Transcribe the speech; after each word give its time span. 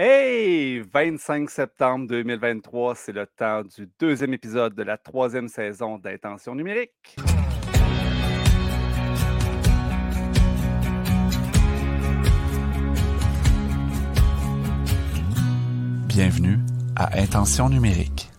Hey! 0.00 0.78
25 0.78 1.50
septembre 1.50 2.06
2023, 2.06 2.94
c'est 2.94 3.10
le 3.10 3.26
temps 3.26 3.62
du 3.64 3.90
deuxième 3.98 4.32
épisode 4.32 4.72
de 4.76 4.84
la 4.84 4.96
troisième 4.96 5.48
saison 5.48 5.98
d'Intention 5.98 6.54
numérique. 6.54 7.16
Bienvenue 16.06 16.58
à 16.94 17.18
Intention 17.18 17.68
numérique. 17.68 18.30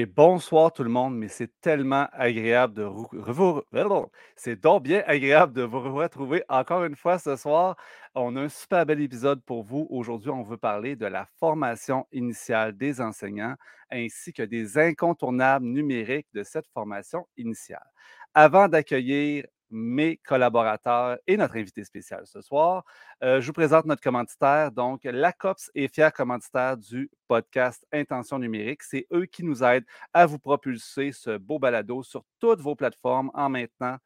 Et 0.00 0.06
bonsoir 0.06 0.72
tout 0.72 0.84
le 0.84 0.90
monde, 0.90 1.16
mais 1.16 1.26
c'est 1.26 1.50
tellement 1.60 2.06
agréable 2.12 2.72
de 2.72 2.84
vous... 2.84 3.08
C'est 4.36 4.60
donc 4.60 4.84
bien 4.84 5.02
agréable 5.08 5.52
de 5.52 5.62
vous 5.62 5.80
retrouver 5.92 6.44
encore 6.48 6.84
une 6.84 6.94
fois 6.94 7.18
ce 7.18 7.34
soir. 7.34 7.74
On 8.14 8.36
a 8.36 8.42
un 8.42 8.48
super 8.48 8.86
bel 8.86 9.00
épisode 9.00 9.42
pour 9.42 9.64
vous. 9.64 9.88
Aujourd'hui, 9.90 10.30
on 10.30 10.44
veut 10.44 10.56
parler 10.56 10.94
de 10.94 11.06
la 11.06 11.26
formation 11.40 12.06
initiale 12.12 12.76
des 12.76 13.00
enseignants 13.00 13.56
ainsi 13.90 14.32
que 14.32 14.44
des 14.44 14.78
incontournables 14.78 15.66
numériques 15.66 16.28
de 16.32 16.44
cette 16.44 16.68
formation 16.68 17.26
initiale. 17.36 17.90
Avant 18.34 18.68
d'accueillir 18.68 19.46
mes 19.70 20.16
collaborateurs 20.18 21.18
et 21.26 21.36
notre 21.36 21.56
invité 21.56 21.84
spécial 21.84 22.26
ce 22.26 22.40
soir. 22.40 22.84
Euh, 23.22 23.40
je 23.40 23.46
vous 23.46 23.52
présente 23.52 23.84
notre 23.86 24.02
commanditaire. 24.02 24.72
Donc, 24.72 25.00
l'ACOPS 25.04 25.70
est 25.74 25.92
fier 25.92 26.12
commanditaire 26.12 26.76
du 26.76 27.10
podcast 27.26 27.86
Intention 27.92 28.38
numérique. 28.38 28.82
C'est 28.82 29.06
eux 29.12 29.26
qui 29.26 29.44
nous 29.44 29.62
aident 29.62 29.86
à 30.12 30.26
vous 30.26 30.38
propulser 30.38 31.12
ce 31.12 31.36
beau 31.36 31.58
balado 31.58 32.02
sur 32.02 32.24
toutes 32.40 32.60
vos 32.60 32.74
plateformes 32.74 33.30
en 33.34 33.48
maintenant 33.48 33.98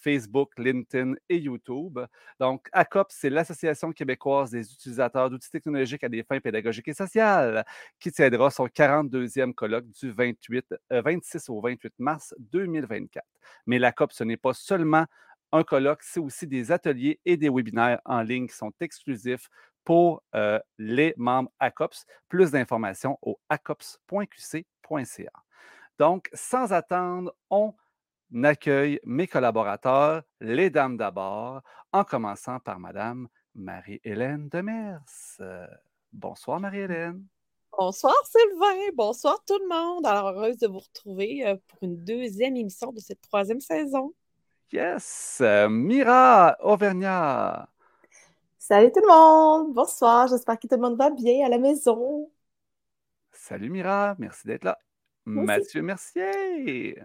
Facebook, 0.00 0.52
LinkedIn 0.58 1.14
et 1.28 1.38
YouTube. 1.38 1.98
Donc, 2.38 2.68
ACOP, 2.72 3.08
c'est 3.10 3.30
l'Association 3.30 3.92
québécoise 3.92 4.50
des 4.50 4.72
utilisateurs 4.72 5.30
d'outils 5.30 5.50
technologiques 5.50 6.04
à 6.04 6.08
des 6.08 6.22
fins 6.22 6.40
pédagogiques 6.40 6.88
et 6.88 6.94
sociales, 6.94 7.64
qui 7.98 8.12
tiendra 8.12 8.50
son 8.50 8.66
42e 8.66 9.52
colloque 9.54 9.86
du 9.90 10.10
28, 10.10 10.74
26 10.90 11.48
euh, 11.48 11.52
au 11.52 11.60
28 11.60 11.94
mars 11.98 12.34
2024. 12.38 13.24
Mais 13.66 13.78
l'ACOP, 13.78 14.12
ce 14.12 14.24
n'est 14.24 14.36
pas 14.36 14.54
seulement 14.54 15.06
un 15.52 15.62
colloque, 15.62 16.02
c'est 16.02 16.20
aussi 16.20 16.46
des 16.46 16.72
ateliers 16.72 17.20
et 17.24 17.36
des 17.36 17.48
webinaires 17.48 18.00
en 18.04 18.22
ligne 18.22 18.46
qui 18.46 18.56
sont 18.56 18.72
exclusifs 18.80 19.48
pour 19.84 20.22
euh, 20.34 20.58
les 20.78 21.14
membres 21.16 21.50
ACOPS. 21.60 22.04
Plus 22.28 22.50
d'informations 22.50 23.18
au 23.22 23.38
acops.qc.ca. 23.48 25.30
Donc, 25.98 26.28
sans 26.34 26.72
attendre, 26.72 27.34
on 27.48 27.72
n'accueille 28.30 29.00
mes 29.04 29.26
collaborateurs, 29.26 30.22
les 30.40 30.70
dames 30.70 30.96
d'abord, 30.96 31.62
en 31.92 32.04
commençant 32.04 32.60
par 32.60 32.78
Madame 32.78 33.28
Marie-Hélène 33.54 34.48
Demers. 34.48 35.02
bonsoir, 36.12 36.60
Marie-Hélène. 36.60 37.24
Bonsoir, 37.78 38.14
Sylvain. 38.24 38.90
Bonsoir, 38.94 39.42
tout 39.46 39.58
le 39.58 39.68
monde. 39.68 40.06
Alors, 40.06 40.28
heureuse 40.30 40.58
de 40.58 40.66
vous 40.66 40.78
retrouver 40.78 41.46
euh, 41.46 41.56
pour 41.68 41.78
une 41.82 42.02
deuxième 42.04 42.56
émission 42.56 42.90
de 42.90 43.00
cette 43.00 43.20
troisième 43.20 43.60
saison. 43.60 44.14
Yes. 44.72 45.42
Mira 45.68 46.56
Auvergnat. 46.60 47.68
Salut 48.58 48.90
tout 48.90 49.00
le 49.00 49.08
monde. 49.08 49.74
Bonsoir. 49.74 50.26
J'espère 50.26 50.58
que 50.58 50.66
tout 50.66 50.74
le 50.74 50.80
monde 50.80 50.98
va 50.98 51.10
bien 51.10 51.46
à 51.46 51.48
la 51.48 51.58
maison. 51.58 52.30
Salut 53.30 53.70
Mira. 53.70 54.16
Merci 54.18 54.46
d'être 54.46 54.64
là. 54.64 54.78
Mathieu 55.24 55.82
Mercier. 55.82 56.98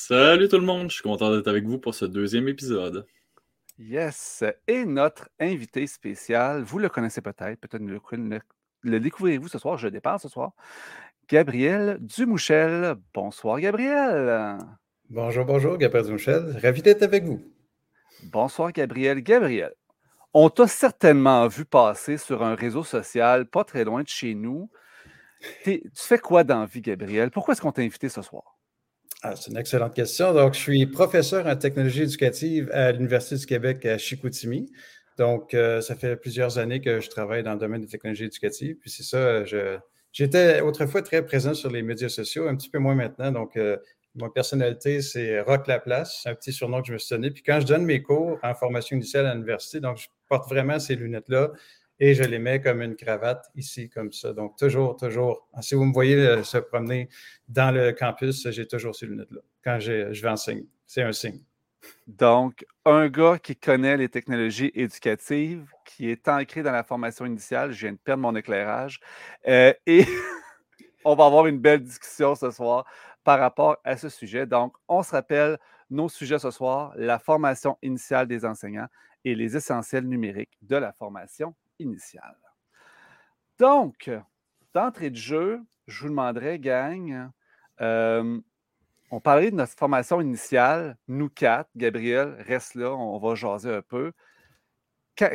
Salut 0.00 0.46
tout 0.46 0.58
le 0.58 0.64
monde, 0.64 0.90
je 0.90 0.94
suis 0.94 1.02
content 1.02 1.34
d'être 1.34 1.48
avec 1.48 1.64
vous 1.64 1.76
pour 1.76 1.92
ce 1.92 2.04
deuxième 2.04 2.46
épisode. 2.46 3.04
Yes, 3.80 4.44
et 4.68 4.84
notre 4.84 5.28
invité 5.40 5.88
spécial, 5.88 6.62
vous 6.62 6.78
le 6.78 6.88
connaissez 6.88 7.20
peut-être, 7.20 7.58
peut-être 7.58 7.82
le, 7.82 8.00
le, 8.82 9.00
découvrez-vous 9.00 9.48
ce 9.48 9.58
soir, 9.58 9.76
je 9.76 9.88
départ 9.88 10.20
ce 10.20 10.28
soir, 10.28 10.52
Gabriel 11.28 11.98
Dumouchel. 12.00 12.94
Bonsoir 13.12 13.58
Gabriel. 13.58 14.58
Bonjour, 15.10 15.44
bonjour 15.44 15.76
Gabriel 15.76 16.06
Dumouchel, 16.06 16.56
ravi 16.62 16.80
d'être 16.80 17.02
avec 17.02 17.24
vous. 17.24 17.42
Bonsoir 18.22 18.70
Gabriel. 18.70 19.20
Gabriel, 19.20 19.74
on 20.32 20.48
t'a 20.48 20.68
certainement 20.68 21.48
vu 21.48 21.64
passer 21.64 22.18
sur 22.18 22.44
un 22.44 22.54
réseau 22.54 22.84
social 22.84 23.46
pas 23.46 23.64
très 23.64 23.82
loin 23.82 24.04
de 24.04 24.08
chez 24.08 24.36
nous. 24.36 24.70
Tu 25.64 25.82
fais 25.92 26.18
quoi 26.18 26.44
dans 26.44 26.60
la 26.60 26.66
vie, 26.66 26.82
Gabriel? 26.82 27.32
Pourquoi 27.32 27.52
est-ce 27.52 27.60
qu'on 27.60 27.72
t'a 27.72 27.82
invité 27.82 28.08
ce 28.08 28.22
soir? 28.22 28.57
Ah, 29.22 29.34
c'est 29.34 29.50
une 29.50 29.56
excellente 29.56 29.94
question. 29.94 30.32
Donc, 30.32 30.54
je 30.54 30.60
suis 30.60 30.86
professeur 30.86 31.46
en 31.46 31.56
technologie 31.56 32.02
éducative 32.02 32.70
à 32.72 32.92
l'Université 32.92 33.36
du 33.36 33.46
Québec 33.46 33.84
à 33.84 33.98
Chicoutimi. 33.98 34.70
Donc, 35.18 35.54
euh, 35.54 35.80
ça 35.80 35.96
fait 35.96 36.16
plusieurs 36.16 36.58
années 36.58 36.80
que 36.80 37.00
je 37.00 37.10
travaille 37.10 37.42
dans 37.42 37.54
le 37.54 37.58
domaine 37.58 37.80
des 37.80 37.88
technologies 37.88 38.26
éducatives. 38.26 38.76
Puis 38.76 38.90
c'est 38.90 39.02
ça, 39.02 39.44
j'étais 40.12 40.60
autrefois 40.60 41.02
très 41.02 41.26
présent 41.26 41.52
sur 41.52 41.68
les 41.68 41.82
médias 41.82 42.08
sociaux, 42.08 42.46
un 42.46 42.54
petit 42.54 42.70
peu 42.70 42.78
moins 42.78 42.94
maintenant. 42.94 43.32
Donc, 43.32 43.56
euh, 43.56 43.76
ma 44.14 44.30
personnalité, 44.30 45.02
c'est 45.02 45.40
Rock 45.40 45.66
Laplace, 45.66 46.22
un 46.26 46.36
petit 46.36 46.52
surnom 46.52 46.80
que 46.80 46.86
je 46.86 46.92
me 46.92 46.98
suis 46.98 47.12
donné. 47.16 47.32
Puis 47.32 47.42
quand 47.42 47.58
je 47.60 47.66
donne 47.66 47.84
mes 47.84 48.02
cours 48.02 48.38
en 48.44 48.54
formation 48.54 48.96
initiale 48.96 49.26
à 49.26 49.34
l'université, 49.34 49.80
donc 49.80 49.96
je 49.98 50.06
porte 50.28 50.48
vraiment 50.48 50.78
ces 50.78 50.94
lunettes-là 50.94 51.50
et 52.00 52.14
je 52.14 52.22
les 52.22 52.38
mets 52.38 52.60
comme 52.60 52.82
une 52.82 52.96
cravate 52.96 53.46
ici, 53.54 53.88
comme 53.88 54.12
ça. 54.12 54.32
Donc, 54.32 54.56
toujours, 54.56 54.96
toujours. 54.96 55.48
Si 55.60 55.74
vous 55.74 55.84
me 55.84 55.92
voyez 55.92 56.16
euh, 56.16 56.42
se 56.42 56.58
promener 56.58 57.08
dans 57.48 57.74
le 57.74 57.92
campus, 57.92 58.48
j'ai 58.50 58.66
toujours 58.66 58.94
ces 58.94 59.06
lunettes-là 59.06 59.40
quand 59.64 59.80
je 59.80 60.20
vais 60.20 60.28
enseigner. 60.28 60.66
C'est 60.86 61.02
un 61.02 61.12
signe. 61.12 61.40
Donc, 62.06 62.64
un 62.84 63.08
gars 63.08 63.38
qui 63.38 63.56
connaît 63.56 63.96
les 63.96 64.08
technologies 64.08 64.70
éducatives, 64.74 65.70
qui 65.84 66.10
est 66.10 66.28
ancré 66.28 66.62
dans 66.62 66.72
la 66.72 66.82
formation 66.82 67.26
initiale, 67.26 67.72
je 67.72 67.86
viens 67.86 67.92
de 67.92 67.98
perdre 67.98 68.22
mon 68.22 68.34
éclairage, 68.34 69.00
euh, 69.46 69.72
et 69.86 70.04
on 71.04 71.14
va 71.14 71.26
avoir 71.26 71.46
une 71.46 71.58
belle 71.58 71.82
discussion 71.82 72.34
ce 72.34 72.50
soir 72.50 72.84
par 73.24 73.38
rapport 73.38 73.76
à 73.84 73.96
ce 73.96 74.08
sujet. 74.08 74.46
Donc, 74.46 74.74
on 74.88 75.02
se 75.02 75.10
rappelle 75.10 75.58
nos 75.90 76.08
sujets 76.08 76.38
ce 76.38 76.50
soir, 76.50 76.92
la 76.96 77.18
formation 77.18 77.78
initiale 77.82 78.26
des 78.26 78.44
enseignants 78.44 78.88
et 79.24 79.34
les 79.34 79.56
essentiels 79.56 80.04
numériques 80.04 80.56
de 80.62 80.76
la 80.76 80.92
formation 80.92 81.54
initiale. 81.78 82.36
Donc, 83.58 84.10
d'entrée 84.74 85.10
de 85.10 85.16
jeu, 85.16 85.60
je 85.86 86.02
vous 86.02 86.08
demanderai, 86.08 86.58
gang, 86.58 87.30
euh, 87.80 88.40
on 89.10 89.20
parlait 89.20 89.50
de 89.50 89.56
notre 89.56 89.72
formation 89.74 90.20
initiale, 90.20 90.96
nous 91.08 91.28
quatre, 91.30 91.70
Gabriel, 91.76 92.36
reste 92.46 92.74
là, 92.74 92.92
on 92.94 93.18
va 93.18 93.34
jaser 93.34 93.74
un 93.74 93.82
peu. 93.82 94.12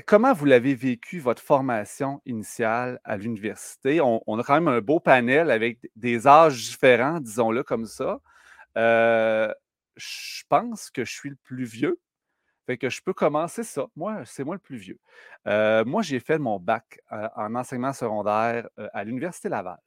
comment 0.06 0.34
vous 0.34 0.46
l'avez 0.46 0.76
vécu, 0.76 1.20
votre 1.20 1.42
formation 1.42 2.22
initiale 2.26 3.00
à 3.04 3.18
l'université? 3.18 4.00
On, 4.00 4.40
a 4.40 4.44
quand 4.44 4.54
même 4.54 4.68
un 4.68 4.82
beau 4.82 5.00
panel 5.00 5.52
avec 5.52 5.80
des 5.96 6.28
âges 6.28 6.70
différents, 6.70 7.20
disons-le 7.20 7.64
comme 7.64 7.86
ça. 7.86 8.20
Euh, 8.78 9.52
je 9.96 10.44
pense 10.50 10.90
que 10.90 11.04
je 11.04 11.12
suis 11.12 11.30
le 11.30 11.36
plus 11.36 11.66
vieux. 11.66 12.00
Fait 12.66 12.78
que 12.78 12.90
je 12.90 13.02
peux 13.02 13.14
commencer 13.14 13.64
ça. 13.64 13.88
Moi, 13.96 14.24
c'est 14.26 14.44
moi 14.44 14.56
le 14.56 14.60
plus 14.60 14.78
vieux. 14.78 15.00
Euh, 15.48 15.84
moi, 15.86 16.02
j'ai 16.02 16.20
fait 16.20 16.40
mon 16.40 16.60
bac 16.60 17.00
euh, 17.12 17.28
en 17.36 17.56
enseignement 17.56 17.94
secondaire 17.94 18.70
euh, 18.80 18.88
à 18.94 19.04
l'Université 19.04 19.50
Laval. 19.50 19.80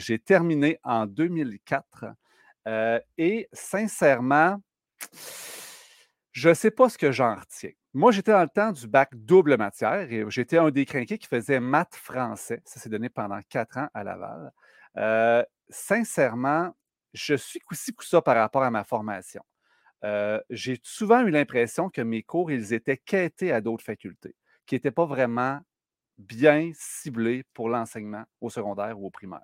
j'ai 0.00 0.18
terminé 0.18 0.78
en 0.82 1.06
2004 1.06 2.06
et 3.18 3.48
sincèrement, 3.52 4.60
je 6.32 6.48
ne 6.48 6.54
sais 6.54 6.70
pas 6.70 6.88
ce 6.88 6.98
que 6.98 7.12
j'en 7.12 7.34
retiens. 7.34 7.70
Moi, 7.92 8.10
j'étais 8.12 8.32
dans 8.32 8.42
le 8.42 8.48
temps 8.48 8.72
du 8.72 8.86
bac 8.88 9.10
double 9.12 9.56
matière 9.56 10.10
et 10.10 10.24
j'étais 10.28 10.58
un 10.58 10.70
des 10.70 10.84
crinqués 10.84 11.18
qui 11.18 11.28
faisait 11.28 11.60
maths 11.60 11.94
français. 11.94 12.60
Ça 12.64 12.80
s'est 12.80 12.88
donné 12.88 13.08
pendant 13.08 13.40
quatre 13.48 13.78
ans 13.78 13.88
à 13.94 14.04
Laval. 14.04 14.52
sincèrement, 15.68 16.74
je 17.14 17.34
suis 17.34 17.60
coup-ci 17.60 17.94
coup-ça 17.94 18.20
par 18.20 18.36
rapport 18.36 18.62
à 18.62 18.70
ma 18.70 18.84
formation. 18.84 19.42
J'ai 20.50 20.78
souvent 20.82 21.22
eu 21.26 21.30
l'impression 21.30 21.90
que 21.90 22.02
mes 22.02 22.22
cours, 22.22 22.50
ils 22.50 22.72
étaient 22.74 22.96
quêtés 22.98 23.52
à 23.52 23.60
d'autres 23.60 23.84
facultés, 23.84 24.34
qui 24.66 24.74
n'étaient 24.74 24.90
pas 24.90 25.06
vraiment 25.06 25.60
bien 26.18 26.70
ciblés 26.74 27.44
pour 27.54 27.68
l'enseignement 27.68 28.24
au 28.40 28.50
secondaire 28.50 29.00
ou 29.00 29.06
au 29.06 29.10
primaire. 29.10 29.42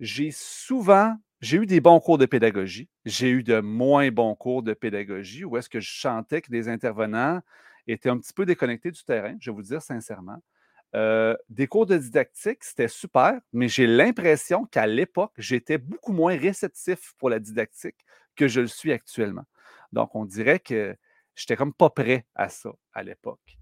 J'ai 0.00 0.30
souvent, 0.32 1.16
j'ai 1.40 1.58
eu 1.58 1.66
des 1.66 1.80
bons 1.80 2.00
cours 2.00 2.18
de 2.18 2.26
pédagogie, 2.26 2.88
j'ai 3.04 3.30
eu 3.30 3.42
de 3.42 3.60
moins 3.60 4.10
bons 4.10 4.34
cours 4.34 4.62
de 4.62 4.74
pédagogie 4.74 5.44
où 5.44 5.56
est-ce 5.56 5.68
que 5.68 5.80
je 5.80 5.90
chantais 5.90 6.42
que 6.42 6.50
des 6.50 6.68
intervenants 6.68 7.40
étaient 7.86 8.08
un 8.10 8.18
petit 8.18 8.32
peu 8.32 8.46
déconnectés 8.46 8.90
du 8.90 9.02
terrain, 9.04 9.36
je 9.40 9.50
vais 9.50 9.54
vous 9.54 9.62
dire 9.62 9.82
sincèrement. 9.82 10.38
Des 11.48 11.66
cours 11.68 11.86
de 11.86 11.96
didactique, 11.98 12.64
c'était 12.64 12.88
super, 12.88 13.40
mais 13.52 13.68
j'ai 13.68 13.86
l'impression 13.86 14.64
qu'à 14.66 14.86
l'époque, 14.86 15.32
j'étais 15.38 15.78
beaucoup 15.78 16.12
moins 16.12 16.36
réceptif 16.36 17.14
pour 17.18 17.30
la 17.30 17.38
didactique 17.38 17.96
que 18.36 18.48
je 18.48 18.60
le 18.60 18.66
suis 18.68 18.92
actuellement. 18.92 19.44
Donc, 19.92 20.14
on 20.14 20.24
dirait 20.24 20.60
que 20.60 20.96
j'étais 21.34 21.56
comme 21.56 21.74
pas 21.74 21.90
prêt 21.90 22.26
à 22.34 22.48
ça 22.48 22.70
à 22.92 23.02
l'époque. 23.02 23.58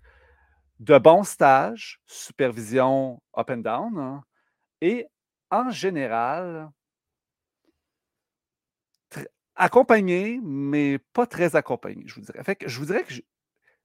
De 0.79 0.99
bons 0.99 1.25
stages, 1.25 2.00
supervision 2.06 3.23
up 3.37 3.50
and 3.50 3.59
down, 3.59 3.99
hein, 3.99 4.25
et 4.81 5.06
en 5.50 5.71
général, 5.71 6.71
accompagné, 9.61 10.41
mais 10.43 10.99
pas 11.12 11.27
très 11.27 11.55
accompagné, 11.55 12.05
je 12.06 12.15
vous 12.15 12.23
dirais. 12.23 12.56
Que 12.56 12.69
je 12.69 12.79
vous 12.79 12.87
dirais 12.87 13.05
que 13.05 13.12
je, 13.12 13.21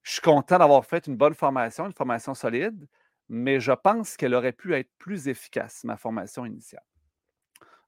suis 0.04 0.22
content 0.22 0.60
d'avoir 0.60 0.86
fait 0.86 1.08
une 1.08 1.18
bonne 1.18 1.34
formation, 1.34 1.86
une 1.86 1.94
formation 1.94 2.34
solide, 2.34 2.88
mais 3.28 3.60
je 3.60 3.72
pense 3.72 4.16
qu'elle 4.16 4.36
aurait 4.36 4.54
pu 4.54 4.74
être 4.76 4.90
plus 4.98 5.28
efficace, 5.28 5.84
ma 5.84 5.98
formation 5.98 6.46
initiale. 6.46 6.86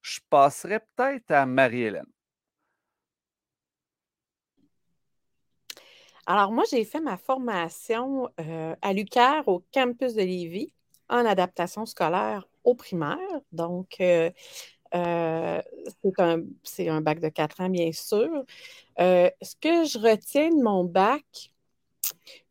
Je 0.02 0.20
passerais 0.28 0.80
peut-être 0.96 1.30
à 1.30 1.46
Marie-Hélène. 1.46 2.06
Alors, 6.28 6.52
moi, 6.52 6.64
j'ai 6.70 6.84
fait 6.84 7.00
ma 7.00 7.16
formation 7.16 8.28
euh, 8.38 8.76
à 8.82 8.92
l'UQAR 8.92 9.48
au 9.48 9.64
campus 9.72 10.12
de 10.12 10.20
Lévis 10.20 10.74
en 11.08 11.24
adaptation 11.24 11.86
scolaire 11.86 12.46
au 12.64 12.74
primaire. 12.74 13.16
Donc, 13.50 13.96
euh, 14.02 14.30
euh, 14.94 15.62
c'est 16.62 16.88
un, 16.90 17.00
bac 17.00 17.20
de 17.20 17.30
quatre 17.30 17.62
ans, 17.62 17.70
bien 17.70 17.92
sûr. 17.92 18.44
ce 18.98 19.54
que 19.58 19.84
je 19.84 19.98
retiens 19.98 20.50
de 20.50 20.62
mon 20.62 20.84
bac, 20.84 21.50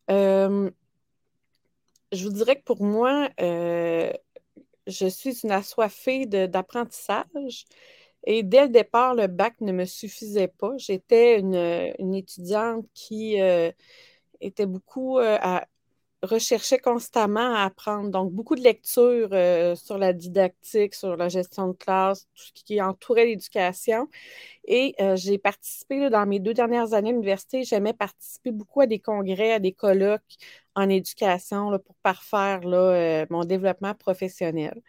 je 0.09 0.71
vous 2.23 2.31
dirais 2.31 2.55
que 2.55 2.63
pour 2.63 2.81
moi, 2.81 3.29
je 3.37 5.07
suis 5.07 5.39
une 5.43 5.51
assoiffée 5.51 6.25
d'apprentissage. 6.25 7.65
Et 8.29 8.43
dès 8.43 8.63
le 8.63 8.69
départ, 8.69 9.15
le 9.15 9.27
bac 9.27 9.55
ne 9.61 9.71
me 9.71 9.85
suffisait 9.85 10.49
pas. 10.49 10.73
J'étais 10.77 11.39
une, 11.39 12.13
étudiante 12.13 12.85
qui 12.93 13.41
euh, 13.41 13.71
était 14.41 14.65
beaucoup 14.65 15.17
euh, 15.19 15.37
à 15.41 15.65
rechercher 16.23 16.77
constamment 16.79 17.55
à 17.55 17.63
apprendre. 17.63 18.11
Donc, 18.11 18.33
beaucoup 18.33 18.55
de 18.55 18.61
lectures 18.61 19.29
euh, 19.31 19.75
sur 19.75 19.97
la 19.97 20.11
didactique, 20.11 20.93
sur 20.93 21.15
la 21.15 21.29
gestion 21.29 21.69
de 21.69 21.73
classe, 21.73 22.27
tout 22.35 22.43
ce 22.55 22.63
qui 22.65 22.81
entourait 22.81 23.27
l'éducation. 23.27 24.09
Et 24.65 24.95
j'ai 25.15 25.37
participé 25.37 26.09
dans 26.09 26.25
mes 26.25 26.39
deux 26.39 26.53
dernières 26.53 26.93
années 26.93 27.09
à 27.09 27.13
l'université, 27.13 27.63
j'aimais 27.63 27.93
participer 27.93 28.51
beaucoup 28.51 28.81
à 28.81 28.87
des 28.87 28.99
congrès, 28.99 29.53
à 29.53 29.59
des 29.59 29.71
colloques 29.73 30.21
en 30.75 30.89
éducation 30.89 31.79
pour 31.79 31.95
parfaire 32.03 32.61
mon 33.29 33.45
développement 33.45 33.93
professionnel. 33.93 34.81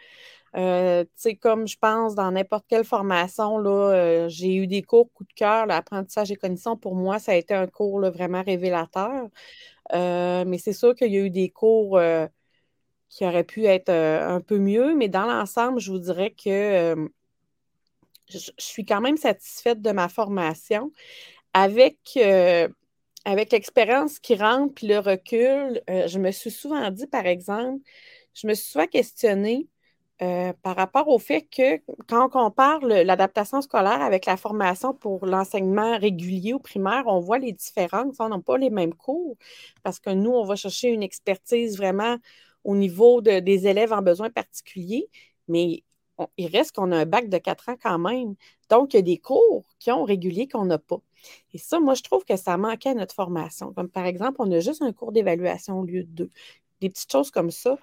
Euh, 0.57 1.05
comme 1.41 1.67
je 1.69 1.77
pense 1.79 2.15
dans 2.15 2.31
n'importe 2.31 2.65
quelle 2.69 2.85
formation, 2.85 3.59
là, 3.59 3.71
euh, 3.71 4.29
j'ai 4.29 4.55
eu 4.55 4.67
des 4.67 4.83
cours 4.83 5.13
coup 5.13 5.25
de 5.25 5.33
cœur. 5.35 5.67
L'apprentissage 5.67 6.31
et 6.33 6.37
connaissance, 6.37 6.79
pour 6.81 6.95
moi, 6.95 7.19
ça 7.19 7.33
a 7.33 7.35
été 7.35 7.55
un 7.55 7.67
cours 7.67 8.01
vraiment 8.01 8.43
révélateur. 8.43 9.29
Euh, 9.95 10.45
mais 10.47 10.59
c'est 10.59 10.73
sûr 10.73 10.95
qu'il 10.95 11.13
y 11.13 11.19
a 11.19 11.21
eu 11.21 11.31
des 11.31 11.51
cours 11.51 12.01
qui 13.09 13.25
auraient 13.27 13.45
pu 13.45 13.67
être 13.67 13.91
un 13.91 14.41
peu 14.41 14.59
mieux. 14.59 14.95
Mais 14.97 15.09
dans 15.09 15.27
l'ensemble, 15.27 15.81
je 15.81 15.93
vous 15.93 15.99
dirais 15.99 16.33
que 16.33 17.09
je, 18.29 18.51
suis 18.59 18.85
quand 18.85 19.01
même 19.01 19.17
satisfaite 19.17 19.81
de 19.83 19.91
ma 19.93 20.09
formation. 20.09 20.93
Avec, 21.55 22.19
avec 23.25 23.53
l'expérience 23.53 24.19
qui 24.19 24.37
rentre 24.37 24.75
puis 24.75 24.87
le 24.87 24.99
recul, 24.99 25.83
je 25.89 26.19
me 26.19 26.31
suis 26.31 26.51
souvent 26.51 26.91
dit, 26.91 27.07
par 27.07 27.27
exemple, 27.27 27.83
je 28.35 28.47
me 28.47 28.55
suis 28.55 28.71
souvent 28.73 28.87
questionnée 28.87 29.69
euh, 30.21 30.53
par 30.63 30.77
rapport 30.77 31.09
au 31.09 31.19
fait 31.19 31.43
que 31.43 31.79
quand 32.09 32.27
on 32.27 32.29
compare 32.29 32.81
l'adaptation 32.81 33.61
scolaire 33.63 34.03
avec 34.03 34.27
la 34.27 34.37
formation 34.37 34.93
pour 34.93 35.27
l'enseignement 35.27 35.97
régulier 35.99 36.55
au 36.55 36.59
primaire, 36.59 37.05
on 37.07 37.21
voit 37.21 37.39
les 37.39 37.53
différences. 37.53 38.17
On 38.19 38.29
n'a 38.29 38.39
pas 38.41 38.59
les 38.59 38.71
mêmes 38.71 38.95
cours 38.95 39.37
parce 39.85 40.01
que 40.01 40.11
nous, 40.11 40.31
on 40.31 40.45
va 40.45 40.57
chercher 40.57 40.89
une 40.89 41.03
expertise 41.03 41.77
vraiment 41.77 42.17
au 42.65 42.75
niveau 42.77 43.21
des 43.21 43.67
élèves 43.69 43.93
en 43.93 44.03
besoin 44.03 44.31
particulier, 44.31 45.09
mais 45.47 45.85
il 46.37 46.49
reste 46.49 46.75
qu'on 46.75 46.93
a 46.93 46.97
un 46.99 47.07
bac 47.07 47.29
de 47.29 47.39
quatre 47.39 47.69
ans 47.69 47.77
quand 47.81 47.99
même. 47.99 48.35
Donc, 48.71 48.95
il 48.95 48.97
y 48.97 49.01
a 49.01 49.03
des 49.03 49.19
cours 49.19 49.65
qui 49.79 49.91
ont 49.93 50.05
régulier 50.05 50.49
qu'on 50.49 50.65
n'a 50.65 50.79
pas. 50.79 51.01
Et 51.53 51.59
ça, 51.59 51.81
moi, 51.81 51.95
je 51.95 52.03
trouve 52.03 52.25
que 52.25 52.37
ça 52.37 52.57
manquait 52.57 52.91
à 52.91 52.95
notre 52.95 53.15
formation. 53.15 53.73
Comme 53.73 53.89
par 53.89 54.07
exemple, 54.07 54.37
on 54.41 54.51
a 54.53 54.61
juste 54.61 54.83
un 54.83 54.93
cours 54.93 55.13
d'évaluation 55.13 55.81
au 55.81 55.85
lieu 55.85 56.03
de 56.05 56.11
deux. 56.11 56.31
Des 56.81 56.91
petites 56.91 57.11
choses 57.11 57.31
comme 57.31 57.51
ça. 57.51 57.79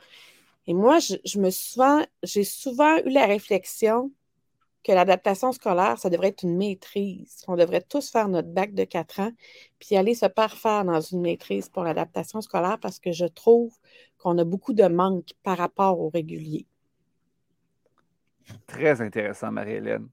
Et 0.68 0.74
moi, 0.74 1.00
je, 1.00 1.40
me 1.40 1.50
souvent, 1.52 2.04
j'ai 2.24 2.44
souvent 2.44 2.98
eu 3.06 3.10
la 3.10 3.26
réflexion 3.26 4.12
que 4.84 4.92
l'adaptation 4.92 5.52
scolaire, 5.52 5.98
ça 5.98 6.10
devrait 6.10 6.28
être 6.28 6.44
une 6.44 6.58
maîtrise. 6.58 7.44
On 7.48 7.56
devrait 7.56 7.82
tous 7.82 8.12
faire 8.12 8.28
notre 8.28 8.50
bac 8.50 8.74
de 8.74 8.84
quatre 8.84 9.20
ans, 9.20 9.32
puis 9.80 9.96
aller 9.96 10.14
se 10.14 10.28
parfaire 10.28 10.86
dans 10.86 11.02
une 11.02 11.22
maîtrise 11.22 11.70
pour 11.70 11.84
l'adaptation 11.84 12.42
scolaire 12.42 12.80
parce 12.80 13.00
que 13.00 13.12
je 13.12 13.26
trouve 13.26 13.76
qu'on 14.18 14.38
a 14.38 14.44
beaucoup 14.44 14.74
de 14.74 14.88
manques 14.88 15.34
par 15.44 15.58
rapport 15.58 16.00
au 16.00 16.10
régulier. 16.10 16.68
Très 18.68 19.02
intéressant, 19.02 19.52
Marie-Hélène. 19.52 20.08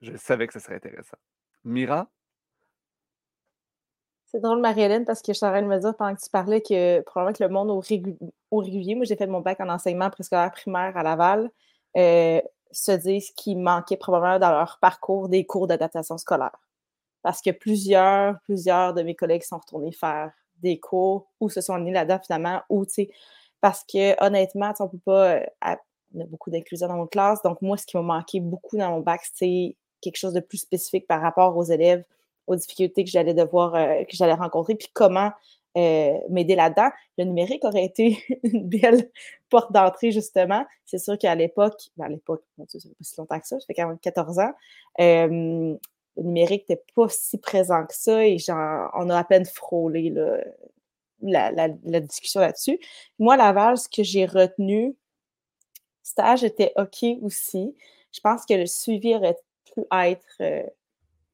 Je 0.00 0.16
savais 0.16 0.46
que 0.46 0.52
ce 0.52 0.60
serait 0.60 0.76
intéressant. 0.76 1.16
Mira? 1.64 2.08
C'est 4.36 4.42
drôle, 4.42 4.60
Marie-Hélène, 4.60 5.06
parce 5.06 5.22
que 5.22 5.32
je 5.32 5.38
suis 5.38 5.46
en 5.46 5.50
train 5.50 5.62
de 5.62 5.66
me 5.66 5.78
dire 5.78 5.96
pendant 5.96 6.14
que 6.14 6.20
tu 6.20 6.28
parlais 6.28 6.60
que 6.60 7.00
probablement 7.00 7.32
que 7.34 7.42
le 7.42 7.48
monde 7.48 7.70
au, 7.70 8.60
régulier, 8.60 8.94
moi 8.94 9.06
j'ai 9.06 9.16
fait 9.16 9.26
mon 9.26 9.40
bac 9.40 9.58
en 9.60 9.68
enseignement 9.70 10.10
préscolaire 10.10 10.50
primaire 10.50 10.94
à 10.94 11.02
Laval, 11.02 11.50
euh, 11.96 12.42
se 12.70 12.92
disent 12.92 13.30
qu'il 13.30 13.58
manquait 13.58 13.96
probablement 13.96 14.38
dans 14.38 14.50
leur 14.50 14.76
parcours 14.78 15.30
des 15.30 15.46
cours 15.46 15.66
d'adaptation 15.66 16.18
scolaire. 16.18 16.54
Parce 17.22 17.40
que 17.40 17.48
plusieurs, 17.48 18.38
plusieurs 18.42 18.92
de 18.92 19.00
mes 19.00 19.14
collègues 19.14 19.42
sont 19.42 19.56
retournés 19.56 19.90
faire 19.90 20.32
des 20.60 20.78
cours 20.78 21.28
ou 21.40 21.48
se 21.48 21.62
sont 21.62 21.72
amenés 21.72 21.92
là-dedans 21.92 22.20
finalement, 22.22 22.60
ou 22.68 22.84
tu 22.84 22.92
sais, 22.92 23.10
parce 23.62 23.84
que 23.84 24.22
honnêtement, 24.22 24.74
on 24.80 24.88
peut 24.88 24.98
pas. 24.98 25.36
Euh, 25.36 25.46
on 26.14 26.20
a 26.20 26.26
beaucoup 26.26 26.50
d'inclusion 26.50 26.88
dans 26.88 26.96
mon 26.96 27.06
classe, 27.06 27.40
donc 27.40 27.62
moi, 27.62 27.78
ce 27.78 27.86
qui 27.86 27.96
m'a 27.96 28.02
manqué 28.02 28.40
beaucoup 28.40 28.76
dans 28.76 28.90
mon 28.90 29.00
bac, 29.00 29.22
c'est 29.32 29.76
quelque 30.02 30.18
chose 30.18 30.34
de 30.34 30.40
plus 30.40 30.58
spécifique 30.58 31.06
par 31.06 31.22
rapport 31.22 31.56
aux 31.56 31.64
élèves 31.64 32.04
aux 32.46 32.56
difficultés 32.56 33.04
que 33.04 33.10
j'allais 33.10 33.34
devoir, 33.34 33.74
euh, 33.74 34.04
que 34.04 34.16
j'allais 34.16 34.34
rencontrer, 34.34 34.74
puis 34.74 34.88
comment 34.92 35.30
euh, 35.76 36.18
m'aider 36.30 36.54
là-dedans. 36.54 36.88
Le 37.18 37.24
numérique 37.24 37.62
aurait 37.64 37.84
été 37.84 38.24
une 38.44 38.66
belle 38.66 39.10
porte 39.50 39.72
d'entrée, 39.72 40.10
justement. 40.10 40.64
C'est 40.86 40.98
sûr 40.98 41.18
qu'à 41.18 41.34
l'époque, 41.34 41.90
ben 41.98 42.06
à 42.06 42.08
l'époque, 42.08 42.42
ça 42.56 42.64
fait 42.78 42.88
pas 42.88 42.94
si 43.02 43.16
longtemps 43.18 43.38
que 43.38 43.46
ça, 43.46 43.60
ça 43.60 43.66
fait 43.66 43.74
quand 43.74 43.88
même 43.88 43.98
14 43.98 44.38
ans, 44.38 44.52
euh, 45.00 45.76
le 46.16 46.22
numérique 46.22 46.66
n'était 46.68 46.82
pas 46.94 47.08
si 47.10 47.36
présent 47.36 47.84
que 47.84 47.94
ça 47.94 48.26
et 48.26 48.38
genre, 48.38 48.90
on 48.94 49.10
a 49.10 49.18
à 49.18 49.24
peine 49.24 49.44
frôlé 49.44 50.10
la, 51.20 51.50
la, 51.50 52.00
discussion 52.00 52.40
là-dessus. 52.40 52.80
Moi, 53.18 53.36
Laval, 53.36 53.76
ce 53.76 53.86
que 53.90 54.02
j'ai 54.02 54.24
retenu, 54.24 54.96
stage 56.02 56.42
était 56.42 56.72
OK 56.76 57.04
aussi. 57.20 57.76
Je 58.12 58.20
pense 58.20 58.46
que 58.46 58.54
le 58.54 58.64
suivi 58.64 59.14
aurait 59.14 59.36
pu 59.74 59.82
être 59.92 60.70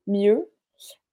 mieux. 0.09 0.52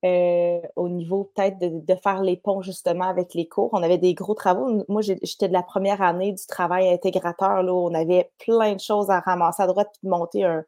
Euh, 0.05 0.61
au 0.77 0.87
niveau 0.87 1.29
peut-être 1.35 1.59
de, 1.59 1.95
faire 1.95 2.21
les 2.21 2.37
ponts 2.37 2.61
justement 2.61 3.05
avec 3.05 3.33
les 3.33 3.49
cours. 3.49 3.69
On 3.73 3.83
avait 3.83 3.97
des 3.97 4.13
gros 4.13 4.33
travaux. 4.33 4.85
Moi, 4.87 5.01
j'étais 5.01 5.49
de 5.49 5.53
la 5.53 5.63
première 5.63 6.01
année 6.01 6.31
du 6.31 6.45
travail 6.45 6.87
intégrateur. 6.89 7.65
On 7.65 7.93
avait 7.93 8.31
plein 8.39 8.75
de 8.75 8.79
choses 8.79 9.09
à 9.09 9.19
ramasser 9.19 9.61
à 9.61 9.67
droite 9.67 9.89
puis 9.91 9.99
de 10.03 10.09
monter 10.09 10.43
un. 10.45 10.63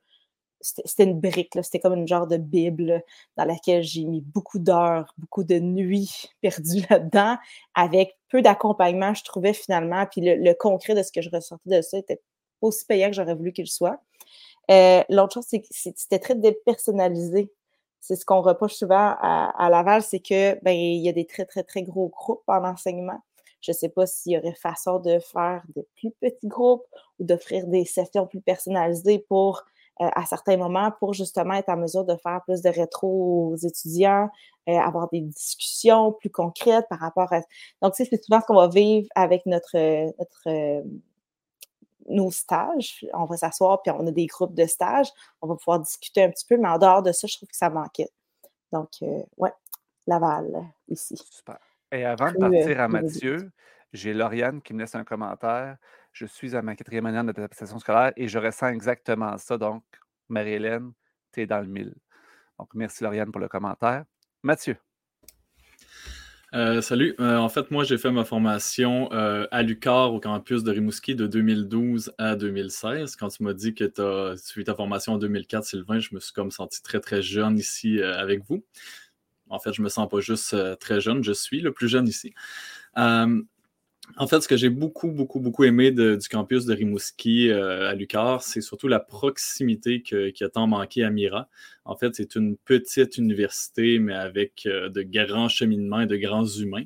C'était 0.59 1.05
une 1.05 1.19
brique, 1.19 1.57
c'était 1.63 1.79
comme 1.79 1.95
une 1.95 2.07
genre 2.07 2.27
de 2.27 2.37
Bible 2.37 3.01
dans 3.35 3.45
laquelle 3.45 3.81
j'ai 3.81 4.03
mis 4.03 4.21
beaucoup 4.21 4.59
d'heures, 4.59 5.11
beaucoup 5.17 5.43
de 5.43 5.57
nuits 5.57 6.29
perdues 6.41 6.85
là-dedans, 6.89 7.37
avec 7.73 8.15
peu 8.29 8.43
d'accompagnement, 8.43 9.15
je 9.15 9.23
trouvais 9.23 9.53
finalement. 9.53 10.05
Puis 10.05 10.21
le, 10.23 10.53
concret 10.53 10.93
de 10.93 11.01
ce 11.01 11.11
que 11.11 11.21
je 11.21 11.31
ressortais 11.31 11.77
de 11.77 11.81
ça 11.81 11.97
était 11.97 12.21
aussi 12.61 12.85
payant 12.85 13.07
que 13.07 13.15
j'aurais 13.15 13.33
voulu 13.33 13.53
qu'il 13.53 13.67
soit. 13.67 13.99
Euh, 14.69 15.03
l'autre 15.09 15.35
chose, 15.35 15.45
c'est 15.47 15.63
c'était 15.71 16.19
très 16.19 16.35
dépersonnalisé 16.35 17.51
c'est 18.01 18.15
ce 18.15 18.25
qu'on 18.25 18.41
reproche 18.41 18.73
souvent 18.73 19.15
à, 19.21 19.69
Laval, 19.69 20.01
c'est 20.01 20.19
que 20.19 20.61
ben, 20.63 20.71
il 20.71 21.01
y 21.01 21.09
a 21.09 21.13
des 21.13 21.25
très, 21.25 21.45
très, 21.45 21.63
très 21.63 21.83
gros 21.83 22.09
groupes 22.09 22.43
en 22.47 22.65
enseignement. 22.65 23.21
Je 23.61 23.71
ne 23.71 23.75
sais 23.75 23.89
pas 23.89 24.07
s'il 24.07 24.33
y 24.33 24.37
aurait 24.39 24.55
façon 24.55 24.99
de 24.99 25.19
faire 25.19 25.61
de 25.75 25.87
plus 25.95 26.11
petits 26.19 26.47
groupes 26.47 26.85
ou 27.19 27.25
d'offrir 27.25 27.67
des 27.67 27.85
sessions 27.85 28.25
plus 28.25 28.41
personnalisées 28.41 29.19
pour 29.29 29.63
euh, 30.01 30.09
à 30.15 30.25
certains 30.25 30.57
moments 30.57 30.91
pour 30.99 31.13
justement 31.13 31.53
être 31.53 31.69
en 31.69 31.77
mesure 31.77 32.03
de 32.03 32.15
faire 32.15 32.41
plus 32.43 32.63
de 32.63 32.69
rétro 32.69 33.51
aux 33.51 33.55
étudiants, 33.55 34.29
euh, 34.67 34.77
avoir 34.79 35.07
des 35.09 35.21
discussions 35.21 36.11
plus 36.13 36.31
concrètes 36.31 36.87
par 36.89 36.99
rapport 36.99 37.31
à. 37.31 37.41
Donc, 37.83 37.93
c'est 37.95 38.05
souvent 38.23 38.41
ce 38.41 38.47
qu'on 38.47 38.55
va 38.55 38.67
vivre 38.67 39.07
avec 39.13 39.45
notre, 39.45 39.77
notre 40.17 40.83
nos 42.07 42.31
stages. 42.31 43.05
On 43.13 43.25
va 43.25 43.37
s'asseoir, 43.37 43.81
puis 43.81 43.91
on 43.91 44.05
a 44.07 44.11
des 44.11 44.25
groupes 44.25 44.53
de 44.53 44.65
stages. 44.65 45.09
On 45.41 45.47
va 45.47 45.55
pouvoir 45.55 45.79
discuter 45.79 46.23
un 46.23 46.29
petit 46.29 46.45
peu, 46.45 46.57
mais 46.57 46.67
en 46.67 46.77
dehors 46.77 47.03
de 47.03 47.11
ça, 47.11 47.27
je 47.27 47.37
trouve 47.37 47.49
que 47.49 47.55
ça 47.55 47.69
manquait. 47.69 48.09
Donc, 48.71 48.89
euh, 49.01 49.23
ouais, 49.37 49.53
Laval, 50.07 50.71
ici. 50.87 51.17
Super. 51.29 51.57
Et 51.91 52.05
avant 52.05 52.31
de 52.31 52.37
partir 52.37 52.79
à 52.79 52.87
Mathieu, 52.87 53.51
j'ai 53.93 54.13
Lauriane 54.13 54.61
qui 54.61 54.73
me 54.73 54.79
laisse 54.79 54.95
un 54.95 55.03
commentaire. 55.03 55.77
Je 56.13 56.25
suis 56.25 56.55
à 56.55 56.61
ma 56.61 56.75
quatrième 56.75 57.05
année 57.05 57.33
d'adaptation 57.33 57.79
scolaire 57.79 58.13
et 58.15 58.27
je 58.27 58.39
ressens 58.39 58.69
exactement 58.69 59.37
ça. 59.37 59.57
Donc, 59.57 59.83
Marie-Hélène, 60.29 60.93
tu 61.31 61.41
es 61.41 61.45
dans 61.45 61.59
le 61.59 61.67
mille. 61.67 61.95
Donc, 62.57 62.73
merci 62.73 63.03
Lauriane 63.03 63.31
pour 63.31 63.41
le 63.41 63.47
commentaire. 63.47 64.05
Mathieu. 64.43 64.77
Euh, 66.53 66.81
salut. 66.81 67.15
Euh, 67.21 67.37
en 67.37 67.47
fait, 67.47 67.71
moi, 67.71 67.85
j'ai 67.85 67.97
fait 67.97 68.11
ma 68.11 68.25
formation 68.25 69.09
euh, 69.13 69.47
à 69.51 69.63
l'UCAR 69.63 70.13
au 70.13 70.19
campus 70.19 70.63
de 70.63 70.71
Rimouski 70.71 71.15
de 71.15 71.25
2012 71.25 72.13
à 72.17 72.35
2016. 72.35 73.15
Quand 73.15 73.29
tu 73.29 73.43
m'as 73.43 73.53
dit 73.53 73.73
que 73.73 73.85
tu 73.85 74.01
as 74.01 74.35
suivi 74.35 74.65
ta 74.65 74.75
formation 74.75 75.13
en 75.13 75.17
2004, 75.17 75.63
Sylvain, 75.63 75.99
je 75.99 76.13
me 76.13 76.19
suis 76.19 76.33
comme 76.33 76.51
senti 76.51 76.81
très, 76.83 76.99
très 76.99 77.21
jeune 77.21 77.57
ici 77.57 78.01
avec 78.01 78.43
vous. 78.49 78.65
En 79.49 79.59
fait, 79.59 79.71
je 79.73 79.81
me 79.81 79.87
sens 79.89 80.09
pas 80.09 80.19
juste 80.19 80.55
très 80.79 80.99
jeune, 80.99 81.23
je 81.23 81.31
suis 81.31 81.61
le 81.61 81.71
plus 81.71 81.87
jeune 81.87 82.07
ici. 82.07 82.33
En 84.17 84.27
fait, 84.27 84.41
ce 84.41 84.47
que 84.47 84.57
j'ai 84.57 84.69
beaucoup, 84.69 85.11
beaucoup, 85.11 85.39
beaucoup 85.39 85.63
aimé 85.63 85.91
du 85.91 86.27
campus 86.29 86.65
de 86.65 86.73
Rimouski 86.73 87.49
euh, 87.49 87.89
à 87.89 87.95
Lucar, 87.95 88.41
c'est 88.41 88.61
surtout 88.61 88.87
la 88.87 88.99
proximité 88.99 90.01
qui 90.01 90.43
a 90.43 90.49
tant 90.49 90.67
manqué 90.67 91.03
à 91.03 91.09
Mira. 91.09 91.49
En 91.85 91.95
fait, 91.95 92.15
c'est 92.15 92.35
une 92.35 92.57
petite 92.57 93.17
université, 93.17 93.99
mais 93.99 94.13
avec 94.13 94.65
euh, 94.65 94.89
de 94.89 95.03
grands 95.03 95.49
cheminements 95.49 96.01
et 96.01 96.07
de 96.07 96.17
grands 96.17 96.45
humains. 96.45 96.85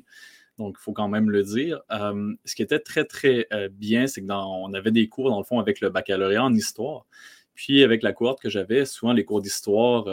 Donc, 0.58 0.76
il 0.78 0.82
faut 0.82 0.92
quand 0.92 1.08
même 1.08 1.30
le 1.30 1.42
dire. 1.42 1.80
Euh, 1.90 2.34
ce 2.44 2.54
qui 2.54 2.62
était 2.62 2.78
très, 2.78 3.04
très 3.04 3.46
bien, 3.70 4.06
c'est 4.06 4.24
qu'on 4.24 4.72
avait 4.72 4.90
des 4.90 5.08
cours, 5.08 5.30
dans 5.30 5.38
le 5.38 5.44
fond, 5.44 5.58
avec 5.58 5.80
le 5.80 5.90
baccalauréat 5.90 6.44
en 6.44 6.54
histoire. 6.54 7.06
Puis, 7.54 7.82
avec 7.82 8.02
la 8.02 8.12
cohorte 8.12 8.40
que 8.40 8.50
j'avais, 8.50 8.84
souvent 8.86 9.12
les 9.12 9.24
cours 9.24 9.40
d'histoire, 9.40 10.04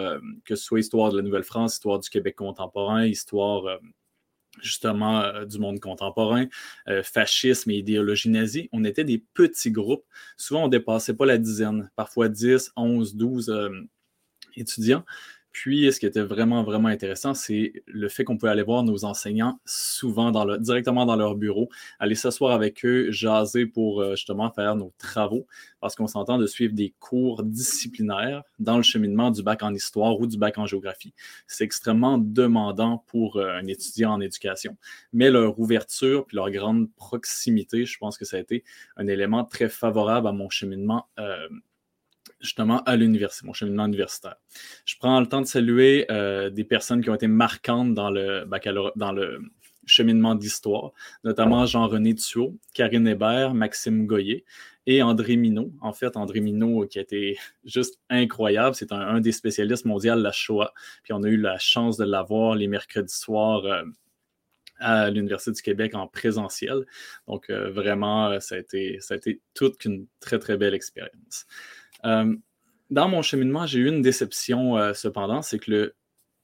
que 0.45 0.55
ce 0.55 0.63
soit 0.63 0.79
histoire 0.79 1.11
de 1.11 1.17
la 1.17 1.23
Nouvelle-France, 1.23 1.73
histoire 1.75 1.99
du 1.99 2.09
Québec 2.09 2.35
contemporain, 2.35 3.05
histoire 3.05 3.79
justement 4.63 5.21
euh, 5.21 5.45
du 5.45 5.59
monde 5.59 5.79
contemporain, 5.79 6.45
euh, 6.87 7.03
fascisme 7.03 7.71
et 7.71 7.75
idéologie 7.75 8.29
nazie, 8.29 8.69
on 8.71 8.83
était 8.83 9.03
des 9.03 9.23
petits 9.33 9.71
groupes. 9.71 10.05
Souvent, 10.37 10.63
on 10.63 10.67
ne 10.67 10.71
dépassait 10.71 11.13
pas 11.13 11.25
la 11.25 11.37
dizaine, 11.37 11.91
parfois 11.95 12.29
10, 12.29 12.71
11, 12.75 13.15
12 13.15 13.53
étudiants. 14.55 15.03
Puis, 15.53 15.93
ce 15.93 15.99
qui 15.99 16.07
était 16.07 16.23
vraiment, 16.23 16.63
vraiment 16.63 16.87
intéressant, 16.87 17.35
c'est 17.35 17.73
le 17.85 18.09
fait 18.09 18.23
qu'on 18.23 18.37
pouvait 18.37 18.51
aller 18.51 18.63
voir 18.63 18.81
nos 18.81 19.05
enseignants 19.05 19.59
souvent 19.65 20.31
directement 20.57 21.05
dans 21.05 21.15
leur 21.15 21.35
bureau, 21.35 21.69
aller 21.99 22.15
s'asseoir 22.15 22.53
avec 22.53 22.83
eux, 22.83 23.11
jaser 23.11 23.67
pour 23.67 24.01
euh, 24.01 24.15
justement 24.15 24.49
faire 24.49 24.75
nos 24.75 24.91
travaux, 24.97 25.45
parce 25.79 25.95
qu'on 25.95 26.07
s'entend 26.07 26.39
de 26.39 26.47
suivre 26.47 26.73
des 26.73 26.95
cours 26.99 27.43
disciplinaires 27.43 28.41
dans 28.57 28.77
le 28.77 28.83
cheminement 28.83 29.29
du 29.29 29.43
bac 29.43 29.61
en 29.61 29.75
histoire 29.75 30.19
ou 30.19 30.25
du 30.25 30.39
bac 30.39 30.57
en 30.57 30.65
géographie. 30.65 31.13
C'est 31.45 31.63
extrêmement 31.63 32.17
demandant 32.17 33.03
pour 33.05 33.37
euh, 33.37 33.55
un 33.55 33.67
étudiant 33.67 34.13
en 34.13 34.21
éducation, 34.21 34.75
mais 35.13 35.29
leur 35.29 35.59
ouverture 35.59 36.25
puis 36.25 36.35
leur 36.35 36.49
grande 36.49 36.91
proximité, 36.95 37.85
je 37.85 37.99
pense 37.99 38.17
que 38.17 38.25
ça 38.25 38.37
a 38.37 38.39
été 38.39 38.63
un 38.97 39.05
élément 39.05 39.45
très 39.45 39.69
favorable 39.69 40.27
à 40.27 40.31
mon 40.31 40.49
cheminement 40.49 41.07
euh, 41.19 41.47
justement 42.43 42.83
à 42.83 42.95
l'université, 42.95 43.47
mon 43.47 43.53
cheminement 43.53 43.85
universitaire. 43.85 44.35
Je 44.85 44.95
prends 44.99 45.19
le 45.19 45.27
temps 45.27 45.41
de 45.41 45.47
saluer 45.47 46.05
euh, 46.11 46.49
des 46.49 46.63
personnes 46.63 47.01
qui 47.01 47.09
ont 47.09 47.15
été 47.15 47.27
marquantes 47.27 47.93
dans 47.95 48.11
le 48.11 48.45
dans 48.95 49.11
le 49.11 49.39
cheminement 49.85 50.35
d'histoire, 50.35 50.91
notamment 51.23 51.65
Jean-René 51.65 52.15
Thuot, 52.15 52.57
Karine 52.73 53.07
Hébert, 53.07 53.53
Maxime 53.53 54.05
Goyer 54.05 54.45
et 54.85 55.01
André 55.01 55.35
Minot. 55.35 55.73
En 55.81 55.93
fait, 55.93 56.15
André 56.17 56.39
Minot 56.39 56.87
qui 56.87 56.99
a 56.99 57.01
été 57.01 57.37
juste 57.65 57.99
incroyable, 58.09 58.75
c'est 58.75 58.91
un, 58.91 59.19
des 59.19 59.31
spécialistes 59.31 59.85
mondiaux 59.85 60.15
de 60.15 60.21
la 60.21 60.31
Shoah. 60.31 60.73
Puis 61.03 61.13
on 61.13 61.23
a 61.23 61.27
eu 61.27 61.37
la 61.37 61.57
chance 61.57 61.97
de 61.97 62.05
l'avoir 62.05 62.55
les 62.55 62.67
mercredis 62.67 63.13
soirs. 63.13 63.65
Euh, 63.65 63.83
à 64.79 65.09
l'Université 65.09 65.51
du 65.51 65.61
Québec 65.61 65.95
en 65.95 66.07
présentiel. 66.07 66.83
Donc, 67.27 67.49
euh, 67.49 67.69
vraiment, 67.71 68.37
ça 68.41 68.55
a 68.55 68.57
été 68.57 68.99
toute 69.53 69.85
une 69.85 70.07
très, 70.19 70.39
très 70.39 70.57
belle 70.57 70.73
expérience. 70.73 71.45
Euh, 72.05 72.35
dans 72.89 73.07
mon 73.07 73.21
cheminement, 73.21 73.65
j'ai 73.65 73.79
eu 73.79 73.87
une 73.87 74.01
déception 74.01 74.77
euh, 74.77 74.93
cependant, 74.93 75.41
c'est 75.41 75.59
que 75.59 75.93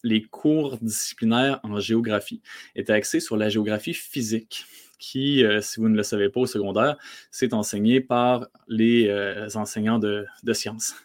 les 0.04 0.24
cours 0.24 0.78
disciplinaires 0.78 1.60
en 1.64 1.80
géographie 1.80 2.42
étaient 2.76 2.94
axés 2.94 3.20
sur 3.20 3.36
la 3.38 3.50
géographie 3.50 3.94
physique, 3.94 4.66
qui, 4.98 5.44
euh, 5.44 5.62
si 5.62 5.80
vous 5.80 5.90
ne 5.90 5.96
le 5.96 6.04
savez 6.04 6.30
pas 6.30 6.42
au 6.42 6.46
secondaire, 6.46 6.98
c'est 7.32 7.54
enseigné 7.54 8.02
par 8.02 8.48
les 8.68 9.12
enseignants 9.56 10.00
de, 10.00 10.26
sciences. 10.54 10.96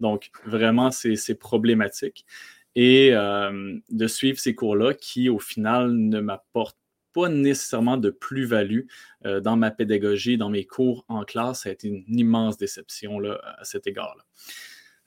Donc, 0.00 0.30
vraiment, 0.44 0.90
c'est 0.90 1.34
problématique. 1.34 2.26
Et 2.74 3.10
de 3.12 4.06
suivre 4.06 4.38
ces 4.38 4.54
cours-là 4.54 4.94
qui, 4.94 5.28
au 5.28 5.38
final, 5.38 5.92
ne 5.92 6.20
m'apportent 6.20 6.81
pas 7.12 7.28
nécessairement 7.28 7.96
de 7.96 8.10
plus-value 8.10 8.82
euh, 9.24 9.40
dans 9.40 9.56
ma 9.56 9.70
pédagogie, 9.70 10.36
dans 10.36 10.50
mes 10.50 10.64
cours 10.64 11.04
en 11.08 11.24
classe. 11.24 11.62
Ça 11.62 11.68
a 11.68 11.72
été 11.72 11.88
une 11.88 12.04
immense 12.08 12.56
déception 12.56 13.18
là, 13.18 13.40
à 13.58 13.64
cet 13.64 13.86
égard-là. 13.86 14.24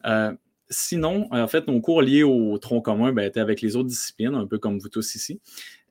Euh, 0.06 0.36
sinon, 0.70 1.28
en 1.32 1.48
fait, 1.48 1.68
nos 1.68 1.80
cours 1.82 2.02
liés 2.02 2.24
au 2.24 2.58
tronc 2.58 2.82
commun 2.82 3.12
ben, 3.12 3.24
étaient 3.24 3.40
avec 3.40 3.62
les 3.62 3.76
autres 3.76 3.90
disciplines, 3.90 4.36
un 4.36 4.48
peu 4.48 4.58
comme 4.58 4.80
vous 4.80 4.90
tous 4.90 5.16
ici. 5.16 5.40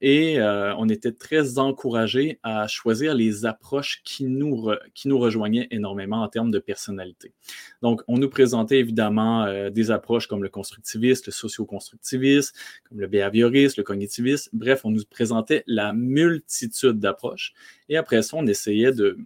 Et 0.07 0.39
euh, 0.39 0.77
on 0.77 0.91
était 0.91 1.13
très 1.13 1.59
encouragés 1.59 2.39
à 2.43 2.69
choisir 2.69 3.15
les 3.15 3.47
approches 3.47 4.03
qui 4.05 4.27
nous, 4.27 4.71
qui 4.93 5.09
nous 5.09 5.19
rejoignaient 5.19 5.67
énormément 5.71 6.23
en 6.23 6.29
termes 6.29 6.51
de 6.51 6.59
personnalité. 6.59 7.33
Donc, 7.81 8.03
on 8.07 8.19
nous 8.19 8.29
présentait 8.29 8.79
évidemment 8.79 9.45
euh, 9.45 9.71
des 9.71 9.91
approches 9.91 10.27
comme 10.27 10.43
le 10.43 10.51
constructivisme, 10.51 11.23
le 11.29 11.33
socio-constructivisme, 11.33 12.55
comme 12.87 13.01
le 13.01 13.07
behaviorisme, 13.07 13.77
le 13.81 13.83
cognitivisme. 13.83 14.51
Bref, 14.53 14.85
on 14.85 14.91
nous 14.91 15.05
présentait 15.09 15.65
la 15.67 15.95
multitude 15.95 16.99
d'approches. 16.99 17.55
Et 17.89 17.97
après 17.97 18.21
ça, 18.21 18.37
on 18.37 18.47
essayait 18.47 18.93
de, 18.93 19.17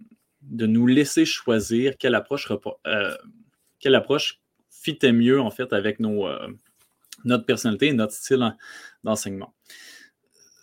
de 0.43 0.65
nous 0.65 0.87
laisser 0.87 1.25
choisir 1.25 1.97
quelle 1.97 2.15
approche, 2.15 2.49
euh, 2.87 3.17
quelle 3.81 3.95
approche 3.95 4.39
fitait 4.69 5.11
mieux 5.11 5.41
en 5.41 5.49
fait 5.49 5.73
avec 5.73 5.99
nos, 5.99 6.25
notre 7.25 7.45
personnalité 7.45 7.87
et 7.87 7.93
notre 7.93 8.13
style 8.13 8.55
d'enseignement 9.03 9.53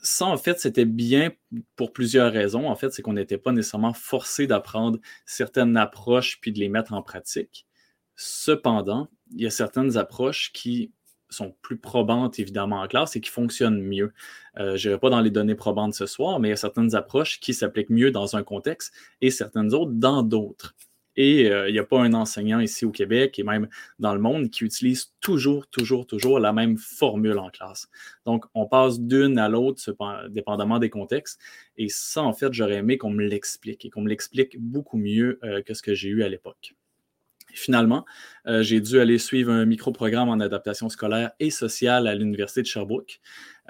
ça, 0.06 0.26
en 0.26 0.36
fait, 0.36 0.60
c'était 0.60 0.84
bien 0.84 1.32
pour 1.74 1.92
plusieurs 1.92 2.32
raisons. 2.32 2.68
En 2.68 2.76
fait, 2.76 2.90
c'est 2.90 3.02
qu'on 3.02 3.14
n'était 3.14 3.38
pas 3.38 3.52
nécessairement 3.52 3.92
forcé 3.92 4.46
d'apprendre 4.46 5.00
certaines 5.26 5.76
approches 5.76 6.40
puis 6.40 6.52
de 6.52 6.58
les 6.60 6.68
mettre 6.68 6.92
en 6.92 7.02
pratique. 7.02 7.66
Cependant, 8.14 9.08
il 9.34 9.42
y 9.42 9.46
a 9.46 9.50
certaines 9.50 9.96
approches 9.96 10.52
qui 10.52 10.92
sont 11.28 11.56
plus 11.60 11.76
probantes, 11.76 12.38
évidemment, 12.38 12.80
en 12.80 12.86
classe 12.86 13.16
et 13.16 13.20
qui 13.20 13.30
fonctionnent 13.30 13.82
mieux. 13.82 14.12
Euh, 14.58 14.76
je 14.76 14.88
n'irai 14.88 15.00
pas 15.00 15.10
dans 15.10 15.20
les 15.20 15.30
données 15.30 15.56
probantes 15.56 15.94
ce 15.94 16.06
soir, 16.06 16.38
mais 16.38 16.48
il 16.48 16.50
y 16.52 16.54
a 16.54 16.56
certaines 16.56 16.94
approches 16.94 17.40
qui 17.40 17.52
s'appliquent 17.52 17.90
mieux 17.90 18.12
dans 18.12 18.36
un 18.36 18.44
contexte 18.44 18.94
et 19.20 19.30
certaines 19.30 19.74
autres 19.74 19.92
dans 19.92 20.22
d'autres. 20.22 20.74
Et 21.16 21.50
euh, 21.50 21.68
il 21.68 21.72
n'y 21.72 21.78
a 21.78 21.84
pas 21.84 22.00
un 22.00 22.12
enseignant 22.12 22.60
ici 22.60 22.84
au 22.84 22.90
Québec 22.90 23.38
et 23.38 23.42
même 23.42 23.68
dans 23.98 24.14
le 24.14 24.20
monde 24.20 24.50
qui 24.50 24.64
utilise 24.64 25.12
toujours, 25.20 25.66
toujours, 25.68 26.06
toujours 26.06 26.38
la 26.38 26.52
même 26.52 26.76
formule 26.76 27.38
en 27.38 27.50
classe. 27.50 27.88
Donc, 28.24 28.44
on 28.54 28.66
passe 28.66 29.00
d'une 29.00 29.38
à 29.38 29.48
l'autre, 29.48 29.80
dépendamment 30.28 30.78
des 30.78 30.90
contextes. 30.90 31.40
Et 31.76 31.88
ça, 31.88 32.22
en 32.22 32.32
fait, 32.32 32.52
j'aurais 32.52 32.76
aimé 32.76 32.98
qu'on 32.98 33.10
me 33.10 33.24
l'explique 33.24 33.84
et 33.84 33.90
qu'on 33.90 34.02
me 34.02 34.08
l'explique 34.08 34.56
beaucoup 34.58 34.98
mieux 34.98 35.38
euh, 35.44 35.62
que 35.62 35.74
ce 35.74 35.82
que 35.82 35.94
j'ai 35.94 36.08
eu 36.08 36.22
à 36.22 36.28
l'époque. 36.28 36.74
Finalement, 37.56 38.04
euh, 38.46 38.62
j'ai 38.62 38.80
dû 38.80 39.00
aller 39.00 39.18
suivre 39.18 39.50
un 39.50 39.64
micro-programme 39.64 40.28
en 40.28 40.40
adaptation 40.40 40.88
scolaire 40.88 41.30
et 41.40 41.50
sociale 41.50 42.06
à 42.06 42.14
l'Université 42.14 42.60
de 42.60 42.66
Sherbrooke, 42.66 43.20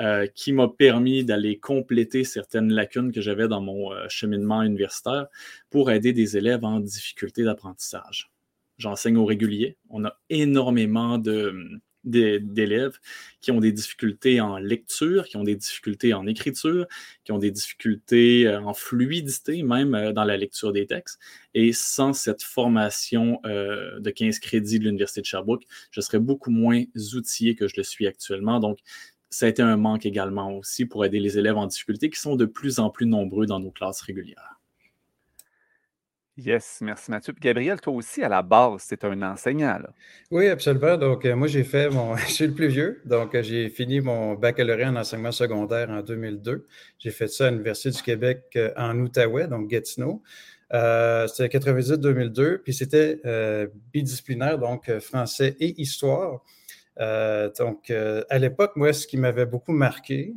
euh, 0.00 0.26
qui 0.26 0.52
m'a 0.52 0.68
permis 0.68 1.24
d'aller 1.24 1.58
compléter 1.58 2.24
certaines 2.24 2.72
lacunes 2.72 3.12
que 3.12 3.20
j'avais 3.20 3.48
dans 3.48 3.60
mon 3.60 3.92
euh, 3.92 4.06
cheminement 4.08 4.62
universitaire 4.62 5.26
pour 5.70 5.90
aider 5.90 6.12
des 6.12 6.36
élèves 6.36 6.64
en 6.64 6.80
difficulté 6.80 7.44
d'apprentissage. 7.44 8.30
J'enseigne 8.76 9.16
au 9.16 9.24
régulier. 9.24 9.78
On 9.88 10.04
a 10.04 10.18
énormément 10.30 11.16
de, 11.16 11.80
d'élèves 12.06 12.98
qui 13.40 13.50
ont 13.50 13.60
des 13.60 13.72
difficultés 13.72 14.40
en 14.40 14.58
lecture, 14.58 15.26
qui 15.26 15.36
ont 15.36 15.44
des 15.44 15.56
difficultés 15.56 16.14
en 16.14 16.26
écriture, 16.26 16.86
qui 17.24 17.32
ont 17.32 17.38
des 17.38 17.50
difficultés 17.50 18.46
euh, 18.46 18.60
en 18.60 18.74
fluidité, 18.74 19.62
même 19.62 19.94
euh, 19.94 20.12
dans 20.12 20.24
la 20.24 20.36
lecture 20.36 20.72
des 20.72 20.86
textes. 20.86 21.18
Et 21.54 21.72
sans 21.72 22.12
cette 22.12 22.42
formation 22.42 23.40
euh, 23.46 24.00
de 24.00 24.10
15 24.10 24.38
crédits 24.38 24.78
de 24.78 24.84
l'Université 24.84 25.20
de 25.20 25.26
Sherbrooke, 25.26 25.64
je 25.90 26.00
serais 26.00 26.18
beaucoup 26.20 26.50
moins 26.50 26.82
outillé 27.14 27.54
que 27.54 27.68
je 27.68 27.74
le 27.76 27.82
suis 27.82 28.06
actuellement. 28.06 28.60
Donc, 28.60 28.78
ça 29.30 29.46
a 29.46 29.48
été 29.48 29.62
un 29.62 29.76
manque 29.76 30.06
également 30.06 30.56
aussi 30.56 30.86
pour 30.86 31.04
aider 31.04 31.20
les 31.20 31.38
élèves 31.38 31.56
en 31.56 31.66
difficulté 31.66 32.10
qui 32.10 32.20
sont 32.20 32.36
de 32.36 32.46
plus 32.46 32.78
en 32.78 32.90
plus 32.90 33.06
nombreux 33.06 33.46
dans 33.46 33.60
nos 33.60 33.70
classes 33.70 34.00
régulières. 34.00 34.55
Yes, 36.38 36.80
merci 36.82 37.10
Mathieu. 37.10 37.32
Gabriel, 37.40 37.80
toi 37.80 37.94
aussi, 37.94 38.22
à 38.22 38.28
la 38.28 38.42
base, 38.42 38.82
c'est 38.88 39.02
un 39.04 39.22
enseignant. 39.22 39.78
Oui, 40.30 40.48
absolument. 40.48 40.98
Donc, 40.98 41.24
euh, 41.24 41.34
moi, 41.34 41.48
j'ai 41.48 41.64
fait 41.64 41.88
mon. 41.88 42.14
je 42.16 42.30
suis 42.30 42.46
le 42.46 42.52
plus 42.52 42.68
vieux. 42.68 43.00
Donc, 43.06 43.34
euh, 43.34 43.42
j'ai 43.42 43.70
fini 43.70 44.00
mon 44.00 44.34
baccalauréat 44.34 44.90
en 44.90 44.96
enseignement 44.96 45.32
secondaire 45.32 45.88
en 45.88 46.02
2002. 46.02 46.66
J'ai 46.98 47.10
fait 47.10 47.28
ça 47.28 47.46
à 47.46 47.50
l'Université 47.50 47.90
du 47.90 48.02
Québec 48.02 48.42
euh, 48.56 48.70
en 48.76 48.98
Outaouais, 49.00 49.48
donc 49.48 49.68
Gatineau. 49.68 50.22
c'était 50.70 51.58
98-2002. 51.58 52.58
Puis 52.58 52.74
c'était 52.74 53.18
bidisciplinaire, 53.94 54.58
donc 54.58 54.90
français 54.98 55.56
et 55.58 55.80
histoire. 55.80 56.44
donc, 56.98 57.90
à 57.90 58.38
l'époque, 58.38 58.72
moi, 58.76 58.92
ce 58.92 59.06
qui 59.06 59.16
m'avait 59.16 59.46
beaucoup 59.46 59.72
marqué, 59.72 60.34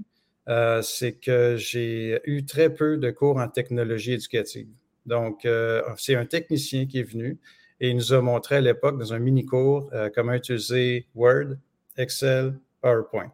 c'est 0.82 1.20
que 1.20 1.58
j'ai 1.58 2.22
eu 2.24 2.46
très 2.46 2.74
peu 2.74 2.98
de 2.98 3.12
cours 3.12 3.38
en 3.38 3.50
technologie 3.50 4.14
éducative. 4.14 4.70
Donc, 5.10 5.44
euh, 5.46 5.82
c'est 5.98 6.16
un 6.16 6.26
technicien 6.26 6.86
qui 6.86 7.00
est 7.00 7.04
venu 7.04 7.40
et 7.82 7.90
il 7.90 7.96
nous 7.96 8.14
a 8.14 8.22
montré 8.22 8.58
à 8.58 8.62
l'époque, 8.62 9.00
dans 9.00 9.12
un 9.12 9.20
mini-cours, 9.20 9.90
euh, 9.94 10.10
comment 10.14 10.34
utiliser 10.34 11.08
Word, 11.16 11.56
Excel, 11.98 12.54
PowerPoint. 12.82 13.32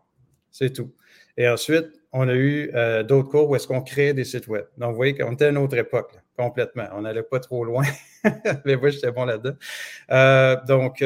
C'est 0.51 0.71
tout. 0.71 0.93
Et 1.35 1.49
ensuite, 1.49 1.87
on 2.13 2.29
a 2.29 2.33
eu 2.33 2.71
euh, 2.73 3.03
d'autres 3.03 3.29
cours 3.29 3.49
où 3.49 3.55
est-ce 3.57 3.67
qu'on 3.67 3.81
créait 3.81 4.13
des 4.13 4.23
sites 4.23 4.47
web. 4.47 4.65
Donc, 4.77 4.91
vous 4.91 4.95
voyez 4.95 5.17
qu'on 5.17 5.33
était 5.33 5.45
à 5.45 5.49
une 5.49 5.57
autre 5.57 5.75
époque, 5.75 6.13
complètement. 6.37 6.87
On 6.93 7.01
n'allait 7.01 7.23
pas 7.23 7.41
trop 7.41 7.65
loin, 7.65 7.83
mais 8.65 8.77
moi, 8.77 8.89
j'étais 8.89 9.11
bon 9.11 9.25
là-dedans. 9.25 9.57
Donc, 10.65 11.03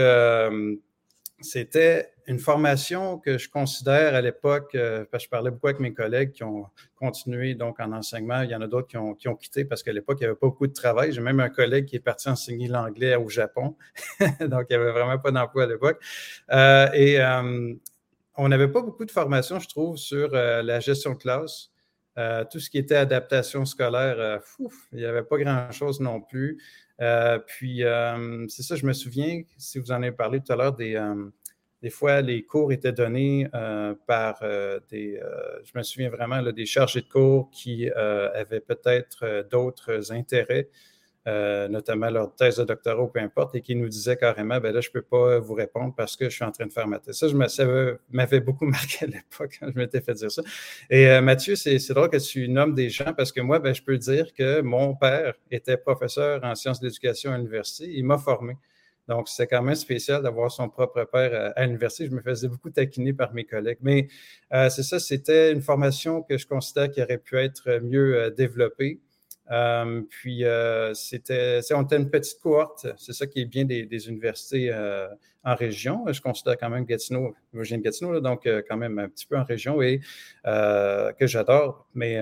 c'était 1.42 2.12
une 2.30 2.40
formation 2.40 3.18
que 3.18 3.38
je 3.38 3.50
considère 3.50 4.16
à 4.16 4.22
l'époque, 4.22 4.78
parce 5.12 5.24
que 5.24 5.26
je 5.26 5.30
parlais 5.30 5.52
beaucoup 5.52 5.68
avec 5.68 5.80
mes 5.80 5.94
collègues 5.94 6.32
qui 6.32 6.44
ont 6.44 6.68
continué 6.96 7.56
donc 7.56 7.80
en 7.80 7.92
enseignement. 7.92 8.42
Il 8.44 8.50
y 8.50 8.56
en 8.56 8.62
a 8.62 8.68
d'autres 8.68 8.88
qui 8.88 8.98
ont, 8.98 9.16
qui 9.16 9.28
ont, 9.28 9.36
quitté 9.36 9.66
parce 9.66 9.84
qu'à 9.84 9.92
l'époque, 9.92 10.18
il 10.22 10.24
n'y 10.24 10.28
avait 10.28 10.36
pas 10.36 10.48
beaucoup 10.48 10.68
de 10.68 10.74
travail. 10.74 11.12
J'ai 11.12 11.22
même 11.22 11.40
un 11.40 11.50
collègue 11.50 11.86
qui 11.86 11.98
est 11.98 12.02
parti 12.02 12.30
enseigner 12.30 12.68
l'anglais 12.68 13.16
au 13.16 13.30
Japon. 13.30 13.76
donc, 14.20 14.68
il 14.70 14.78
n'y 14.78 14.82
avait 14.82 14.92
vraiment 14.92 15.18
pas 15.18 15.32
d'emploi 15.32 15.64
à 15.64 15.68
l'époque. 15.68 16.02
et 16.94 17.20
on 18.40 18.48
n'avait 18.48 18.70
pas 18.70 18.82
beaucoup 18.82 19.04
de 19.04 19.12
formation, 19.12 19.60
je 19.60 19.68
trouve, 19.68 19.98
sur 19.98 20.34
euh, 20.34 20.64
la 20.64 20.80
gestion 20.80 21.12
de 21.12 21.18
classe. 21.18 21.72
Euh, 22.18 22.46
tout 22.50 22.60
ce 22.60 22.70
qui 22.70 22.78
était 22.78 22.96
adaptation 22.96 23.66
scolaire, 23.66 24.18
euh, 24.18 24.40
il 24.94 25.00
n'y 25.00 25.06
avait 25.06 25.24
pas 25.24 25.38
grand-chose 25.38 26.00
non 26.00 26.22
plus. 26.22 26.58
puis, 27.46 27.84
c'est 28.48 28.64
ça, 28.64 28.76
je 28.76 28.86
me 28.86 28.94
souviens, 28.94 29.42
si 29.58 29.78
vous 29.78 29.92
en 29.92 30.02
avez 30.02 30.12
parlé 30.14 30.40
tout 30.40 30.54
à 30.54 30.56
l'heure, 30.56 30.74
des, 30.74 30.98
des 31.82 31.90
fois, 31.90 32.22
les 32.22 32.44
cours 32.44 32.72
étaient 32.72 32.92
donnés 32.92 33.48
par 34.06 34.42
des, 34.90 35.20
je 35.64 35.72
me 35.78 35.84
souviens 35.84 36.10
vraiment, 36.10 36.42
des 36.42 36.66
chargés 36.66 37.02
de 37.02 37.08
cours 37.08 37.50
qui 37.52 37.90
avaient 37.90 38.60
peut-être 38.60 39.48
d'autres 39.50 40.12
intérêts. 40.12 40.70
Euh, 41.28 41.68
notamment 41.68 42.10
leur 42.10 42.34
thèse 42.34 42.56
de 42.56 42.64
doctorat 42.64 43.04
ou 43.04 43.08
peu 43.08 43.20
importe, 43.20 43.54
et 43.54 43.62
qui 43.62 43.76
nous 43.76 43.90
disait 43.90 44.16
carrément, 44.16 44.60
ben 44.60 44.74
là, 44.74 44.80
je 44.80 44.88
ne 44.88 44.94
peux 44.94 45.02
pas 45.02 45.38
vous 45.38 45.54
répondre 45.54 45.94
parce 45.96 46.16
que 46.16 46.30
je 46.30 46.36
suis 46.36 46.46
en 46.46 46.52
train 46.52 46.66
de 46.66 46.72
faire 46.72 46.88
ma 46.88 46.98
thèse. 46.98 47.18
Ça, 47.18 47.28
je 47.28 47.36
m'avait 48.10 48.40
beaucoup 48.40 48.66
marqué 48.78 49.06
à 49.06 49.08
l'époque 49.08 49.58
quand 49.60 49.70
je 49.72 49.78
m'étais 49.78 50.00
fait 50.00 50.14
dire 50.14 50.32
ça. 50.32 50.42
Et 50.90 51.08
euh, 51.08 51.22
Mathieu, 51.22 51.56
c'est 51.56 51.78
drôle 51.90 52.10
que 52.10 52.18
tu 52.18 52.48
nommes 52.48 52.74
des 52.74 52.90
gens 52.90 53.14
parce 53.14 53.34
que 53.34 53.42
moi, 53.42 53.60
ben, 53.60 53.76
je 53.76 53.84
peux 53.84 53.98
dire 53.98 54.34
que 54.34 54.62
mon 54.62 54.96
père 54.96 55.36
était 55.52 55.78
professeur 55.78 56.44
en 56.44 56.56
sciences 56.56 56.80
de 56.80 56.86
l'éducation 56.88 57.32
à 57.32 57.38
l'université. 57.38 57.92
Il 57.94 58.06
m'a 58.06 58.18
formé. 58.18 58.56
Donc, 59.10 59.28
c'est 59.28 59.48
quand 59.48 59.62
même 59.62 59.76
spécial 59.76 60.24
d'avoir 60.24 60.52
son 60.52 60.70
propre 60.70 61.04
père 61.04 61.52
à, 61.56 61.66
l'université. 61.66 62.06
Je 62.06 62.12
me 62.12 62.22
faisais 62.22 62.48
beaucoup 62.48 62.70
taquiner 62.70 63.12
par 63.12 63.34
mes 63.34 63.44
collègues. 63.44 63.80
Mais 63.82 64.08
euh, 64.54 64.70
c'est 64.70 64.84
ça, 64.84 65.00
c'était 65.00 65.52
une 65.52 65.62
formation 65.62 66.22
que 66.22 66.38
je 66.38 66.48
considère 66.48 66.90
qui 66.90 67.02
aurait 67.02 67.18
pu 67.18 67.38
être 67.38 67.80
mieux 67.82 68.32
développée. 68.32 69.02
Euh, 69.52 70.02
puis, 70.10 70.46
euh, 70.46 70.94
c'était, 70.94 71.62
on 71.72 71.84
était 71.84 71.98
une 71.98 72.10
petite 72.10 72.40
cohorte. 72.42 72.88
C'est 72.98 73.14
ça 73.14 73.28
qui 73.28 73.42
est 73.42 73.46
bien 73.46 73.66
des, 73.66 74.10
universités 74.10 74.70
euh, 74.72 75.08
en 75.44 75.56
région. 75.56 76.06
Je 76.12 76.22
considère 76.22 76.58
quand 76.58 76.70
même 76.70 76.86
Gatineau, 76.86 77.34
je 77.54 77.62
viens 77.62 77.78
de 77.78 77.84
Gatineau, 77.84 78.20
donc 78.20 78.48
quand 78.68 78.78
même 78.78 79.00
un 79.00 79.10
petit 79.10 79.26
peu 79.26 79.38
en 79.38 79.44
région 79.44 79.82
et 79.82 80.02
que 80.46 81.28
j'adore. 81.28 81.88
Mais 81.94 82.22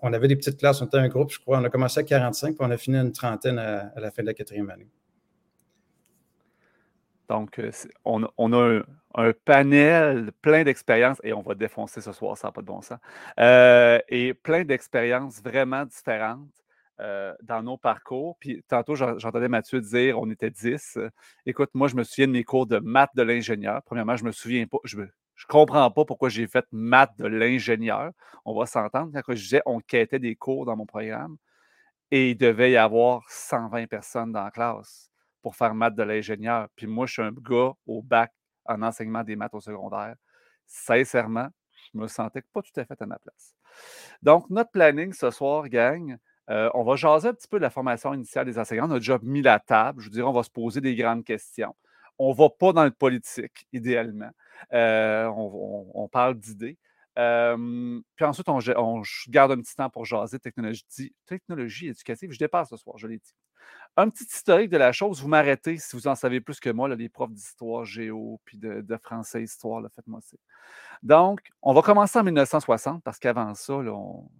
on 0.00 0.12
avait 0.12 0.28
des 0.28 0.36
petites 0.36 0.58
classes, 0.58 0.82
on 0.82 0.86
était 0.86 0.98
un 0.98 1.08
groupe, 1.08 1.30
je 1.32 1.38
crois. 1.38 1.58
On 1.58 1.64
a 1.64 1.70
commencé 1.70 2.00
à 2.00 2.02
45, 2.02 2.56
puis 2.56 2.58
on 2.60 2.70
a 2.70 2.76
fini 2.76 2.96
une 2.96 3.12
trentaine 3.12 3.58
à, 3.58 3.92
la 3.96 4.10
fin 4.10 4.22
de 4.22 4.26
la 4.26 4.34
quatrième 4.34 4.70
année. 4.70 4.88
Donc, 7.28 7.60
on, 8.04 8.52
a 8.52 8.82
un, 9.14 9.32
panel 9.44 10.32
plein 10.40 10.64
d'expériences, 10.64 11.20
et 11.22 11.32
on 11.32 11.42
va 11.42 11.54
défoncer 11.54 12.00
ce 12.00 12.12
soir, 12.12 12.36
ça 12.36 12.48
n'a 12.48 12.52
pas 12.52 12.62
de 12.62 12.66
bon 12.66 12.80
sens, 12.80 12.98
et 14.08 14.34
plein 14.34 14.64
d'expériences 14.64 15.42
vraiment 15.42 15.84
différentes 15.84 16.48
euh, 17.00 17.32
dans 17.42 17.62
nos 17.62 17.76
parcours. 17.76 18.36
Puis 18.40 18.64
tantôt, 18.66 18.96
j'entendais 18.96 19.48
Mathieu 19.48 19.80
dire 19.80 20.18
on 20.18 20.28
était 20.30 20.50
10. 20.50 20.98
Écoute, 21.46 21.70
moi, 21.72 21.86
je 21.86 21.94
me 21.94 22.02
souviens 22.02 22.26
de 22.26 22.32
mes 22.32 22.42
cours 22.42 22.66
de 22.66 22.78
maths 22.80 23.14
de 23.14 23.22
l'ingénieur. 23.22 23.82
Premièrement, 23.84 24.16
je 24.16 24.24
me 24.24 24.32
souviens 24.32 24.66
pas, 24.66 24.78
je 24.82 24.98
ne 24.98 25.06
comprends 25.48 25.88
pas 25.92 26.04
pourquoi 26.04 26.28
j'ai 26.28 26.48
fait 26.48 26.64
maths 26.72 27.16
de 27.16 27.26
l'ingénieur. 27.26 28.10
On 28.44 28.58
va 28.58 28.66
s'entendre. 28.66 29.12
Quand 29.24 29.34
je 29.36 29.42
disais 29.42 29.62
on 29.64 29.78
quêtait 29.78 30.18
des 30.18 30.34
cours 30.34 30.66
dans 30.66 30.74
mon 30.74 30.86
programme 30.86 31.36
et 32.10 32.30
il 32.30 32.36
devait 32.36 32.72
y 32.72 32.76
avoir 32.76 33.22
120 33.28 33.86
personnes 33.86 34.32
dans 34.32 34.42
la 34.42 34.50
classe 34.50 35.07
pour 35.42 35.56
faire 35.56 35.74
maths 35.74 35.94
de 35.94 36.02
l'ingénieur. 36.02 36.68
Puis 36.76 36.86
moi, 36.86 37.06
je 37.06 37.12
suis 37.14 37.22
un 37.22 37.32
gars 37.32 37.72
au 37.86 38.02
bac 38.02 38.32
en 38.64 38.82
enseignement 38.82 39.24
des 39.24 39.36
maths 39.36 39.54
au 39.54 39.60
secondaire. 39.60 40.14
Sincèrement, 40.66 41.48
je 41.92 41.98
me 41.98 42.06
sentais 42.06 42.42
pas 42.52 42.62
tout 42.62 42.78
à 42.78 42.84
fait 42.84 43.00
à 43.00 43.06
ma 43.06 43.18
place. 43.18 43.54
Donc, 44.22 44.48
notre 44.50 44.70
planning 44.70 45.12
ce 45.12 45.30
soir, 45.30 45.68
gang, 45.68 46.18
euh, 46.50 46.70
on 46.74 46.82
va 46.82 46.96
jaser 46.96 47.28
un 47.28 47.34
petit 47.34 47.48
peu 47.48 47.58
de 47.58 47.62
la 47.62 47.70
formation 47.70 48.14
initiale 48.14 48.46
des 48.46 48.58
enseignants. 48.58 48.88
On 48.88 48.94
a 48.94 48.98
déjà 48.98 49.18
mis 49.22 49.42
la 49.42 49.58
table. 49.60 50.00
Je 50.00 50.06
vous 50.06 50.12
dirais, 50.12 50.26
on 50.26 50.32
va 50.32 50.42
se 50.42 50.50
poser 50.50 50.80
des 50.80 50.94
grandes 50.94 51.24
questions. 51.24 51.74
On 52.18 52.30
ne 52.30 52.36
va 52.36 52.48
pas 52.50 52.72
dans 52.72 52.84
le 52.84 52.90
politique, 52.90 53.66
idéalement. 53.72 54.30
Euh, 54.72 55.26
on, 55.26 56.08
parle 56.08 56.34
d'idées. 56.34 56.76
Euh, 57.18 58.00
puis 58.16 58.24
ensuite, 58.24 58.48
on, 58.48 59.02
garde 59.28 59.52
un 59.52 59.60
petit 59.60 59.76
temps 59.76 59.90
pour 59.90 60.04
jaser 60.04 60.38
technologie, 60.38 60.84
technologie 61.26 61.88
éducative. 61.88 62.32
Je 62.32 62.38
dépasse 62.38 62.70
ce 62.70 62.76
soir, 62.76 62.98
je 62.98 63.06
l'ai 63.06 63.18
dit. 63.18 63.34
Un 64.00 64.10
petit 64.10 64.26
historique 64.26 64.70
de 64.70 64.76
la 64.76 64.92
chose, 64.92 65.20
vous 65.20 65.26
m'arrêtez 65.26 65.76
si 65.76 65.96
vous 65.96 66.06
en 66.06 66.14
savez 66.14 66.40
plus 66.40 66.60
que 66.60 66.70
moi, 66.70 66.88
les 66.88 67.08
profs 67.08 67.32
d'histoire, 67.32 67.84
géo, 67.84 68.40
puis 68.44 68.56
de, 68.56 68.96
français, 69.02 69.42
histoire, 69.42 69.82
faites-moi 69.92 70.20
ça. 70.22 70.36
Donc, 71.02 71.40
on 71.62 71.74
va 71.74 71.82
commencer 71.82 72.16
en 72.16 72.22
1960 72.22 73.02
parce 73.02 73.18
qu'avant 73.18 73.54
ça, 73.54 73.74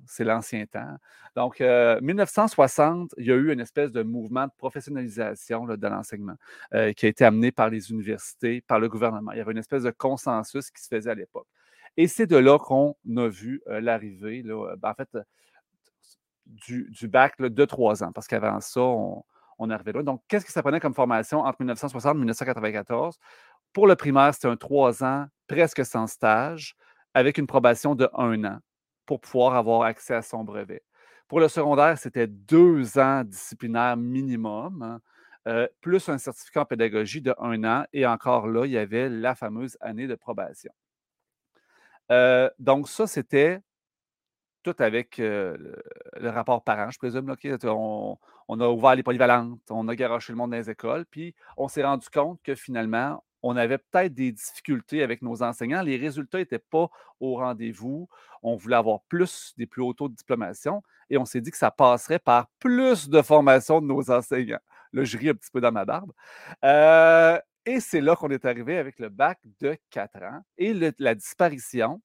c'est 0.07 0.23
l'ancien 0.23 0.65
temps. 0.67 0.97
Donc, 1.35 1.59
1960, 1.59 3.11
euh, 3.11 3.15
il 3.19 3.27
y 3.27 3.33
a 3.33 3.35
eu 3.35 3.53
une 3.53 3.59
espèce 3.59 3.91
de 3.91 4.05
mouvement 4.05 4.47
de 4.47 4.53
professionnalisation 4.57 5.67
de 5.67 5.89
l'enseignement 5.89 6.37
euh, 6.75 6.93
qui 6.93 7.07
a 7.07 7.09
été 7.09 7.25
amené 7.25 7.51
par 7.51 7.69
les 7.69 7.91
universités, 7.91 8.61
par 8.61 8.79
le 8.79 8.89
gouvernement. 8.89 9.33
Il 9.33 9.39
y 9.39 9.41
avait 9.41 9.51
une 9.53 9.59
espèce 9.59 9.83
de 9.83 9.91
consensus 9.91 10.71
qui 10.71 10.81
se 10.83 10.89
faisait 10.89 11.11
à 11.11 11.15
l'époque. 11.17 11.49
Et 11.97 12.07
c'est 12.07 12.27
de 12.27 12.37
là 12.37 12.61
qu'on 12.61 12.95
a 13.17 13.27
vu 13.27 13.61
euh, 13.67 13.81
l'arrivée, 13.81 14.45
ben, 14.45 14.77
en 14.85 14.95
fait, 14.95 15.19
du, 16.49 17.09
bac 17.09 17.41
de 17.41 17.65
trois 17.65 18.03
ans, 18.03 18.13
parce 18.13 18.27
qu'avant 18.27 18.61
ça, 18.61 18.81
on, 18.81 19.71
arrivait 19.71 19.93
là. 19.93 20.03
Donc, 20.03 20.23
qu'est-ce 20.29 20.45
que 20.45 20.53
ça 20.53 20.63
prenait 20.63 20.81
comme 20.81 20.95
formation 20.95 21.41
entre 21.41 21.61
1960 21.61 22.15
et 22.15 22.19
1994? 22.19 23.19
Pour 23.73 23.87
le 23.87 23.97
primaire, 23.97 24.33
c'était 24.35 24.49
un 24.49 24.57
trois 24.57 25.05
ans 25.05 25.27
presque 25.47 25.85
sans 25.85 26.07
stage, 26.07 26.77
avec 27.15 27.39
une 27.39 27.47
probation 27.47 27.95
de 27.95 28.09
un 28.15 28.45
an 28.45 28.59
pour 29.07 29.21
pouvoir 29.21 29.55
avoir 29.55 29.83
accès 29.83 30.15
à 30.15 30.23
son 30.23 30.45
brevet. 30.45 30.83
Pour 31.27 31.41
le 31.41 31.49
secondaire, 31.49 31.99
c'était 31.99 32.27
deux 32.27 32.99
ans 32.99 33.25
disciplinaire 33.25 33.97
minimum, 33.97 34.83
hein, 34.83 35.01
euh, 35.47 35.67
plus 35.81 36.09
un 36.09 36.19
certificat 36.19 36.63
en 36.63 36.65
pédagogie 36.65 37.21
de 37.21 37.35
un 37.39 37.65
an. 37.65 37.85
Et 37.93 38.07
encore 38.07 38.49
là, 38.49 38.65
il 38.67 38.73
y 38.73 38.79
avait 38.79 39.09
la 39.09 39.35
fameuse 39.35 39.77
année 39.81 40.07
de 40.07 40.15
probation. 40.15 40.73
Euh, 42.11 42.51
donc, 42.59 42.89
ça, 42.89 43.07
c'était 43.07 43.61
tout 44.63 44.75
avec 44.79 45.19
euh, 45.19 45.57
le, 46.19 46.31
rapport 46.31 46.63
parent, 46.63 46.91
je 46.91 46.99
présume. 46.99 47.35
on, 47.65 48.61
a 48.61 48.69
ouvert 48.69 48.95
les 48.95 49.03
polyvalentes, 49.03 49.61
on 49.71 49.89
a 49.89 49.95
garoché 49.95 50.33
le 50.33 50.37
monde 50.37 50.51
dans 50.51 50.57
les 50.57 50.71
écoles, 50.71 51.07
puis 51.07 51.35
on 51.57 51.69
s'est 51.69 51.85
rendu 51.85 52.09
compte 52.09 52.41
que 52.43 52.55
finalement, 52.55 53.23
on 53.43 53.57
avait 53.57 53.79
peut-être 53.79 54.15
des 54.15 54.33
difficultés 54.33 55.03
avec 55.03 55.23
nos 55.23 55.43
enseignants. 55.43 55.83
Les 55.83 55.97
résultats 55.97 56.39
n'étaient 56.39 56.59
pas 56.59 56.91
au 57.21 57.37
rendez-vous. 57.37 58.09
On 58.43 58.57
voulait 58.57 58.77
avoir 58.77 59.01
plus 59.09 59.55
des 59.57 59.67
plus 59.67 59.83
hauts 59.83 59.93
taux 59.93 60.09
de 60.09 60.15
diplomation 60.15 60.83
et 61.11 61.19
on 61.19 61.25
s'est 61.25 61.41
dit 61.41 61.51
que 61.51 61.57
ça 61.57 61.71
passerait 61.71 62.19
par 62.19 62.49
plus 62.59 63.09
de 63.09 63.23
formation 63.23 63.81
de 63.81 63.87
nos 63.87 64.11
enseignants. 64.11 64.59
Là, 64.93 65.05
je 65.05 65.17
ris 65.17 65.29
un 65.29 65.35
petit 65.35 65.51
peu 65.53 65.61
dans 65.61 65.73
ma 65.73 65.85
barbe. 65.85 66.13
Euh, 66.65 67.39
et 67.65 67.81
c'est 67.81 68.01
là 68.01 68.17
qu'on 68.17 68.31
est 68.31 68.45
arrivé 68.45 68.79
avec 68.79 68.99
le 68.99 69.09
bac 69.09 69.39
de 69.61 69.77
4 69.91 70.23
ans 70.23 70.41
et 70.57 70.75
la 70.99 71.15
disparition 71.15 72.01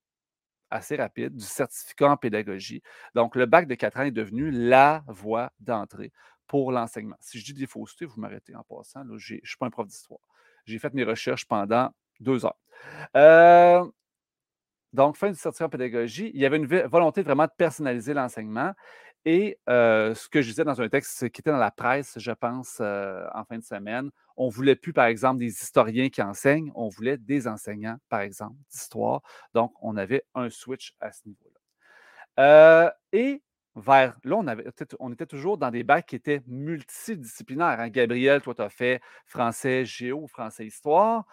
assez 0.70 0.96
rapide 0.96 1.36
du 1.36 1.44
certificat 1.44 2.10
en 2.10 2.16
pédagogie. 2.16 2.82
Donc, 3.14 3.36
le 3.36 3.46
bac 3.46 3.66
de 3.66 3.74
4 3.74 3.98
ans 3.98 4.02
est 4.02 4.10
devenu 4.10 4.50
la 4.50 5.04
voie 5.08 5.52
d'entrée 5.60 6.12
pour 6.46 6.72
l'enseignement. 6.72 7.16
Si 7.20 7.38
je 7.38 7.44
dis 7.44 7.54
des 7.54 7.66
faussetés, 7.66 8.04
vous 8.04 8.20
m'arrêtez 8.20 8.54
en 8.54 8.62
passant. 8.62 9.02
je 9.16 9.34
ne 9.34 9.40
suis 9.42 9.56
pas 9.58 9.66
un 9.66 9.70
prof 9.70 9.86
d'histoire. 9.86 10.20
J'ai 10.66 10.78
fait 10.78 10.92
mes 10.94 11.04
recherches 11.04 11.46
pendant 11.46 11.90
deux 12.20 12.44
heures. 12.44 12.58
Donc, 14.92 15.16
fin 15.16 15.28
du 15.28 15.36
certificat 15.36 15.66
en 15.66 15.68
pédagogie, 15.68 16.30
il 16.34 16.40
y 16.40 16.46
avait 16.46 16.56
une 16.56 16.66
volonté 16.66 17.22
vraiment 17.22 17.46
de 17.46 17.52
personnaliser 17.56 18.14
l'enseignement. 18.14 18.72
Et 19.24 19.58
euh, 19.68 20.14
ce 20.14 20.28
que 20.28 20.40
je 20.40 20.48
disais 20.50 20.64
dans 20.64 20.80
un 20.80 20.88
texte 20.88 21.30
qui 21.30 21.40
était 21.40 21.50
dans 21.50 21.56
la 21.56 21.70
presse, 21.70 22.14
je 22.16 22.30
pense, 22.30 22.78
euh, 22.80 23.26
en 23.34 23.44
fin 23.44 23.58
de 23.58 23.64
semaine, 23.64 24.10
on 24.36 24.46
ne 24.46 24.52
voulait 24.52 24.76
plus, 24.76 24.92
par 24.92 25.06
exemple, 25.06 25.38
des 25.38 25.46
historiens 25.62 26.08
qui 26.08 26.22
enseignent, 26.22 26.72
on 26.74 26.88
voulait 26.88 27.16
des 27.16 27.46
enseignants, 27.46 27.98
par 28.08 28.20
exemple, 28.20 28.56
d'histoire. 28.70 29.22
Donc, 29.54 29.72
on 29.80 29.96
avait 29.96 30.24
un 30.34 30.50
switch 30.50 30.94
à 31.00 31.12
ce 31.12 31.22
niveau-là. 31.26 32.94
et 33.12 33.42
vers 33.76 34.16
là, 34.24 34.56
on, 35.00 35.12
était 35.12 35.26
toujours 35.26 35.58
dans 35.58 35.70
des 35.70 35.82
bacs 35.82 36.06
qui 36.06 36.16
étaient 36.16 36.42
multidisciplinaires. 36.46 37.80
Hein. 37.80 37.88
Gabriel, 37.88 38.40
toi, 38.40 38.54
tu 38.54 38.62
as 38.62 38.68
fait 38.68 39.00
français 39.26 39.84
géo, 39.84 40.26
français 40.28 40.66
histoire. 40.66 41.26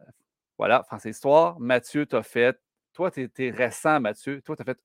Euh, 0.00 0.04
voilà, 0.58 0.84
français 0.84 1.10
histoire. 1.10 1.58
Mathieu, 1.58 2.06
tu 2.06 2.16
as 2.16 2.22
fait. 2.22 2.60
Toi, 2.92 3.10
tu 3.10 3.30
es, 3.38 3.50
récent, 3.50 4.00
Mathieu. 4.00 4.40
Toi, 4.42 4.56
tu 4.56 4.62
as 4.62 4.64
fait. 4.64 4.78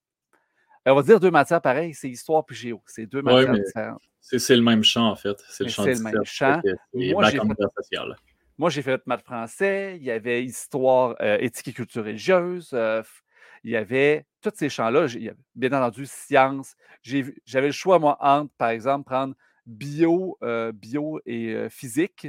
On 0.86 0.96
va 0.96 1.02
dire 1.02 1.20
deux 1.20 1.32
matières 1.32 1.62
pareilles, 1.62 1.94
c'est 1.94 2.10
histoire 2.10 2.46
puis 2.46 2.56
géo. 2.56 2.82
C'est 2.86 3.06
deux 3.06 3.22
matières 3.22 3.54
différentes. 3.54 4.04
C'est 4.20 4.56
le 4.56 4.62
même 4.62 4.84
champ, 4.84 5.10
en 5.10 5.16
fait. 5.16 5.38
C'est 5.50 5.64
le 5.64 5.70
champ 5.70 5.86
le 5.86 6.00
même 6.00 6.26
champ. 6.26 6.62
Moi, 6.94 7.30
j'ai 7.30 7.40
fait, 7.40 7.48
moi, 8.58 8.70
j'ai 8.70 8.82
fait 8.82 9.08
maths 9.08 9.24
français. 9.24 9.98
Il 9.98 10.04
y 10.04 10.12
avait 10.12 10.44
histoire, 10.44 11.16
euh, 11.22 11.38
éthique 11.40 11.70
et 11.70 11.74
culture 11.74 12.04
religieuse. 12.04 12.70
Euh, 12.74 13.02
il 13.64 13.72
y 13.72 13.78
avait 13.78 14.26
tous 14.42 14.52
ces 14.56 14.68
champs-là, 14.68 15.08
bien 15.56 15.72
entendu, 15.72 16.06
science. 16.06 16.76
J'avais 17.02 17.68
le 17.68 17.72
choix, 17.72 17.98
moi, 17.98 18.18
entre, 18.20 18.54
par 18.58 18.70
exemple, 18.70 19.06
prendre 19.06 19.36
bio, 19.66 20.38
euh, 20.44 20.74
bio 20.74 21.22
et 21.26 21.70
physique, 21.70 22.28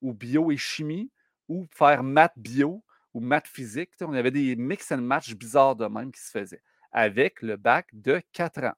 ou 0.00 0.14
bio 0.14 0.52
et 0.52 0.56
chimie, 0.56 1.10
ou 1.48 1.66
faire 1.72 2.04
maths 2.04 2.36
bio 2.36 2.84
ou 3.12 3.20
maths 3.20 3.48
physique. 3.48 3.90
On 4.00 4.12
avait 4.12 4.30
des 4.30 4.54
mix 4.54 4.92
and 4.92 4.98
match 4.98 5.34
bizarres 5.34 5.76
de 5.76 5.86
même 5.86 6.12
qui 6.12 6.20
se 6.20 6.30
faisaient 6.30 6.62
avec 6.92 7.42
le 7.42 7.56
bac 7.56 7.88
de 7.92 8.22
4 8.32 8.64
ans. 8.64 8.74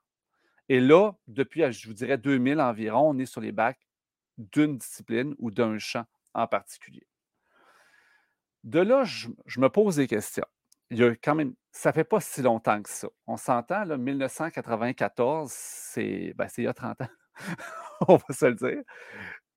Et 0.68 0.80
là, 0.80 1.12
depuis, 1.26 1.70
je 1.72 1.88
vous 1.88 1.94
dirais 1.94 2.16
2000 2.18 2.60
environ, 2.60 3.10
on 3.10 3.18
est 3.18 3.26
sur 3.26 3.40
les 3.40 3.52
bacs 3.52 3.86
d'une 4.38 4.78
discipline 4.78 5.34
ou 5.38 5.50
d'un 5.50 5.78
champ 5.78 6.04
en 6.32 6.46
particulier. 6.46 7.06
De 8.64 8.80
là, 8.80 9.04
je, 9.04 9.28
me 9.58 9.68
pose 9.68 9.96
des 9.96 10.06
questions. 10.06 10.46
Il 10.90 10.98
y 10.98 11.04
a 11.04 11.10
quand 11.16 11.34
même, 11.34 11.54
ça 11.70 11.90
ne 11.90 11.94
fait 11.94 12.04
pas 12.04 12.20
si 12.20 12.40
longtemps 12.40 12.82
que 12.82 12.88
ça. 12.88 13.08
On 13.26 13.36
s'entend, 13.36 13.84
là, 13.84 13.98
1994, 13.98 15.50
c'est 15.52 16.32
ben, 16.34 16.48
il 16.56 16.64
y 16.64 16.66
a 16.66 16.74
30 16.74 17.02
ans. 17.02 17.08
on 18.08 18.16
va 18.16 18.34
se 18.34 18.46
le 18.46 18.54
dire. 18.54 18.82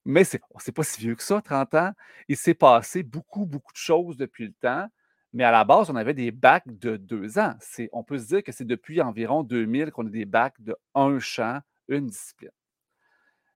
Mais 0.06 0.24
c'est 0.24 0.42
n'est 0.66 0.74
pas 0.74 0.84
si 0.84 1.02
vieux 1.02 1.16
que 1.16 1.24
ça, 1.24 1.42
30 1.42 1.74
ans. 1.76 1.92
Il 2.28 2.38
s'est 2.38 2.54
passé 2.54 3.04
beaucoup, 3.04 3.46
beaucoup 3.46 3.72
de 3.72 3.78
choses 3.78 4.18
depuis 4.18 4.48
le 4.48 4.54
temps. 4.54 4.88
Mais 5.34 5.44
à 5.44 5.52
la 5.52 5.64
base, 5.64 5.90
on 5.90 5.96
avait 5.96 6.14
des 6.14 6.32
bacs 6.32 6.68
de 6.68 6.96
deux 6.98 7.38
ans. 7.38 7.56
On 7.92 8.04
peut 8.04 8.18
se 8.18 8.28
dire 8.28 8.44
que 8.44 8.52
c'est 8.52 8.66
depuis 8.66 9.02
environ 9.02 9.44
2000 9.44 9.92
qu'on 9.92 10.08
a 10.08 10.10
des 10.10 10.26
bacs 10.26 10.60
de 10.62 10.76
un 10.96 11.20
champ, 11.20 11.60
une 11.88 12.08
discipline. 12.08 12.52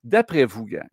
D'après 0.04 0.46
vous, 0.46 0.66
gang, 0.66 0.90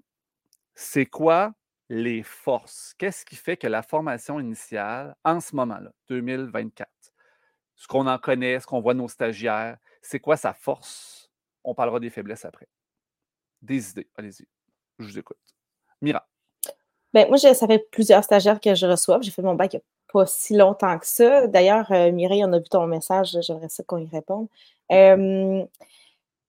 c'est 0.75 1.07
quoi 1.07 1.53
les 1.89 2.23
forces? 2.23 2.95
Qu'est-ce 2.99 3.25
qui 3.25 3.37
fait 3.37 3.57
que 3.57 3.67
la 3.67 3.83
formation 3.83 4.39
initiale, 4.39 5.17
en 5.25 5.41
ce 5.41 5.57
moment-là, 5.57 5.91
2024, 6.09 6.89
ce 7.75 7.87
qu'on 7.87 8.07
en 8.07 8.19
connaît, 8.19 8.61
ce 8.61 8.67
qu'on 8.67 8.81
voit 8.81 8.95
de 8.95 8.99
nos 8.99 9.09
stagiaires, 9.09 9.79
c'est 10.03 10.21
quoi 10.21 10.37
sa 10.37 10.53
force? 10.53 11.31
On 11.65 11.75
parlera 11.75 12.01
des 12.01 12.11
faiblesses 12.11 12.45
après. 12.45 12.69
Des 13.63 13.91
idées, 13.91 14.09
allez-y. 14.17 14.47
Je 14.99 15.07
vous 15.07 15.19
écoute. 15.19 15.39
Mira. 16.01 16.29
Ben, 17.13 17.27
moi, 17.29 17.39
ça 17.39 17.67
fait 17.67 17.89
plusieurs 17.91 18.23
stagiaires 18.23 18.61
que 18.61 18.75
je 18.75 18.87
reçois. 18.87 19.19
J'ai 19.23 19.31
fait 19.31 19.43
mon 19.43 19.55
bac 19.55 19.77
pas 20.13 20.27
si 20.27 20.55
longtemps 20.55 20.99
que 20.99 21.07
ça. 21.07 21.47
D'ailleurs, 21.47 21.91
euh, 21.93 22.13
Mireille, 22.13 22.45
on 22.45 22.53
a 22.53 22.59
vu 22.59 22.69
ton 22.69 22.87
message. 22.87 23.37
J'aimerais 23.43 23.69
ça 23.69 23.83
qu'on 23.85 23.99
y 23.99 24.09
réponde. 24.09 24.49
je 24.91 25.65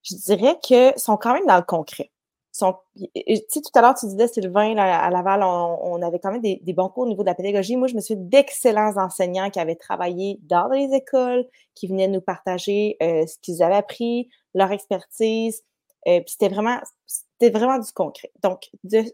dirais 0.03 0.57
qu'ils 0.61 0.93
sont 0.97 1.17
quand 1.17 1.33
même 1.33 1.45
dans 1.45 1.57
le 1.57 1.63
concret. 1.63 2.11
Sont, 2.51 2.75
tout 2.95 3.61
à 3.75 3.81
l'heure, 3.81 3.93
tu 3.93 4.07
disais, 4.07 4.27
Sylvain, 4.27 4.75
à 4.77 5.09
Laval, 5.11 5.43
on, 5.43 6.01
avait 6.01 6.19
quand 6.19 6.31
même 6.31 6.41
des, 6.41 6.73
bons 6.73 6.89
cours 6.89 7.03
au 7.03 7.07
niveau 7.07 7.21
de 7.21 7.27
la 7.27 7.35
pédagogie. 7.35 7.77
Moi, 7.77 7.87
je 7.87 7.95
me 7.95 8.01
suis 8.01 8.15
d'excellents 8.15 8.97
enseignants 8.97 9.49
qui 9.49 9.59
avaient 9.59 9.75
travaillé 9.75 10.39
dans 10.43 10.67
les 10.67 10.93
écoles, 10.93 11.45
qui 11.75 11.87
venaient 11.87 12.07
nous 12.07 12.21
partager 12.21 12.97
euh, 13.03 13.25
ce 13.27 13.37
qu'ils 13.41 13.61
avaient 13.61 13.75
appris, 13.75 14.29
leur 14.55 14.71
expertise. 14.71 15.63
Euh, 16.07 16.21
puis 16.21 16.31
c'était 16.31 16.49
vraiment, 16.49 16.79
c'était 17.05 17.51
vraiment 17.51 17.77
du 17.77 17.91
concret. 17.91 18.31
Donc, 18.41 18.69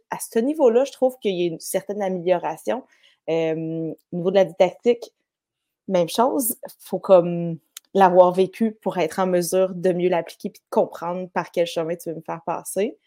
à 0.10 0.18
ce 0.20 0.40
niveau-là, 0.40 0.86
je 0.86 0.92
trouve 0.94 1.18
qu'il 1.20 1.36
y 1.36 1.44
a 1.44 1.48
une 1.48 1.60
certaine 1.60 2.02
amélioration. 2.02 2.84
Euh, 3.30 3.94
au 4.12 4.16
niveau 4.16 4.30
de 4.30 4.36
la 4.36 4.46
didactique, 4.46 5.14
même 5.88 6.10
chose. 6.10 6.56
Il 6.64 6.74
faut 6.80 7.00
comme 7.00 7.58
l'avoir 7.94 8.32
vécu 8.32 8.74
pour 8.74 8.98
être 8.98 9.20
en 9.20 9.28
mesure 9.28 9.74
de 9.74 9.92
mieux 9.94 10.10
l'appliquer 10.10 10.50
puis 10.50 10.62
de 10.62 10.70
comprendre 10.70 11.30
par 11.30 11.52
quel 11.52 11.66
chemin 11.66 11.96
tu 11.96 12.10
veux 12.10 12.16
me 12.16 12.22
faire 12.22 12.42
passer. 12.46 12.98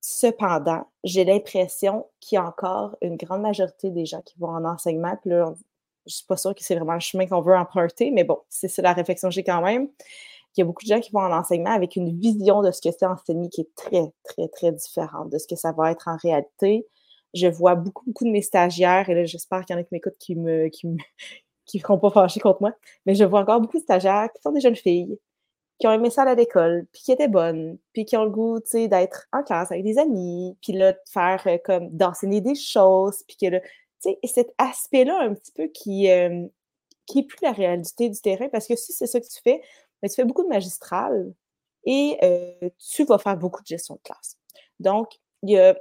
Cependant, 0.00 0.84
j'ai 1.04 1.24
l'impression 1.24 2.06
qu'il 2.20 2.36
y 2.36 2.38
a 2.38 2.44
encore 2.44 2.96
une 3.02 3.16
grande 3.16 3.42
majorité 3.42 3.90
des 3.90 4.04
gens 4.04 4.20
qui 4.20 4.34
vont 4.38 4.48
en 4.48 4.64
enseignement. 4.64 5.16
Puis 5.20 5.30
là, 5.30 5.54
je 6.06 6.10
ne 6.10 6.10
suis 6.10 6.26
pas 6.26 6.36
sûre 6.36 6.54
que 6.54 6.64
c'est 6.64 6.74
vraiment 6.74 6.94
le 6.94 7.00
chemin 7.00 7.26
qu'on 7.26 7.40
veut 7.40 7.54
emprunter, 7.54 8.10
mais 8.10 8.24
bon, 8.24 8.38
c'est 8.48 8.76
la 8.78 8.92
réflexion 8.92 9.28
que 9.28 9.34
j'ai 9.34 9.44
quand 9.44 9.62
même. 9.62 9.88
Il 10.56 10.60
y 10.60 10.62
a 10.62 10.64
beaucoup 10.66 10.82
de 10.82 10.88
gens 10.88 11.00
qui 11.00 11.12
vont 11.12 11.20
en 11.20 11.32
enseignement 11.32 11.70
avec 11.70 11.96
une 11.96 12.18
vision 12.18 12.62
de 12.62 12.72
ce 12.72 12.82
que 12.82 12.90
c'est 12.90 13.06
enseigner 13.06 13.48
qui 13.48 13.62
est 13.62 13.74
très, 13.76 14.12
très, 14.24 14.48
très 14.48 14.72
différente 14.72 15.30
de 15.30 15.38
ce 15.38 15.46
que 15.46 15.56
ça 15.56 15.72
va 15.72 15.92
être 15.92 16.08
en 16.08 16.16
réalité. 16.16 16.86
Je 17.34 17.46
vois 17.46 17.74
beaucoup, 17.74 18.04
beaucoup 18.06 18.24
de 18.24 18.30
mes 18.30 18.42
stagiaires, 18.42 19.08
et 19.08 19.14
là, 19.14 19.24
j'espère 19.24 19.64
qu'il 19.64 19.74
y 19.74 19.78
en 19.78 19.80
a 19.80 19.84
qui 19.84 19.94
m'écoutent 19.94 20.18
qui 20.18 20.36
me, 20.36 20.68
qui 20.68 20.86
me, 20.86 20.96
qui 21.66 21.78
ne 21.78 21.82
seront 21.82 21.98
pas 21.98 22.10
fâchés 22.10 22.40
contre 22.40 22.62
moi, 22.62 22.72
mais 23.06 23.14
je 23.14 23.24
vois 23.24 23.40
encore 23.40 23.60
beaucoup 23.60 23.78
de 23.78 23.82
stagiaires 23.82 24.28
qui 24.34 24.42
sont 24.42 24.52
des 24.52 24.60
jeunes 24.60 24.76
filles, 24.76 25.18
qui 25.78 25.86
ont 25.86 25.92
aimé 25.92 26.10
ça 26.10 26.22
à 26.22 26.34
l'école, 26.34 26.86
puis 26.92 27.02
qui 27.02 27.12
étaient 27.12 27.28
bonnes, 27.28 27.78
puis 27.92 28.04
qui 28.04 28.16
ont 28.16 28.24
le 28.24 28.30
goût, 28.30 28.60
tu 28.60 28.70
sais, 28.70 28.88
d'être 28.88 29.26
en 29.32 29.42
classe 29.42 29.72
avec 29.72 29.84
des 29.84 29.98
amis, 29.98 30.56
puis 30.62 30.72
là, 30.72 30.92
de 30.92 30.98
faire 31.10 31.42
euh, 31.46 31.58
comme, 31.64 31.90
d'enseigner 31.90 32.40
des 32.40 32.54
choses, 32.54 33.22
puis 33.26 33.36
que 33.36 33.46
là, 33.46 33.60
tu 33.60 34.10
sais, 34.10 34.18
cet 34.24 34.54
aspect-là 34.58 35.20
un 35.20 35.34
petit 35.34 35.52
peu 35.52 35.68
qui, 35.68 36.10
euh, 36.10 36.46
qui 37.06 37.20
est 37.20 37.22
plus 37.24 37.38
la 37.42 37.52
réalité 37.52 38.08
du 38.08 38.20
terrain, 38.20 38.48
parce 38.48 38.66
que 38.66 38.76
si 38.76 38.92
c'est 38.92 39.06
ça 39.06 39.20
que 39.20 39.26
tu 39.26 39.40
fais, 39.42 39.60
ben, 40.02 40.08
tu 40.08 40.14
fais 40.14 40.24
beaucoup 40.24 40.44
de 40.44 40.48
magistral 40.48 41.32
et 41.84 42.18
euh, 42.22 42.68
tu 42.78 43.04
vas 43.04 43.18
faire 43.18 43.36
beaucoup 43.36 43.62
de 43.62 43.66
gestion 43.66 43.96
de 43.96 44.00
classe. 44.02 44.38
Donc, 44.80 45.08
il 45.42 45.50
y 45.50 45.58
a, 45.58 45.76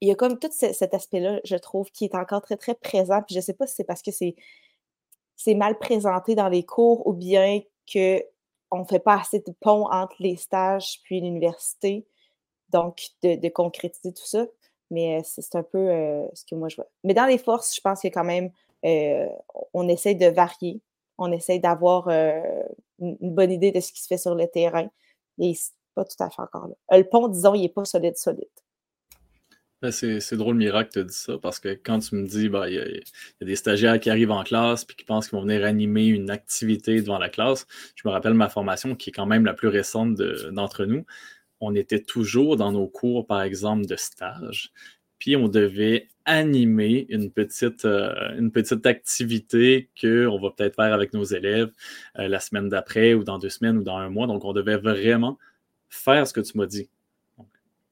il 0.00 0.08
y 0.08 0.10
a 0.10 0.14
comme 0.14 0.38
tout 0.38 0.50
cet 0.50 0.94
aspect-là, 0.94 1.40
je 1.44 1.56
trouve, 1.56 1.90
qui 1.90 2.06
est 2.06 2.14
encore 2.14 2.42
très, 2.42 2.56
très 2.56 2.74
présent. 2.74 3.22
Puis 3.22 3.34
je 3.34 3.40
ne 3.40 3.44
sais 3.44 3.52
pas 3.52 3.66
si 3.66 3.74
c'est 3.74 3.84
parce 3.84 4.02
que 4.02 4.10
c'est, 4.10 4.34
mal 5.54 5.78
présenté 5.78 6.34
dans 6.34 6.48
les 6.48 6.64
cours 6.64 7.06
ou 7.06 7.12
bien 7.12 7.60
que 7.92 8.22
on 8.70 8.80
ne 8.80 8.84
fait 8.84 9.00
pas 9.00 9.20
assez 9.20 9.40
de 9.40 9.52
pont 9.60 9.86
entre 9.90 10.14
les 10.20 10.36
stages 10.36 11.00
puis 11.02 11.20
l'université, 11.20 12.06
donc 12.68 13.02
de, 13.22 13.48
concrétiser 13.48 14.12
tout 14.12 14.26
ça. 14.26 14.46
Mais 14.90 15.18
euh, 15.18 15.22
c'est 15.24 15.56
un 15.56 15.62
peu 15.62 15.78
euh, 15.78 16.26
ce 16.34 16.44
que 16.44 16.54
moi 16.54 16.68
je 16.68 16.76
vois. 16.76 16.88
Mais 17.04 17.14
dans 17.14 17.26
les 17.26 17.38
forces, 17.38 17.74
je 17.74 17.80
pense 17.80 18.00
que 18.00 18.08
quand 18.08 18.24
même, 18.24 18.50
euh, 18.84 19.28
on 19.74 19.88
essaie 19.88 20.14
de 20.14 20.26
varier, 20.26 20.80
on 21.18 21.32
essaie 21.32 21.58
d'avoir 21.58 22.08
une, 22.08 23.16
bonne 23.20 23.52
idée 23.52 23.72
de 23.72 23.80
ce 23.80 23.92
qui 23.92 24.00
se 24.00 24.06
fait 24.06 24.18
sur 24.18 24.34
le 24.34 24.46
terrain. 24.48 24.88
Et 25.38 25.54
pas 25.94 26.04
tout 26.04 26.22
à 26.22 26.30
fait 26.30 26.42
encore 26.42 26.68
là. 26.68 26.98
Le 26.98 27.04
pont, 27.04 27.28
disons, 27.28 27.54
il 27.54 27.62
n'est 27.62 27.68
pas 27.68 27.84
solide, 27.84 28.16
solide. 28.16 28.48
Ben, 29.82 29.90
c'est 29.92 30.34
drôle, 30.34 30.56
Miracle, 30.56 30.90
te 30.92 31.00
dit 31.00 31.14
ça, 31.14 31.38
parce 31.38 31.58
que 31.58 31.70
quand 31.70 32.00
tu 32.00 32.14
me 32.14 32.26
dis, 32.26 32.50
ben, 32.50 32.66
il 32.68 32.74
y, 32.74 32.78
a 33.42 33.44
des 33.46 33.56
stagiaires 33.56 33.98
qui 33.98 34.10
arrivent 34.10 34.30
en 34.30 34.44
classe 34.44 34.84
puis 34.84 34.94
qui 34.94 35.04
pensent 35.04 35.28
qu'ils 35.28 35.38
vont 35.38 35.44
venir 35.44 35.64
animer 35.64 36.06
une 36.06 36.30
activité 36.30 37.00
devant 37.00 37.18
la 37.18 37.30
classe, 37.30 37.66
je 37.94 38.02
me 38.06 38.12
rappelle 38.12 38.34
ma 38.34 38.50
formation 38.50 38.94
qui 38.94 39.08
est 39.08 39.12
quand 39.12 39.24
même 39.24 39.46
la 39.46 39.54
plus 39.54 39.68
récente 39.68 40.16
d'entre 40.52 40.84
nous. 40.84 41.06
On 41.60 41.74
était 41.74 42.02
toujours 42.02 42.58
dans 42.58 42.72
nos 42.72 42.88
cours, 42.88 43.26
par 43.26 43.42
exemple, 43.42 43.86
de 43.86 43.96
stage, 43.96 44.70
puis 45.18 45.34
on 45.36 45.48
devait 45.48 46.08
animer 46.26 47.06
une 47.08 47.30
petite, 47.30 47.86
euh, 47.86 48.50
activité 48.84 49.88
qu'on 50.00 50.38
va 50.38 50.50
peut-être 50.50 50.76
faire 50.76 50.92
avec 50.92 51.14
nos 51.14 51.24
élèves 51.24 51.70
euh, 52.18 52.28
la 52.28 52.40
semaine 52.40 52.68
d'après 52.68 53.14
ou 53.14 53.24
dans 53.24 53.38
deux 53.38 53.48
semaines 53.48 53.78
ou 53.78 53.82
dans 53.82 53.96
un 53.96 54.10
mois. 54.10 54.26
Donc, 54.26 54.44
on 54.44 54.52
devait 54.52 54.76
vraiment 54.76 55.38
faire 55.88 56.26
ce 56.26 56.34
que 56.34 56.40
tu 56.40 56.58
m'as 56.58 56.66
dit 56.66 56.90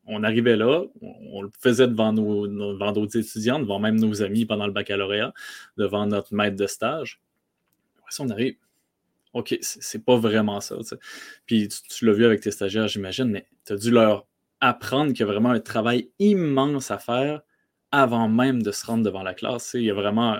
on 0.09 0.25
arrivait 0.25 0.57
là, 0.57 0.85
on, 1.03 1.43
le 1.43 1.51
faisait 1.61 1.87
devant 1.87 2.13
nos, 2.13 2.47
devant 2.47 2.93
d'autres 2.93 3.19
étudiants, 3.19 3.61
devant 3.61 3.79
même 3.79 3.97
nos 3.97 4.23
amis 4.23 4.47
pendant 4.47 4.67
le 4.67 4.73
baccalauréat, 4.73 5.33
devant 5.77 6.07
notre 6.07 6.35
maître 6.35 6.57
de 6.57 6.67
stage. 6.67 7.21
Après 7.99 8.13
ça, 8.13 8.25
on 8.25 8.31
arrive. 8.31 8.57
OK, 9.35 9.57
c'est 9.61 10.05
pas 10.05 10.17
vraiment 10.17 10.61
ça. 10.61 10.77
Puis 11.47 11.69
tu, 11.69 12.07
l'as 12.07 12.13
vu 12.13 12.25
avec 12.25 12.41
tes 12.41 12.51
stagiaires, 12.51 12.89
j'imagine, 12.89 13.27
mais 13.27 13.47
tu 13.67 13.75
as 13.75 13.77
dû 13.77 13.91
leur 13.91 14.27
apprendre 14.61 15.13
qu'il 15.13 15.21
y 15.21 15.23
a 15.23 15.27
vraiment 15.27 15.51
un 15.51 15.61
travail 15.61 16.11
immense 16.19 16.91
à 16.91 16.99
faire 16.99 17.43
avant 17.93 18.29
même 18.29 18.63
de 18.63 18.73
se 18.73 18.87
rendre 18.87 19.05
devant 19.05 19.23
la 19.23 19.35
classe. 19.35 19.73
Il 19.75 19.83
y 19.83 19.91
a 19.91 19.95
vraiment. 19.95 20.39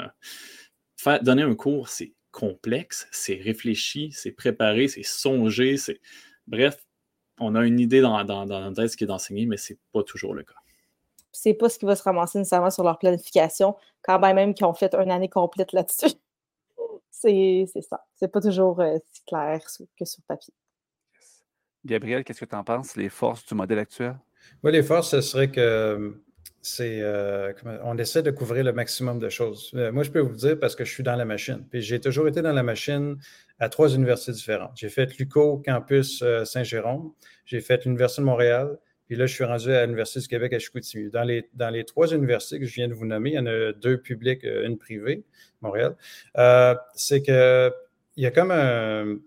donner 1.23 1.43
un 1.43 1.55
cours, 1.55 1.89
c'est 1.91 2.15
complexe, 2.31 3.07
c'est 3.11 3.37
réfléchi, 3.37 4.11
c'est 4.13 4.33
préparé, 4.33 4.89
c'est 4.89 5.05
songé, 5.05 5.77
c'est. 5.77 6.01
Bref, 6.47 6.79
on 7.41 7.55
a 7.55 7.65
une 7.65 7.81
idée 7.81 8.01
dans, 8.01 8.25
dans, 8.25 8.47
dans 8.47 8.61
notre 8.61 8.83
tête 8.83 8.97
qui 8.97 9.05
est 9.05 9.07
d'enseigner, 9.07 9.47
mais 9.47 9.57
ce 9.57 9.73
n'est 9.73 9.79
pas 9.93 10.03
toujours 10.03 10.35
le 10.35 10.43
cas. 10.43 10.55
C'est 11.33 11.55
pas 11.55 11.69
ce 11.69 11.79
qui 11.79 11.85
va 11.85 11.95
se 11.95 12.03
ramasser 12.03 12.39
nécessairement 12.39 12.71
sur 12.71 12.85
leur 12.85 12.99
planification, 12.99 13.77
quand 14.03 14.19
même 14.19 14.55
qu'ils 14.55 14.67
ont 14.67 14.75
fait 14.75 14.95
une 14.95 15.11
année 15.11 15.29
complète 15.29 15.73
là-dessus. 15.73 16.17
c'est 17.11 17.67
ça. 17.89 18.05
C'est 18.15 18.29
pas 18.29 18.41
toujours 18.41 18.81
euh, 18.81 18.97
si 19.13 19.23
clair 19.25 19.61
que 19.99 20.05
sur 20.05 20.23
papier. 20.27 20.55
Gabriel, 21.85 22.25
qu'est-ce 22.25 22.41
que 22.41 22.45
tu 22.45 22.57
en 22.57 22.65
penses, 22.65 22.97
les 22.97 23.09
forces 23.09 23.47
du 23.47 23.55
modèle 23.55 23.79
actuel? 23.79 24.19
Oui, 24.63 24.73
les 24.73 24.83
forces, 24.83 25.11
ce 25.11 25.21
serait 25.21 25.51
que 25.51 26.21
c'est 26.61 27.01
euh, 27.01 27.53
on 27.85 27.97
essaie 27.99 28.23
de 28.23 28.31
couvrir 28.31 28.65
le 28.65 28.73
maximum 28.73 29.19
de 29.19 29.29
choses. 29.29 29.71
Euh, 29.75 29.93
moi, 29.93 30.03
je 30.03 30.11
peux 30.11 30.21
vous 30.21 30.35
dire 30.35 30.59
parce 30.59 30.75
que 30.75 30.85
je 30.85 30.91
suis 30.91 31.03
dans 31.03 31.17
la 31.17 31.25
machine. 31.25 31.65
Puis 31.71 31.83
j'ai 31.83 32.01
toujours 32.01 32.29
été 32.29 32.43
dans 32.43 32.53
la 32.53 32.63
machine 32.63 33.17
à 33.59 33.69
trois 33.69 33.95
universités 33.95 34.33
différentes. 34.33 34.73
J'ai 34.77 34.89
fait 34.89 35.19
l'UCO 35.19 35.63
Campus 35.65 36.23
euh, 36.23 36.45
Saint-Jérôme, 36.45 37.13
j'ai 37.45 37.61
fait 37.61 37.85
l'Université 37.85 38.23
de 38.23 38.27
Montréal, 38.27 38.79
puis 39.07 39.17
là, 39.17 39.27
je 39.27 39.35
suis 39.35 39.45
rendu 39.45 39.73
à 39.73 39.85
l'Université 39.87 40.21
du 40.21 40.29
Québec 40.29 40.53
à 40.53 40.59
Chicoutimi. 40.59 41.11
Dans 41.11 41.25
les, 41.25 41.49
dans 41.55 41.71
les 41.71 41.85
trois 41.85 42.13
universités 42.13 42.61
que 42.61 42.67
je 42.67 42.75
viens 42.75 42.89
de 42.89 42.95
vous 42.95 43.07
nommer, 43.07 43.31
il 43.31 43.37
y 43.37 43.39
en 43.39 43.47
a 43.47 43.73
deux 43.73 43.99
publiques, 43.99 44.45
une 44.45 44.77
privée, 44.77 45.25
Montréal. 45.63 45.97
c'est 46.95 47.23
que 47.23 47.73
il 48.19 48.25
y 48.25 48.27
a 48.27 48.33
comme 48.33 48.51
un. 48.51 49.19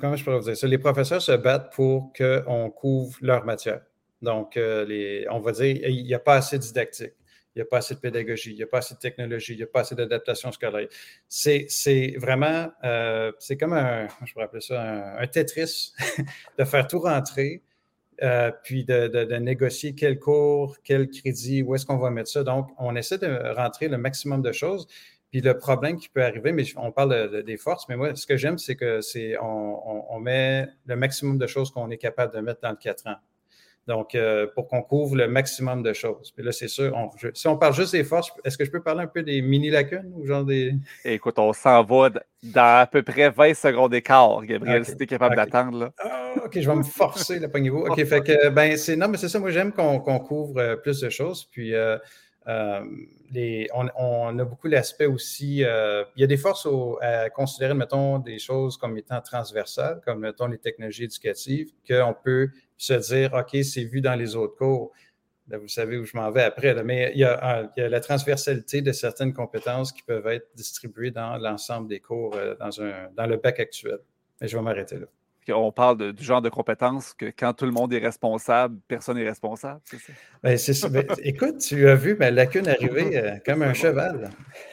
Comment 0.00 0.14
je 0.14 0.22
pourrais 0.22 0.38
vous 0.38 0.44
dire 0.44 0.56
ça? 0.56 0.66
Les 0.68 0.78
professeurs 0.78 1.20
se 1.20 1.32
battent 1.32 1.72
pour 1.72 2.12
qu'on 2.16 2.70
couvre 2.70 3.18
leur 3.20 3.44
matière. 3.44 3.80
Donc, 4.22 4.56
euh, 4.56 5.24
on 5.30 5.40
va 5.40 5.52
dire, 5.52 5.76
il 5.88 6.04
n'y 6.04 6.14
a 6.14 6.18
pas 6.18 6.36
assez 6.36 6.58
de 6.58 6.62
didactique. 6.62 7.14
il 7.54 7.58
n'y 7.58 7.62
a 7.62 7.64
pas 7.64 7.78
assez 7.78 7.94
de 7.94 8.00
pédagogie, 8.00 8.50
il 8.50 8.56
n'y 8.56 8.62
a 8.62 8.66
pas 8.66 8.78
assez 8.78 8.94
de 8.94 8.98
technologie, 8.98 9.54
il 9.54 9.58
n'y 9.58 9.62
a 9.62 9.66
pas 9.66 9.80
assez 9.80 9.94
d'adaptation 9.94 10.52
scolaire. 10.52 10.88
C'est 11.28 12.16
vraiment, 12.18 12.70
euh, 12.84 13.32
c'est 13.38 13.56
comme 13.56 13.72
un, 13.72 14.08
je 14.24 14.32
pourrais 14.32 14.46
appeler 14.46 14.60
ça 14.60 15.18
un, 15.18 15.26
Tetris, 15.26 15.92
de 16.58 16.64
faire 16.64 16.86
tout 16.86 17.00
rentrer, 17.00 17.62
euh, 18.22 18.50
puis 18.64 18.84
de, 18.84 19.36
négocier 19.38 19.94
quel 19.94 20.18
cours, 20.18 20.76
quel 20.82 21.08
crédit, 21.08 21.62
où 21.62 21.74
est-ce 21.74 21.86
qu'on 21.86 21.98
va 21.98 22.10
mettre 22.10 22.30
ça. 22.30 22.42
Donc, 22.42 22.68
on 22.78 22.96
essaie 22.96 23.18
de 23.18 23.54
rentrer 23.54 23.88
le 23.88 23.98
maximum 23.98 24.42
de 24.42 24.52
choses. 24.52 24.88
Puis 25.30 25.42
le 25.42 25.58
problème 25.58 25.98
qui 25.98 26.08
peut 26.08 26.24
arriver, 26.24 26.52
mais 26.52 26.64
on 26.76 26.90
parle 26.90 27.44
des 27.44 27.56
forces, 27.58 27.86
mais 27.88 27.96
moi, 27.96 28.14
ce 28.14 28.26
que 28.26 28.36
j'aime, 28.36 28.56
c'est 28.56 28.76
que 28.76 29.02
c'est 29.02 29.36
on, 29.38 30.18
met 30.20 30.66
le 30.86 30.96
maximum 30.96 31.38
de 31.38 31.46
choses 31.46 31.70
qu'on 31.70 31.90
est 31.90 31.98
capable 31.98 32.34
de 32.34 32.40
mettre 32.40 32.60
dans 32.62 32.70
le 32.70 32.76
4 32.76 33.06
ans. 33.08 33.16
Donc, 33.88 34.14
euh, 34.14 34.46
pour 34.54 34.68
qu'on 34.68 34.82
couvre 34.82 35.16
le 35.16 35.28
maximum 35.28 35.82
de 35.82 35.94
choses. 35.94 36.30
Puis 36.36 36.44
là, 36.44 36.52
c'est 36.52 36.68
sûr, 36.68 36.94
si 37.32 37.48
on 37.48 37.56
parle 37.56 37.72
juste 37.72 37.92
des 37.92 38.04
forces, 38.04 38.30
est-ce 38.44 38.58
que 38.58 38.66
je 38.66 38.70
peux 38.70 38.82
parler 38.82 39.04
un 39.04 39.06
peu 39.06 39.22
des 39.22 39.40
mini-lacunes 39.40 40.12
ou 40.14 40.26
genre 40.26 40.44
des. 40.44 40.74
Écoute, 41.06 41.38
on 41.38 41.54
s'en 41.54 41.82
va 41.84 42.10
dans 42.42 42.80
à 42.80 42.86
peu 42.86 43.02
près 43.02 43.30
20 43.30 43.54
secondes 43.54 43.90
d'écart, 43.92 44.44
Gabriel, 44.44 44.84
si 44.84 44.94
tu 44.94 45.04
es 45.04 45.06
capable 45.06 45.36
d'attendre. 45.36 45.78
Là. 45.78 45.92
Ah, 46.04 46.34
OK, 46.44 46.60
je 46.60 46.68
vais 46.68 46.76
me 46.76 46.82
forcer, 46.82 47.38
le 47.38 47.48
pognez-vous. 47.48 47.86
OK, 47.86 48.04
fait 48.04 48.20
que, 48.20 48.50
ben, 48.50 48.76
c'est. 48.76 48.94
Non, 48.94 49.08
mais 49.08 49.16
c'est 49.16 49.30
ça, 49.30 49.38
moi, 49.38 49.50
j'aime 49.50 49.72
qu'on 49.72 50.18
couvre 50.18 50.58
euh, 50.58 50.76
plus 50.76 51.00
de 51.00 51.08
choses. 51.08 51.48
Puis, 51.50 51.74
euh, 51.74 51.96
les, 53.30 53.68
on, 53.74 54.38
a 54.38 54.44
beaucoup 54.44 54.68
l'aspect 54.68 55.06
aussi. 55.06 55.58
il 55.58 56.06
y 56.16 56.24
a 56.24 56.26
des 56.26 56.36
forces 56.36 56.66
à 57.02 57.30
considérer, 57.30 57.74
mettons, 57.74 58.18
des 58.18 58.38
choses 58.38 58.76
comme 58.76 58.96
étant 58.96 59.20
transversales, 59.20 60.00
comme, 60.04 60.20
mettons, 60.20 60.46
les 60.46 60.58
technologies 60.58 61.04
éducatives, 61.04 61.70
qu'on 61.86 62.14
peut 62.14 62.48
se 62.78 62.94
dire, 62.94 63.34
OK, 63.34 63.62
c'est 63.62 63.84
vu 63.84 64.00
dans 64.00 64.14
les 64.14 64.36
autres 64.36 64.56
cours. 64.56 64.92
vous 65.48 65.68
savez 65.68 65.98
où 65.98 66.04
je 66.04 66.16
m'en 66.16 66.30
vais 66.30 66.42
après. 66.42 66.82
Mais 66.84 67.12
il 67.14 67.20
y, 67.20 67.24
a, 67.24 67.70
la 67.76 68.00
transversalité 68.00 68.80
de 68.80 68.92
certaines 68.92 69.34
compétences 69.34 69.92
qui 69.92 70.02
peuvent 70.02 70.28
être 70.28 70.48
distribuées 70.54 71.10
dans 71.10 71.36
l'ensemble 71.36 71.88
des 71.88 72.00
cours 72.00 72.34
euh, 72.36 72.54
dans, 72.54 72.70
dans 73.14 73.26
le 73.26 73.36
bac 73.36 73.60
actuel. 73.60 73.98
Mais 74.40 74.48
je 74.48 74.56
vais 74.56 74.62
m'arrêter 74.62 74.96
là. 74.96 75.06
On 75.52 75.72
parle 75.72 76.12
du 76.12 76.22
genre 76.22 76.42
de 76.42 76.48
compétences 76.48 77.14
que 77.14 77.26
quand 77.26 77.52
tout 77.52 77.64
le 77.64 77.70
monde 77.70 77.92
est 77.92 77.98
responsable, 77.98 78.78
personne 78.88 79.16
n'est 79.16 79.28
responsable, 79.28 79.80
c'est 79.84 79.98
ça? 79.98 80.88
Ben, 80.88 81.06
ben, 81.06 81.16
écoute, 81.22 81.58
tu 81.58 81.88
as 81.88 81.94
vu 81.94 82.16
ma 82.16 82.30
lacune 82.30 82.68
arriver 82.68 83.16
euh, 83.16 83.36
comme 83.44 83.62
un 83.62 83.74
cheval. 83.74 84.30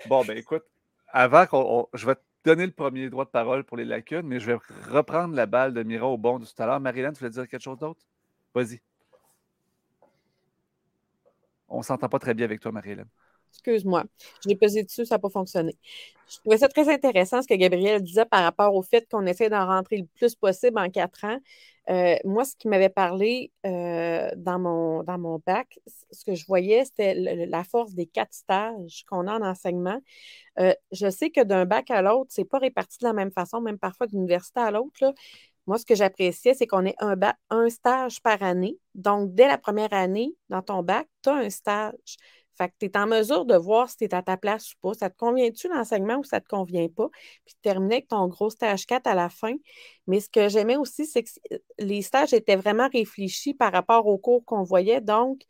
Bon, 0.07 0.23
ben 0.25 0.38
écoute, 0.38 0.63
avant 1.07 1.45
qu'on. 1.45 1.88
Je 1.93 2.05
vais 2.05 2.15
donner 2.43 2.65
le 2.65 2.71
premier 2.71 3.09
droit 3.09 3.25
de 3.25 3.29
parole 3.29 3.63
pour 3.63 3.77
les 3.77 3.85
lacunes, 3.85 4.27
mais 4.27 4.39
je 4.39 4.47
vais 4.51 4.57
reprendre 4.89 5.35
la 5.35 5.45
balle 5.45 5.73
de 5.73 5.83
Mira 5.83 6.07
au 6.07 6.17
bon 6.17 6.39
de 6.39 6.45
tout 6.45 6.61
à 6.61 6.65
l'heure. 6.65 6.79
Marilyn, 6.79 7.11
tu 7.11 7.19
voulais 7.19 7.31
dire 7.31 7.47
quelque 7.47 7.63
chose 7.63 7.79
d'autre? 7.79 8.01
Vas-y. 8.53 8.79
On 11.67 11.79
ne 11.79 11.83
s'entend 11.83 12.07
pas 12.09 12.19
très 12.19 12.33
bien 12.33 12.45
avec 12.45 12.59
toi, 12.59 12.71
Marilyn. 12.71 13.05
Excuse-moi. 13.56 14.04
Je 14.44 14.50
l'ai 14.50 14.56
pesé 14.56 14.84
dessus, 14.84 15.06
ça 15.06 15.15
n'a 15.15 15.20
pas 15.20 15.30
fonctionné. 15.30 15.78
Je 16.30 16.39
trouvais 16.39 16.58
ça 16.58 16.68
très 16.68 16.89
intéressant 16.89 17.41
ce 17.41 17.48
que 17.48 17.54
Gabriel 17.54 18.02
disait 18.02 18.26
par 18.26 18.44
rapport 18.44 18.74
au 18.74 18.82
fait 18.82 19.08
qu'on 19.10 19.26
essaie 19.26 19.50
d'en 19.50 19.65
rentrer 19.65 19.98
le 19.98 20.06
plus 20.15 20.36
possible 20.36 20.80
en 20.80 20.89
quatre 20.89 21.24
ans. 21.24 21.38
Euh, 21.89 22.15
moi, 22.26 22.46
ce 22.46 22.56
qui 22.56 22.68
m'avait 22.68 22.89
parlé 22.89 23.52
euh, 23.65 24.32
dans, 24.36 24.58
mon, 24.60 25.39
bac, 25.46 25.80
ce 26.12 26.26
que 26.26 26.34
je 26.34 26.46
voyais, 26.46 26.84
c'était 26.86 27.13
la 27.13 27.63
force 27.63 27.94
des 27.94 28.08
quatre 28.08 28.34
stages 28.34 29.06
qu'on 29.08 29.28
a 29.28 29.38
en 29.38 29.44
enseignement. 29.44 30.00
Euh, 30.60 30.74
je 30.91 31.10
sais 31.10 31.30
que 31.30 31.44
d'un 31.44 31.65
bac 31.65 31.91
à 31.91 32.02
l'autre, 32.02 32.32
ce 32.34 32.41
n'est 32.41 32.46
pas 32.46 32.58
réparti 32.58 32.98
de 33.00 33.06
la 33.06 33.13
même 33.13 33.32
façon, 33.32 33.62
même 33.62 33.78
parfois 33.78 34.08
d'une 34.08 34.20
université 34.22 34.60
à 34.60 34.72
l'autre. 34.72 35.13
Moi, 35.68 35.78
ce 35.78 35.86
que 35.86 35.96
j'appréciais, 35.96 36.54
c'est 36.56 36.68
qu'on 36.68 36.86
ait 36.86 36.96
un, 37.00 37.15
un 37.50 37.70
stage 37.70 38.22
par 38.22 38.41
année. 38.44 38.78
Donc, 38.96 39.34
dès 39.34 39.48
la 39.48 39.58
première 39.58 39.94
année, 39.94 40.36
dans 40.50 40.62
ton 40.62 40.84
bac, 40.84 41.08
tu 41.24 41.30
as 41.30 41.36
un 41.36 41.50
stage. 41.50 42.18
Fait 42.58 42.70
que 42.70 42.74
tu 42.80 42.86
es 42.86 42.98
en 42.98 43.08
mesure 43.08 43.46
de 43.46 43.56
voir 43.56 43.89
si 43.89 43.98
tu 43.98 44.04
es 44.06 44.15
à 44.15 44.22
ta 44.22 44.38
place 44.38 44.74
ou 44.74 44.76
pas. 44.82 44.94
Ça 44.94 45.10
te 45.10 45.18
convient-tu 45.18 45.68
l'enseignement 45.68 46.18
ou 46.18 46.24
ça 46.24 46.38
ne 46.38 46.41
te 46.41 46.48
convient 46.48 46.88
pas? 46.88 47.10
Puis 47.46 47.56
terminer 47.62 47.96
avec 47.96 48.08
ton 48.08 48.28
gros 48.28 48.50
stage 48.50 48.86
4 48.86 49.08
à 49.08 49.15
la 49.15 49.30
fin. 49.30 49.54
Mais 50.08 50.20
ce 50.20 50.30
que 50.30 50.50
j'aimais 50.50 50.78
aussi, 50.78 51.06
c'est 51.06 51.24
que 51.24 51.30
les 51.80 52.02
stages 52.02 52.34
étaient 52.34 52.56
vraiment 52.56 52.89
réfléchis 52.91 53.54
par 53.54 53.72
rapport 53.72 54.08
aux 54.08 54.18
cours 54.18 54.46
qu'on 54.46 54.63
voyait. 54.63 55.02
Donc, 55.02 55.41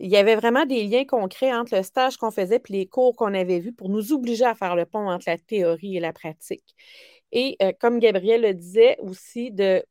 il 0.00 0.08
y 0.10 0.16
avait 0.16 0.36
vraiment 0.36 0.64
des 0.64 0.84
liens 0.84 1.04
concrets 1.04 1.52
entre 1.52 1.76
le 1.76 1.82
stage 1.82 2.16
qu'on 2.16 2.30
faisait 2.30 2.56
et 2.56 2.72
les 2.72 2.86
cours 2.86 3.14
qu'on 3.16 3.34
avait 3.34 3.60
vus 3.60 3.72
pour 3.72 3.90
nous 3.90 4.12
obliger 4.12 4.44
à 4.46 4.54
faire 4.54 4.74
le 4.74 4.86
pont 4.86 5.10
entre 5.10 5.28
la 5.28 5.36
théorie 5.38 5.96
et 5.98 6.00
la 6.00 6.12
pratique. 6.14 6.74
Et 7.32 7.56
euh, 7.62 7.72
comme 7.78 7.98
Gabriel 7.98 8.42
le 8.42 8.54
disait 8.54 8.96
aussi, 9.00 9.50
de, 9.52 9.84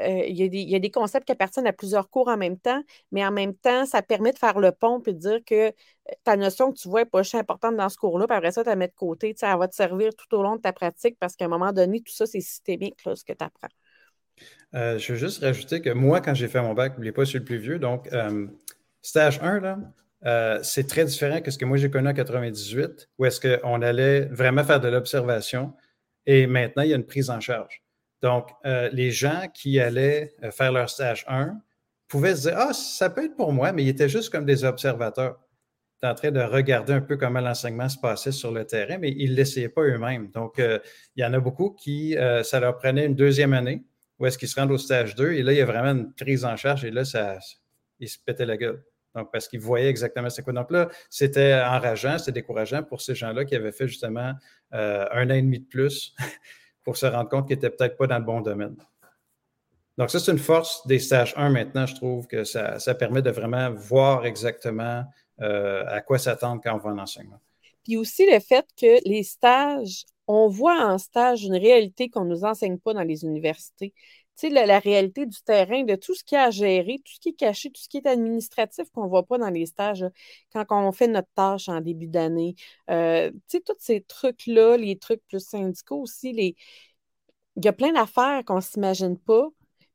euh, 0.00 0.24
il, 0.26 0.36
y 0.36 0.74
a 0.74 0.78
des, 0.78 0.90
concepts 0.90 1.26
qui 1.26 1.32
appartiennent 1.32 1.66
à 1.66 1.72
plusieurs 1.72 2.10
cours 2.10 2.28
en 2.28 2.36
même 2.36 2.58
temps, 2.58 2.82
mais 3.12 3.24
en 3.24 3.30
même 3.30 3.54
temps, 3.54 3.86
ça 3.86 4.02
permet 4.02 4.32
de 4.32 4.38
faire 4.38 4.58
le 4.58 4.72
pont 4.72 5.00
et 5.06 5.12
de 5.12 5.18
dire 5.18 5.38
que 5.46 5.68
euh, 5.68 5.72
ta 6.24 6.36
notion 6.36 6.72
que 6.72 6.78
tu 6.78 6.88
vois 6.88 7.02
est 7.02 7.04
pas 7.04 7.22
importante 7.34 7.76
dans 7.76 7.88
ce 7.88 7.96
cours-là, 7.96 8.26
puis 8.26 8.36
après 8.36 8.50
ça, 8.50 8.62
tu 8.62 8.68
la 8.68 8.76
mets 8.76 8.88
de 8.88 8.94
côté. 8.94 9.34
Elle 9.40 9.58
va 9.58 9.68
te 9.68 9.74
servir 9.74 10.14
tout 10.16 10.36
au 10.36 10.42
long 10.42 10.56
de 10.56 10.60
ta 10.60 10.72
pratique 10.72 11.16
parce 11.18 11.36
qu'à 11.36 11.44
un 11.44 11.48
moment 11.48 11.72
donné, 11.72 12.00
tout 12.00 12.12
ça, 12.12 12.26
c'est 12.26 12.40
systémique, 12.40 13.04
là, 13.04 13.14
ce 13.14 13.24
que 13.24 13.32
tu 13.32 13.44
apprends. 13.44 13.68
je 14.72 15.12
veux 15.12 15.18
juste 15.18 15.42
rajouter 15.42 15.80
que 15.80 15.90
moi, 15.90 16.20
quand 16.20 16.34
j'ai 16.34 16.48
fait 16.48 16.60
mon 16.60 16.74
bac, 16.74 16.94
n'oubliez 16.94 17.12
pas, 17.12 17.24
je 17.24 17.30
suis 17.30 17.38
le 17.38 17.44
plus 17.44 17.58
vieux, 17.58 17.78
donc 17.78 18.08
stage 19.02 19.40
1, 19.42 19.60
là, 19.60 20.60
c'est 20.62 20.88
très 20.88 21.04
différent 21.04 21.40
que 21.40 21.50
ce 21.50 21.58
que 21.58 21.64
moi 21.64 21.76
j'ai 21.76 21.90
connu 21.90 22.08
en 22.08 22.14
98, 22.14 23.08
où 23.18 23.24
est-ce 23.24 23.40
qu'on 23.40 23.82
allait 23.82 24.22
vraiment 24.26 24.64
faire 24.64 24.80
de 24.80 24.88
l'observation 24.88 25.72
et 26.26 26.46
maintenant 26.46 26.82
il 26.82 26.90
y 26.90 26.92
a 26.92 26.96
une 26.96 27.06
prise 27.06 27.30
en 27.30 27.40
charge. 27.40 27.82
Donc, 28.22 28.48
euh, 28.66 28.88
les 28.92 29.10
gens 29.10 29.42
qui 29.52 29.78
allaient 29.78 30.34
euh, 30.42 30.50
faire 30.50 30.72
leur 30.72 30.90
stage 30.90 31.24
1 31.28 31.60
pouvaient 32.08 32.34
se 32.34 32.48
dire 32.48 32.54
Ah, 32.56 32.72
ça 32.72 33.10
peut 33.10 33.24
être 33.24 33.36
pour 33.36 33.52
moi, 33.52 33.72
mais 33.72 33.84
ils 33.84 33.88
étaient 33.88 34.08
juste 34.08 34.30
comme 34.30 34.44
des 34.44 34.64
observateurs. 34.64 35.38
en 36.02 36.14
train 36.14 36.30
de 36.30 36.40
regarder 36.40 36.92
un 36.92 37.00
peu 37.00 37.16
comment 37.16 37.40
l'enseignement 37.40 37.88
se 37.88 37.98
passait 37.98 38.32
sur 38.32 38.52
le 38.52 38.64
terrain, 38.64 38.98
mais 38.98 39.10
ils 39.10 39.32
ne 39.32 39.36
l'essayaient 39.36 39.68
pas 39.68 39.82
eux-mêmes. 39.82 40.30
Donc, 40.30 40.58
euh, 40.58 40.78
il 41.16 41.22
y 41.22 41.24
en 41.24 41.32
a 41.32 41.40
beaucoup 41.40 41.70
qui, 41.70 42.16
ça 42.44 42.60
leur 42.60 42.76
prenait 42.78 43.06
une 43.06 43.16
deuxième 43.16 43.52
année, 43.52 43.84
où 44.18 44.26
est-ce 44.26 44.38
qu'ils 44.38 44.48
se 44.48 44.58
rendent 44.58 44.72
au 44.72 44.78
stage 44.78 45.14
2, 45.14 45.32
et 45.32 45.42
là, 45.42 45.52
il 45.52 45.58
y 45.58 45.60
a 45.60 45.66
vraiment 45.66 45.90
une 45.90 46.12
prise 46.12 46.44
en 46.44 46.56
charge, 46.56 46.84
et 46.84 46.90
là, 46.90 47.04
ça, 47.04 47.38
ils 48.00 48.08
se 48.08 48.18
pétaient 48.24 48.46
la 48.46 48.56
gueule. 48.56 48.82
Donc, 49.14 49.30
parce 49.32 49.48
qu'ils 49.48 49.60
voyaient 49.60 49.88
exactement 49.88 50.30
c'est 50.30 50.42
quoi. 50.42 50.52
Donc 50.52 50.70
là, 50.70 50.88
c'était 51.10 51.54
enrageant, 51.54 52.18
c'était 52.18 52.32
décourageant 52.32 52.82
pour 52.84 53.00
ces 53.00 53.14
gens-là 53.16 53.44
qui 53.44 53.56
avaient 53.56 53.72
fait 53.72 53.88
justement 53.88 54.34
un 54.70 55.30
an 55.30 55.34
et 55.34 55.42
demi 55.42 55.58
de 55.60 55.66
plus 55.66 56.14
pour 56.88 56.96
se 56.96 57.04
rendre 57.04 57.28
compte 57.28 57.46
qu'ils 57.46 57.56
n'étaient 57.56 57.68
peut-être 57.68 57.98
pas 57.98 58.06
dans 58.06 58.18
le 58.18 58.24
bon 58.24 58.40
domaine. 58.40 58.74
Donc, 59.98 60.08
ça, 60.08 60.18
c'est 60.18 60.32
une 60.32 60.38
force 60.38 60.86
des 60.86 60.98
stages 60.98 61.34
1 61.36 61.50
maintenant. 61.50 61.84
Je 61.84 61.94
trouve 61.94 62.26
que 62.26 62.44
ça, 62.44 62.78
permet 62.98 63.20
de 63.20 63.30
vraiment 63.30 63.70
voir 63.72 64.24
exactement 64.24 65.04
euh, 65.42 65.84
à 65.86 66.00
quoi 66.00 66.18
s'attendre 66.18 66.62
quand 66.64 66.74
on 66.74 66.78
va 66.78 66.88
en 66.88 66.98
enseignement. 66.98 67.36
Puis 67.84 67.98
aussi 67.98 68.24
le 68.24 68.40
fait 68.40 68.64
que 68.80 69.06
les 69.06 69.22
stages, 69.22 70.06
on 70.26 70.48
voit 70.48 70.82
en 70.82 70.96
stage 70.96 71.44
une 71.44 71.56
réalité 71.56 72.08
qu'on 72.08 72.24
ne 72.24 72.30
nous 72.30 72.44
enseigne 72.44 72.78
pas 72.78 72.94
dans 72.94 73.02
les 73.02 73.22
universités. 73.22 73.92
Sais, 74.38 74.50
la, 74.50 74.78
réalité 74.78 75.26
du 75.26 75.42
terrain, 75.42 75.82
de 75.82 75.96
tout 75.96 76.14
ce 76.14 76.22
qui 76.22 76.36
a 76.36 76.44
à 76.44 76.50
gérer, 76.50 76.98
tout 77.04 77.12
ce 77.12 77.18
qui 77.18 77.30
est 77.30 77.32
caché, 77.32 77.70
tout 77.72 77.80
ce 77.82 77.88
qui 77.88 77.96
est 77.96 78.06
administratif 78.06 78.88
qu'on 78.92 79.02
ne 79.02 79.08
voit 79.08 79.24
pas 79.26 79.36
dans 79.36 79.50
les 79.50 79.66
stages, 79.66 80.04
quand 80.52 80.64
on 80.70 80.92
fait 80.92 81.08
notre 81.08 81.28
tâche 81.34 81.68
en 81.68 81.80
début 81.80 82.06
d'année. 82.06 82.54
Euh, 82.88 83.32
tu 83.32 83.58
sais, 83.58 83.60
tous 83.60 83.74
ces 83.80 84.02
trucs-là, 84.02 84.76
les 84.76 84.96
trucs 84.96 85.22
plus 85.26 85.40
syndicaux 85.40 86.02
aussi, 86.02 86.32
les... 86.32 86.54
il 87.56 87.64
y 87.64 87.68
a 87.68 87.72
plein 87.72 87.92
d'affaires 87.92 88.44
qu'on 88.44 88.56
ne 88.56 88.60
s'imagine 88.60 89.18
pas. 89.18 89.48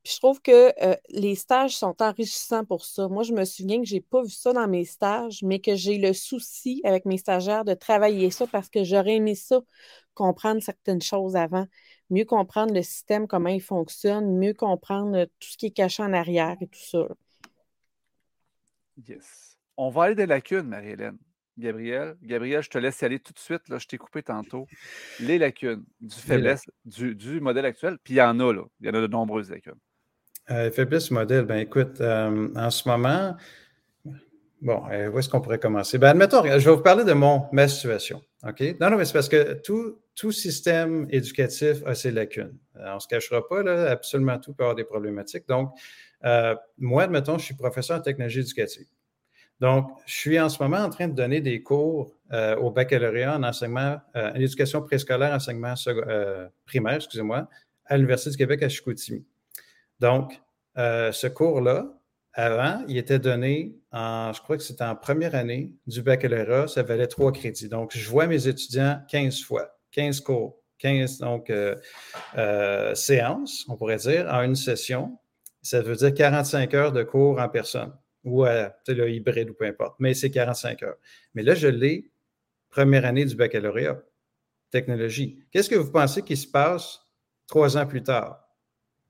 Puis 0.03 0.13
je 0.15 0.19
trouve 0.19 0.41
que 0.41 0.73
euh, 0.85 0.95
les 1.09 1.35
stages 1.35 1.77
sont 1.77 1.95
enrichissants 2.01 2.65
pour 2.65 2.83
ça. 2.83 3.07
Moi, 3.07 3.23
je 3.23 3.31
me 3.33 3.45
souviens 3.45 3.79
que 3.79 3.87
je 3.87 3.95
n'ai 3.95 4.01
pas 4.01 4.21
vu 4.23 4.29
ça 4.29 4.51
dans 4.51 4.67
mes 4.67 4.83
stages, 4.83 5.41
mais 5.43 5.59
que 5.59 5.75
j'ai 5.75 5.97
le 5.97 6.11
souci 6.13 6.81
avec 6.83 7.05
mes 7.05 7.17
stagiaires 7.17 7.63
de 7.63 7.73
travailler 7.73 8.29
ça 8.29 8.45
parce 8.47 8.69
que 8.69 8.83
j'aurais 8.83 9.15
aimé 9.15 9.35
ça, 9.35 9.61
comprendre 10.13 10.61
certaines 10.61 11.01
choses 11.01 11.37
avant 11.37 11.65
mieux 12.09 12.25
comprendre 12.25 12.73
le 12.73 12.81
système, 12.81 13.27
comment 13.27 13.49
il 13.49 13.61
fonctionne, 13.61 14.37
mieux 14.37 14.53
comprendre 14.53 15.17
euh, 15.17 15.25
tout 15.39 15.49
ce 15.49 15.57
qui 15.57 15.67
est 15.67 15.71
caché 15.71 16.03
en 16.03 16.13
arrière 16.13 16.57
et 16.61 16.67
tout 16.67 16.79
ça. 16.79 17.07
Yes. 19.07 19.57
On 19.77 19.89
va 19.89 20.03
aller 20.03 20.15
des 20.15 20.25
lacunes, 20.25 20.67
Marie-Hélène. 20.67 21.17
Gabriel, 21.57 22.15
Gabriel, 22.23 22.63
je 22.63 22.69
te 22.69 22.77
laisse 22.77 22.99
y 23.01 23.05
aller 23.05 23.19
tout 23.19 23.33
de 23.33 23.39
suite. 23.39 23.69
Là, 23.69 23.77
je 23.77 23.85
t'ai 23.87 23.97
coupé 23.97 24.23
tantôt. 24.23 24.67
Les 25.19 25.37
lacunes 25.37 25.83
du 26.01 26.15
faiblesse 26.15 26.65
du, 26.85 27.39
modèle 27.41 27.65
actuel, 27.65 27.97
puis 28.03 28.15
il 28.15 28.17
y 28.17 28.21
en 28.21 28.39
a, 28.39 28.53
là. 28.53 28.63
Il 28.79 28.87
y 28.87 28.89
en 28.89 28.93
a 28.95 29.01
de 29.01 29.07
nombreuses 29.07 29.51
lacunes. 29.51 29.79
Euh, 30.49 30.71
faiblesse 30.71 31.07
du 31.07 31.13
modèle, 31.13 31.45
ben 31.45 31.59
écoute, 31.59 32.01
euh, 32.01 32.49
en 32.55 32.69
ce 32.69 32.87
moment, 32.89 33.35
Bon, 34.63 34.81
euh, 34.89 35.09
où 35.09 35.19
est-ce 35.19 35.27
qu'on 35.27 35.41
pourrait 35.41 35.59
commencer? 35.59 35.97
Ben, 35.97 36.07
admettons, 36.07 36.41
je 36.41 36.51
vais 36.57 36.75
vous 36.75 36.81
parler 36.81 37.03
de 37.03 37.11
mon, 37.11 37.47
ma 37.51 37.67
situation. 37.67 38.21
OK? 38.47 38.61
Non, 38.79 38.91
non, 38.91 38.97
mais 38.97 39.03
c'est 39.03 39.11
parce 39.11 39.27
que 39.27 39.55
tout, 39.61 39.99
tout 40.15 40.31
système 40.31 41.05
éducatif 41.09 41.85
a 41.85 41.93
ses 41.93 42.11
lacunes. 42.11 42.57
Euh, 42.77 42.91
on 42.91 42.95
ne 42.95 42.99
se 42.99 43.07
cachera 43.09 43.45
pas, 43.45 43.61
là, 43.61 43.91
absolument 43.91 44.39
tout 44.39 44.53
peut 44.53 44.63
avoir 44.63 44.77
des 44.77 44.85
problématiques. 44.85 45.49
Donc, 45.49 45.73
euh, 46.23 46.55
moi, 46.77 47.03
admettons, 47.03 47.37
je 47.37 47.43
suis 47.43 47.55
professeur 47.55 47.97
en 47.97 48.01
technologie 48.01 48.39
éducative. 48.39 48.85
Donc, 49.59 49.91
je 50.05 50.13
suis 50.13 50.39
en 50.39 50.47
ce 50.47 50.63
moment 50.63 50.77
en 50.77 50.89
train 50.89 51.09
de 51.09 51.13
donner 51.13 51.41
des 51.41 51.61
cours 51.61 52.15
au 52.59 52.71
baccalauréat 52.71 53.35
en 53.35 53.43
enseignement, 53.43 53.97
en 54.15 54.33
éducation 54.33 54.81
préscolaire, 54.81 55.33
enseignement 55.33 55.75
primaire, 56.65 56.95
excusez-moi, 56.95 57.47
à 57.85 57.95
l'Université 57.95 58.31
du 58.31 58.37
Québec 58.37 58.63
à 58.63 58.69
Chicoutimi. 58.69 59.23
Donc, 59.99 60.41
ce 60.75 61.27
cours-là, 61.27 61.93
avant, 62.33 62.83
il 62.87 62.97
était 62.97 63.19
donné 63.19 63.75
en, 63.91 64.33
je 64.33 64.41
crois 64.41 64.57
que 64.57 64.63
c'était 64.63 64.83
en 64.83 64.95
première 64.95 65.35
année 65.35 65.71
du 65.85 66.01
baccalauréat, 66.01 66.67
ça 66.67 66.81
valait 66.81 67.07
trois 67.07 67.31
crédits. 67.31 67.69
Donc, 67.69 67.95
je 67.95 68.09
vois 68.09 68.25
mes 68.25 68.47
étudiants 68.47 69.01
15 69.07 69.41
fois, 69.43 69.77
15 69.91 70.21
cours, 70.21 70.59
15 70.79 71.19
donc, 71.19 71.49
euh, 71.49 71.75
euh, 72.37 72.95
séances, 72.95 73.65
on 73.69 73.77
pourrait 73.77 73.97
dire, 73.97 74.27
en 74.31 74.41
une 74.41 74.55
session. 74.55 75.17
Ça 75.61 75.81
veut 75.81 75.95
dire 75.95 76.13
45 76.13 76.73
heures 76.73 76.91
de 76.91 77.03
cours 77.03 77.39
en 77.39 77.47
personne 77.49 77.93
ou 78.23 78.43
à 78.43 78.73
le 78.87 79.11
hybride 79.11 79.49
ou 79.49 79.53
peu 79.53 79.65
importe, 79.65 79.95
mais 79.99 80.13
c'est 80.13 80.31
45 80.31 80.83
heures. 80.83 80.97
Mais 81.35 81.43
là, 81.43 81.53
je 81.55 81.67
l'ai 81.67 82.09
première 82.69 83.05
année 83.05 83.25
du 83.25 83.35
baccalauréat, 83.35 84.01
technologie. 84.71 85.39
Qu'est-ce 85.51 85.69
que 85.69 85.75
vous 85.75 85.91
pensez 85.91 86.23
qui 86.23 86.35
se 86.35 86.47
passe 86.47 86.99
trois 87.47 87.77
ans 87.77 87.85
plus 87.85 88.01
tard? 88.01 88.42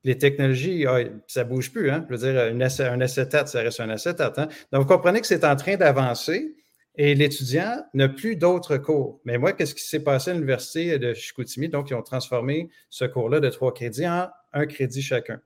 Les 0.04 0.18
technologies, 0.18 0.86
ah, 0.86 1.00
ça 1.26 1.44
ne 1.44 1.48
bouge 1.48 1.72
plus. 1.72 1.90
Hein? 1.90 2.06
Je 2.08 2.14
veux 2.14 2.32
dire, 2.32 2.40
un 2.40 3.00
acétate, 3.00 3.48
ça 3.48 3.60
reste 3.60 3.80
un 3.80 3.90
acétate. 3.90 4.38
Hein? 4.38 4.48
Donc, 4.70 4.82
vous 4.82 4.88
comprenez 4.88 5.20
que 5.20 5.26
c'est 5.26 5.44
en 5.44 5.56
train 5.56 5.76
d'avancer 5.76 6.54
et 6.96 7.14
l'étudiant 7.14 7.84
n'a 7.94 8.08
plus 8.08 8.36
d'autres 8.36 8.76
cours. 8.76 9.20
Mais 9.24 9.38
moi, 9.38 9.52
qu'est-ce 9.52 9.74
qui 9.74 9.82
s'est 9.82 10.04
passé 10.04 10.30
à 10.30 10.34
l'Université 10.34 10.98
de 10.98 11.12
Chicoutimi? 11.12 11.68
Donc, 11.68 11.90
ils 11.90 11.94
ont 11.94 12.02
transformé 12.02 12.68
ce 12.90 13.04
cours-là 13.04 13.40
de 13.40 13.48
trois 13.50 13.74
crédits 13.74 14.06
en 14.06 14.28
un 14.52 14.66
crédit 14.66 15.02
chacun. 15.02 15.40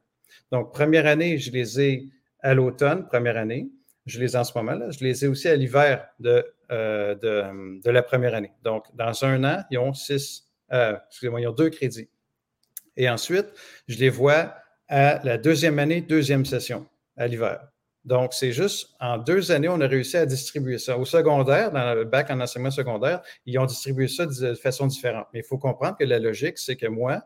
Donc, 0.52 0.72
première 0.72 1.06
année, 1.06 1.38
je 1.38 1.50
les 1.50 1.80
ai 1.80 2.08
à 2.40 2.54
l'automne, 2.54 3.06
première 3.06 3.36
année. 3.36 3.70
Je 4.06 4.20
les 4.20 4.34
ai 4.34 4.38
en 4.38 4.44
ce 4.44 4.56
moment 4.56 4.74
là. 4.74 4.90
Je 4.90 5.04
les 5.04 5.24
ai 5.24 5.28
aussi 5.28 5.48
à 5.48 5.56
l'hiver 5.56 6.06
de, 6.18 6.44
euh, 6.70 7.14
de, 7.14 7.90
la 7.90 8.02
première 8.02 8.34
année. 8.34 8.52
Donc, 8.62 8.84
dans 8.94 9.24
un 9.24 9.44
an, 9.44 9.62
ils 9.70 9.78
ont 9.78 9.92
six, 9.92 10.46
euh, 10.72 10.96
excusez-moi, 11.08 11.40
ils 11.40 11.46
ont 11.46 11.52
deux 11.52 11.70
crédits. 11.70 12.08
Et 12.98 13.08
ensuite, 13.08 13.46
je 13.86 13.96
les 13.96 14.10
vois 14.10 14.54
à 14.88 15.24
la 15.24 15.38
deuxième 15.38 15.78
année, 15.78 16.02
deuxième 16.02 16.44
session, 16.44 16.86
à 17.16 17.26
l'hiver. 17.28 17.60
Donc, 18.04 18.34
c'est 18.34 18.52
juste 18.52 18.90
en 19.00 19.18
deux 19.18 19.52
années, 19.52 19.68
on 19.68 19.80
a 19.80 19.86
réussi 19.86 20.16
à 20.16 20.26
distribuer 20.26 20.78
ça. 20.78 20.98
Au 20.98 21.04
secondaire, 21.04 21.70
dans 21.70 21.94
le 21.94 22.04
bac 22.04 22.30
en 22.30 22.40
enseignement 22.40 22.70
secondaire, 22.70 23.22
ils 23.46 23.58
ont 23.58 23.66
distribué 23.66 24.08
ça 24.08 24.26
de 24.26 24.54
façon 24.54 24.86
différente. 24.86 25.26
Mais 25.32 25.40
il 25.40 25.44
faut 25.44 25.58
comprendre 25.58 25.96
que 25.96 26.04
la 26.04 26.18
logique, 26.18 26.58
c'est 26.58 26.76
que 26.76 26.86
moi, 26.86 27.22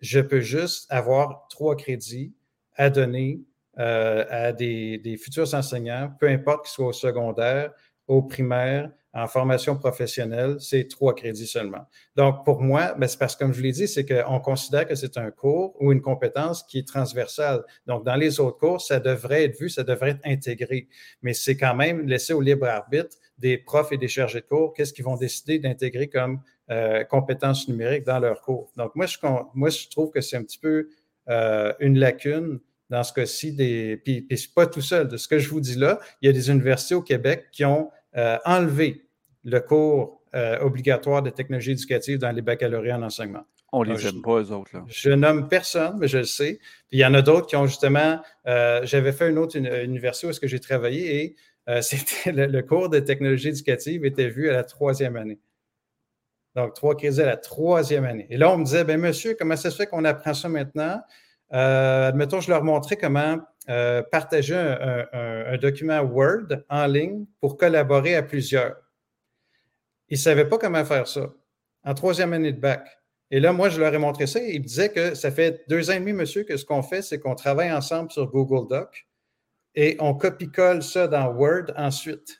je 0.00 0.20
peux 0.20 0.40
juste 0.40 0.86
avoir 0.90 1.48
trois 1.48 1.76
crédits 1.76 2.34
à 2.74 2.90
donner 2.90 3.40
euh, 3.78 4.24
à 4.30 4.52
des, 4.52 5.18
futurs 5.20 5.54
enseignants, 5.54 6.12
peu 6.20 6.28
importe 6.28 6.66
qu'ils 6.66 6.72
soient 6.72 6.88
au 6.88 6.92
secondaire, 6.92 7.72
au 8.06 8.22
primaire, 8.22 8.90
en 9.16 9.26
formation 9.26 9.76
professionnelle, 9.76 10.56
c'est 10.60 10.88
trois 10.88 11.14
crédits 11.14 11.46
seulement. 11.46 11.86
Donc, 12.16 12.44
pour 12.44 12.60
moi, 12.60 12.94
ben, 12.98 13.08
c'est 13.08 13.18
parce 13.18 13.34
que, 13.34 13.44
comme 13.44 13.52
je 13.54 13.58
vous 13.58 13.64
l'ai 13.64 13.72
dit, 13.72 13.88
c'est 13.88 14.04
qu'on 14.04 14.40
considère 14.40 14.86
que 14.86 14.94
c'est 14.94 15.16
un 15.16 15.30
cours 15.30 15.74
ou 15.80 15.90
une 15.90 16.02
compétence 16.02 16.62
qui 16.62 16.80
est 16.80 16.86
transversale. 16.86 17.64
Donc, 17.86 18.04
dans 18.04 18.16
les 18.16 18.40
autres 18.40 18.58
cours, 18.58 18.80
ça 18.82 19.00
devrait 19.00 19.44
être 19.44 19.58
vu, 19.58 19.70
ça 19.70 19.84
devrait 19.84 20.10
être 20.10 20.20
intégré. 20.26 20.88
Mais 21.22 21.32
c'est 21.32 21.56
quand 21.56 21.74
même 21.74 22.06
laissé 22.06 22.34
au 22.34 22.42
libre 22.42 22.66
arbitre 22.66 23.16
des 23.38 23.56
profs 23.56 23.90
et 23.90 23.96
des 23.96 24.08
chargés 24.08 24.42
de 24.42 24.46
cours, 24.46 24.74
qu'est-ce 24.74 24.92
qu'ils 24.92 25.04
vont 25.04 25.16
décider 25.16 25.58
d'intégrer 25.58 26.08
comme 26.08 26.40
euh, 26.70 27.02
compétences 27.04 27.68
numériques 27.68 28.04
dans 28.04 28.18
leur 28.18 28.42
cours. 28.42 28.70
Donc, 28.76 28.94
moi, 28.94 29.06
je, 29.06 29.16
moi, 29.54 29.70
je 29.70 29.88
trouve 29.88 30.10
que 30.10 30.20
c'est 30.20 30.36
un 30.36 30.42
petit 30.42 30.58
peu 30.58 30.90
euh, 31.30 31.72
une 31.80 31.98
lacune 31.98 32.60
dans 32.90 33.02
ce 33.02 33.12
cas-ci, 33.12 33.52
des, 33.52 33.96
puis, 33.96 34.22
puis 34.22 34.38
c'est 34.38 34.54
pas 34.54 34.66
tout 34.66 34.80
seul. 34.80 35.08
De 35.08 35.16
ce 35.16 35.26
que 35.26 35.38
je 35.38 35.48
vous 35.48 35.60
dis 35.60 35.74
là, 35.74 35.98
il 36.20 36.26
y 36.26 36.28
a 36.28 36.32
des 36.32 36.50
universités 36.50 36.94
au 36.94 37.02
Québec 37.02 37.46
qui 37.50 37.64
ont 37.64 37.90
euh, 38.16 38.38
enlevé 38.44 39.06
le 39.44 39.60
cours 39.60 40.22
euh, 40.34 40.58
obligatoire 40.60 41.22
de 41.22 41.30
technologie 41.30 41.72
éducative 41.72 42.18
dans 42.18 42.30
les 42.30 42.42
baccalauréats 42.42 42.98
en 42.98 43.02
enseignement. 43.02 43.44
On 43.72 43.84
ne 43.84 43.94
les 43.94 44.06
aime 44.06 44.22
pas, 44.22 44.40
eux 44.40 44.52
autres. 44.52 44.70
Là. 44.74 44.84
Je 44.86 45.10
nomme 45.10 45.48
personne, 45.48 45.96
mais 45.98 46.08
je 46.08 46.18
le 46.18 46.24
sais. 46.24 46.58
Puis 46.88 46.98
il 46.98 47.00
y 47.00 47.06
en 47.06 47.14
a 47.14 47.22
d'autres 47.22 47.46
qui 47.46 47.56
ont 47.56 47.66
justement. 47.66 48.20
Euh, 48.46 48.80
j'avais 48.84 49.12
fait 49.12 49.28
une 49.28 49.38
autre 49.38 49.58
université 49.58 50.26
où 50.26 50.30
est-ce 50.30 50.40
que 50.40 50.46
j'ai 50.46 50.60
travaillé 50.60 51.24
et 51.24 51.36
c'était 51.82 52.30
le, 52.32 52.62
cours 52.62 52.88
de 52.88 53.00
technologie 53.00 53.48
éducative 53.48 54.04
était 54.04 54.28
vu 54.28 54.48
à 54.48 54.52
la 54.52 54.62
troisième 54.62 55.16
année. 55.16 55.40
Donc, 56.54 56.74
trois 56.74 56.96
crédits 56.96 57.20
à 57.20 57.26
la 57.26 57.36
troisième 57.36 58.04
année. 58.04 58.26
Et 58.30 58.36
là, 58.36 58.52
on 58.52 58.58
me 58.58 58.64
disait, 58.64 58.84
ben 58.84 59.00
monsieur, 59.00 59.34
comment 59.36 59.56
ça 59.56 59.72
se 59.72 59.76
fait 59.76 59.86
qu'on 59.86 60.04
apprend 60.04 60.32
ça 60.32 60.48
maintenant? 60.48 61.00
Admettons, 61.50 62.40
je 62.40 62.50
leur 62.50 62.62
montrais 62.62 62.96
comment 62.96 63.40
euh, 63.68 64.02
partager 64.02 64.54
un, 64.54 65.56
document 65.58 66.00
Word 66.00 66.48
en 66.68 66.86
ligne 66.86 67.26
pour 67.40 67.56
collaborer 67.56 68.14
à 68.14 68.22
plusieurs. 68.22 68.76
Ils 70.08 70.14
ne 70.14 70.18
savaient 70.18 70.48
pas 70.48 70.58
comment 70.58 70.84
faire 70.84 71.08
ça 71.08 71.32
en 71.84 71.94
troisième 71.94 72.32
année 72.32 72.52
de 72.52 72.60
bac. 72.60 72.86
Et 73.30 73.40
là, 73.40 73.52
moi, 73.52 73.68
je 73.68 73.80
leur 73.80 73.92
ai 73.92 73.98
montré 73.98 74.26
ça. 74.26 74.40
Ils 74.40 74.60
me 74.60 74.66
disaient 74.66 74.90
que 74.90 75.14
ça 75.14 75.30
fait 75.30 75.64
deux 75.68 75.90
ans 75.90 75.94
et 75.94 75.98
demi, 75.98 76.12
monsieur, 76.12 76.44
que 76.44 76.56
ce 76.56 76.64
qu'on 76.64 76.82
fait, 76.82 77.02
c'est 77.02 77.18
qu'on 77.18 77.34
travaille 77.34 77.72
ensemble 77.72 78.10
sur 78.10 78.30
Google 78.30 78.68
Doc 78.68 79.06
et 79.74 79.96
on 80.00 80.14
copie-colle 80.14 80.82
ça 80.82 81.06
dans 81.06 81.32
Word 81.32 81.66
ensuite 81.76 82.38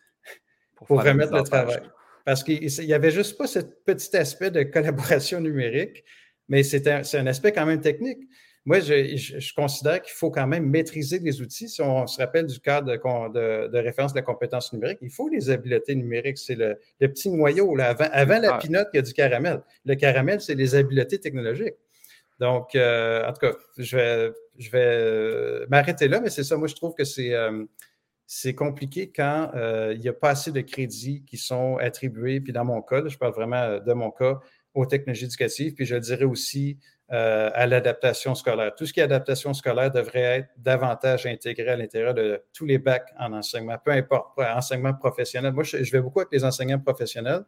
pour, 0.75 0.87
pour 0.87 1.03
remettre 1.03 1.35
le 1.35 1.43
travail. 1.43 1.83
Parce 2.25 2.43
qu'il 2.43 2.67
n'y 2.67 2.93
avait 2.93 3.11
juste 3.11 3.39
pas 3.39 3.47
ce 3.47 3.61
petit 3.61 4.17
aspect 4.17 4.51
de 4.51 4.63
collaboration 4.65 5.41
numérique, 5.41 6.05
mais 6.49 6.63
c'est 6.63 6.87
un, 6.89 7.27
aspect 7.27 7.53
quand 7.53 7.67
même 7.67 7.81
technique 7.81 8.19
moi, 8.67 8.81
je, 8.81 9.55
considère 9.55 10.03
qu'il 10.03 10.13
faut 10.13 10.33
quand 10.33 10.49
même 10.49 10.69
maîtriser 10.69 11.21
les 11.21 11.41
outils. 11.41 11.69
Si 11.69 11.81
on 11.81 12.05
se 12.09 12.19
rappelle 12.19 12.47
du 12.47 12.59
cadre 12.59 12.91
de, 12.91 13.79
référence 13.79 14.13
de 14.13 14.19
la 14.19 14.23
compétence 14.23 14.73
numérique, 14.73 14.99
il 15.03 15.11
faut 15.11 15.29
les 15.29 15.51
habiletés 15.51 15.95
numériques. 15.95 16.37
C'est 16.37 16.57
le, 16.57 16.77
petit 16.99 17.31
noyau. 17.31 17.77
Là, 17.77 17.91
avant, 17.91 18.41
la 18.41 18.59
pinote, 18.59 18.89
il 18.93 18.97
y 18.97 18.99
a 18.99 19.03
du 19.03 19.13
caramel. 19.13 19.63
Le 19.85 19.95
caramel, 19.95 20.41
c'est 20.41 20.57
les 20.57 20.75
habiletés 20.75 21.21
technologiques. 21.21 21.77
Donc, 22.41 22.75
euh, 22.75 23.25
en 23.25 23.33
tout 23.33 23.47
cas, 23.47 23.53
je 23.79 23.97
vais, 23.97 24.33
je 24.59 24.71
vais 24.71 24.85
euh, 24.85 25.67
m'arrêter 25.69 26.09
là, 26.09 26.21
mais 26.21 26.29
c'est 26.29 26.45
ça. 26.45 26.57
Moi, 26.57 26.67
je 26.67 26.75
trouve 26.75 26.95
que 26.95 27.05
c'est 27.05 27.35
euh, 27.35 27.65
compliqué 28.57 29.13
quand 29.15 29.53
il 29.93 30.01
n'y 30.01 30.09
a 30.09 30.13
pas 30.13 30.31
assez 30.31 30.51
de 30.51 30.61
crédits 30.61 31.23
qui 31.25 31.37
sont 31.37 31.77
attribués. 31.77 32.41
Puis 32.41 32.53
dans 32.53 32.65
mon 32.65 32.83
cas, 32.83 33.07
je 33.07 33.17
parle 33.17 33.33
vraiment 33.33 33.79
de 33.79 33.93
mon 33.93 34.11
cas, 34.11 34.41
aux 34.75 34.87
technologies 34.87 35.27
éducatives. 35.27 35.75
Puis 35.75 35.87
je 35.87 35.95
dirais 35.95 36.25
aussi 36.25 36.79
euh, 37.13 37.51
à 37.55 37.69
l'adaptation 37.69 38.35
scolaire. 38.35 38.75
Tout 38.75 38.85
ce 38.85 38.93
qui 38.93 38.99
est 38.99 39.05
adaptation 39.05 39.55
scolaire 39.55 39.93
devrait 39.93 40.39
être 40.39 40.49
davantage 40.57 41.25
intégré 41.25 41.69
à 41.69 41.77
l'intérieur 41.77 42.15
de 42.15 42.43
tous 42.53 42.67
les 42.67 42.79
bacs 42.79 43.15
en 43.17 43.33
enseignement, 43.33 43.77
peu 43.79 43.93
importe, 43.93 44.37
enseignement 44.41 44.93
professionnel. 44.93 45.53
Moi, 45.53 45.63
je, 45.63 45.89
vais 45.93 46.01
beaucoup 46.01 46.19
avec 46.19 46.33
les 46.33 46.45
enseignants 46.45 46.81
professionnels, 46.81 47.45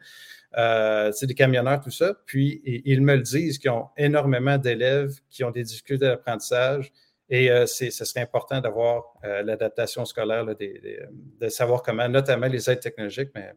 euh, 0.57 1.11
c'est 1.11 1.27
des 1.27 1.35
camionneurs, 1.35 1.81
tout 1.81 1.90
ça, 1.90 2.14
puis 2.25 2.62
ils 2.64 3.03
me 3.03 3.16
le 3.16 3.23
disent 3.23 3.59
qu'ils 3.59 3.73
ont 3.73 3.88
énormément 3.97 4.59
d'élèves 4.59 5.18
qui 5.29 5.42
ont 5.42 5.51
des 5.51 5.64
difficultés 5.64 6.07
d'apprentissage. 6.07 6.92
Et 7.29 7.51
euh, 7.51 7.66
ce 7.66 7.90
serait 7.90 8.21
important 8.21 8.61
d'avoir 8.61 9.12
euh, 9.25 9.42
l'adaptation 9.42 10.05
scolaire, 10.05 10.47
de 10.47 11.49
savoir 11.49 11.83
comment, 11.83 12.09
notamment 12.09 12.47
les 12.47 12.71
aides 12.71 12.79
technologiques, 12.79 13.31
mais 13.35 13.53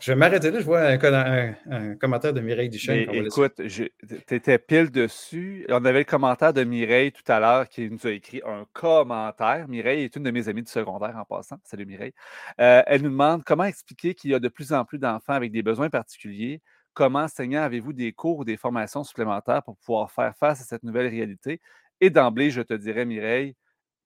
je 0.00 0.12
vais 0.12 0.16
m'arrêter 0.16 0.50
là. 0.50 0.60
Je 0.60 0.64
vois 0.64 0.82
un, 0.82 1.94
commentaire 1.96 2.32
de 2.32 2.40
Mireille 2.40 2.68
Duchesne. 2.68 3.08
Écoute, 3.12 3.60
tu 3.66 3.90
étais 4.30 4.58
pile 4.58 4.90
dessus. 4.90 5.66
On 5.68 5.84
avait 5.84 6.00
le 6.00 6.04
commentaire 6.04 6.52
de 6.52 6.64
Mireille 6.64 7.12
tout 7.12 7.30
à 7.30 7.40
l'heure 7.40 7.68
qui 7.68 7.90
nous 7.90 8.06
a 8.06 8.10
écrit 8.10 8.42
un 8.44 8.66
commentaire. 8.72 9.68
Mireille 9.68 10.04
est 10.04 10.16
une 10.16 10.22
de 10.22 10.30
mes 10.30 10.48
amies 10.48 10.62
du 10.62 10.70
secondaire 10.70 11.16
en 11.16 11.24
passant. 11.24 11.56
Salut 11.64 11.86
Mireille. 11.86 12.12
Euh, 12.60 12.82
elle 12.86 13.02
nous 13.02 13.10
demande 13.10 13.44
comment 13.44 13.64
expliquer 13.64 14.14
qu'il 14.14 14.30
y 14.30 14.34
a 14.34 14.38
de 14.38 14.48
plus 14.48 14.72
en 14.72 14.84
plus 14.84 14.98
d'enfants 14.98 15.34
avec 15.34 15.52
des 15.52 15.62
besoins 15.62 15.90
particuliers. 15.90 16.60
Comment, 16.94 17.20
enseignant, 17.20 17.62
avez-vous 17.62 17.92
des 17.92 18.12
cours 18.12 18.38
ou 18.38 18.44
des 18.44 18.56
formations 18.56 19.04
supplémentaires 19.04 19.62
pour 19.62 19.76
pouvoir 19.76 20.10
faire 20.10 20.34
face 20.36 20.60
à 20.60 20.64
cette 20.64 20.82
nouvelle 20.82 21.06
réalité? 21.06 21.60
Et 22.00 22.10
d'emblée, 22.10 22.50
je 22.50 22.62
te 22.62 22.74
dirais, 22.74 23.04
Mireille, 23.04 23.54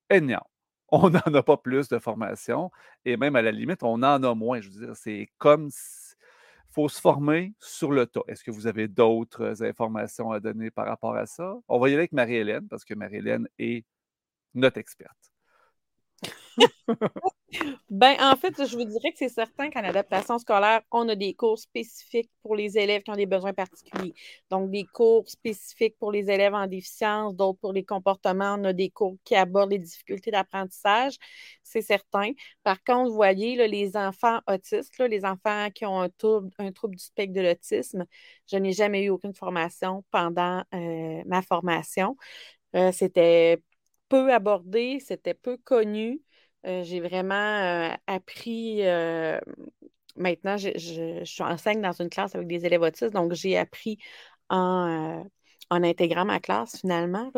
énorme 0.09 0.43
on 0.93 1.09
n'en 1.09 1.33
a 1.33 1.43
pas 1.43 1.57
plus 1.57 1.89
de 1.89 1.97
formation. 1.97 2.71
Et 3.03 3.17
même 3.17 3.35
à 3.35 3.41
la 3.41 3.51
limite, 3.51 3.81
on 3.83 3.95
en 4.03 4.03
a 4.23 4.35
moins. 4.35 4.61
Je 4.61 4.69
veux 4.69 4.85
dire, 4.85 4.95
c'est 4.95 5.29
comme 5.39 5.69
il 5.69 6.73
faut 6.73 6.87
se 6.87 7.01
former 7.01 7.53
sur 7.59 7.91
le 7.91 8.05
tas. 8.05 8.21
Est-ce 8.27 8.43
que 8.43 8.51
vous 8.51 8.67
avez 8.67 8.87
d'autres 8.87 9.63
informations 9.63 10.31
à 10.31 10.39
donner 10.39 10.69
par 10.71 10.85
rapport 10.85 11.15
à 11.15 11.25
ça? 11.25 11.55
On 11.67 11.79
va 11.79 11.89
y 11.89 11.93
aller 11.93 11.99
avec 11.99 12.11
Marie-Hélène, 12.11 12.67
parce 12.67 12.85
que 12.85 12.93
Marie-Hélène 12.93 13.47
est 13.57 13.85
notre 14.53 14.77
experte. 14.77 15.32
Ben, 17.89 18.15
en 18.19 18.35
fait, 18.35 18.65
je 18.65 18.75
vous 18.75 18.83
dirais 18.85 19.11
que 19.11 19.17
c'est 19.17 19.29
certain 19.29 19.69
qu'en 19.69 19.83
adaptation 19.83 20.39
scolaire, 20.39 20.81
on 20.91 21.07
a 21.09 21.15
des 21.15 21.33
cours 21.33 21.59
spécifiques 21.59 22.29
pour 22.41 22.55
les 22.55 22.77
élèves 22.77 23.03
qui 23.03 23.11
ont 23.11 23.15
des 23.15 23.25
besoins 23.25 23.53
particuliers. 23.53 24.13
Donc, 24.49 24.71
des 24.71 24.85
cours 24.85 25.27
spécifiques 25.29 25.95
pour 25.99 26.11
les 26.11 26.29
élèves 26.29 26.53
en 26.53 26.67
déficience, 26.67 27.35
d'autres 27.35 27.59
pour 27.59 27.73
les 27.73 27.83
comportements. 27.83 28.55
On 28.59 28.63
a 28.65 28.73
des 28.73 28.89
cours 28.89 29.15
qui 29.23 29.35
abordent 29.35 29.71
les 29.71 29.79
difficultés 29.79 30.31
d'apprentissage, 30.31 31.15
c'est 31.63 31.81
certain. 31.81 32.31
Par 32.63 32.83
contre, 32.83 33.09
vous 33.09 33.15
voyez, 33.15 33.67
les 33.67 33.95
enfants 33.97 34.39
autistes, 34.47 34.97
les 34.99 35.25
enfants 35.25 35.69
qui 35.73 35.85
ont 35.85 35.99
un 36.01 36.09
trouble, 36.09 36.49
un 36.59 36.71
trouble 36.71 36.95
du 36.95 37.03
spectre 37.03 37.33
de 37.33 37.41
l'autisme, 37.41 38.05
je 38.51 38.57
n'ai 38.57 38.73
jamais 38.73 39.03
eu 39.03 39.09
aucune 39.09 39.33
formation 39.33 40.03
pendant 40.11 40.63
euh, 40.73 41.21
ma 41.25 41.41
formation. 41.41 42.15
Euh, 42.75 42.91
c'était 42.91 43.61
peu 44.09 44.33
abordé, 44.33 44.99
c'était 44.99 45.33
peu 45.33 45.57
connu. 45.57 46.21
Euh, 46.65 46.83
j'ai 46.83 46.99
vraiment 47.01 47.35
euh, 47.35 47.93
appris. 48.07 48.85
Euh, 48.87 49.39
maintenant, 50.15 50.57
je, 50.57 51.43
enseigne 51.43 51.81
dans 51.81 51.91
une 51.91 52.09
classe 52.09 52.35
avec 52.35 52.47
des 52.47 52.65
élèves 52.65 52.81
autistes, 52.81 53.13
donc 53.13 53.33
j'ai 53.33 53.57
appris 53.57 53.97
en, 54.49 55.25
intégrant 55.69 56.25
ma 56.25 56.39
classe 56.39 56.79
finalement. 56.79 57.31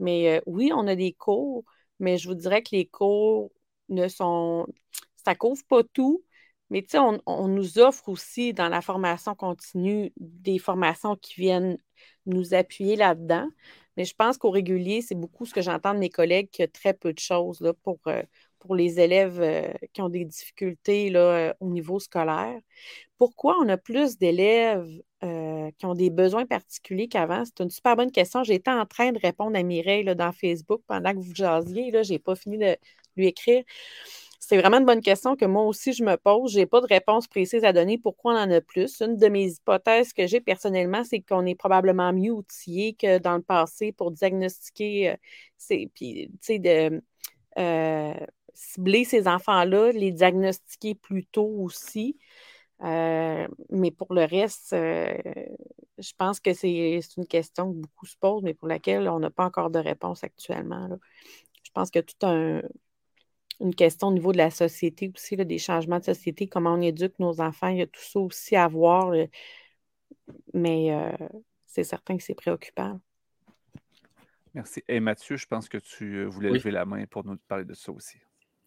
Mais 0.00 0.42
oui, 0.46 0.72
on 0.74 0.86
a 0.86 0.96
des 0.96 1.12
cours 1.12 1.64
mais 1.98 2.18
je 2.18 2.28
vous 2.28 2.34
dirais 2.34 2.62
que 2.62 2.70
les 2.72 2.86
cours 2.86 3.50
ne 3.88 4.08
sont. 4.08 4.66
Ça 5.24 5.34
couvre 5.34 5.62
pas 5.68 5.82
tout, 5.92 6.24
mais 6.70 6.82
tu 6.82 6.90
sais, 6.90 6.98
on, 6.98 7.48
nous 7.48 7.78
offre 7.78 8.08
aussi 8.08 8.52
dans 8.52 8.68
la 8.68 8.80
formation 8.80 9.34
continue 9.34 10.12
des 10.16 10.58
formations 10.58 11.16
qui 11.16 11.40
viennent 11.40 11.78
nous 12.26 12.54
appuyer 12.54 12.96
là-dedans. 12.96 13.48
Mais 13.96 14.04
je 14.04 14.14
pense 14.14 14.36
qu'au 14.38 14.50
régulier, 14.50 15.00
c'est 15.02 15.14
beaucoup 15.14 15.46
ce 15.46 15.54
que 15.54 15.62
j'entends 15.62 15.94
de 15.94 15.98
mes 15.98 16.10
collègues 16.10 16.50
qu'il 16.50 16.62
y 16.62 16.64
a 16.64 16.68
très 16.68 16.94
peu 16.94 17.12
de 17.12 17.18
choses 17.18 17.60
là, 17.60 17.72
pour, 17.72 17.98
pour 18.66 18.76
les 18.76 19.00
élèves 19.00 19.40
euh, 19.40 19.72
qui 19.92 20.02
ont 20.02 20.08
des 20.08 20.24
difficultés 20.24 21.10
là, 21.10 21.20
euh, 21.20 21.54
au 21.60 21.68
niveau 21.68 21.98
scolaire. 22.00 22.60
Pourquoi 23.18 23.56
on 23.62 23.68
a 23.68 23.76
plus 23.76 24.18
d'élèves 24.18 25.00
qui 25.78 25.86
ont 25.86 25.94
des 25.94 26.10
besoins 26.10 26.46
particuliers 26.46 27.08
qu'avant? 27.08 27.44
C'est 27.44 27.60
une 27.62 27.70
super 27.70 27.96
bonne 27.96 28.12
question. 28.12 28.44
J'étais 28.44 28.70
en 28.70 28.86
train 28.86 29.10
de 29.10 29.18
répondre 29.18 29.58
à 29.58 29.62
Mireille 29.62 30.04
là, 30.04 30.14
dans 30.14 30.32
Facebook 30.32 30.82
pendant 30.86 31.12
que 31.12 31.18
vous 31.18 31.34
jasiez. 31.34 31.90
Je 32.04 32.12
n'ai 32.12 32.18
pas 32.18 32.36
fini 32.36 32.58
de 32.58 32.76
lui 33.16 33.26
écrire. 33.26 33.64
C'est 34.48 34.58
vraiment 34.58 34.78
une 34.78 34.84
bonne 34.84 35.00
question 35.00 35.34
que 35.34 35.44
moi 35.44 35.64
aussi 35.64 35.92
je 35.92 36.04
me 36.04 36.16
pose. 36.16 36.52
Je 36.52 36.58
n'ai 36.58 36.66
pas 36.66 36.80
de 36.80 36.86
réponse 36.86 37.26
précise 37.26 37.64
à 37.64 37.72
donner 37.72 37.98
pourquoi 37.98 38.34
on 38.34 38.36
en 38.36 38.50
a 38.52 38.60
plus? 38.60 39.00
Une 39.00 39.16
de 39.16 39.26
mes 39.26 39.50
hypothèses 39.50 40.12
que 40.12 40.28
j'ai 40.28 40.40
personnellement, 40.40 41.02
c'est 41.02 41.20
qu'on 41.20 41.44
est 41.46 41.56
probablement 41.56 42.12
mieux 42.12 42.30
outillé 42.30 42.94
que 42.94 43.18
dans 43.18 43.34
le 43.34 43.42
passé 43.42 43.90
pour 43.90 44.12
diagnostiquer, 44.12 45.10
euh, 45.10 45.86
puis, 45.92 46.30
de 46.60 47.02
euh, 47.58 48.14
cibler 48.56 49.04
ces 49.04 49.28
enfants-là, 49.28 49.92
les 49.92 50.12
diagnostiquer 50.12 50.94
plus 50.94 51.26
tôt 51.26 51.46
aussi. 51.60 52.18
Euh, 52.82 53.46
mais 53.70 53.90
pour 53.90 54.12
le 54.12 54.24
reste, 54.24 54.72
je 54.72 56.12
pense 56.18 56.40
que 56.40 56.52
c'est 56.52 57.00
une 57.16 57.26
question 57.26 57.72
que 57.72 57.78
beaucoup 57.78 58.06
se 58.06 58.16
posent, 58.16 58.42
mais 58.42 58.54
pour 58.54 58.68
laquelle 58.68 59.08
on 59.08 59.18
n'a 59.18 59.30
pas 59.30 59.44
encore 59.44 59.70
de 59.70 59.78
réponse 59.78 60.24
actuellement. 60.24 60.88
Je 61.62 61.70
pense 61.72 61.90
que 61.90 62.00
tout 62.00 62.26
un, 62.26 62.62
une 63.60 63.74
question 63.74 64.08
au 64.08 64.12
niveau 64.12 64.32
de 64.32 64.38
la 64.38 64.50
société 64.50 65.10
aussi, 65.14 65.36
des 65.36 65.58
changements 65.58 65.98
de 65.98 66.04
société, 66.04 66.46
comment 66.46 66.74
on 66.74 66.80
éduque 66.80 67.18
nos 67.18 67.40
enfants. 67.40 67.68
Il 67.68 67.78
y 67.78 67.82
a 67.82 67.86
tout 67.86 68.02
ça 68.02 68.20
aussi 68.20 68.56
à 68.56 68.68
voir. 68.68 69.12
mais 70.52 70.92
euh, 70.92 71.28
c'est 71.66 71.84
certain 71.84 72.16
que 72.16 72.22
c'est 72.22 72.34
préoccupant. 72.34 73.00
Merci. 74.54 74.82
Et 74.88 75.00
Mathieu, 75.00 75.36
je 75.36 75.46
pense 75.46 75.68
que 75.68 75.78
tu 75.78 76.16
euh, 76.16 76.24
voulais 76.26 76.50
lever 76.50 76.70
la 76.70 76.86
main 76.86 77.04
pour 77.06 77.24
nous 77.24 77.36
parler 77.48 77.64
de 77.64 77.74
ça 77.74 77.92
aussi. 77.92 78.18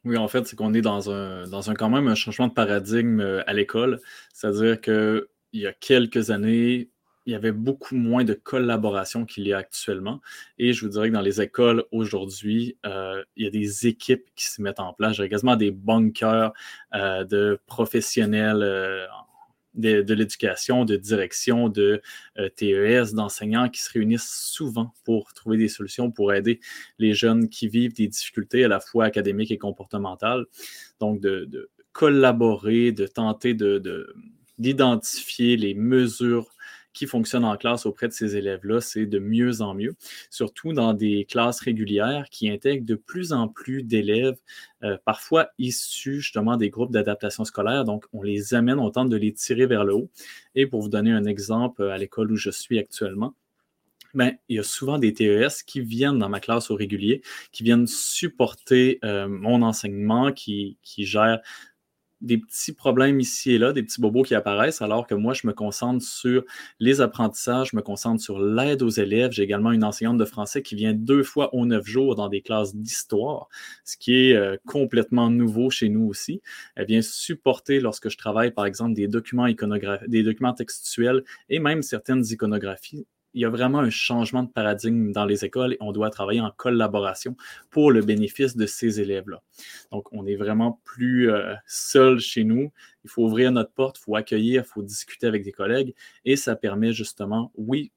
Oui, 0.06 0.18
en 0.18 0.28
fait, 0.30 0.48
c'est 0.48 0.56
qu'on 0.56 0.74
est 0.74 0.82
dans 0.82 1.12
un, 1.12 1.48
dans 1.48 1.70
un 1.70 1.74
quand 1.74 1.90
même 1.90 2.08
un 2.08 2.16
changement 2.16 2.48
de 2.48 2.54
paradigme 2.54 3.20
euh, 3.20 3.44
à 3.48 3.54
l'école. 3.54 4.00
C'est-à-dire 4.34 4.80
qu'il 4.80 5.26
y 5.54 5.68
a 5.68 5.74
quelques 5.74 6.32
années, 6.32 6.90
il 7.26 7.34
y 7.34 7.36
avait 7.36 7.52
beaucoup 7.52 7.96
moins 7.96 8.24
de 8.24 8.34
collaboration 8.34 9.26
qu'il 9.26 9.46
y 9.48 9.54
a 9.54 9.58
actuellement. 9.58 10.22
Et 10.58 10.72
je 10.74 10.86
vous 10.86 10.92
dirais 10.92 11.10
que 11.10 11.14
dans 11.14 11.22
les 11.22 11.42
écoles 11.42 11.84
aujourd'hui, 11.92 12.78
euh, 12.86 13.24
il 13.36 13.44
y 13.44 13.48
a 13.48 13.52
des 13.52 13.88
équipes 13.88 14.26
qui 14.36 14.46
se 14.46 14.62
mettent 14.62 14.80
en 14.80 14.94
place. 14.94 15.18
J'ai 15.18 15.28
quasiment 15.30 15.58
des 15.58 15.72
bunkers 15.72 16.54
euh, 16.96 17.26
de 17.26 17.60
professionnels 17.68 18.64
euh, 18.64 19.06
de, 19.76 20.14
l'éducation, 20.14 20.86
de 20.86 20.96
direction, 20.96 21.70
de 21.70 22.02
TES, 22.56 23.14
d'enseignants 23.14 23.70
qui 23.70 23.82
se 23.82 23.92
réunissent 23.92 24.30
souvent 24.30 24.94
pour 25.04 25.34
trouver 25.34 25.58
des 25.58 25.68
solutions 25.68 26.12
pour 26.12 26.34
aider 26.34 26.60
les 26.98 27.14
jeunes 27.14 27.50
qui 27.50 27.68
vivent 27.68 27.94
des 27.94 28.08
difficultés 28.08 28.64
à 28.64 28.68
la 28.68 28.80
fois 28.80 29.06
académiques 29.06 29.52
et 29.52 29.58
comportementales. 29.58 30.46
Donc, 31.00 31.22
de, 31.22 31.70
collaborer, 31.92 32.92
de 32.92 33.08
tenter 33.08 33.54
de 33.54 34.14
d'identifier 34.60 35.56
les 35.56 35.74
mesures 35.74 36.54
qui 37.00 37.08
fonctionne 37.08 37.46
en 37.46 37.56
classe 37.56 37.86
auprès 37.86 38.10
de 38.10 38.12
ces 38.12 38.36
élèves-là, 38.36 38.82
c'est 38.82 39.06
de 39.06 39.20
mieux 39.20 39.62
en 39.62 39.74
mieux, 39.74 39.96
surtout 40.30 40.74
dans 40.74 40.94
des 40.94 41.24
classes 41.24 41.62
régulières 41.62 42.26
qui 42.30 42.50
intègrent 42.50 42.86
de 42.86 42.96
plus 42.96 43.32
en 43.32 43.48
plus 43.48 43.84
d'élèves, 43.84 44.38
euh, 44.84 44.98
parfois 45.06 45.48
issus 45.58 46.20
justement 46.20 46.58
des 46.58 46.70
groupes 46.70 46.92
d'adaptation 46.92 47.46
scolaire. 47.46 47.86
Donc, 47.86 48.04
on 48.12 48.22
les 48.22 48.54
amène, 48.54 48.80
on 48.80 48.92
tente 48.92 49.08
de 49.08 49.16
les 49.16 49.32
tirer 49.32 49.66
vers 49.66 49.86
le 49.86 49.96
haut. 49.96 50.10
Et 50.56 50.68
pour 50.68 50.82
vous 50.82 50.90
donner 50.90 51.14
un 51.14 51.24
exemple, 51.24 51.84
à 51.84 51.98
l'école 51.98 52.34
où 52.34 52.36
je 52.36 52.50
suis 52.50 52.78
actuellement, 52.78 53.34
ben, 54.14 54.36
il 54.50 54.58
y 54.58 54.60
a 54.60 54.64
souvent 54.64 54.98
des 54.98 55.14
TES 55.14 55.64
qui 55.66 55.80
viennent 55.80 56.20
dans 56.20 56.30
ma 56.30 56.42
classe 56.42 56.70
au 56.70 56.76
régulier, 56.76 57.22
qui 57.54 57.64
viennent 57.64 57.88
supporter 57.88 59.00
euh, 59.06 59.30
mon 59.30 59.62
enseignement, 59.62 60.34
qui, 60.34 60.78
qui 60.82 61.06
gèrent 61.06 61.40
des 62.22 62.38
petits 62.38 62.74
problèmes 62.74 63.20
ici 63.20 63.52
et 63.52 63.58
là, 63.58 63.74
des 63.74 63.84
petits 63.84 64.02
bobos 64.02 64.24
qui 64.24 64.36
apparaissent, 64.36 64.82
alors 64.82 65.08
que 65.08 65.16
moi, 65.16 65.34
je 65.34 65.48
me 65.48 65.54
concentre 65.54 66.04
sur 66.04 66.44
les 66.80 67.02
apprentissages, 67.02 67.70
je 67.72 67.76
me 67.76 67.82
concentre 67.82 68.22
sur 68.22 68.40
l'aide 68.40 68.82
aux 68.82 68.90
élèves. 68.90 69.32
J'ai 69.32 69.44
également 69.44 69.72
une 69.72 69.84
enseignante 69.84 70.18
de 70.18 70.26
français 70.26 70.62
qui 70.62 70.76
vient 70.76 70.94
deux 70.94 71.24
fois 71.24 71.54
aux 71.54 71.66
neuf 71.66 71.86
jours 71.86 72.16
dans 72.16 72.30
des 72.30 72.42
classes 72.42 72.76
d'histoire, 72.76 73.48
ce 73.86 73.98
qui 73.98 74.16
est 74.16 74.36
euh, 74.36 74.58
complètement 74.66 75.30
nouveau 75.30 75.70
chez 75.70 75.90
nous 75.90 76.08
aussi. 76.08 76.42
Elle 76.76 76.88
vient 76.88 77.02
supporter 77.02 77.80
lorsque 77.80 78.10
je 78.10 78.18
travaille, 78.18 78.52
par 78.52 78.66
exemple, 78.66 78.94
des 78.94 79.08
documents 79.08 79.48
iconographiques, 79.48 80.10
des 80.10 80.24
documents 80.24 80.54
textuels 80.54 81.24
et 81.50 81.60
même 81.60 81.82
certaines 81.82 82.26
iconographies 82.26 83.06
il 83.34 83.42
y 83.42 83.46
a 83.46 83.50
vraiment 83.50 83.80
un 83.80 83.90
changement 83.90 84.44
de 84.44 84.50
paradigme 84.50 85.12
dans 85.12 85.26
les 85.26 85.46
écoles 85.46 85.74
et 85.74 85.78
on 85.80 85.92
doit 85.92 86.10
travailler 86.10 86.42
en 86.42 86.52
collaboration 86.52 87.36
pour 87.70 87.92
le 87.92 88.02
bénéfice 88.02 88.56
de 88.56 88.66
ces 88.66 89.00
élèves-là. 89.00 89.42
Donc, 89.92 90.12
on 90.12 90.26
est 90.26 90.36
vraiment 90.36 90.82
plus 90.84 91.32
euh, 91.32 91.54
seul 91.68 92.20
chez 92.20 92.44
nous. 92.44 92.72
Il 93.04 93.10
faut 93.10 93.24
ouvrir 93.24 93.52
notre 93.52 93.72
porte, 93.72 94.00
il 94.00 94.04
faut 94.04 94.16
accueillir, 94.16 94.64
il 94.66 94.68
faut 94.68 94.82
discuter 94.82 95.28
avec 95.28 95.44
des 95.44 95.52
collègues 95.52 95.94
et 96.26 96.36
ça 96.36 96.56
permet 96.56 96.94
justement, 96.94 97.52
oui, 97.56 97.92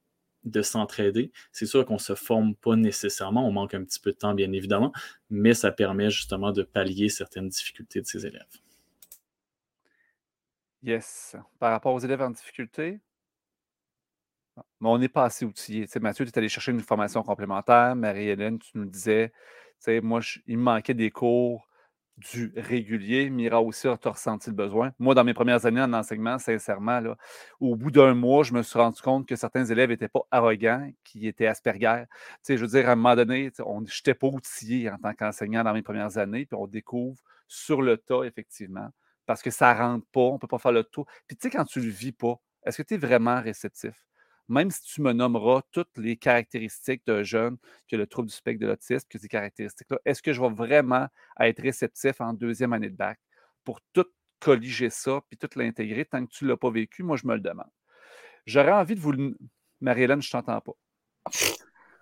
de 0.44 0.62
s'entraider. 0.62 1.30
C'est 1.52 1.66
sûr 1.66 1.84
qu'on 1.86 1.94
ne 1.94 1.98
se 1.98 2.14
forme 2.14 2.54
pas 2.54 2.76
nécessairement, 2.76 3.46
on 3.46 3.52
manque 3.52 3.74
un 3.74 3.84
petit 3.84 4.00
peu 4.00 4.12
de 4.12 4.16
temps, 4.16 4.34
bien 4.34 4.52
évidemment, 4.52 4.92
mais 5.30 5.54
ça 5.54 5.70
permet 5.70 6.10
justement 6.10 6.52
de 6.52 6.62
pallier 6.62 7.08
certaines 7.08 7.48
difficultés 7.48 8.00
de 8.00 8.06
ces 8.06 8.26
élèves. 8.26 8.42
Yes. 10.82 11.36
Par 11.60 11.70
rapport 11.70 11.94
aux 11.94 12.00
élèves 12.00 12.22
en 12.22 12.30
difficulté, 12.30 13.00
mais 14.56 14.88
on 14.88 14.98
n'est 14.98 15.08
pas 15.08 15.24
assez 15.24 15.44
outillé. 15.44 15.86
Mathieu, 16.00 16.24
tu 16.24 16.30
es 16.30 16.38
allé 16.38 16.48
chercher 16.48 16.72
une 16.72 16.80
formation 16.80 17.22
complémentaire. 17.22 17.96
Marie-Hélène, 17.96 18.58
tu 18.58 18.70
nous 18.74 18.84
disais, 18.84 19.32
moi, 20.02 20.20
il 20.46 20.58
me 20.58 20.62
manquait 20.62 20.94
des 20.94 21.10
cours 21.10 21.66
du 22.18 22.52
régulier. 22.56 23.30
Mira 23.30 23.62
aussi, 23.62 23.88
as 23.88 23.98
ressenti 24.04 24.50
le 24.50 24.56
besoin. 24.56 24.92
Moi, 24.98 25.14
dans 25.14 25.24
mes 25.24 25.34
premières 25.34 25.64
années 25.66 25.80
en 25.80 25.92
enseignement, 25.92 26.38
sincèrement, 26.38 27.00
là, 27.00 27.16
au 27.60 27.74
bout 27.76 27.90
d'un 27.90 28.14
mois, 28.14 28.42
je 28.42 28.52
me 28.52 28.62
suis 28.62 28.78
rendu 28.78 29.00
compte 29.00 29.26
que 29.26 29.36
certains 29.36 29.64
élèves 29.64 29.88
n'étaient 29.88 30.08
pas 30.08 30.22
arrogants, 30.30 30.90
qui 31.04 31.26
étaient 31.26 31.46
Asperger. 31.46 32.04
je 32.46 32.54
veux 32.54 32.66
dire, 32.66 32.88
à 32.88 32.92
un 32.92 32.96
moment 32.96 33.16
donné, 33.16 33.50
je 33.56 33.62
n'étais 33.62 34.14
pas 34.14 34.26
outillé 34.26 34.90
en 34.90 34.98
tant 34.98 35.14
qu'enseignant 35.14 35.64
dans 35.64 35.72
mes 35.72 35.82
premières 35.82 36.18
années, 36.18 36.46
puis 36.46 36.56
on 36.60 36.66
découvre 36.66 37.20
sur 37.48 37.82
le 37.82 37.96
tas, 37.96 38.22
effectivement, 38.24 38.88
parce 39.26 39.42
que 39.42 39.50
ça 39.50 39.74
ne 39.74 39.78
rentre 39.78 40.06
pas, 40.12 40.20
on 40.20 40.34
ne 40.34 40.38
peut 40.38 40.46
pas 40.46 40.58
faire 40.58 40.72
le 40.72 40.84
tour. 40.84 41.06
Puis 41.26 41.36
tu 41.36 41.48
sais, 41.48 41.50
quand 41.50 41.64
tu 41.64 41.80
ne 41.80 41.84
le 41.84 41.90
vis 41.90 42.12
pas, 42.12 42.36
est-ce 42.64 42.82
que 42.82 42.86
tu 42.86 42.94
es 42.94 42.98
vraiment 42.98 43.40
réceptif? 43.40 43.94
Même 44.52 44.70
si 44.70 44.82
tu 44.82 45.00
me 45.00 45.12
nommeras 45.12 45.62
toutes 45.72 45.96
les 45.96 46.16
caractéristiques 46.16 47.02
d'un 47.06 47.22
jeune 47.22 47.56
qui 47.88 47.94
a 47.94 47.98
le 47.98 48.06
trouble 48.06 48.28
du 48.28 48.34
spectre 48.34 48.60
de 48.60 48.66
l'autisme, 48.66 49.06
que 49.08 49.18
ces 49.18 49.28
caractéristiques-là, 49.28 49.98
est-ce 50.04 50.22
que 50.22 50.32
je 50.32 50.40
vais 50.40 50.50
vraiment 50.50 51.08
être 51.40 51.62
réceptif 51.62 52.20
en 52.20 52.34
deuxième 52.34 52.72
année 52.72 52.90
de 52.90 52.96
bac? 52.96 53.18
Pour 53.64 53.80
tout 53.92 54.06
colliger 54.40 54.90
ça 54.90 55.20
puis 55.28 55.38
tout 55.38 55.48
l'intégrer 55.58 56.04
tant 56.04 56.24
que 56.26 56.30
tu 56.30 56.44
ne 56.44 56.50
l'as 56.50 56.56
pas 56.56 56.70
vécu? 56.70 57.02
Moi, 57.02 57.16
je 57.16 57.26
me 57.26 57.34
le 57.34 57.40
demande. 57.40 57.70
J'aurais 58.44 58.72
envie 58.72 58.94
de 58.94 59.00
vous 59.00 59.12
le. 59.12 59.36
Marie-Hélène, 59.80 60.20
je 60.20 60.30
t'entends 60.30 60.60
pas. 60.60 60.72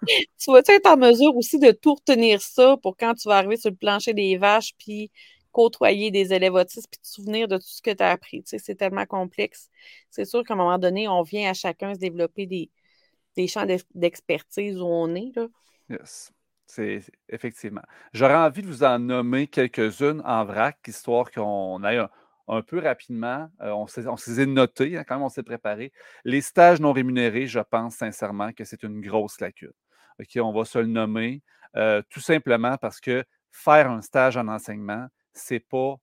tu 0.07 0.51
vas-tu 0.51 0.73
être 0.73 0.87
en 0.87 0.97
mesure 0.97 1.37
aussi 1.37 1.59
de 1.59 1.71
tout 1.71 1.95
retenir 1.95 2.41
ça 2.43 2.77
pour 2.83 2.97
quand 2.97 3.15
tu 3.15 3.29
vas 3.29 3.37
arriver 3.37 3.57
sur 3.59 3.71
le 3.71 3.77
plancher 3.77 4.13
des 4.13 4.37
vaches 4.39 4.73
puis 4.79 5.11
côtoyer 5.53 6.11
des 6.11 6.33
élèves 6.33 6.55
autistes 6.55 6.89
puis 6.91 7.01
te 7.01 7.07
souvenir 7.07 7.49
de 7.49 7.57
tout 7.57 7.67
ce 7.67 7.83
que 7.83 7.91
tu 7.91 8.03
as 8.03 8.11
appris. 8.11 8.43
Tu 8.43 8.51
sais, 8.51 8.59
c'est 8.59 8.75
tellement 8.75 9.07
complexe. 9.07 9.69
C'est 10.11 10.25
sûr 10.25 10.45
qu'à 10.45 10.55
un 10.55 10.57
moment 10.57 10.79
donné, 10.79 11.09
on 11.09 11.23
vient 11.23 11.51
à 11.51 11.55
chacun 11.55 11.95
se 11.95 11.99
développer 11.99 12.47
des, 12.47 13.49
champs 13.49 13.67
d'expertise 13.95 14.81
où 14.81 14.87
on 14.87 15.15
est. 15.15 15.33
Là. 15.35 15.49
Yes. 15.89 16.33
C'est 16.67 17.03
effectivement. 17.29 17.83
J'aurais 18.13 18.37
envie 18.37 18.63
de 18.63 18.69
vous 18.69 18.85
en 18.85 19.01
nommer 19.01 19.49
quelques-unes 19.49 20.23
en 20.25 20.45
vrac, 20.45 20.79
histoire 20.87 21.31
qu'on 21.33 21.83
aille 21.83 22.07
un, 22.47 22.63
peu 22.63 22.79
rapidement. 22.79 23.49
Euh, 23.61 23.73
on 23.73 23.87
s'est 23.89 24.47
noté, 24.47 24.97
hein, 24.97 25.05
quand 25.07 25.17
même, 25.17 25.25
on 25.25 25.29
s'est 25.29 25.43
préparé. 25.43 25.93
Les 26.25 26.41
stages 26.41 26.81
non 26.81 26.93
rémunérés, 26.93 27.49
je 27.49 27.59
pense 27.59 27.97
sincèrement 27.97 28.53
que 28.53 28.65
c'est 28.65 28.85
une 28.85 29.01
grosse 29.01 29.41
lacune. 29.41 29.73
OK, 30.21 30.29
on 30.37 30.53
va 30.53 30.65
se 30.65 30.79
le 30.79 30.87
nommer 30.87 31.43
euh, 31.77 32.03
tout 32.09 32.21
simplement 32.21 32.77
parce 32.77 33.01
que 33.01 33.25
faire 33.51 33.91
un 33.91 34.03
stage 34.03 34.37
en 34.37 34.47
enseignement, 34.49 35.07
c'est 35.33 35.61
pas 35.61 35.97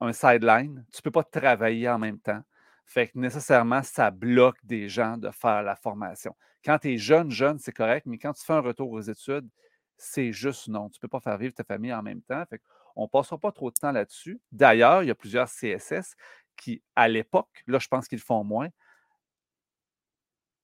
un 0.00 0.12
sideline. 0.12 0.84
Tu 0.92 0.98
ne 0.98 1.02
peux 1.02 1.10
pas 1.10 1.24
travailler 1.24 1.88
en 1.88 1.98
même 1.98 2.18
temps. 2.20 2.42
Fait 2.86 3.08
que 3.08 3.18
nécessairement, 3.18 3.82
ça 3.82 4.10
bloque 4.10 4.58
des 4.64 4.88
gens 4.88 5.16
de 5.18 5.30
faire 5.30 5.62
la 5.62 5.76
formation. 5.76 6.34
Quand 6.64 6.78
tu 6.78 6.94
es 6.94 6.98
jeune, 6.98 7.30
jeune, 7.30 7.58
c'est 7.58 7.72
correct, 7.72 8.06
mais 8.06 8.18
quand 8.18 8.32
tu 8.32 8.44
fais 8.44 8.54
un 8.54 8.60
retour 8.60 8.90
aux 8.90 9.00
études, 9.00 9.48
c'est 9.96 10.32
juste 10.32 10.68
non. 10.68 10.88
Tu 10.88 10.98
ne 10.98 11.00
peux 11.00 11.08
pas 11.08 11.20
faire 11.20 11.36
vivre 11.36 11.54
ta 11.54 11.64
famille 11.64 11.92
en 11.92 12.02
même 12.02 12.22
temps. 12.22 12.44
Fait 12.48 12.60
on 12.96 13.02
ne 13.02 13.08
passera 13.08 13.38
pas 13.38 13.52
trop 13.52 13.70
de 13.70 13.76
temps 13.76 13.92
là-dessus. 13.92 14.40
D'ailleurs, 14.50 15.02
il 15.02 15.06
y 15.06 15.10
a 15.10 15.14
plusieurs 15.14 15.48
CSS 15.48 16.16
qui, 16.56 16.82
à 16.96 17.06
l'époque, 17.08 17.62
là, 17.68 17.78
je 17.78 17.86
pense 17.86 18.08
qu'ils 18.08 18.18
font 18.18 18.42
moins, 18.42 18.68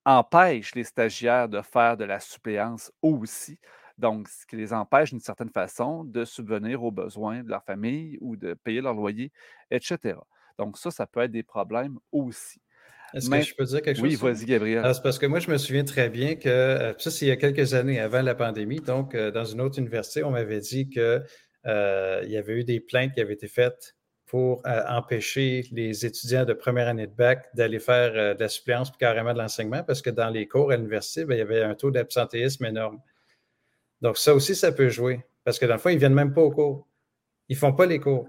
empêchent 0.05 0.75
les 0.75 0.85
stagiaires 0.85 1.49
de 1.49 1.62
faire 1.62 1.97
de 1.97 2.05
la 2.05 2.21
suppléance 2.21 2.93
aussi. 3.03 3.59
Donc, 3.99 4.29
ce 4.29 4.47
qui 4.47 4.57
les 4.57 4.73
empêche 4.73 5.11
d'une 5.11 5.21
certaine 5.21 5.51
façon 5.51 6.05
de 6.05 6.25
subvenir 6.25 6.83
aux 6.83 6.91
besoins 6.91 7.43
de 7.43 7.49
leur 7.49 7.63
famille 7.65 8.19
ou 8.21 8.37
de 8.37 8.55
payer 8.55 8.81
leur 8.81 8.95
loyer, 8.95 9.31
etc. 9.71 10.17
Donc, 10.59 10.79
ça, 10.79 10.91
ça 10.91 11.07
peut 11.07 11.21
être 11.21 11.31
des 11.31 11.43
problèmes 11.43 11.99
aussi. 12.13 12.61
Est-ce 13.15 13.31
que 13.31 13.41
je 13.41 13.55
peux 13.55 13.65
dire 13.65 13.83
quelque 13.83 13.97
chose? 13.97 14.07
Oui, 14.07 14.17
vas-y, 14.17 14.45
Gabriel. 14.45 14.83
Ah, 14.85 14.93
c'est 14.93 15.03
parce 15.03 15.19
que 15.19 15.27
moi, 15.27 15.39
je 15.39 15.51
me 15.51 15.57
souviens 15.57 15.85
très 15.85 16.09
bien 16.09 16.35
que, 16.35 16.49
euh, 16.49 16.93
ça, 16.99 17.11
c'est 17.11 17.27
il 17.27 17.29
y 17.29 17.33
a 17.33 17.37
quelques 17.37 17.75
années 17.75 18.01
avant 18.01 18.23
la 18.23 18.35
pandémie. 18.35 18.81
Donc, 18.81 19.15
euh, 19.15 19.31
dans 19.31 19.45
une 19.45 19.61
autre 19.61 19.79
université, 19.79 20.25
on 20.25 20.31
m'avait 20.33 20.61
dit 20.61 20.89
qu'il 20.89 21.23
euh, 21.67 22.25
y 22.27 22.37
avait 22.37 22.55
eu 22.55 22.65
des 22.65 22.81
plaintes 22.81 23.13
qui 23.13 23.21
avaient 23.21 23.35
été 23.35 23.47
faites 23.47 23.95
pour 24.27 24.63
empêcher 24.89 25.65
les 25.71 26.05
étudiants 26.05 26.45
de 26.45 26.55
première 26.55 26.89
année 26.89 27.07
de 27.07 27.13
bac 27.13 27.47
d'aller 27.55 27.79
faire 27.79 28.35
de 28.35 28.41
la 28.41 28.49
suppléance 28.49 28.91
puis 28.91 28.99
carrément 28.99 29.33
de 29.33 29.39
l'enseignement 29.39 29.85
parce 29.85 30.03
que 30.03 30.11
dans 30.11 30.29
les 30.29 30.49
cours 30.49 30.73
à 30.73 30.77
l'université, 30.77 31.25
ben, 31.25 31.37
il 31.37 31.39
y 31.39 31.43
avait 31.43 31.63
un 31.63 31.75
taux 31.75 31.93
d'absentéisme 31.93 32.65
énorme. 32.65 32.99
Donc, 34.05 34.19
ça 34.19 34.35
aussi, 34.35 34.55
ça 34.55 34.71
peut 34.71 34.91
jouer 34.91 35.25
parce 35.45 35.59
que 35.59 35.65
dans 35.65 35.73
le 35.73 35.79
fond, 35.79 35.89
ils 35.89 35.95
ne 35.95 35.99
viennent 35.99 36.13
même 36.13 36.35
pas 36.35 36.43
aux 36.43 36.51
cours. 36.51 36.87
Ils 37.49 37.55
ne 37.55 37.59
font 37.59 37.73
pas 37.73 37.87
les 37.87 37.99
cours. 37.99 38.29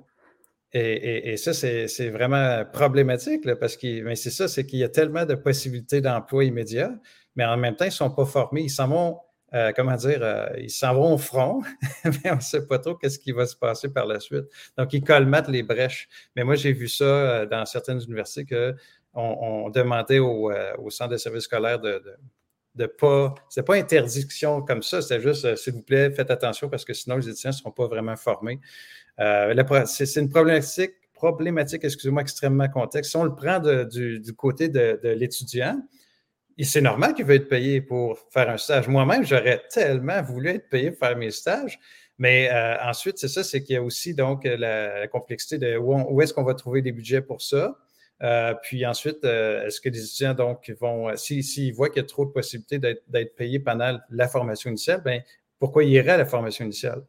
Et, 0.72 1.36
ça, 1.36 1.54
c'est 1.54 2.10
vraiment 2.10 2.64
problématique 2.72 3.46
parce 3.60 3.76
que 3.76 4.16
c'est 4.16 4.30
ça, 4.30 4.48
c'est 4.48 4.66
qu'il 4.66 4.80
y 4.80 4.86
a 4.86 4.90
tellement 4.90 5.26
de 5.26 5.36
possibilités 5.36 6.00
d'emploi 6.00 6.46
immédiat, 6.46 6.94
mais 7.36 7.44
en 7.44 7.58
même 7.58 7.76
temps, 7.76 7.84
ils 7.84 7.90
ne 7.90 7.94
sont 7.94 8.10
pas 8.10 8.24
formés. 8.24 8.62
Ils 8.62 8.70
s'en 8.70 8.88
vont, 8.88 9.20
euh, 9.54 9.74
comment 9.76 9.96
dire, 9.96 10.20
euh, 10.22 10.48
ils 10.58 10.70
s'en 10.70 10.94
vont 10.96 11.16
au 11.16 11.18
front, 11.18 11.62
mais 12.06 12.32
on 12.32 12.38
ne 12.38 12.42
sait 12.42 12.66
pas 12.66 12.80
trop 12.80 12.96
qu'est-ce 12.96 13.20
qui 13.20 13.34
va 13.34 13.46
se 13.46 13.58
passer 13.58 13.90
par 13.90 14.06
la 14.06 14.22
suite. 14.22 14.46
Donc, 14.78 14.94
ils 14.94 15.04
colmatent 15.04 15.50
les 15.50 15.64
brèches. 15.64 16.08
Mais 16.38 16.46
moi, 16.46 16.56
j'ai 16.56 16.72
vu 16.72 16.88
ça 16.88 17.04
euh, 17.04 17.46
dans 17.46 17.66
certaines 17.66 18.02
universités 18.02 18.46
qu'on 18.46 18.76
on 19.14 19.70
demandait 19.70 20.20
au, 20.20 20.52
centre 20.90 21.12
de 21.12 21.18
services 21.18 21.44
scolaires 21.44 21.80
de 21.80 22.02
pas. 23.00 23.36
C'est 23.50 23.66
pas 23.66 23.76
interdiction 23.76 24.62
comme 24.62 24.84
ça, 24.84 25.02
c'est 25.02 25.20
juste, 25.20 25.56
s'il 25.56 25.74
vous 25.74 25.82
plaît, 25.82 26.12
faites 26.12 26.32
attention 26.32 26.70
parce 26.70 26.86
que 26.86 26.94
sinon 26.94 27.18
les 27.18 27.30
étudiants 27.30 27.52
ne 27.52 27.56
seront 27.56 27.72
pas 27.72 27.88
vraiment 27.88 28.16
formés. 28.16 28.60
Euh, 29.20 29.86
c'est 29.86 30.20
une 30.20 30.30
problématique, 30.30 30.94
problématique 31.14 31.84
excusez-moi, 31.84 32.22
extrêmement 32.22 32.68
complexe. 32.68 33.10
Si 33.10 33.18
on 33.18 33.24
le 33.24 33.36
prend 33.36 33.60
du, 33.60 34.22
côté 34.36 34.70
de, 34.70 35.00
l'étudiant, 35.04 35.82
c'est 36.62 36.82
normal 36.82 37.14
qu'il 37.14 37.26
veut 37.26 37.36
être 37.36 37.50
payé 37.50 37.82
pour 37.82 38.20
faire 38.32 38.50
un 38.50 38.58
stage. 38.58 38.88
Moi-même, 38.88 39.26
j'aurais 39.26 39.62
tellement 39.70 40.22
voulu 40.22 40.50
être 40.50 40.70
payé 40.70 40.92
pour 40.92 41.00
faire 41.00 41.18
mes 41.18 41.32
stages. 41.32 41.80
Mais 42.18 42.50
euh, 42.50 42.78
ensuite, 42.82 43.18
c'est 43.18 43.28
ça, 43.28 43.44
c'est 43.44 43.62
qu'il 43.62 43.74
y 43.74 43.78
a 43.78 43.84
aussi 43.84 44.14
donc 44.14 44.46
la, 44.46 45.08
complexité 45.08 45.58
de 45.58 45.78
où, 45.78 46.22
est-ce 46.22 46.34
qu'on 46.34 46.44
va 46.44 46.54
trouver 46.54 46.82
des 46.82 46.92
budgets 46.92 47.22
pour 47.22 47.42
ça. 47.42 47.78
Euh, 48.24 48.54
puis 48.62 48.86
ensuite, 48.86 49.24
est-ce 49.24 49.82
que 49.82 49.90
les 49.90 50.04
étudiants 50.04 50.34
donc 50.34 50.74
vont, 50.80 51.16
s'ils 51.16 51.74
voient 51.74 51.90
qu'il 51.90 52.02
y 52.02 52.06
a 52.06 52.08
trop 52.08 52.26
de 52.26 52.32
possibilités 52.32 52.80
d'être 52.80 53.36
payés 53.36 53.60
pendant 53.60 54.00
la 54.10 54.28
formation 54.28 54.70
initiale, 54.70 55.02
bien, 55.04 55.22
pourquoi 55.60 55.84
ils 55.84 55.92
iraient 55.92 56.12
à 56.12 56.18
la 56.18 56.26
formation 56.26 56.66
initiale? 56.66 57.04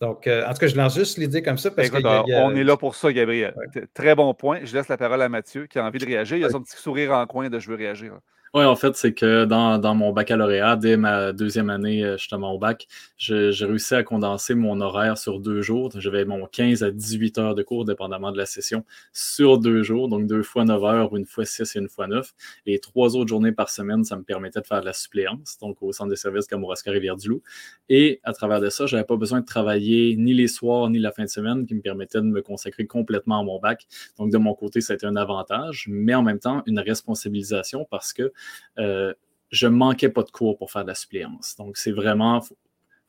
Donc, 0.00 0.26
euh, 0.26 0.44
en 0.46 0.52
tout 0.52 0.58
cas, 0.58 0.66
je 0.66 0.76
lance 0.76 0.94
juste 0.94 1.18
l'idée 1.18 1.42
comme 1.42 1.56
ça 1.56 1.70
parce 1.70 1.88
que. 1.88 1.96
On 2.42 2.54
est 2.54 2.64
là 2.64 2.76
pour 2.76 2.94
ça, 2.94 3.12
Gabriel. 3.12 3.54
Très 3.94 4.14
bon 4.14 4.34
point. 4.34 4.60
Je 4.64 4.74
laisse 4.74 4.88
la 4.88 4.96
parole 4.96 5.22
à 5.22 5.28
Mathieu 5.28 5.66
qui 5.66 5.78
a 5.78 5.84
envie 5.84 5.98
de 5.98 6.04
réagir. 6.04 6.36
Il 6.36 6.44
a 6.44 6.50
son 6.50 6.62
petit 6.62 6.76
sourire 6.76 7.12
en 7.12 7.26
coin 7.26 7.48
de 7.48 7.58
je 7.58 7.70
veux 7.70 7.76
réagir. 7.76 8.18
Oui, 8.56 8.64
en 8.64 8.76
fait, 8.76 8.94
c'est 8.94 9.12
que 9.14 9.46
dans, 9.46 9.94
mon 9.96 10.12
baccalauréat, 10.12 10.76
dès 10.76 10.96
ma 10.96 11.32
deuxième 11.32 11.70
année 11.70 12.04
euh, 12.04 12.16
justement 12.16 12.52
au 12.52 12.58
bac, 12.58 12.86
j'ai 13.16 13.50
réussi 13.64 13.96
à 13.96 14.04
condenser 14.04 14.54
mon 14.54 14.80
horaire 14.80 15.18
sur 15.18 15.40
deux 15.40 15.60
jours. 15.60 15.90
J'avais 15.96 16.24
mon 16.24 16.46
15 16.46 16.84
à 16.84 16.92
18 16.92 17.38
heures 17.38 17.54
de 17.56 17.64
cours, 17.64 17.84
dépendamment 17.84 18.30
de 18.30 18.36
la 18.38 18.46
session, 18.46 18.84
sur 19.12 19.58
deux 19.58 19.82
jours, 19.82 20.08
donc 20.08 20.28
deux 20.28 20.44
fois 20.44 20.64
9 20.64 20.84
heures 20.84 21.16
une 21.16 21.26
fois 21.26 21.44
6 21.44 21.74
et 21.74 21.80
une 21.80 21.88
fois 21.88 22.06
9. 22.06 22.32
Les 22.64 22.78
trois 22.78 23.16
autres 23.16 23.26
journées 23.26 23.50
par 23.50 23.70
semaine, 23.70 24.04
ça 24.04 24.16
me 24.16 24.22
permettait 24.22 24.60
de 24.60 24.66
faire 24.66 24.82
de 24.82 24.86
la 24.86 24.92
suppléance, 24.92 25.58
donc 25.60 25.82
au 25.82 25.90
centre 25.90 26.10
de 26.10 26.14
services 26.14 26.46
Kamouraska 26.46 26.92
Rivière-du-Loup. 26.92 27.42
Et 27.88 28.20
à 28.22 28.32
travers 28.34 28.60
de 28.60 28.70
ça, 28.70 28.86
je 28.86 28.94
n'avais 28.94 29.04
pas 29.06 29.16
besoin 29.16 29.40
de 29.40 29.46
travailler 29.46 30.14
ni 30.14 30.32
les 30.32 30.46
soirs 30.46 30.90
ni 30.90 31.00
la 31.00 31.10
fin 31.10 31.24
de 31.24 31.28
semaine, 31.28 31.66
qui 31.66 31.74
me 31.74 31.80
permettait 31.80 32.18
de 32.20 32.26
me 32.26 32.40
consacrer 32.40 32.86
complètement 32.86 33.40
à 33.40 33.42
mon 33.42 33.58
bac. 33.58 33.84
Donc 34.16 34.30
de 34.30 34.38
mon 34.38 34.54
côté, 34.54 34.80
ça 34.80 34.92
a 34.92 34.94
été 34.94 35.06
un 35.06 35.16
avantage, 35.16 35.86
mais 35.88 36.14
en 36.14 36.22
même 36.22 36.38
temps, 36.38 36.62
une 36.66 36.78
responsabilisation 36.78 37.84
parce 37.90 38.12
que 38.12 38.32
euh, 38.78 39.14
je 39.50 39.66
ne 39.66 39.74
manquais 39.74 40.08
pas 40.08 40.22
de 40.22 40.30
cours 40.30 40.58
pour 40.58 40.70
faire 40.70 40.82
de 40.82 40.88
la 40.88 40.94
suppléance. 40.94 41.56
Donc, 41.56 41.76
c'est 41.76 41.92
vraiment, 41.92 42.40
il 42.50 42.56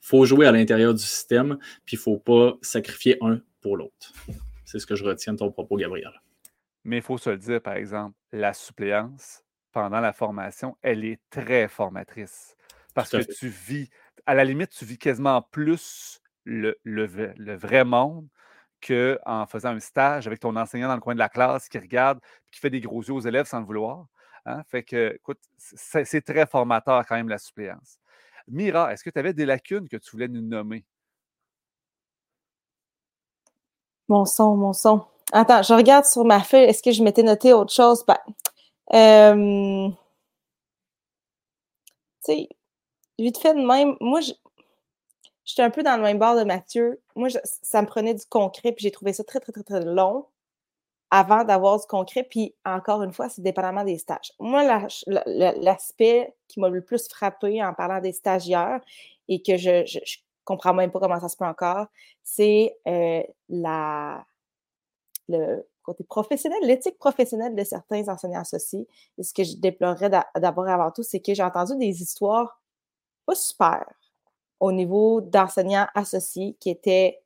faut 0.02 0.26
jouer 0.26 0.46
à 0.46 0.52
l'intérieur 0.52 0.94
du 0.94 1.04
système, 1.04 1.58
puis 1.86 1.96
il 1.96 2.00
ne 2.00 2.04
faut 2.04 2.18
pas 2.18 2.58
sacrifier 2.62 3.18
un 3.22 3.42
pour 3.62 3.78
l'autre. 3.78 4.14
C'est 4.64 4.80
ce 4.80 4.86
que 4.86 4.96
je 4.96 5.04
retiens 5.04 5.34
de 5.34 5.40
ton 5.40 5.52
propos, 5.52 5.78
Gabriel. 5.78 6.22
Mais 6.84 6.98
il 6.98 7.02
faut 7.02 7.18
se 7.18 7.32
le 7.32 7.38
dire, 7.38 7.62
par 7.62 7.76
exemple, 7.76 8.16
la 8.32 8.54
suppléance, 8.54 9.44
pendant 9.72 10.00
la 10.00 10.14
formation, 10.14 10.78
elle 10.82 11.04
est 11.04 11.20
très 11.30 11.68
formatrice. 11.68 12.56
Parce 12.94 13.10
que 13.10 13.24
tu 13.24 13.50
vis, 13.50 13.90
à 14.26 14.36
la 14.36 14.46
limite, 14.46 14.70
tu 14.70 14.86
vis 14.86 14.98
quasiment 14.98 15.42
plus 15.42 16.22
le, 16.44 16.78
le 16.84 17.56
vrai 17.56 17.84
monde 17.84 18.28
qu'en 18.86 19.46
faisant 19.48 19.70
un 19.70 19.80
stage 19.80 20.28
avec 20.28 20.40
ton 20.40 20.56
enseignant 20.56 20.88
dans 20.88 20.96
le 20.96 21.02
coin 21.02 21.14
de 21.14 21.20
la 21.20 21.30
classe 21.30 21.68
qui 21.68 21.78
regarde, 21.78 22.20
qui 22.52 22.60
fait 22.60 22.70
des 22.70 22.82
gros 22.82 23.02
yeux 23.02 23.14
aux 23.14 23.22
élèves 23.22 23.48
sans 23.48 23.60
le 23.60 23.66
vouloir. 23.66 24.06
Hein? 24.46 24.64
Fait 24.68 24.84
que, 24.84 25.16
écoute, 25.16 25.40
c'est 25.58 26.22
très 26.24 26.46
formateur 26.46 27.06
quand 27.08 27.16
même 27.16 27.30
la 27.30 27.38
suppléance. 27.38 27.98
Mira, 28.48 28.94
est-ce 28.94 29.04
que 29.04 29.10
tu 29.10 29.20
avais 29.20 29.34
des 29.34 29.46
lacunes 29.46 29.90
que 29.90 29.98
tu 29.98 30.12
voulais 30.12 30.28
nous 30.28 30.42
nommer? 30.42 30.86
Mon 34.08 34.26
son, 34.26 34.56
mon 34.56 34.74
son. 34.74 35.04
Attends, 35.32 35.64
je 35.64 35.74
regarde 35.74 36.06
sur 36.06 36.24
ma 36.26 36.42
feuille. 36.42 36.66
Est-ce 36.66 36.84
que 36.84 36.92
je 36.92 37.04
m'étais 37.04 37.24
noté 37.24 37.54
autre 37.54 37.74
chose? 37.74 38.06
Ben, 38.06 38.18
euh, 38.94 39.90
tu 42.24 42.34
sais, 42.34 42.50
vite 43.18 43.40
fait 43.40 43.56
de 43.56 43.66
même, 43.66 43.96
moi, 44.00 44.20
j'étais 45.44 45.64
un 45.64 45.72
peu 45.72 45.82
dans 45.82 45.98
le 45.98 46.04
même 46.04 46.20
bord 46.20 46.36
de 46.36 46.44
Mathieu. 46.44 47.02
Moi, 47.16 47.30
ça 47.44 47.82
me 47.82 47.88
prenait 47.88 48.14
du 48.14 48.26
concret, 48.28 48.74
puis 48.74 48.84
j'ai 48.84 48.92
trouvé 48.92 49.14
ça 49.14 49.24
très, 49.24 49.40
très, 49.40 49.52
très, 49.52 49.64
très 49.64 49.84
long 49.84 50.28
avant 51.12 51.44
d'avoir 51.44 51.80
du 51.80 51.86
concret. 51.88 52.24
Puis 52.24 52.56
encore 52.66 53.04
une 53.04 53.14
fois, 53.14 53.30
c'est 53.30 53.42
dépendamment 53.42 53.84
des 53.84 53.98
stages. 53.98 54.34
Moi, 54.40 54.64
l'aspect 55.06 56.34
qui 56.48 56.60
m'a 56.60 56.70
le 56.70 56.82
plus 56.82 57.08
frappé 57.08 57.64
en 57.64 57.74
parlant 57.74 58.02
des 58.02 58.12
stagiaires 58.12 58.82
et 59.28 59.42
que 59.42 59.58
je, 59.58 59.70
ne 59.70 60.00
comprends 60.44 60.74
même 60.74 60.92
pas 60.92 61.00
comment 61.00 61.20
ça 61.20 61.30
se 61.30 61.38
peut 61.38 61.46
encore, 61.46 61.88
c'est 62.24 62.76
euh, 62.88 63.24
le 65.28 65.66
côté 65.84 66.04
professionnel, 66.04 66.60
l'éthique 66.64 66.98
professionnelle 66.98 67.56
de 67.56 67.64
certains 67.64 68.08
enseignants 68.10 68.42
associés. 68.42 68.88
Et 69.18 69.24
ce 69.24 69.34
que 69.34 69.44
je 69.44 69.58
déplorerais 69.58 70.10
d'abord 70.10 70.68
avant 70.68 70.92
tout, 70.92 71.04
c'est 71.04 71.20
que 71.20 71.34
j'ai 71.34 71.44
entendu 71.44 71.78
des 71.78 72.02
histoires 72.02 72.60
pas 73.26 73.36
super 73.36 73.86
au 74.60 74.72
niveau 74.72 75.22
d'enseignants 75.22 75.88
associés 75.94 76.56
qui 76.60 76.70
étaient 76.70 77.22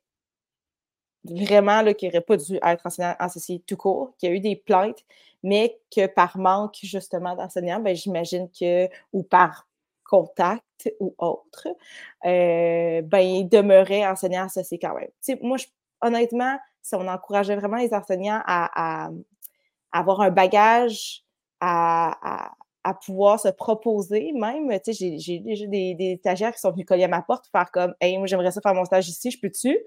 vraiment 1.24 1.82
là, 1.82 1.94
qui 1.94 2.06
n'aurait 2.06 2.20
pas 2.20 2.36
dû 2.36 2.58
être 2.62 2.86
enseignant 2.86 3.14
associé 3.18 3.62
tout 3.66 3.76
court, 3.76 4.12
qui 4.18 4.26
a 4.26 4.30
eu 4.30 4.40
des 4.40 4.56
plaintes, 4.56 5.04
mais 5.42 5.78
que 5.94 6.06
par 6.06 6.38
manque 6.38 6.78
justement 6.82 7.34
d'enseignants, 7.34 7.80
ben, 7.80 7.94
j'imagine 7.94 8.48
que, 8.50 8.88
ou 9.12 9.22
par 9.22 9.66
contact 10.04 10.64
ou 10.98 11.14
autre, 11.18 11.68
euh, 12.24 13.02
ben, 13.02 13.20
il 13.20 13.48
demeurait 13.48 14.06
enseignant 14.06 14.44
associé 14.44 14.78
quand 14.78 14.94
même. 14.94 15.38
moi, 15.42 15.56
honnêtement, 16.00 16.58
si 16.82 16.94
on 16.94 17.06
encourageait 17.06 17.56
vraiment 17.56 17.76
les 17.76 17.92
enseignants 17.94 18.42
à, 18.46 19.10
avoir 19.92 20.20
un 20.20 20.30
bagage, 20.30 21.22
à, 21.60 22.50
pouvoir 23.04 23.38
se 23.38 23.48
proposer 23.48 24.32
même. 24.32 24.68
Tu 24.82 24.94
sais, 24.94 25.18
j'ai 25.18 25.38
déjà 25.38 25.66
des, 25.66 25.94
des, 25.94 26.16
stagiaires 26.18 26.52
qui 26.52 26.60
sont 26.60 26.72
venus 26.72 26.86
coller 26.86 27.04
à 27.04 27.08
ma 27.08 27.22
porte, 27.22 27.46
faire 27.52 27.70
comme 27.70 27.94
Hey, 28.00 28.16
moi 28.18 28.26
j'aimerais 28.26 28.50
ça 28.50 28.60
faire 28.60 28.74
mon 28.74 28.84
stage 28.84 29.08
ici, 29.08 29.30
je 29.30 29.38
peux-tu? 29.38 29.78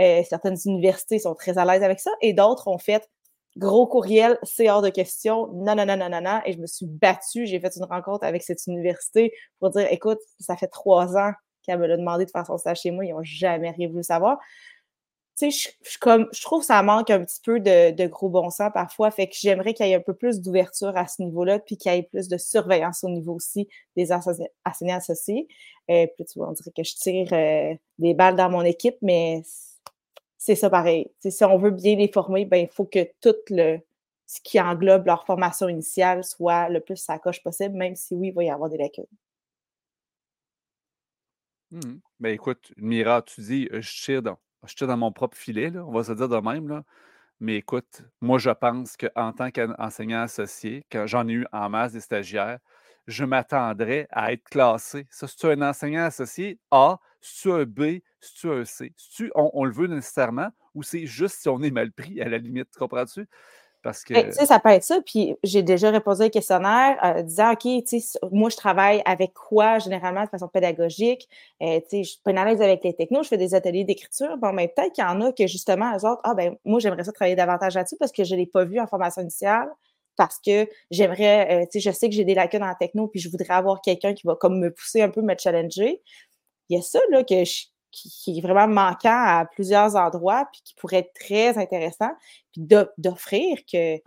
Euh, 0.00 0.22
certaines 0.28 0.56
universités 0.66 1.18
sont 1.18 1.34
très 1.34 1.58
à 1.58 1.64
l'aise 1.64 1.82
avec 1.82 2.00
ça 2.00 2.10
et 2.20 2.32
d'autres 2.32 2.68
ont 2.68 2.78
fait 2.78 3.08
gros 3.56 3.86
courriel, 3.86 4.38
c'est 4.42 4.68
hors 4.68 4.82
de 4.82 4.90
question, 4.90 5.48
non, 5.54 5.74
non, 5.74 5.86
non, 5.86 5.96
non, 5.96 6.10
non, 6.10 6.20
non. 6.20 6.40
Et 6.44 6.52
je 6.52 6.58
me 6.58 6.66
suis 6.66 6.86
battue. 6.86 7.46
J'ai 7.46 7.58
fait 7.60 7.74
une 7.76 7.84
rencontre 7.84 8.24
avec 8.24 8.42
cette 8.42 8.66
université 8.66 9.32
pour 9.58 9.70
dire 9.70 9.86
écoute, 9.90 10.18
ça 10.38 10.56
fait 10.56 10.68
trois 10.68 11.16
ans 11.16 11.32
qu'elle 11.62 11.78
me 11.78 11.86
l'a 11.86 11.96
demandé 11.96 12.24
de 12.24 12.30
faire 12.30 12.46
son 12.46 12.58
stage 12.58 12.80
chez 12.80 12.90
moi, 12.90 13.04
ils 13.04 13.12
n'ont 13.12 13.22
jamais 13.22 13.70
rien 13.70 13.88
voulu 13.88 14.02
savoir. 14.02 14.38
Tu 15.38 15.50
sais, 15.50 15.70
je, 15.84 15.98
comme, 15.98 16.28
je 16.32 16.42
trouve 16.42 16.62
ça 16.62 16.82
manque 16.82 17.10
un 17.10 17.22
petit 17.22 17.40
peu 17.44 17.60
de, 17.60 18.06
gros 18.06 18.30
bon 18.30 18.48
sens 18.48 18.70
parfois. 18.72 19.10
Fait 19.10 19.26
que 19.26 19.34
j'aimerais 19.38 19.74
qu'il 19.74 19.86
y 19.86 19.90
ait 19.90 19.94
un 19.96 20.00
peu 20.00 20.14
plus 20.14 20.40
d'ouverture 20.40 20.96
à 20.96 21.06
ce 21.06 21.22
niveau-là, 21.22 21.58
puis 21.58 21.76
qu'il 21.76 21.92
y 21.92 21.96
ait 21.96 22.04
plus 22.04 22.28
de 22.28 22.38
surveillance 22.38 23.04
au 23.04 23.10
niveau 23.10 23.34
aussi 23.34 23.68
des 23.96 24.12
enseignants 24.12 24.96
associés. 24.96 25.46
Euh, 25.90 26.06
puis 26.14 26.24
tu 26.24 26.38
vois, 26.38 26.48
on 26.48 26.52
dirait 26.52 26.72
que 26.74 26.84
je 26.84 26.94
tire 26.94 27.32
euh, 27.32 27.74
des 27.98 28.14
balles 28.14 28.36
dans 28.36 28.48
mon 28.48 28.62
équipe, 28.62 28.96
mais 29.02 29.42
c'est 30.46 30.54
ça 30.54 30.70
pareil. 30.70 31.10
si 31.18 31.44
on 31.44 31.58
veut 31.58 31.72
bien 31.72 31.96
les 31.96 32.06
former, 32.06 32.44
ben, 32.44 32.58
il 32.58 32.68
faut 32.68 32.84
que 32.84 33.00
tout 33.20 33.34
le, 33.50 33.80
ce 34.26 34.40
qui 34.40 34.60
englobe 34.60 35.04
leur 35.06 35.26
formation 35.26 35.68
initiale 35.68 36.22
soit 36.22 36.68
le 36.68 36.78
plus 36.78 36.96
sacoche 36.96 37.42
possible, 37.42 37.74
même 37.74 37.96
si 37.96 38.14
oui, 38.14 38.28
il 38.28 38.32
va 38.32 38.44
y 38.44 38.50
avoir 38.50 38.70
des 38.70 38.78
lacunes. 38.78 39.06
Mmh 41.72 41.98
ben 42.20 42.32
écoute, 42.32 42.72
Mira, 42.76 43.22
tu 43.22 43.40
dis 43.40 43.68
je 43.72 44.04
tire 44.04 44.22
dans, 44.22 44.38
je 44.64 44.74
tire 44.76 44.86
dans 44.86 44.96
mon 44.96 45.10
propre 45.10 45.36
filet, 45.36 45.70
là, 45.70 45.84
on 45.84 45.90
va 45.90 46.04
se 46.04 46.12
dire 46.12 46.28
de 46.28 46.36
même. 46.36 46.68
Là. 46.68 46.84
Mais 47.40 47.56
écoute, 47.56 48.02
moi, 48.20 48.38
je 48.38 48.50
pense 48.50 48.96
qu'en 48.96 49.32
tant 49.32 49.50
qu'enseignant 49.50 50.22
associé, 50.22 50.86
quand 50.92 51.08
j'en 51.08 51.26
ai 51.26 51.32
eu 51.32 51.46
en 51.52 51.68
masse 51.68 51.92
des 51.92 52.00
stagiaires, 52.00 52.60
je 53.08 53.24
m'attendrais 53.24 54.06
à 54.10 54.32
être 54.32 54.44
classé. 54.44 55.08
Ça, 55.10 55.26
c'est-tu 55.26 55.46
un 55.46 55.62
enseignant 55.62 56.04
associé 56.04 56.60
A, 56.70 57.00
c'est-tu 57.20 57.50
un 57.52 57.64
B, 57.64 57.98
c'est-tu 58.26 58.50
un 58.50 58.64
C? 58.64 58.92
on, 59.34 59.50
on, 59.52 59.64
le 59.64 59.72
veut 59.72 59.86
nécessairement 59.86 60.48
ou 60.74 60.82
c'est 60.82 61.06
juste 61.06 61.36
si 61.40 61.48
on 61.48 61.62
est 61.62 61.70
mal 61.70 61.92
pris, 61.92 62.20
à 62.20 62.28
la 62.28 62.38
limite, 62.38 62.68
comprends-tu? 62.78 63.28
Parce 63.86 64.02
que... 64.02 64.14
Ben, 64.14 64.32
ça 64.32 64.58
peut 64.58 64.70
être 64.70 64.82
ça. 64.82 65.00
Puis 65.06 65.36
j'ai 65.44 65.62
déjà 65.62 65.90
répondu 65.90 66.22
un 66.22 66.28
questionnaire 66.28 66.98
euh, 67.04 67.22
disant 67.22 67.52
OK, 67.52 67.66
moi, 68.32 68.50
je 68.50 68.56
travaille 68.56 69.00
avec 69.04 69.32
quoi 69.32 69.78
généralement 69.78 70.24
de 70.24 70.28
façon 70.28 70.48
pédagogique? 70.48 71.28
Euh, 71.62 71.80
je 71.92 72.20
pénalise 72.24 72.60
avec 72.60 72.82
les 72.82 72.94
technos, 72.94 73.22
je 73.22 73.28
fais 73.28 73.36
des 73.36 73.54
ateliers 73.54 73.84
d'écriture. 73.84 74.38
Bon, 74.38 74.52
mais 74.52 74.66
peut-être 74.66 74.92
qu'il 74.92 75.04
y 75.04 75.06
en 75.06 75.20
a 75.20 75.32
que 75.32 75.46
justement, 75.46 75.96
eux 75.96 76.04
autres, 76.04 76.20
ah 76.24 76.34
ben 76.34 76.56
moi, 76.64 76.80
j'aimerais 76.80 77.04
ça 77.04 77.12
travailler 77.12 77.36
davantage 77.36 77.76
là-dessus 77.76 77.96
parce 77.96 78.10
que 78.10 78.24
je 78.24 78.34
ne 78.34 78.40
l'ai 78.40 78.46
pas 78.46 78.64
vu 78.64 78.80
en 78.80 78.88
formation 78.88 79.22
initiale 79.22 79.68
parce 80.16 80.40
que 80.44 80.68
j'aimerais, 80.90 81.62
euh, 81.62 81.66
tu 81.70 81.80
sais, 81.80 81.90
je 81.90 81.94
sais 81.94 82.08
que 82.08 82.14
j'ai 82.14 82.24
des 82.24 82.34
lacunes 82.34 82.64
en 82.64 82.74
techno, 82.74 83.06
puis 83.06 83.20
je 83.20 83.30
voudrais 83.30 83.54
avoir 83.54 83.80
quelqu'un 83.82 84.14
qui 84.14 84.26
va 84.26 84.34
comme 84.34 84.58
me 84.58 84.72
pousser 84.72 85.02
un 85.02 85.10
peu, 85.10 85.22
me 85.22 85.34
challenger. 85.38 86.02
Il 86.68 86.76
y 86.76 86.80
a 86.80 86.82
ça, 86.82 86.98
là, 87.10 87.22
que 87.22 87.44
je, 87.44 87.66
qui, 87.96 88.38
est 88.38 88.40
vraiment 88.40 88.68
manquant 88.68 89.08
à 89.10 89.46
plusieurs 89.46 89.96
endroits, 89.96 90.46
puis 90.52 90.60
qui 90.64 90.74
pourrait 90.74 90.98
être 90.98 91.12
très 91.14 91.58
intéressant, 91.58 92.10
puis 92.52 92.66
d'offrir 92.98 93.58
que 93.70 93.98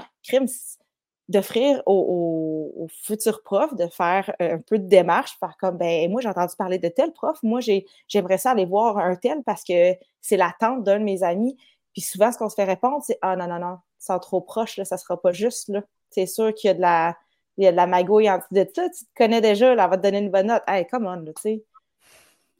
d'offrir 1.30 1.84
aux, 1.86 2.88
futurs 3.04 3.44
profs 3.44 3.76
de 3.76 3.88
faire 3.88 4.34
un 4.40 4.58
peu 4.58 4.80
de 4.80 4.88
démarche, 4.88 5.38
par 5.40 5.58
comme, 5.58 5.78
ben 5.78 6.10
moi, 6.10 6.22
j'ai 6.22 6.30
entendu 6.30 6.56
parler 6.58 6.80
de 6.80 6.88
tel 6.90 7.14
prof, 7.14 7.38
moi, 7.44 7.60
j'aimerais 8.08 8.40
ça 8.40 8.52
aller 8.52 8.66
voir 8.66 8.98
un 8.98 9.16
tel 9.16 9.44
parce 9.44 9.64
que 9.64 9.94
c'est 10.22 10.38
l'attente 10.38 10.84
d'un 10.84 11.00
de 11.00 11.04
mes 11.04 11.24
amis. 11.24 11.56
Puis 11.94 12.02
souvent, 12.02 12.32
ce 12.32 12.38
qu'on 12.38 12.50
se 12.50 12.56
fait 12.56 12.64
répondre, 12.64 13.04
c'est 13.06 13.18
Ah 13.22 13.36
non, 13.36 13.48
non, 13.48 13.60
non, 13.60 13.78
c'est 14.00 14.20
trop 14.20 14.42
proche, 14.42 14.78
là, 14.78 14.86
ça 14.86 14.98
sera 14.98 15.22
pas 15.22 15.32
juste. 15.32 15.72
C'est 16.10 16.26
sûr 16.26 16.54
qu'il 16.54 16.70
y 16.70 16.72
a 16.72 16.74
de 16.74 16.82
la. 16.82 17.18
Il 17.58 17.66
y 17.66 17.68
a 17.68 17.72
de 17.72 17.78
la 17.78 17.88
magouille 17.88 18.30
en 18.30 18.40
de 18.52 18.68
ça, 18.74 18.90
tu 18.90 19.06
te 19.06 19.10
connais 19.18 19.42
déjà, 19.42 19.76
là, 19.76 19.88
va 19.88 19.98
te 19.98 20.04
donner 20.04 20.20
une 20.20 20.32
bonne 20.32 20.48
note. 20.48 20.64
Hey, 20.66 20.88
come 20.88 21.06
on, 21.06 21.26
tu 21.26 21.34
sais. 21.42 21.64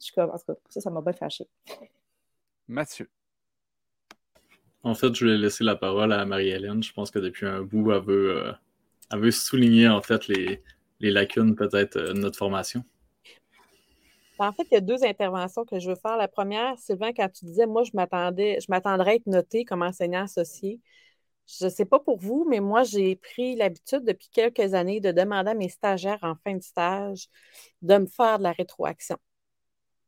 Je 0.00 0.12
comme, 0.12 0.32
ça, 0.68 0.80
ça 0.80 0.90
m'a 0.90 1.00
bien 1.00 1.12
fâché. 1.12 1.46
Mathieu. 2.66 3.08
En 4.82 4.94
fait, 4.94 5.14
je 5.14 5.24
voulais 5.24 5.36
laisser 5.36 5.62
la 5.62 5.76
parole 5.76 6.12
à 6.12 6.24
Marie-Hélène. 6.24 6.82
Je 6.82 6.92
pense 6.92 7.10
que 7.10 7.18
depuis 7.18 7.46
un 7.46 7.60
bout, 7.62 7.92
elle 7.92 8.02
veut, 8.02 8.54
euh, 9.12 9.30
souligner 9.30 9.88
en 9.88 10.00
fait 10.00 10.26
les, 10.28 10.62
lacunes 11.00 11.54
peut-être 11.54 11.96
euh, 11.96 12.12
de 12.14 12.18
notre 12.18 12.38
formation. 12.38 12.82
Ben, 14.38 14.48
en 14.48 14.52
fait, 14.52 14.66
il 14.70 14.74
y 14.74 14.76
a 14.78 14.80
deux 14.80 15.04
interventions 15.04 15.66
que 15.66 15.78
je 15.78 15.90
veux 15.90 15.96
faire. 15.96 16.16
La 16.16 16.28
première, 16.28 16.78
Sylvain, 16.78 17.12
quand 17.12 17.28
tu 17.28 17.44
disais, 17.44 17.66
moi, 17.66 17.82
je 17.84 17.90
m'attendais, 17.92 18.58
je 18.60 18.66
m'attendrais 18.70 19.10
à 19.10 19.14
être 19.16 19.26
noté 19.26 19.66
comme 19.66 19.82
enseignant 19.82 20.22
associé. 20.22 20.80
Je 21.46 21.66
ne 21.66 21.70
sais 21.70 21.84
pas 21.84 21.98
pour 21.98 22.18
vous, 22.18 22.46
mais 22.48 22.60
moi, 22.60 22.82
j'ai 22.84 23.16
pris 23.16 23.56
l'habitude 23.56 24.04
depuis 24.04 24.30
quelques 24.32 24.72
années 24.72 25.00
de 25.00 25.12
demander 25.12 25.50
à 25.50 25.54
mes 25.54 25.68
stagiaires 25.68 26.20
en 26.22 26.36
fin 26.36 26.54
de 26.54 26.62
stage 26.62 27.28
de 27.82 27.98
me 27.98 28.06
faire 28.06 28.38
de 28.38 28.44
la 28.44 28.52
rétroaction 28.52 29.18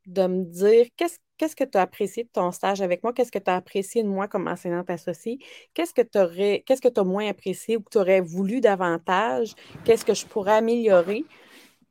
de 0.05 0.27
me 0.27 0.43
dire 0.45 0.87
qu'est-ce 0.97 1.55
que 1.55 1.63
tu 1.63 1.77
as 1.77 1.81
apprécié 1.81 2.23
de 2.23 2.29
ton 2.29 2.51
stage 2.51 2.81
avec 2.81 3.03
moi, 3.03 3.13
qu'est-ce 3.13 3.31
que 3.31 3.39
tu 3.39 3.49
as 3.49 3.55
apprécié 3.55 4.03
de 4.03 4.07
moi 4.07 4.27
comme 4.27 4.47
enseignante 4.47 4.89
associée, 4.89 5.39
qu'est-ce 5.73 5.93
que 5.93 6.01
tu 6.01 6.63
qu'est-ce 6.65 6.81
que 6.81 6.99
as 6.99 7.03
moins 7.03 7.27
apprécié 7.27 7.77
ou 7.77 7.81
que 7.81 7.89
tu 7.91 7.97
aurais 7.97 8.21
voulu 8.21 8.61
davantage, 8.61 9.53
qu'est-ce 9.85 10.05
que 10.05 10.13
je 10.13 10.25
pourrais 10.25 10.53
améliorer? 10.55 11.25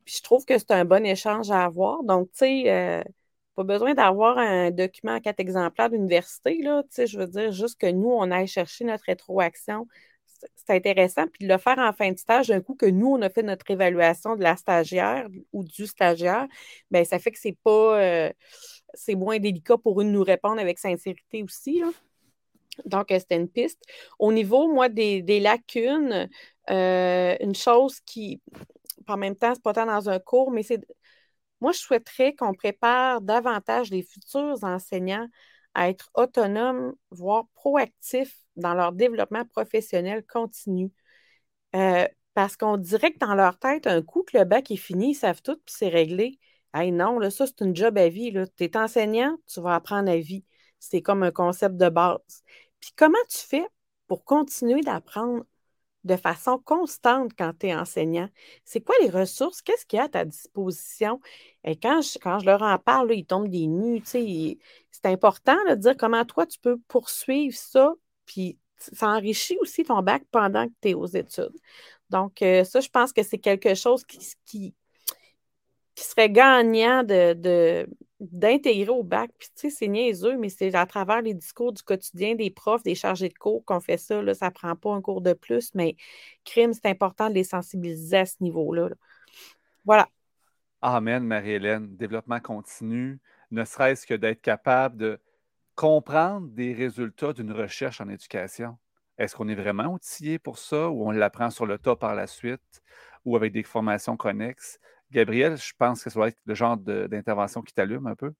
Je 0.05 0.21
trouve 0.21 0.45
que 0.45 0.57
c'est 0.57 0.71
un 0.71 0.85
bon 0.85 1.05
échange 1.05 1.51
à 1.51 1.63
avoir. 1.65 2.03
Donc, 2.03 2.27
tu 2.31 2.39
sais, 2.39 2.71
euh, 2.71 3.03
pas 3.55 3.63
besoin 3.63 3.93
d'avoir 3.93 4.37
un 4.37 4.71
document 4.71 5.13
en 5.15 5.19
quatre 5.21 5.39
exemplaires 5.39 5.89
d'université, 5.89 6.61
là. 6.61 6.83
Tu 6.83 6.89
sais, 6.91 7.07
je 7.07 7.19
veux 7.19 7.27
dire 7.27 7.51
juste 7.51 7.79
que 7.79 7.87
nous, 7.91 8.09
on 8.09 8.31
aille 8.31 8.47
chercher 8.47 8.85
notre 8.85 9.05
rétroaction 9.05 9.87
c'est 10.55 10.75
intéressant. 10.75 11.27
Puis 11.27 11.47
de 11.47 11.51
le 11.51 11.57
faire 11.57 11.79
en 11.79 11.93
fin 11.93 12.11
de 12.11 12.17
stage, 12.17 12.51
un 12.51 12.61
coup 12.61 12.75
que 12.75 12.85
nous, 12.85 13.07
on 13.07 13.21
a 13.21 13.29
fait 13.29 13.43
notre 13.43 13.69
évaluation 13.71 14.35
de 14.35 14.43
la 14.43 14.55
stagiaire 14.55 15.27
ou 15.51 15.63
du 15.63 15.87
stagiaire, 15.87 16.47
bien, 16.91 17.03
ça 17.03 17.19
fait 17.19 17.31
que 17.31 17.39
c'est 17.39 17.57
pas 17.63 17.99
euh, 17.99 18.31
c'est 18.93 19.15
moins 19.15 19.39
délicat 19.39 19.77
pour 19.77 19.99
eux 20.01 20.03
de 20.03 20.09
nous 20.09 20.23
répondre 20.23 20.59
avec 20.59 20.79
sincérité 20.79 21.43
aussi. 21.43 21.81
Donc, 22.85 23.11
euh, 23.11 23.19
c'était 23.19 23.35
une 23.35 23.49
piste. 23.49 23.81
Au 24.19 24.31
niveau, 24.33 24.67
moi, 24.67 24.89
des, 24.89 25.39
lacunes, 25.39 26.29
euh, 26.69 27.35
une 27.39 27.55
chose 27.55 27.99
qui, 28.01 28.41
en 29.07 29.17
même 29.17 29.35
temps, 29.35 29.53
c'est 29.53 29.63
pas 29.63 29.73
tant 29.73 29.85
dans 29.85 30.09
un 30.09 30.19
cours, 30.19 30.51
mais 30.51 30.63
c'est. 30.63 30.79
Moi, 31.61 31.71
je 31.71 31.79
souhaiterais 31.79 32.35
qu'on 32.35 32.53
prépare 32.53 33.21
davantage 33.21 33.89
les 33.89 34.03
futurs 34.03 34.63
enseignants 34.63 35.27
à 35.73 35.89
être 35.89 36.09
autonomes, 36.15 36.93
voire 37.11 37.45
proactifs 37.55 38.37
dans 38.55 38.73
leur 38.73 38.91
développement 38.93 39.45
professionnel 39.45 40.25
continu. 40.25 40.91
Euh, 41.75 42.07
parce 42.33 42.57
qu'on 42.57 42.77
dirait 42.77 43.13
que 43.13 43.19
dans 43.19 43.35
leur 43.35 43.57
tête, 43.59 43.87
un 43.87 44.01
coup 44.01 44.23
que 44.23 44.37
le 44.37 44.45
bac 44.45 44.71
est 44.71 44.75
fini, 44.77 45.11
ils 45.11 45.15
savent 45.15 45.41
tout, 45.41 45.55
puis 45.65 45.75
c'est 45.77 45.89
réglé. 45.89 46.39
Hey, 46.73 46.91
non, 46.91 47.19
là, 47.19 47.29
ça, 47.29 47.45
c'est 47.45 47.61
une 47.61 47.75
job 47.75 47.97
à 47.97 48.09
vie. 48.09 48.33
Tu 48.57 48.63
es 48.63 48.77
enseignant, 48.77 49.37
tu 49.47 49.61
vas 49.61 49.75
apprendre 49.75 50.09
à 50.11 50.17
vie. 50.17 50.43
C'est 50.79 51.01
comme 51.01 51.23
un 51.23 51.31
concept 51.31 51.77
de 51.77 51.89
base. 51.89 52.43
Puis 52.79 52.91
comment 52.95 53.17
tu 53.29 53.37
fais 53.37 53.65
pour 54.07 54.25
continuer 54.25 54.81
d'apprendre 54.81 55.45
de 56.03 56.15
façon 56.15 56.57
constante 56.57 57.31
quand 57.37 57.53
tu 57.59 57.67
es 57.67 57.75
enseignant? 57.75 58.29
C'est 58.65 58.81
quoi 58.81 58.95
les 59.01 59.09
ressources? 59.09 59.61
Qu'est-ce 59.61 59.85
qu'il 59.85 59.97
y 59.97 59.99
a 60.01 60.05
à 60.05 60.09
ta 60.09 60.25
disposition? 60.25 61.19
Et 61.63 61.75
quand 61.77 62.01
je, 62.01 62.45
leur 62.45 62.61
en 62.61 62.77
parle, 62.77 63.13
ils 63.13 63.25
tombent 63.25 63.49
des 63.49 63.67
nues. 63.67 64.01
C'est 64.05 64.57
important 65.05 65.57
de 65.69 65.75
dire 65.75 65.95
comment 65.97 66.25
toi, 66.25 66.45
tu 66.45 66.59
peux 66.59 66.77
poursuivre 66.87 67.55
ça 67.57 67.93
puis 68.25 68.57
ça 68.77 69.07
enrichit 69.09 69.57
aussi 69.61 69.83
ton 69.83 70.01
bac 70.01 70.23
pendant 70.31 70.67
que 70.67 70.73
tu 70.81 70.89
es 70.89 70.93
aux 70.93 71.05
études. 71.05 71.55
Donc, 72.09 72.41
euh, 72.41 72.63
ça, 72.63 72.79
je 72.79 72.89
pense 72.89 73.13
que 73.13 73.23
c'est 73.23 73.37
quelque 73.37 73.75
chose 73.75 74.03
qui, 74.05 74.19
qui, 74.45 74.75
serait 75.95 76.29
gagnant 76.29 77.03
de, 77.03 77.87
d'intégrer 78.31 78.89
au 78.89 79.03
bac. 79.03 79.31
Puis, 79.37 79.49
tu 79.55 79.69
sais, 79.69 79.75
c'est 79.75 79.87
niaiseux, 79.87 80.37
mais 80.37 80.49
c'est 80.49 80.73
à 80.75 80.85
travers 80.85 81.21
les 81.21 81.33
discours 81.33 81.73
du 81.73 81.83
quotidien 81.83 82.35
des 82.35 82.49
profs, 82.49 82.83
des 82.83 82.95
chargés 82.95 83.29
de 83.29 83.33
cours 83.33 83.63
qu'on 83.65 83.79
fait 83.79 83.97
ça. 83.97 84.21
Là, 84.21 84.33
ça 84.33 84.47
ne 84.47 84.51
prend 84.51 84.75
pas 84.75 84.91
un 84.93 85.01
cours 85.01 85.21
de 85.21 85.33
plus, 85.33 85.71
mais 85.75 85.95
crime, 86.43 86.73
c'est 86.73 86.87
important 86.87 87.29
de 87.29 87.35
les 87.35 87.43
sensibiliser 87.43 88.17
à 88.17 88.25
ce 88.25 88.35
niveau-là. 88.41 88.89
Voilà. 89.85 90.07
Amen, 90.81 91.23
Marie-Hélène. 91.23 91.95
Développement 91.95 92.39
continu, 92.39 93.19
ne 93.51 93.63
serait-ce 93.65 94.05
que 94.05 94.13
d'être 94.13 94.41
capable 94.41 94.97
de 94.97 95.19
comprendre 95.75 96.47
des 96.49 96.73
résultats 96.73 97.33
d'une 97.33 97.51
recherche 97.51 98.01
en 98.01 98.09
éducation. 98.09 98.77
Est-ce 99.17 99.35
qu'on 99.35 99.47
est 99.47 99.55
vraiment 99.55 99.93
outillé 99.93 100.39
pour 100.39 100.57
ça 100.57 100.89
ou 100.89 101.07
on 101.07 101.11
l'apprend 101.11 101.49
sur 101.49 101.65
le 101.65 101.77
tas 101.77 101.95
par 101.95 102.15
la 102.15 102.27
suite 102.27 102.81
ou 103.25 103.35
avec 103.35 103.53
des 103.53 103.63
formations 103.63 104.17
connexes? 104.17 104.79
Gabriel, 105.13 105.57
je 105.57 105.71
pense 105.77 106.03
que 106.03 106.09
ça 106.09 106.19
va 106.19 106.27
être 106.29 106.37
le 106.45 106.55
genre 106.55 106.77
d'intervention 106.77 107.61
qui 107.61 107.73
t'allume 107.73 108.07
un 108.07 108.15
peu. 108.15 108.31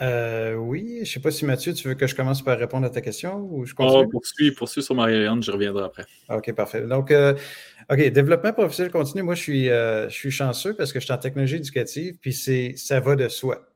Euh, 0.00 0.54
oui, 0.54 0.96
je 0.96 1.00
ne 1.00 1.04
sais 1.06 1.20
pas 1.20 1.30
si 1.30 1.44
Mathieu, 1.44 1.72
tu 1.72 1.88
veux 1.88 1.94
que 1.94 2.06
je 2.06 2.14
commence 2.14 2.42
par 2.42 2.58
répondre 2.58 2.86
à 2.86 2.90
ta 2.90 3.00
question 3.00 3.38
ou 3.50 3.64
je 3.64 3.74
continue? 3.74 4.04
Oh, 4.06 4.08
poursuis, 4.08 4.52
poursuis 4.52 4.82
sur 4.82 4.94
Marie-Hélène, 4.94 5.42
je 5.42 5.50
reviendrai 5.50 5.84
après. 5.84 6.04
OK, 6.28 6.52
parfait. 6.52 6.86
Donc, 6.86 7.10
euh, 7.10 7.34
OK, 7.90 7.98
développement 7.98 8.52
professionnel 8.52 8.92
continu, 8.92 9.22
moi, 9.22 9.34
je 9.34 9.42
suis, 9.42 9.70
euh, 9.70 10.08
je 10.08 10.14
suis 10.14 10.30
chanceux 10.30 10.74
parce 10.74 10.92
que 10.92 11.00
je 11.00 11.04
suis 11.06 11.14
en 11.14 11.18
technologie 11.18 11.56
éducative, 11.56 12.18
puis 12.20 12.32
ça 12.32 13.00
va 13.00 13.16
de 13.16 13.28
soi 13.28 13.68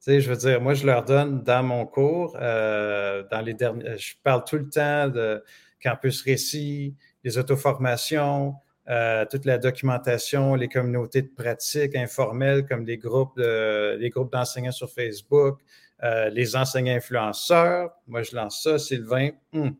sais, 0.00 0.20
je 0.20 0.30
veux 0.30 0.36
dire, 0.36 0.60
moi, 0.60 0.74
je 0.74 0.86
leur 0.86 1.04
donne 1.04 1.42
dans 1.42 1.62
mon 1.62 1.86
cours, 1.86 2.36
euh, 2.40 3.22
dans 3.30 3.42
les 3.42 3.54
derniers, 3.54 3.98
je 3.98 4.14
parle 4.22 4.44
tout 4.44 4.56
le 4.56 4.68
temps 4.68 5.08
de 5.08 5.44
campus 5.82 6.22
récit, 6.22 6.96
les 7.22 7.38
auto-formations, 7.38 8.54
euh, 8.88 9.24
toute 9.30 9.44
la 9.44 9.58
documentation, 9.58 10.54
les 10.54 10.68
communautés 10.68 11.22
de 11.22 11.28
pratique 11.28 11.94
informelles 11.94 12.66
comme 12.66 12.84
les 12.84 12.98
groupes, 12.98 13.38
les 13.38 14.10
groupes 14.10 14.32
d'enseignants 14.32 14.72
sur 14.72 14.90
Facebook, 14.90 15.60
euh, 16.02 16.30
les 16.30 16.56
enseignants 16.56 16.94
influenceurs. 16.94 17.90
Moi, 18.06 18.22
je 18.22 18.34
lance 18.34 18.62
ça, 18.62 18.78
Sylvain. 18.78 19.30
Hum, 19.52 19.76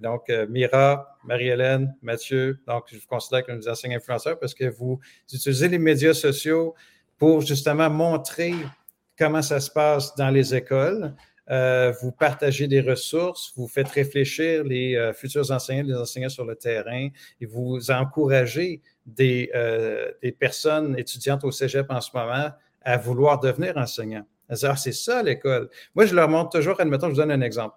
donc, 0.00 0.30
Mira, 0.48 1.18
Marie-Hélène, 1.24 1.94
Mathieu. 2.02 2.60
Donc, 2.66 2.84
je 2.86 2.96
vous 2.96 3.06
considère 3.06 3.44
comme 3.44 3.58
des 3.58 3.68
enseignants 3.68 3.96
influenceurs 3.96 4.38
parce 4.38 4.54
que 4.54 4.66
vous 4.66 5.00
utilisez 5.32 5.68
les 5.68 5.78
médias 5.78 6.14
sociaux 6.14 6.74
pour 7.18 7.40
justement 7.40 7.90
montrer 7.90 8.54
comment 9.18 9.42
ça 9.42 9.60
se 9.60 9.70
passe 9.70 10.14
dans 10.14 10.30
les 10.30 10.54
écoles. 10.54 11.14
Euh, 11.50 11.92
vous 12.02 12.10
partagez 12.10 12.66
des 12.66 12.80
ressources, 12.80 13.52
vous 13.56 13.68
faites 13.68 13.88
réfléchir 13.88 14.64
les 14.64 14.96
euh, 14.96 15.12
futurs 15.12 15.50
enseignants, 15.52 15.84
les 15.84 15.94
enseignants 15.94 16.28
sur 16.28 16.44
le 16.44 16.56
terrain 16.56 17.08
et 17.40 17.46
vous 17.46 17.90
encouragez 17.92 18.82
des, 19.04 19.50
euh, 19.54 20.10
des, 20.22 20.32
personnes 20.32 20.98
étudiantes 20.98 21.44
au 21.44 21.52
cégep 21.52 21.86
en 21.90 22.00
ce 22.00 22.10
moment 22.12 22.50
à 22.82 22.96
vouloir 22.96 23.38
devenir 23.38 23.76
enseignants. 23.76 24.26
Ah, 24.48 24.76
c'est 24.76 24.92
ça 24.92 25.22
l'école. 25.22 25.68
Moi, 25.94 26.06
je 26.06 26.14
leur 26.14 26.28
montre 26.28 26.50
toujours, 26.50 26.80
admettons, 26.80 27.06
je 27.06 27.12
vous 27.12 27.16
donne 27.16 27.32
un 27.32 27.40
exemple. 27.40 27.76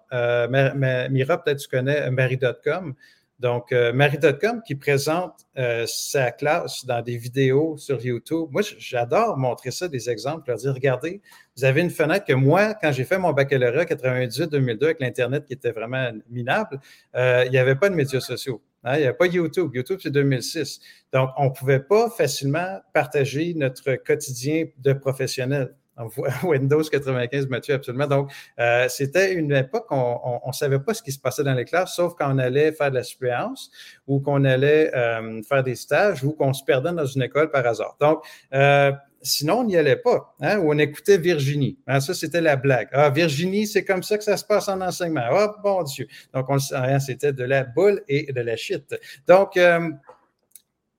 Mira, 1.10 1.42
peut-être 1.42 1.58
tu 1.58 1.68
connais 1.68 2.10
Marie.com. 2.10 2.94
Donc, 3.40 3.72
euh, 3.72 3.90
Marie.com 3.94 4.60
qui 4.66 4.74
présente 4.74 5.46
euh, 5.56 5.86
sa 5.86 6.30
classe 6.30 6.84
dans 6.84 7.00
des 7.00 7.16
vidéos 7.16 7.78
sur 7.78 7.98
YouTube. 8.04 8.48
Moi, 8.50 8.60
j'adore 8.76 9.38
montrer 9.38 9.70
ça, 9.70 9.88
des 9.88 10.10
exemples, 10.10 10.50
leur 10.50 10.58
dire, 10.58 10.74
regardez, 10.74 11.22
vous 11.56 11.64
avez 11.64 11.80
une 11.80 11.88
fenêtre 11.88 12.26
que 12.26 12.34
moi, 12.34 12.74
quand 12.74 12.92
j'ai 12.92 13.04
fait 13.04 13.16
mon 13.16 13.32
baccalauréat 13.32 13.84
98-2002 13.84 14.84
avec 14.84 15.00
l'Internet 15.00 15.46
qui 15.46 15.54
était 15.54 15.72
vraiment 15.72 16.10
minable, 16.28 16.80
euh, 17.16 17.44
il 17.46 17.50
n'y 17.50 17.58
avait 17.58 17.76
pas 17.76 17.88
de 17.88 17.94
médias 17.94 18.20
sociaux. 18.20 18.60
Hein, 18.84 18.96
il 18.96 19.00
n'y 19.00 19.06
a 19.06 19.14
pas 19.14 19.26
YouTube. 19.26 19.70
YouTube, 19.74 20.00
c'est 20.02 20.10
2006. 20.10 20.80
Donc, 21.10 21.30
on 21.38 21.46
ne 21.46 21.50
pouvait 21.50 21.80
pas 21.80 22.10
facilement 22.10 22.80
partager 22.92 23.54
notre 23.54 23.94
quotidien 23.94 24.66
de 24.76 24.92
professionnel. 24.92 25.74
Windows 26.42 26.82
95, 26.82 27.48
Mathieu, 27.48 27.74
absolument. 27.74 28.06
Donc, 28.06 28.30
euh, 28.58 28.88
c'était 28.88 29.34
une 29.34 29.52
époque 29.52 29.90
où 29.90 29.94
on 29.94 30.48
ne 30.48 30.52
savait 30.52 30.78
pas 30.78 30.94
ce 30.94 31.02
qui 31.02 31.12
se 31.12 31.18
passait 31.18 31.44
dans 31.44 31.54
les 31.54 31.64
classes, 31.64 31.94
sauf 31.94 32.14
quand 32.18 32.34
on 32.34 32.38
allait 32.38 32.72
faire 32.72 32.90
de 32.90 32.96
la 32.96 33.02
suppléance 33.02 33.70
ou 34.06 34.20
qu'on 34.20 34.44
allait 34.44 34.94
euh, 34.94 35.42
faire 35.42 35.62
des 35.62 35.74
stages 35.74 36.24
ou 36.24 36.32
qu'on 36.32 36.52
se 36.52 36.64
perdait 36.64 36.92
dans 36.92 37.06
une 37.06 37.22
école 37.22 37.50
par 37.50 37.66
hasard. 37.66 37.96
Donc, 38.00 38.24
euh, 38.54 38.92
sinon, 39.22 39.60
on 39.60 39.64
n'y 39.64 39.76
allait 39.76 39.96
pas. 39.96 40.34
Hein, 40.40 40.60
on 40.64 40.78
écoutait 40.78 41.18
Virginie. 41.18 41.78
Hein, 41.86 42.00
ça, 42.00 42.14
c'était 42.14 42.40
la 42.40 42.56
blague. 42.56 42.88
Ah, 42.92 43.10
Virginie, 43.10 43.66
c'est 43.66 43.84
comme 43.84 44.02
ça 44.02 44.18
que 44.18 44.24
ça 44.24 44.36
se 44.36 44.44
passe 44.44 44.68
en 44.68 44.80
enseignement. 44.80 45.22
Ah, 45.30 45.52
oh, 45.56 45.60
bon 45.62 45.82
Dieu. 45.82 46.06
Donc, 46.34 46.46
on 46.48 46.56
rien, 46.72 47.00
c'était 47.00 47.32
de 47.32 47.44
la 47.44 47.64
boule 47.64 48.02
et 48.08 48.32
de 48.32 48.40
la 48.40 48.56
shit. 48.56 48.94
Donc, 49.26 49.58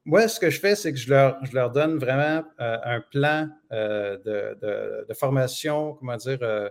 moi, 0.06 0.28
ce 0.28 0.40
que 0.40 0.50
je 0.50 0.60
fais, 0.60 0.76
c'est 0.76 0.92
que 0.92 1.00
je 1.00 1.10
leur, 1.10 1.72
donne 1.72 1.98
vraiment 1.98 2.44
euh, 2.60 2.78
un 2.84 3.02
plan 3.02 3.48
euh, 3.72 4.18
de, 4.26 5.06
de, 5.08 5.14
formation, 5.14 5.94
comment 5.94 6.18
dire, 6.18 6.40
euh, 6.42 6.70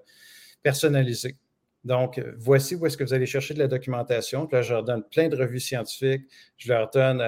personnalisé. 0.63 1.37
Donc, 1.85 2.21
voici 2.37 2.75
où 2.75 2.85
est-ce 2.87 2.97
que 2.97 3.05
vous 3.05 3.15
allez 3.15 3.27
chercher 3.27 3.55
de 3.55 3.61
la 3.61 3.69
documentation. 3.69 4.47
Puis 4.47 4.57
là, 4.57 4.63
je 4.63 4.75
leur 4.75 4.85
donne 4.85 5.03
plein 5.03 5.29
de 5.29 5.37
revues 5.37 5.61
scientifiques. 5.61 6.25
Je 6.59 6.71
leur 6.71 6.91
donne 6.91 7.23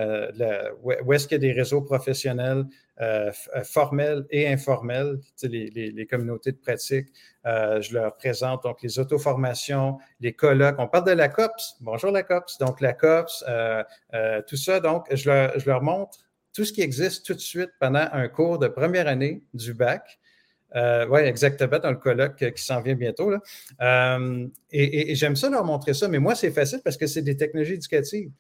où 0.83 1.13
est-ce 1.13 1.27
qu'il 1.27 1.37
y 1.37 1.41
a 1.47 1.53
des 1.53 1.53
réseaux 1.53 1.81
professionnels 1.81 2.65
euh, 3.03 3.33
euh, 3.57 3.65
formels 3.65 4.25
et 4.31 4.47
informels, 4.47 5.19
les, 5.43 6.07
communautés 6.09 6.53
de 6.53 6.57
pratique. 6.57 7.09
Euh, 7.47 7.81
je 7.81 7.95
leur 7.95 8.17
présente 8.17 8.63
donc 8.63 8.81
les 8.81 9.01
auto-formations, 9.01 9.99
les 10.21 10.35
colloques. 10.35 10.77
On 10.79 10.87
parle 10.87 11.07
de 11.07 11.13
la 11.13 11.29
COPS. 11.29 11.79
Bonjour 11.81 12.13
la 12.13 12.23
COPS. 12.23 12.59
Donc, 12.59 12.81
la 12.81 12.93
COPS, 12.93 13.45
tout 14.47 14.57
ça. 14.57 14.79
Donc, 14.79 15.07
je 15.13 15.29
leur, 15.67 15.83
montre 15.83 16.19
tout 16.55 16.65
ce 16.65 16.73
qui 16.73 16.83
existe 16.83 17.27
tout 17.27 17.35
de 17.35 17.41
suite 17.41 17.71
pendant 17.81 18.07
un 18.13 18.29
cours 18.29 18.59
de 18.59 18.69
première 18.69 19.09
année 19.09 19.43
du 19.53 19.75
bac. 19.75 20.21
oui, 20.75 21.21
exactement, 21.23 21.81
dans 21.81 21.91
le 21.91 21.97
colloque 21.97 22.37
qui 22.37 22.63
s'en 22.63 22.83
vient 22.83 22.95
bientôt. 22.95 23.33
Et, 23.81 25.11
et 25.11 25.15
j'aime 25.17 25.35
ça 25.35 25.51
leur 25.51 25.65
montrer 25.65 25.95
ça, 25.95 26.07
mais 26.07 26.21
moi, 26.21 26.37
c'est 26.37 26.53
facile 26.53 26.83
parce 26.85 26.97
que 26.97 27.09
c'est 27.09 27.23
des 27.23 27.37
technologies 27.37 27.75
éducatives. 27.75 28.31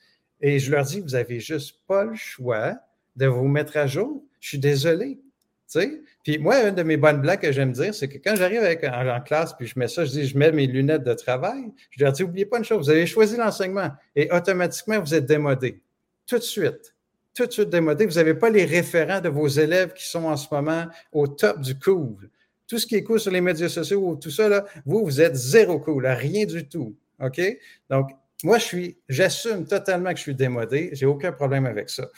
Et 0.41 0.61
je 0.61 0.71
leur 0.71 0.85
dis, 0.85 1.01
vous 1.01 1.11
n'avez 1.11 1.41
juste 1.41 1.81
pas 1.89 2.05
le 2.05 2.15
choix 2.15 2.77
de 3.17 3.27
vous 3.27 3.49
mettre 3.49 3.77
à 3.77 3.87
jour. 3.87 4.25
Je 4.41 4.49
suis 4.49 4.59
désolé. 4.59 5.19
Puis 6.23 6.39
moi, 6.39 6.69
une 6.69 6.75
de 6.75 6.83
mes 6.83 6.97
bonnes 6.97 7.21
blagues 7.21 7.41
que 7.41 7.53
j'aime 7.53 7.73
dire, 7.73 7.95
c'est 7.95 8.09
que 8.09 8.19
quand 8.19 8.37
j'arrive 8.37 8.63
en, 8.63 9.09
en, 9.09 9.21
classe, 9.21 9.55
puis 9.55 9.67
je 9.67 9.79
mets 9.79 9.89
ça, 9.89 10.05
je 10.05 10.11
dis, 10.11 10.27
je 10.27 10.37
mets 10.37 10.53
mes 10.53 10.67
lunettes 10.67 11.05
de 11.05 11.15
travail, 11.15 11.73
je 11.91 12.05
leur 12.05 12.13
dis, 12.13 12.23
n'oubliez 12.23 12.47
pas 12.47 12.59
une 12.59 12.65
chose, 12.65 12.87
vous 12.87 12.91
avez 12.91 13.07
choisi 13.07 13.37
l'enseignement 13.37 13.91
et 14.15 14.31
automatiquement, 14.31 15.01
vous 15.01 15.15
êtes 15.15 15.27
démodé. 15.27 15.81
Tout 16.27 16.39
de 16.39 16.43
suite. 16.43 16.95
Tout 17.35 17.47
de 17.47 17.53
suite 17.53 17.71
démodé. 17.71 18.07
Vous 18.07 18.15
n'avez 18.15 18.35
pas 18.35 18.51
les 18.51 18.65
référents 18.65 19.21
de 19.21 19.29
vos 19.29 19.49
élèves 19.49 19.95
qui 19.95 20.05
sont 20.05 20.25
en 20.25 20.37
ce 20.37 20.47
moment 20.53 20.87
au 21.13 21.27
top 21.27 21.61
du 21.61 21.79
cool. 21.79 22.29
Tout 22.69 22.79
ce 22.79 22.87
qui 22.87 22.95
est 22.95 23.03
cool 23.03 23.19
sur 23.19 23.33
les 23.33 23.41
médias 23.41 23.69
sociaux, 23.69 24.17
tout 24.17 24.31
ça, 24.31 24.65
vous, 24.85 25.05
vous 25.05 25.21
êtes 25.21 25.35
zéro 25.35 25.79
cool, 25.79 26.07
rien 26.07 26.45
du 26.45 26.69
tout. 26.69 26.95
OK? 27.21 27.41
Donc, 27.89 28.11
moi, 28.45 28.59
je 28.59 28.65
suis, 28.65 28.99
j'assume 29.09 29.67
totalement 29.67 30.11
que 30.11 30.17
je 30.17 30.23
suis 30.23 30.35
démodé. 30.35 30.91
J'ai 30.93 31.07
aucun 31.07 31.33
problème 31.33 31.65
avec 31.67 31.91
ça. 31.91 32.09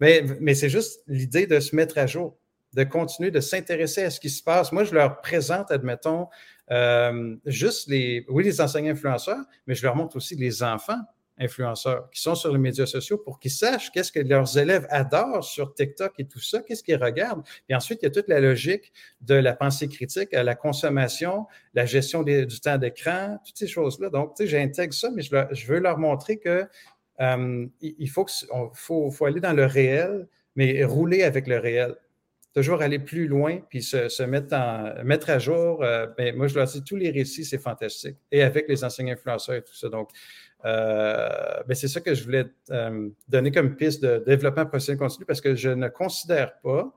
Mais, 0.00 0.24
mais 0.40 0.54
c'est 0.54 0.68
juste 0.68 1.02
l'idée 1.06 1.46
de 1.46 1.60
se 1.60 1.74
mettre 1.74 1.98
à 1.98 2.06
jour, 2.06 2.36
de 2.74 2.84
continuer 2.84 3.30
de 3.30 3.40
s'intéresser 3.40 4.02
à 4.02 4.10
ce 4.10 4.20
qui 4.20 4.30
se 4.30 4.42
passe. 4.42 4.72
Moi, 4.72 4.84
je 4.84 4.94
leur 4.94 5.20
présente, 5.20 5.70
admettons, 5.70 6.28
euh, 6.70 7.36
juste 7.46 7.88
les, 7.88 8.24
oui, 8.28 8.44
les 8.44 8.60
enseignants 8.60 8.92
influenceurs, 8.92 9.44
mais 9.66 9.74
je 9.74 9.82
leur 9.82 9.96
montre 9.96 10.16
aussi 10.16 10.34
les 10.34 10.62
enfants 10.62 11.00
influenceurs 11.38 12.08
qui 12.10 12.20
sont 12.20 12.34
sur 12.34 12.52
les 12.52 12.58
médias 12.58 12.86
sociaux 12.86 13.18
pour 13.18 13.38
qu'ils 13.38 13.50
sachent 13.50 13.90
qu'est-ce 13.90 14.12
que 14.12 14.20
leurs 14.20 14.56
élèves 14.56 14.86
adorent 14.90 15.44
sur 15.44 15.74
TikTok 15.74 16.12
et 16.18 16.26
tout 16.26 16.40
ça, 16.40 16.62
qu'est-ce 16.62 16.82
qu'ils 16.82 17.02
regardent. 17.02 17.42
Et 17.68 17.74
ensuite, 17.74 18.00
il 18.02 18.04
y 18.04 18.08
a 18.08 18.10
toute 18.10 18.28
la 18.28 18.40
logique 18.40 18.92
de 19.20 19.34
la 19.34 19.54
pensée 19.54 19.88
critique 19.88 20.32
à 20.32 20.42
la 20.42 20.54
consommation, 20.54 21.46
la 21.74 21.86
gestion 21.86 22.22
du 22.22 22.60
temps 22.60 22.78
d'écran, 22.78 23.38
toutes 23.44 23.58
ces 23.58 23.66
choses-là. 23.66 24.10
Donc, 24.10 24.36
tu 24.36 24.44
sais, 24.44 24.46
j'intègre 24.48 24.94
ça, 24.94 25.10
mais 25.10 25.22
je, 25.22 25.30
je, 25.50 25.66
veux 25.66 25.80
leur 25.80 25.98
montrer 25.98 26.38
que 26.38 26.68
euh, 27.20 27.66
il 27.80 28.08
faut, 28.08 28.26
faut, 28.74 29.24
aller 29.24 29.40
dans 29.40 29.52
le 29.52 29.66
réel, 29.66 30.28
mais 30.56 30.84
rouler 30.84 31.22
avec 31.22 31.46
le 31.46 31.58
réel. 31.58 31.94
Toujours 32.54 32.82
aller 32.82 33.00
plus 33.00 33.26
loin, 33.26 33.58
puis 33.68 33.82
se, 33.82 34.22
mettre, 34.22 34.54
en, 34.54 35.02
mettre 35.04 35.30
à 35.30 35.38
jour. 35.38 35.82
Euh, 35.82 36.06
ben, 36.16 36.36
moi, 36.36 36.46
je 36.46 36.54
leur 36.54 36.66
dis, 36.66 36.84
tous 36.84 36.96
les 36.96 37.10
récits, 37.10 37.44
c'est 37.44 37.58
fantastique. 37.58 38.16
Et 38.30 38.42
avec 38.42 38.68
les 38.68 38.84
enseignants 38.84 39.12
influenceurs 39.12 39.56
et 39.56 39.62
tout 39.62 39.74
ça. 39.74 39.88
Donc, 39.88 40.10
euh, 40.64 41.28
ben, 41.66 41.74
c'est 41.74 41.88
ça 41.88 42.00
que 42.00 42.14
je 42.14 42.24
voulais 42.24 42.46
donner 43.28 43.50
comme 43.50 43.76
piste 43.76 44.02
de 44.02 44.22
développement 44.24 44.66
professionnel 44.66 44.98
continu 44.98 45.24
parce 45.26 45.40
que 45.40 45.54
je 45.54 45.70
ne 45.70 45.88
considère 45.88 46.60
pas 46.60 46.94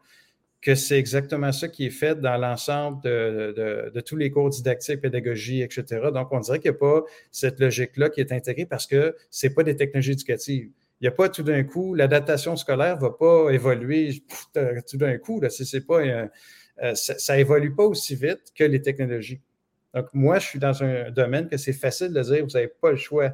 que 0.61 0.75
c'est 0.75 0.97
exactement 0.97 1.51
ça 1.51 1.67
qui 1.67 1.85
est 1.85 1.91
fait 1.91 2.19
dans 2.19 2.37
l'ensemble 2.37 3.01
de, 3.03 4.01
tous 4.05 4.15
les 4.15 4.31
cours 4.31 4.49
didactiques, 4.49 5.01
pédagogie, 5.01 5.61
etc. 5.61 5.83
Donc, 6.13 6.31
on 6.31 6.39
dirait 6.39 6.59
qu'il 6.59 6.71
n'y 6.71 6.77
a 6.77 6.79
pas 6.79 7.03
cette 7.31 7.59
logique-là 7.59 8.09
qui 8.09 8.21
est 8.21 8.31
intégrée 8.31 8.65
parce 8.65 8.87
que 8.87 9.15
ce 9.29 9.47
n'est 9.47 9.53
pas 9.53 9.63
des 9.63 9.75
technologies 9.75 10.13
éducatives. 10.13 10.69
Il 10.99 11.03
n'y 11.03 11.07
a 11.07 11.11
pas 11.11 11.29
tout 11.29 11.43
d'un 11.43 11.63
coup, 11.63 11.93
l'adaptation 11.93 12.55
scolaire 12.55 12.95
ne 12.95 13.01
va 13.01 13.11
pas 13.11 13.51
évoluer 13.51 14.23
tout 14.89 14.97
d'un 14.97 15.17
coup. 15.19 15.39
Là, 15.39 15.49
c'est 15.49 15.85
pas, 15.85 16.01
euh, 16.01 16.95
ça 16.95 17.35
n'évolue 17.35 17.73
pas 17.75 17.83
aussi 17.83 18.15
vite 18.15 18.51
que 18.55 18.63
les 18.63 18.81
technologies. 18.81 19.41
Donc, 19.93 20.07
moi, 20.13 20.39
je 20.39 20.47
suis 20.47 20.59
dans 20.59 20.83
un 20.83 21.11
domaine 21.11 21.47
que 21.47 21.57
c'est 21.57 21.73
facile 21.73 22.13
de 22.13 22.21
dire, 22.21 22.43
vous 22.43 22.51
n'avez 22.51 22.67
pas 22.67 22.91
le 22.91 22.97
choix 22.97 23.33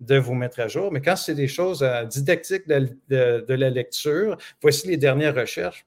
de 0.00 0.16
vous 0.16 0.34
mettre 0.34 0.60
à 0.60 0.68
jour. 0.68 0.92
Mais 0.92 1.00
quand 1.00 1.16
c'est 1.16 1.34
des 1.34 1.48
choses 1.48 1.82
euh, 1.82 2.04
didactiques 2.04 2.66
de, 2.68 3.54
la 3.54 3.70
lecture, 3.70 4.36
voici 4.60 4.88
les 4.88 4.96
dernières 4.96 5.34
recherches. 5.34 5.86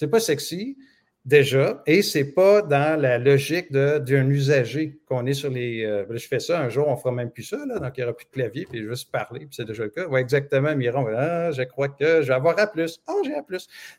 C'est 0.00 0.08
pas 0.08 0.18
sexy, 0.18 0.78
déjà, 1.26 1.82
et 1.84 2.00
c'est 2.00 2.32
pas 2.32 2.62
dans 2.62 2.98
la 2.98 3.18
logique 3.18 3.70
d'un 3.70 4.30
usager 4.30 4.98
qu'on 5.04 5.26
est 5.26 5.34
sur 5.34 5.50
les. 5.50 5.84
Euh, 5.84 6.06
je 6.08 6.26
fais 6.26 6.40
ça, 6.40 6.58
un 6.58 6.70
jour, 6.70 6.88
on 6.88 6.96
fera 6.96 7.12
même 7.12 7.30
plus 7.30 7.42
ça, 7.42 7.58
là, 7.66 7.78
donc 7.78 7.98
il 7.98 8.00
n'y 8.00 8.04
aura 8.04 8.16
plus 8.16 8.24
de 8.24 8.30
clavier, 8.30 8.64
puis 8.64 8.82
juste 8.82 9.12
parler, 9.12 9.40
puis 9.40 9.50
c'est 9.52 9.66
déjà 9.66 9.84
le 9.84 9.90
cas. 9.90 10.06
Oui, 10.08 10.18
exactement, 10.18 10.74
Miron. 10.74 11.06
Ah, 11.14 11.52
je 11.52 11.60
crois 11.64 11.90
que 11.90 12.22
je 12.22 12.28
vais 12.28 12.32
avoir 12.32 12.58
A. 12.58 12.72
Oh, 13.08 13.22
j'ai 13.22 13.34
A. 13.34 13.44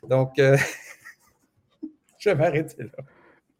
Donc, 0.08 0.36
euh, 0.40 0.56
je 2.18 2.30
vais 2.30 2.34
m'arrêter 2.34 2.82
là. 2.82 3.04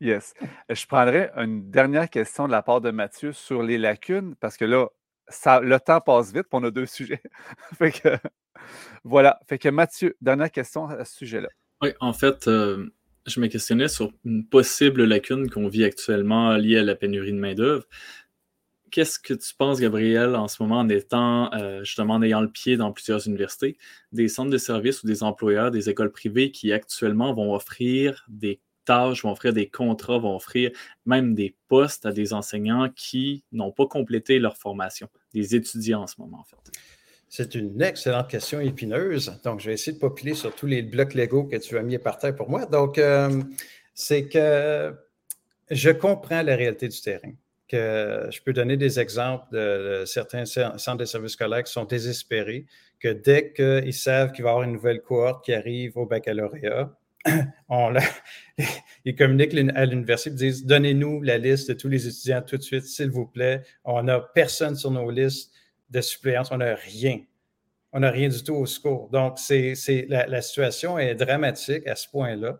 Yes. 0.00 0.34
Je 0.68 0.84
prendrai 0.86 1.30
une 1.36 1.70
dernière 1.70 2.10
question 2.10 2.48
de 2.48 2.50
la 2.50 2.62
part 2.62 2.80
de 2.80 2.90
Mathieu 2.90 3.32
sur 3.32 3.62
les 3.62 3.78
lacunes, 3.78 4.34
parce 4.40 4.56
que 4.56 4.64
là, 4.64 4.88
ça, 5.28 5.60
le 5.60 5.78
temps 5.78 6.00
passe 6.00 6.32
vite, 6.32 6.48
puis 6.50 6.58
on 6.60 6.64
a 6.64 6.72
deux 6.72 6.86
sujets. 6.86 7.22
fait 7.78 7.92
que, 7.92 8.18
voilà. 9.04 9.38
Fait 9.46 9.58
que 9.58 9.68
Mathieu, 9.68 10.16
dernière 10.20 10.50
question 10.50 10.88
à 10.88 11.04
ce 11.04 11.18
sujet-là. 11.18 11.48
Oui, 11.82 11.90
en 12.00 12.12
fait, 12.12 12.46
euh, 12.46 12.86
je 13.26 13.40
me 13.40 13.48
questionnais 13.48 13.88
sur 13.88 14.12
une 14.24 14.46
possible 14.46 15.04
lacune 15.04 15.50
qu'on 15.50 15.66
vit 15.68 15.84
actuellement 15.84 16.56
liée 16.56 16.78
à 16.78 16.82
la 16.84 16.94
pénurie 16.94 17.32
de 17.32 17.38
main-d'œuvre. 17.38 17.84
Qu'est-ce 18.90 19.18
que 19.18 19.32
tu 19.34 19.54
penses, 19.54 19.80
Gabriel, 19.80 20.36
en 20.36 20.48
ce 20.48 20.62
moment, 20.62 20.80
en 20.80 20.88
étant 20.88 21.52
euh, 21.54 21.82
justement 21.82 22.14
en 22.14 22.22
ayant 22.22 22.42
le 22.42 22.50
pied 22.50 22.76
dans 22.76 22.92
plusieurs 22.92 23.26
universités, 23.26 23.78
des 24.12 24.28
centres 24.28 24.50
de 24.50 24.58
services 24.58 25.02
ou 25.02 25.06
des 25.06 25.22
employeurs, 25.22 25.70
des 25.70 25.88
écoles 25.88 26.12
privées 26.12 26.50
qui 26.50 26.72
actuellement 26.72 27.32
vont 27.32 27.54
offrir 27.54 28.24
des 28.28 28.60
tâches, 28.84 29.22
vont 29.22 29.32
offrir 29.32 29.52
des 29.54 29.68
contrats, 29.68 30.18
vont 30.18 30.36
offrir 30.36 30.70
même 31.06 31.34
des 31.34 31.56
postes 31.68 32.04
à 32.06 32.12
des 32.12 32.34
enseignants 32.34 32.90
qui 32.94 33.44
n'ont 33.50 33.72
pas 33.72 33.86
complété 33.86 34.38
leur 34.38 34.56
formation, 34.58 35.08
des 35.32 35.56
étudiants 35.56 36.02
en 36.02 36.06
ce 36.06 36.20
moment, 36.20 36.40
en 36.40 36.44
fait? 36.44 36.72
C'est 37.34 37.54
une 37.54 37.80
excellente 37.80 38.28
question 38.28 38.60
épineuse. 38.60 39.40
Donc, 39.42 39.60
je 39.60 39.68
vais 39.68 39.72
essayer 39.72 39.94
de 39.94 39.98
populer 39.98 40.34
sur 40.34 40.54
tous 40.54 40.66
les 40.66 40.82
blocs 40.82 41.14
Lego 41.14 41.44
que 41.44 41.56
tu 41.56 41.78
as 41.78 41.82
mis 41.82 41.96
par 41.96 42.18
terre 42.18 42.36
pour 42.36 42.50
moi. 42.50 42.66
Donc, 42.66 42.98
euh, 42.98 43.42
c'est 43.94 44.28
que 44.28 44.94
je 45.70 45.88
comprends 45.88 46.42
la 46.42 46.56
réalité 46.56 46.88
du 46.88 47.00
terrain. 47.00 47.32
Que 47.68 48.28
je 48.30 48.38
peux 48.42 48.52
donner 48.52 48.76
des 48.76 49.00
exemples 49.00 49.46
de, 49.50 50.02
certains 50.04 50.44
centres 50.44 50.96
de 50.98 51.06
services 51.06 51.32
scolaires 51.32 51.64
qui 51.64 51.72
sont 51.72 51.86
désespérés, 51.86 52.66
que 53.00 53.08
dès 53.08 53.54
qu'ils 53.54 53.94
savent 53.94 54.32
qu'il 54.32 54.44
va 54.44 54.50
y 54.50 54.52
avoir 54.52 54.68
une 54.68 54.74
nouvelle 54.74 55.00
cohorte 55.00 55.42
qui 55.42 55.54
arrive 55.54 55.96
au 55.96 56.04
baccalauréat, 56.04 56.94
ils 59.06 59.16
communiquent 59.16 59.56
à 59.74 59.86
l'université, 59.86 60.28
ils 60.32 60.36
disent 60.36 60.66
Donnez-nous 60.66 61.22
la 61.22 61.38
liste 61.38 61.70
de 61.70 61.72
tous 61.72 61.88
les 61.88 62.06
étudiants 62.06 62.42
tout 62.42 62.58
de 62.58 62.62
suite, 62.62 62.84
s'il 62.84 63.08
vous 63.08 63.26
plaît. 63.26 63.62
On 63.86 64.02
n'a 64.02 64.20
personne 64.20 64.76
sur 64.76 64.90
nos 64.90 65.10
listes 65.10 65.50
de 65.92 66.00
suppléance, 66.00 66.50
on 66.50 66.58
n'a 66.58 66.74
rien. 66.74 67.20
On 67.92 68.00
n'a 68.00 68.10
rien 68.10 68.28
du 68.28 68.42
tout 68.42 68.54
au 68.54 68.66
secours. 68.66 69.10
Donc, 69.10 69.38
c'est, 69.38 69.74
la, 70.08 70.42
situation 70.42 70.98
est 70.98 71.14
dramatique 71.14 71.86
à 71.86 71.94
ce 71.94 72.08
point-là. 72.08 72.58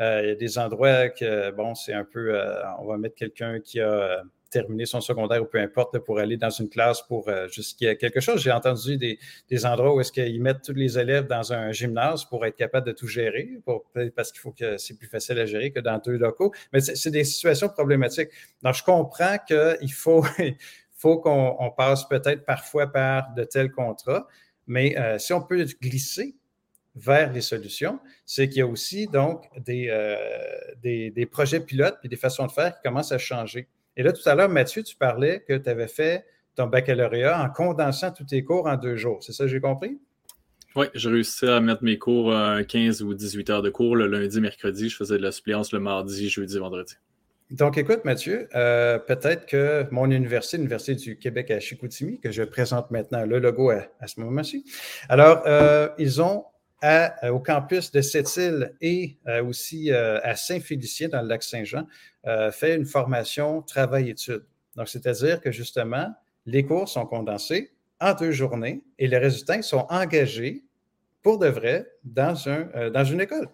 Euh, 0.00 0.20
il 0.24 0.28
y 0.30 0.32
a 0.32 0.34
des 0.34 0.58
endroits 0.58 1.08
que, 1.10 1.52
bon, 1.52 1.74
c'est 1.74 1.92
un 1.92 2.04
peu, 2.04 2.34
euh, 2.34 2.62
on 2.80 2.86
va 2.86 2.96
mettre 2.96 3.14
quelqu'un 3.14 3.60
qui 3.60 3.78
a 3.78 3.88
euh, 3.88 4.22
terminé 4.50 4.84
son 4.84 5.00
secondaire 5.00 5.40
ou 5.40 5.46
peu 5.46 5.58
importe 5.58 5.98
pour 6.00 6.18
aller 6.18 6.36
dans 6.36 6.50
une 6.50 6.68
classe 6.68 7.00
pour 7.02 7.30
jusqu'à 7.50 7.94
quelque 7.94 8.20
chose. 8.20 8.42
J'ai 8.42 8.52
entendu 8.52 8.98
des, 8.98 9.66
endroits 9.66 9.94
où 9.94 10.00
est-ce 10.00 10.12
qu'ils 10.12 10.42
mettent 10.42 10.62
tous 10.62 10.74
les 10.74 10.98
élèves 10.98 11.26
dans 11.26 11.52
un 11.52 11.72
gymnase 11.72 12.24
pour 12.24 12.44
être 12.44 12.56
capable 12.56 12.86
de 12.86 12.92
tout 12.92 13.06
gérer, 13.06 13.48
pour, 13.64 13.84
parce 14.14 14.30
qu'il 14.30 14.40
faut 14.40 14.52
que 14.52 14.76
c'est 14.76 14.98
plus 14.98 15.06
facile 15.06 15.38
à 15.38 15.46
gérer 15.46 15.70
que 15.70 15.80
dans 15.80 15.98
deux 15.98 16.18
locaux. 16.18 16.52
Mais 16.72 16.80
c'est 16.80 17.10
des 17.10 17.24
situations 17.24 17.68
problématiques. 17.70 18.28
Donc, 18.62 18.74
je 18.74 18.82
comprends 18.82 19.38
qu'il 19.46 19.92
faut, 19.92 20.22
faut 21.02 21.18
qu'on 21.18 21.72
passe 21.76 22.08
peut-être 22.08 22.44
parfois 22.44 22.86
par 22.86 23.34
de 23.34 23.42
tels 23.42 23.72
contrats, 23.72 24.28
mais 24.68 24.96
euh, 24.96 25.18
si 25.18 25.32
on 25.32 25.42
peut 25.42 25.66
glisser 25.82 26.36
vers 26.94 27.32
les 27.32 27.40
solutions, 27.40 27.98
c'est 28.24 28.48
qu'il 28.48 28.58
y 28.58 28.62
a 28.62 28.66
aussi 28.66 29.08
donc 29.08 29.44
des, 29.58 29.88
euh, 29.90 31.26
projets 31.30 31.58
pilotes 31.58 31.98
et 32.04 32.08
des 32.08 32.16
façons 32.16 32.46
de 32.46 32.52
faire 32.52 32.76
qui 32.76 32.82
commencent 32.84 33.10
à 33.10 33.18
changer. 33.18 33.68
Et 33.96 34.04
là, 34.04 34.12
tout 34.12 34.26
à 34.28 34.36
l'heure, 34.36 34.48
Mathieu, 34.48 34.84
tu 34.84 34.94
parlais 34.94 35.42
que 35.46 35.54
tu 35.54 35.68
avais 35.68 35.88
fait 35.88 36.24
ton 36.54 36.68
baccalauréat 36.68 37.42
en 37.42 37.50
condensant 37.50 38.12
tous 38.12 38.24
tes 38.24 38.44
cours 38.44 38.68
en 38.68 38.76
deux 38.76 38.96
jours. 38.96 39.24
C'est 39.24 39.32
ça, 39.32 39.48
j'ai 39.48 39.60
compris? 39.60 39.98
Oui, 40.76 40.86
j'ai 40.94 41.10
réussi 41.10 41.46
à 41.46 41.60
mettre 41.60 41.82
mes 41.82 41.98
cours 41.98 42.32
15 42.68 43.02
ou 43.02 43.12
18 43.12 43.50
heures 43.50 43.62
de 43.62 43.70
cours 43.70 43.96
le 43.96 44.06
lundi, 44.06 44.40
mercredi. 44.40 44.88
Je 44.88 44.96
faisais 44.96 45.18
de 45.18 45.22
la 45.22 45.32
suppléance 45.32 45.72
le 45.72 45.80
mardi, 45.80 46.28
jeudi, 46.30 46.58
vendredi. 46.58 46.94
Donc, 47.52 47.76
écoute, 47.76 48.06
Mathieu, 48.06 48.48
euh, 48.54 48.98
peut-être 48.98 49.44
que 49.44 49.86
mon 49.90 50.10
université, 50.10 50.56
l'Université 50.56 50.94
du 50.94 51.18
Québec 51.18 51.50
à 51.50 51.60
Chicoutimi, 51.60 52.18
que 52.18 52.30
je 52.30 52.42
présente 52.42 52.90
maintenant 52.90 53.26
le 53.26 53.38
logo 53.40 53.70
à, 53.70 54.06
ce 54.06 54.20
moment-ci, 54.20 54.64
alors, 55.10 55.42
euh, 55.44 55.90
ils 55.98 56.22
ont 56.22 56.46
au 57.30 57.38
campus 57.38 57.92
de 57.92 58.00
Sept-Îles 58.00 58.74
et 58.80 59.18
euh, 59.28 59.44
aussi 59.44 59.92
à 59.92 60.34
Saint-Félicien, 60.34 61.10
dans 61.10 61.20
le 61.20 61.28
lac 61.28 61.42
Saint-Jean, 61.42 61.86
fait 62.52 62.74
une 62.74 62.86
formation 62.86 63.60
travail-études. 63.60 64.46
Donc, 64.74 64.88
c'est-à-dire 64.88 65.42
que 65.42 65.52
justement, 65.52 66.08
les 66.46 66.64
cours 66.64 66.88
sont 66.88 67.04
condensés 67.04 67.74
en 68.00 68.14
deux 68.14 68.32
journées 68.32 68.82
et 68.98 69.08
les 69.08 69.18
résultats 69.18 69.60
sont 69.60 69.86
engagés 69.90 70.64
pour 71.20 71.38
de 71.38 71.48
vrai 71.48 71.86
dans, 72.02 72.48
un, 72.48 72.90
dans 72.90 73.04
une 73.04 73.20
école. 73.20 73.48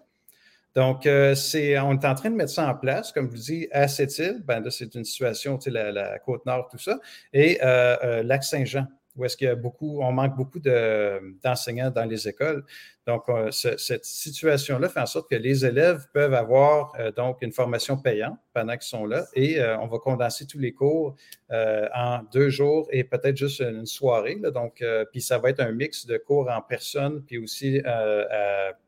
Donc, 0.75 1.05
euh, 1.05 1.35
c'est, 1.35 1.79
on 1.79 1.93
est 1.93 2.05
en 2.05 2.15
train 2.15 2.29
de 2.29 2.35
mettre 2.35 2.51
ça 2.51 2.69
en 2.69 2.75
place, 2.75 3.11
comme 3.11 3.25
je 3.25 3.35
vous 3.35 3.41
dis, 3.41 3.67
à 3.71 3.87
Sept-Îles, 3.87 4.41
ben, 4.45 4.63
c'est 4.69 4.93
une 4.95 5.03
situation, 5.03 5.57
tu 5.57 5.65
sais, 5.65 5.71
la, 5.71 5.91
la 5.91 6.19
Côte-Nord, 6.19 6.67
tout 6.69 6.77
ça, 6.77 6.99
et 7.33 7.59
euh, 7.63 7.97
euh, 8.03 8.23
Lac-Saint-Jean 8.23 8.87
où 9.19 9.25
est-ce 9.25 9.35
qu'il 9.35 9.47
y 9.47 9.51
a 9.51 9.55
beaucoup, 9.55 10.01
on 10.01 10.11
manque 10.11 10.35
beaucoup 10.35 10.59
d'enseignants 10.59 11.91
dans 11.91 12.05
les 12.05 12.27
écoles. 12.27 12.63
Donc, 13.05 13.23
euh, 13.27 13.49
cette 13.49 14.05
situation-là 14.05 14.87
fait 14.87 14.99
en 14.99 15.05
sorte 15.05 15.29
que 15.29 15.35
les 15.35 15.65
élèves 15.65 16.05
peuvent 16.13 16.33
avoir 16.33 16.93
euh, 16.99 17.11
donc 17.11 17.41
une 17.41 17.51
formation 17.51 17.97
payante 17.97 18.37
pendant 18.53 18.73
qu'ils 18.73 18.83
sont 18.83 19.05
là 19.05 19.25
et 19.33 19.59
euh, 19.59 19.79
on 19.79 19.87
va 19.87 19.97
condenser 19.97 20.45
tous 20.45 20.59
les 20.59 20.73
cours 20.73 21.15
en 21.51 22.19
deux 22.31 22.49
jours 22.49 22.87
et 22.91 23.03
peut-être 23.03 23.35
juste 23.35 23.61
une 23.61 23.87
soirée. 23.87 24.35
donc, 24.53 24.83
puis 25.11 25.21
ça 25.21 25.39
va 25.39 25.49
être 25.49 25.59
un 25.59 25.71
mix 25.71 26.05
de 26.05 26.17
cours 26.17 26.47
en 26.51 26.61
personne 26.61 27.23
puis 27.23 27.39
aussi 27.39 27.81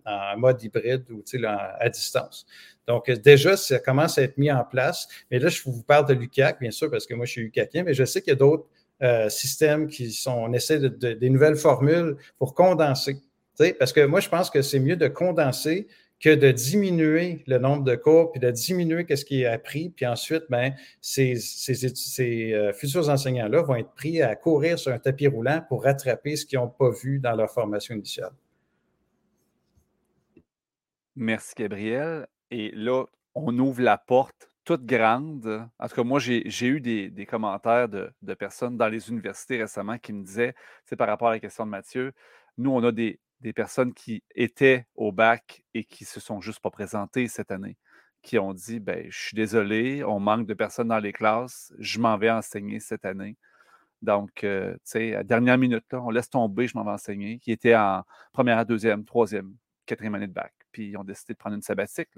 en 0.06 0.38
mode 0.38 0.62
hybride 0.62 1.04
ou 1.10 1.24
à 1.48 1.90
distance. 1.90 2.46
Donc, 2.86 3.10
déjà, 3.10 3.58
ça 3.58 3.80
commence 3.80 4.20
à 4.20 4.24
être 4.24 4.38
mis 4.38 4.52
en 4.52 4.64
place. 4.64 5.08
Mais 5.32 5.40
là, 5.40 5.50
je 5.50 5.62
vous 5.64 5.82
parle 5.82 6.08
de 6.08 6.14
l'UCAC, 6.14 6.60
bien 6.60 6.72
sûr, 6.72 6.92
parce 6.92 7.08
que 7.08 7.14
moi, 7.14 7.26
je 7.26 7.32
suis 7.32 7.42
UCACien, 7.42 7.84
mais 7.84 7.94
je 7.94 8.04
sais 8.06 8.22
qu'il 8.22 8.32
y 8.32 8.36
a 8.36 8.38
d'autres 8.38 8.68
euh, 9.02 9.30
systèmes 9.30 9.88
qui 9.88 10.12
sont, 10.12 10.32
on 10.34 10.54
essaie 10.54 10.80
de, 10.80 10.90
des 10.90 11.30
nouvelles 11.30 11.56
formules 11.56 12.18
pour 12.38 12.54
condenser. 12.54 13.18
Parce 13.78 13.94
que 13.94 14.06
moi, 14.06 14.20
je 14.20 14.30
pense 14.30 14.50
que 14.50 14.62
c'est 14.62 14.80
mieux 14.80 14.96
de 14.96 15.08
condenser 15.08 15.88
que 16.20 16.34
de 16.34 16.52
diminuer 16.52 17.44
le 17.48 17.58
nombre 17.58 17.84
de 17.84 17.96
cours, 17.96 18.32
puis 18.32 18.40
de 18.40 18.52
diminuer 18.52 19.06
ce 19.16 19.26
qui 19.26 19.42
est 19.42 19.48
appris, 19.48 19.90
puis 19.90 20.06
ensuite, 20.06 20.44
ben, 20.50 20.74
ces, 21.02 21.36
ces, 21.38 22.54
euh, 22.54 22.72
futurs 22.74 23.10
enseignants-là 23.10 23.64
vont 23.64 23.76
être 23.76 23.92
pris 23.94 24.22
à 24.22 24.36
courir 24.36 24.78
sur 24.78 24.94
un 24.94 25.00
tapis 25.00 25.28
roulant 25.28 25.64
pour 25.68 25.84
rattraper 25.84 26.36
ce 26.36 26.46
qu'ils 26.46 26.60
n'ont 26.60 26.70
pas 26.70 26.92
vu 26.92 27.20
dans 27.20 27.36
leur 27.36 27.50
formation 27.50 27.96
initiale. 27.96 28.34
Merci, 31.16 31.54
Gabriel. 31.58 32.28
Et 32.52 32.72
là, 32.76 33.06
on 33.34 33.58
ouvre 33.58 33.82
la 33.82 33.98
porte 33.98 34.51
toute 34.64 34.86
grande. 34.86 35.68
En 35.80 35.88
tout 35.88 35.96
cas, 35.96 36.04
moi, 36.04 36.20
j'ai 36.20 36.68
eu 36.68 36.82
des, 36.82 37.26
commentaires 37.26 37.90
de, 37.90 38.34
personnes 38.36 38.78
dans 38.78 38.88
les 38.88 39.10
universités 39.10 39.58
récemment 39.58 39.98
qui 39.98 40.14
me 40.14 40.24
disaient, 40.24 40.56
c'est 40.86 40.96
par 40.96 41.08
rapport 41.08 41.30
à 41.30 41.32
la 41.32 41.40
question 41.40 41.66
de 41.66 41.72
Mathieu, 41.72 42.14
nous, 42.58 42.72
on 42.72 42.84
a 42.84 42.92
des, 42.92 43.20
personnes 43.56 43.94
qui 43.94 44.24
étaient 44.36 44.86
au 44.96 45.12
bac 45.12 45.64
et 45.74 45.84
qui 45.84 46.06
se 46.06 46.20
sont 46.20 46.42
juste 46.42 46.60
pas 46.60 46.70
présentées 46.70 47.28
cette 47.28 47.52
année, 47.52 47.78
qui 48.22 48.38
ont 48.38 48.54
dit, 48.54 48.80
ben, 48.80 49.08
je 49.10 49.20
suis 49.20 49.36
désolé, 49.36 50.04
on 50.04 50.20
manque 50.20 50.46
de 50.48 50.54
personnes 50.54 50.90
dans 50.90 51.00
les 51.00 51.14
classes, 51.14 51.74
je 51.80 52.00
m'en 52.00 52.18
vais 52.18 52.30
enseigner 52.30 52.80
cette 52.80 53.06
année. 53.06 53.38
Donc, 54.02 54.44
euh, 54.44 54.74
tu 54.74 54.80
sais, 54.86 55.16
à 55.16 55.24
dernière 55.24 55.58
minute, 55.58 55.86
là, 55.92 56.02
on 56.02 56.10
laisse 56.12 56.30
tomber, 56.30 56.68
je 56.68 56.78
m'en 56.78 56.84
vais 56.84 56.92
enseigner, 56.92 57.40
qui 57.40 57.52
étaient 57.52 57.76
en 57.76 58.04
première, 58.32 58.66
deuxième, 58.66 59.06
troisième, 59.06 59.56
quatrième 59.86 60.16
année 60.16 60.28
de 60.28 60.34
bac. 60.34 60.54
Puis 60.72 60.90
ils 60.90 60.98
ont 60.98 61.04
décidé 61.04 61.34
de 61.34 61.38
prendre 61.38 61.56
une 61.56 61.62
sabbatique. 61.62 62.10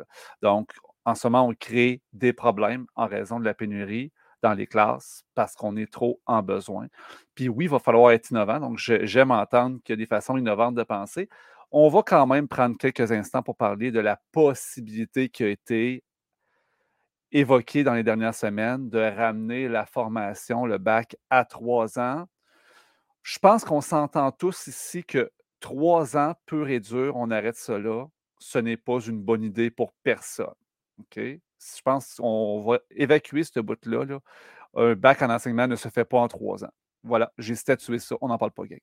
Donc, 0.41 0.71
en 1.05 1.15
ce 1.15 1.27
moment, 1.27 1.47
on 1.47 1.53
crée 1.53 2.01
des 2.13 2.33
problèmes 2.33 2.85
en 2.95 3.07
raison 3.07 3.39
de 3.39 3.45
la 3.45 3.53
pénurie 3.53 4.11
dans 4.41 4.53
les 4.53 4.67
classes 4.67 5.23
parce 5.35 5.55
qu'on 5.55 5.75
est 5.77 5.91
trop 5.91 6.21
en 6.25 6.43
besoin. 6.43 6.87
Puis 7.35 7.49
oui, 7.49 7.65
il 7.65 7.71
va 7.71 7.79
falloir 7.79 8.11
être 8.11 8.29
innovant. 8.31 8.59
Donc, 8.59 8.77
j'aime 8.77 9.31
entendre 9.31 9.79
qu'il 9.83 9.93
y 9.93 9.97
a 9.97 9.97
des 9.97 10.05
façons 10.05 10.37
innovantes 10.37 10.75
de 10.75 10.83
penser. 10.83 11.29
On 11.71 11.89
va 11.89 12.03
quand 12.03 12.27
même 12.27 12.47
prendre 12.47 12.77
quelques 12.77 13.11
instants 13.11 13.41
pour 13.41 13.55
parler 13.55 13.91
de 13.91 13.99
la 13.99 14.21
possibilité 14.31 15.29
qui 15.29 15.43
a 15.43 15.49
été 15.49 16.03
évoquée 17.31 17.83
dans 17.83 17.95
les 17.95 18.03
dernières 18.03 18.35
semaines 18.35 18.89
de 18.89 18.99
ramener 18.99 19.67
la 19.67 19.85
formation, 19.85 20.65
le 20.65 20.77
bac, 20.77 21.15
à 21.29 21.45
trois 21.45 21.97
ans. 21.97 22.25
Je 23.23 23.39
pense 23.39 23.63
qu'on 23.65 23.81
s'entend 23.81 24.31
tous 24.31 24.67
ici 24.67 25.03
que 25.03 25.31
trois 25.59 26.15
ans 26.15 26.35
pur 26.45 26.67
et 26.69 26.79
dur, 26.79 27.15
on 27.15 27.31
arrête 27.31 27.55
cela. 27.55 28.05
Ce 28.37 28.59
n'est 28.59 28.77
pas 28.77 28.99
une 28.99 29.21
bonne 29.21 29.43
idée 29.43 29.71
pour 29.71 29.93
personne. 30.03 30.53
OK? 30.99 31.17
Je 31.17 31.81
pense 31.83 32.15
qu'on 32.15 32.63
va 32.63 32.79
évacuer 32.91 33.43
ce 33.43 33.59
bout-là. 33.59 34.19
Un 34.75 34.95
bac 34.95 35.21
en 35.21 35.29
enseignement 35.29 35.67
ne 35.67 35.75
se 35.75 35.87
fait 35.89 36.05
pas 36.05 36.19
en 36.19 36.27
trois 36.27 36.63
ans. 36.63 36.71
Voilà, 37.03 37.31
j'ai 37.37 37.55
statué 37.55 37.99
ça. 37.99 38.15
On 38.21 38.27
n'en 38.27 38.37
parle 38.37 38.51
pas, 38.51 38.65
gang. 38.65 38.79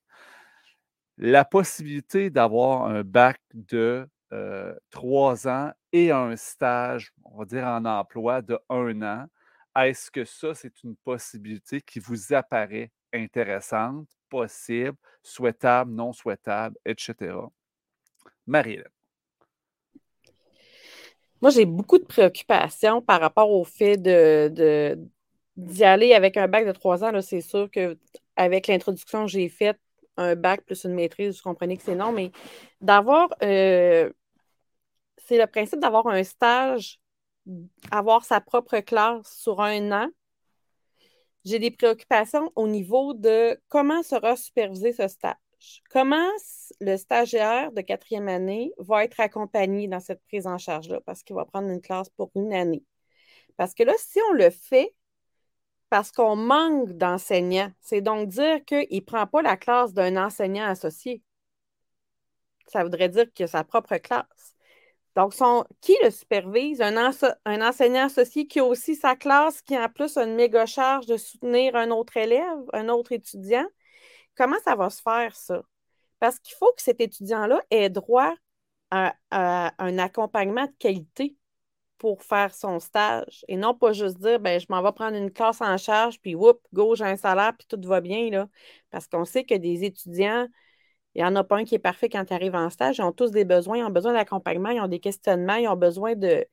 La 1.19 1.45
possibilité 1.45 2.31
d'avoir 2.31 2.87
un 2.87 3.03
bac 3.03 3.41
de 3.53 4.09
euh, 4.33 4.75
trois 4.91 5.49
ans 5.49 5.73
et 5.93 6.11
un 6.11 6.37
stage, 6.37 7.13
on 7.25 7.39
va 7.39 7.45
dire 7.45 7.65
en 7.65 7.85
emploi 7.85 8.43
de 8.43 8.59
un 8.69 9.03
an, 9.03 9.27
est-ce 9.77 10.11
que 10.11 10.25
ça, 10.25 10.55
c'est 10.55 10.83
une 10.83 10.97
possibilité 10.97 11.81
qui 11.81 11.99
vous 11.99 12.33
apparaît 12.33 12.91
intéressante, 13.13 14.09
possible, 14.29 14.97
souhaitable, 15.23 15.93
non 15.93 16.13
souhaitable, 16.13 16.77
etc. 16.85 17.35
Marie-Hélène. 18.47 19.00
Moi, 21.41 21.51
j'ai 21.51 21.65
beaucoup 21.65 21.99
de 21.99 22.05
préoccupations 22.05 23.01
par 23.01 23.21
rapport 23.21 23.51
au 23.51 23.65
fait 23.65 23.97
d'y 25.57 25.85
aller 25.85 26.13
avec 26.15 26.37
un 26.37 26.49
bac 26.49 26.67
de 26.67 26.73
trois 26.73 27.03
ans. 27.05 27.13
c'est 27.23 27.41
sûr 27.41 27.71
qu'avec 27.71 28.67
l'introduction 28.67 29.25
que 29.25 29.31
j'ai 29.31 29.49
faite, 29.49 29.79
un 30.17 30.37
bac 30.37 30.63
plus 30.67 30.85
une 30.85 30.95
maîtrise, 30.95 31.37
vous 31.37 31.43
comprenez 31.43 31.77
que 31.77 31.83
c'est 31.83 31.95
non, 31.95 32.13
mais 32.13 32.31
d'avoir. 32.81 33.29
Euh, 33.43 34.11
c'est 35.27 35.39
le 35.39 35.47
principe 35.47 35.81
d'avoir 35.81 36.07
un 36.09 36.25
stage, 36.25 37.01
avoir 37.91 38.25
sa 38.25 38.41
propre 38.41 38.81
classe 38.81 39.39
sur 39.39 39.61
un 39.61 39.93
an. 39.93 40.09
J'ai 41.45 41.59
des 41.59 41.71
préoccupations 41.71 42.53
au 42.57 42.67
niveau 42.69 43.15
de 43.15 43.59
comment 43.69 44.03
sera 44.03 44.37
supervisé 44.37 44.93
ce 44.93 45.09
stage. 45.09 45.37
Comment 45.91 46.31
le 46.81 46.97
stagiaire 46.97 47.73
de 47.73 47.81
quatrième 47.81 48.29
année 48.29 48.73
va 48.79 49.05
être 49.05 49.21
accompagné 49.21 49.89
dans 49.89 50.01
cette 50.01 50.23
prise 50.25 50.47
en 50.47 50.59
charge-là? 50.59 51.01
Parce 51.07 51.23
qu'il 51.23 51.37
va 51.37 51.45
prendre 51.45 51.69
une 51.69 51.81
classe 51.81 52.09
pour 52.11 52.31
une 52.35 52.53
année? 52.53 52.85
Parce 53.57 53.75
que 53.75 53.83
là, 53.83 53.93
si 53.99 54.19
on 54.31 54.33
le 54.33 54.51
fait 54.51 54.95
parce 55.91 56.13
qu'on 56.13 56.37
manque 56.37 56.93
d'enseignants, 56.93 57.73
c'est 57.81 58.01
donc 58.01 58.29
dire 58.29 58.65
qu'il 58.65 58.87
ne 58.91 59.01
prend 59.01 59.27
pas 59.27 59.43
la 59.43 59.57
classe 59.57 59.93
d'un 59.93 60.17
enseignant 60.17 60.67
associé. 60.67 61.23
Ça 62.69 62.85
voudrait 62.85 63.09
dire 63.09 63.31
qu'il 63.33 63.45
a 63.45 63.49
sa 63.49 63.65
propre 63.65 63.97
classe. 63.97 64.55
Donc, 65.17 65.35
qui 65.81 65.97
le 66.05 66.11
supervise? 66.11 66.81
Un, 66.81 66.97
enseignant 67.45 68.05
associé 68.05 68.47
qui 68.47 68.61
a 68.61 68.65
aussi 68.65 68.95
sa 68.95 69.17
classe, 69.17 69.61
qui 69.61 69.77
en 69.77 69.89
plus 69.89 70.17
a 70.17 70.23
une 70.23 70.37
méga 70.37 70.67
charge 70.67 71.07
de 71.07 71.17
soutenir 71.17 71.75
un 71.75 71.91
autre 71.91 72.17
élève, 72.17 72.59
un 72.73 72.89
autre 72.89 73.11
étudiant? 73.11 73.67
Comment 74.37 74.59
ça 74.65 74.77
va 74.77 74.91
se 74.91 75.03
faire, 75.03 75.35
ça? 75.37 75.63
Parce 76.19 76.39
qu'il 76.39 76.55
faut 76.57 76.73
que 76.77 76.83
cet 76.83 77.01
étudiant-là 77.01 77.61
ait 77.71 77.91
droit 77.91 78.35
à, 78.91 79.15
un 79.31 79.99
accompagnement 79.99 80.67
de 80.67 80.73
qualité 80.79 81.37
pour 81.99 82.23
faire 82.23 82.55
son 82.55 82.81
stage 82.81 83.45
et 83.49 83.57
non 83.57 83.75
pas 83.75 83.93
juste 83.93 84.19
dire 84.19 84.41
ben, 84.41 84.59
je 84.59 84.67
m'en 84.71 84.83
vais 84.83 84.93
prendre 84.93 85.17
une 85.17 85.31
classe 85.31 85.61
en 85.61 85.77
charge, 85.77 86.21
puis 86.21 86.35
whoop, 86.35 86.61
go, 86.73 86.95
j'ai 86.95 87.05
un 87.05 87.17
salaire, 87.17 87.53
puis 87.57 87.67
tout 87.69 87.81
va 87.87 88.01
bien. 88.01 88.31
Là. 88.31 88.49
Parce 88.91 89.07
qu'on 89.07 89.25
sait 89.25 89.45
que 89.45 89.55
des 89.55 89.85
étudiants, 89.85 90.49
il 91.15 91.23
n'y 91.23 91.29
en 91.29 91.37
a 91.37 91.45
pas 91.45 91.59
un 91.59 91.65
qui 91.65 91.75
est 91.75 91.79
parfait 91.79 92.09
quand 92.09 92.25
ils 92.31 92.35
arrivent 92.35 92.55
en 92.55 92.71
stage. 92.71 92.99
Ils 92.99 93.03
ont 93.03 93.13
tous 93.13 93.31
des 93.31 93.45
besoins, 93.45 93.79
ils 93.79 93.85
ont 93.85 93.91
besoin 93.91 94.13
d'accompagnement, 94.15 94.71
ils 94.71 94.81
ont 94.81 94.89
des 94.89 95.01
questionnements, 95.01 95.57
ils 95.57 95.69
ont 95.69 95.77
besoin 95.77 96.15
de, 96.15 96.47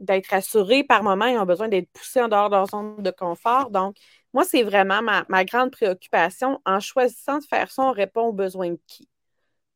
d'être 0.00 0.32
assurés 0.34 0.82
par 0.82 1.02
moment, 1.02 1.26
ils 1.26 1.38
ont 1.38 1.46
besoin 1.46 1.68
d'être 1.68 1.90
poussés 1.92 2.20
en 2.20 2.28
dehors 2.28 2.50
de 2.50 2.56
leur 2.56 2.66
zone 2.66 3.02
de 3.02 3.10
confort. 3.10 3.70
Donc, 3.70 3.96
moi, 4.32 4.44
c'est 4.44 4.62
vraiment 4.62 5.02
ma, 5.02 5.44
grande 5.44 5.70
préoccupation. 5.70 6.60
En 6.64 6.80
choisissant 6.80 7.38
de 7.38 7.44
faire 7.44 7.70
ça, 7.70 7.82
on 7.82 7.92
répond 7.92 8.22
aux 8.28 8.32
besoins 8.32 8.70
de 8.70 8.80
qui? 8.86 9.08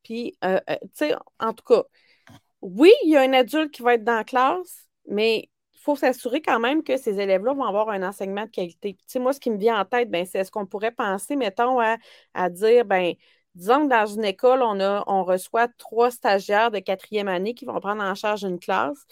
Puis, 0.03 0.37
euh, 0.43 0.59
euh, 0.69 0.75
tu 0.81 0.89
sais, 0.93 1.15
en 1.39 1.53
tout 1.53 1.63
cas, 1.65 1.83
oui, 2.61 2.91
il 3.03 3.11
y 3.11 3.17
a 3.17 3.21
un 3.21 3.33
adulte 3.33 3.71
qui 3.71 3.81
va 3.83 3.95
être 3.95 4.03
dans 4.03 4.15
la 4.15 4.23
classe, 4.23 4.87
mais 5.07 5.49
il 5.73 5.79
faut 5.81 5.95
s'assurer 5.95 6.41
quand 6.41 6.59
même 6.59 6.83
que 6.83 6.97
ces 6.97 7.19
élèves-là 7.19 7.53
vont 7.53 7.65
avoir 7.65 7.89
un 7.89 8.03
enseignement 8.03 8.45
de 8.45 8.49
qualité. 8.49 8.95
Tu 8.95 9.03
sais, 9.07 9.19
moi, 9.19 9.33
ce 9.33 9.39
qui 9.39 9.51
me 9.51 9.57
vient 9.57 9.79
en 9.79 9.85
tête, 9.85 10.09
ben, 10.09 10.25
c'est 10.25 10.39
est-ce 10.39 10.51
qu'on 10.51 10.65
pourrait 10.65 10.91
penser, 10.91 11.35
mettons, 11.35 11.79
à, 11.79 12.49
dire, 12.49 12.85
ben, 12.85 13.13
disons 13.55 13.83
que 13.85 13.89
dans 13.89 14.05
une 14.07 14.25
école, 14.25 14.63
on 14.63 15.23
reçoit 15.23 15.67
trois 15.77 16.11
stagiaires 16.11 16.71
de 16.71 16.79
quatrième 16.79 17.27
année 17.27 17.53
qui 17.53 17.65
vont 17.65 17.79
prendre 17.79 18.03
en 18.03 18.15
charge 18.15 18.43
une 18.43 18.59
classe. 18.59 19.05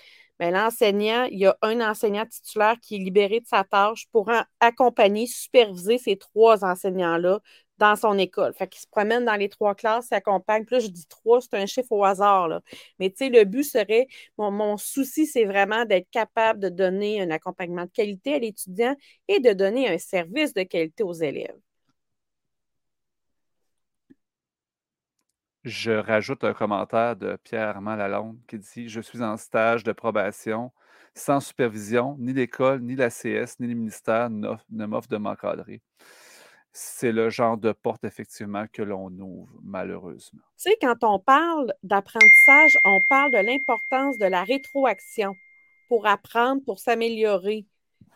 Ben, 0.43 0.51
l'enseignant, 0.53 1.23
il 1.31 1.39
y 1.39 1.45
a 1.45 1.57
un 1.61 1.79
enseignant 1.79 2.25
titulaire 2.25 2.75
qui 2.81 2.95
est 2.95 2.99
libéré 2.99 3.39
de 3.39 3.47
sa 3.47 3.63
tâche 3.63 4.07
pour 4.11 4.29
accompagner, 4.59 5.25
superviser 5.25 5.97
ces 5.97 6.17
trois 6.17 6.65
enseignants-là 6.65 7.39
dans 7.77 7.95
son 7.95 8.17
école. 8.17 8.53
Fait 8.53 8.67
qu'il 8.67 8.81
se 8.81 8.87
promène 8.87 9.23
dans 9.23 9.37
les 9.37 9.47
trois 9.47 9.73
classes, 9.73 10.07
s'accompagne. 10.07 10.65
Puis 10.65 10.75
là, 10.75 10.79
je 10.81 10.87
dis 10.87 11.05
trois, 11.07 11.39
c'est 11.39 11.53
un 11.53 11.65
chiffre 11.65 11.93
au 11.93 12.03
hasard. 12.03 12.59
Mais 12.99 13.09
tu 13.09 13.19
sais, 13.19 13.29
le 13.29 13.45
but 13.45 13.63
serait, 13.63 14.07
mon, 14.37 14.75
souci, 14.75 15.27
c'est 15.27 15.45
vraiment 15.45 15.85
d'être 15.85 16.09
capable 16.11 16.59
de 16.59 16.67
donner 16.67 17.21
un 17.21 17.29
accompagnement 17.31 17.85
de 17.85 17.91
qualité 17.91 18.33
à 18.33 18.39
l'étudiant 18.39 18.97
et 19.29 19.39
de 19.39 19.53
donner 19.53 19.87
un 19.87 19.97
service 19.97 20.53
de 20.53 20.63
qualité 20.63 21.03
aux 21.03 21.13
élèves. 21.13 21.55
Je 25.63 25.91
rajoute 25.91 26.43
un 26.43 26.53
commentaire 26.53 27.15
de 27.15 27.37
Pierre 27.43 27.69
Armand 27.69 27.95
Lalonde 27.95 28.37
qui 28.47 28.59
dit 28.59 28.89
Je 28.89 29.01
suis 29.01 29.21
en 29.21 29.37
stage 29.37 29.83
de 29.83 29.91
probation 29.91 30.71
sans 31.15 31.39
supervision, 31.39 32.15
ni 32.19 32.33
l'école, 32.33 32.81
ni 32.81 32.95
la 32.95 33.09
CS, 33.09 33.59
ni 33.59 33.67
le 33.67 33.75
ministère 33.75 34.29
ne 34.29 34.85
m'offrent 34.85 35.09
de 35.09 35.17
m'encadrer 35.17 35.81
c'est 36.73 37.11
le 37.11 37.29
genre 37.29 37.57
de 37.57 37.71
porte, 37.71 38.03
effectivement, 38.03 38.65
que 38.73 38.81
l'on 38.81 39.09
ouvre, 39.19 39.53
malheureusement. 39.61 40.41
Tu 40.57 40.71
sais, 40.71 40.77
quand 40.81 41.03
on 41.03 41.19
parle 41.19 41.71
d'apprentissage, 41.83 42.77
on 42.83 42.99
parle 43.07 43.31
de 43.31 43.37
l'importance 43.37 44.17
de 44.17 44.25
la 44.25 44.43
rétroaction 44.43 45.37
pour 45.87 46.07
apprendre, 46.07 46.63
pour 46.65 46.79
s'améliorer. 46.79 47.67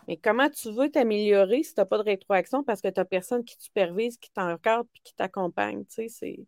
Mais 0.08 0.16
comment 0.16 0.50
tu 0.50 0.72
veux 0.72 0.90
t'améliorer 0.90 1.62
si 1.62 1.74
tu 1.74 1.80
n'as 1.80 1.86
pas 1.86 1.98
de 1.98 2.02
rétroaction 2.02 2.64
parce 2.64 2.80
que 2.80 2.88
tu 2.88 2.98
n'as 2.98 3.04
personne 3.04 3.44
qui 3.44 3.56
te 3.56 3.62
supervise, 3.62 4.16
qui 4.16 4.30
t'encadre 4.32 4.88
et 4.96 5.00
qui 5.04 5.14
t'accompagne? 5.14 5.84
Tu 5.84 6.08
sais, 6.08 6.40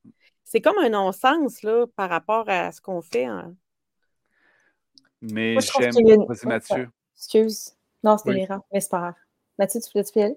c'est 0.51 0.61
comme 0.61 0.79
un 0.79 0.89
non-sens 0.89 1.63
là, 1.63 1.87
par 1.95 2.11
rapport 2.11 2.49
à 2.49 2.73
ce 2.73 2.81
qu'on 2.81 3.03
fait. 3.03 3.29
Mais 5.23 5.57
j'aime. 5.61 6.25
Vas-y, 6.27 6.47
Mathieu. 6.47 6.89
Excuse. 7.17 7.77
Non, 8.03 8.19
c'était 8.19 8.31
oui. 8.31 8.47
mais 8.73 8.81
c'est 8.81 8.91
pas 8.91 8.99
grave. 8.99 9.15
Mathieu, 9.61 9.81
tu 9.81 9.93
peux 9.95 10.03
te 10.03 10.11
filer? 10.11 10.35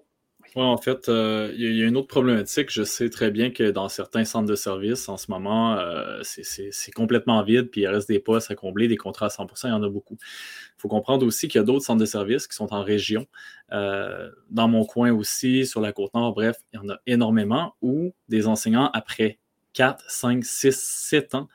Oui, 0.56 0.62
en 0.62 0.78
fait, 0.78 1.10
euh, 1.10 1.52
il 1.56 1.78
y, 1.78 1.82
a 1.82 1.88
une 1.88 1.98
autre 1.98 2.10
problématique. 2.10 2.70
Je 2.70 2.84
sais 2.84 3.10
très 3.10 3.32
bien 3.32 3.50
que 3.50 3.72
dans 3.72 3.90
certains 3.90 4.24
centres 4.24 4.48
de 4.48 4.56
services, 4.56 5.10
en 5.10 5.18
ce 5.18 5.32
moment, 5.32 5.80
euh, 5.80 6.22
c'est 6.22 6.92
complètement 6.92 7.42
vide, 7.42 7.72
puis 7.72 7.82
il 7.82 7.88
reste 7.88 8.08
des 8.08 8.20
postes 8.20 8.52
à 8.52 8.56
combler, 8.56 8.88
des 8.88 8.98
contrats 8.98 9.28
à 9.28 9.30
100% 9.30 9.68
il 9.68 9.70
y 9.70 9.74
en 9.74 9.82
a 9.82 9.90
beaucoup. 9.90 10.18
Il 10.22 10.82
faut 10.82 10.90
comprendre 10.90 11.26
aussi 11.26 11.48
qu'il 11.48 11.58
y 11.58 11.62
a 11.62 11.66
d'autres 11.66 11.86
centres 11.86 12.02
de 12.02 12.06
services 12.06 12.46
qui 12.46 12.56
sont 12.56 12.72
en 12.72 12.84
région. 12.84 13.26
Euh, 13.72 14.30
dans 14.52 14.68
mon 14.68 14.86
coin 14.86 15.12
aussi, 15.12 15.66
sur 15.66 15.82
la 15.82 15.92
Côte-Nord, 15.92 16.34
bref, 16.34 16.58
il 16.72 16.76
y 16.76 16.80
en 16.80 16.90
a 16.90 17.00
énormément 17.08 17.74
où 17.82 18.12
des 18.28 18.46
enseignants, 18.46 18.92
après 18.94 19.40
4, 19.74 20.06
5, 20.10 20.46
6, 20.46 20.76
7 20.80 21.36
ans 21.36 21.50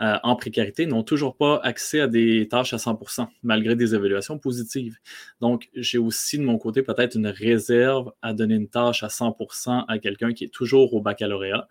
euh, 0.00 0.18
en 0.22 0.36
précarité 0.36 0.86
n'ont 0.86 1.02
toujours 1.02 1.36
pas 1.36 1.60
accès 1.62 2.00
à 2.00 2.08
des 2.08 2.48
tâches 2.48 2.72
à 2.72 2.78
100% 2.78 3.28
malgré 3.42 3.76
des 3.76 3.94
évaluations 3.94 4.38
positives. 4.38 4.96
Donc, 5.40 5.68
j'ai 5.74 5.98
aussi 5.98 6.38
de 6.38 6.44
mon 6.44 6.58
côté 6.58 6.82
peut-être 6.82 7.16
une 7.16 7.28
réserve 7.28 8.12
à 8.22 8.32
donner 8.32 8.54
une 8.54 8.68
tâche 8.68 9.02
à 9.02 9.08
100 9.08 9.36
à 9.88 9.98
quelqu'un 9.98 10.32
qui 10.32 10.44
est 10.44 10.52
toujours 10.52 10.94
au 10.94 11.00
baccalauréat 11.00 11.68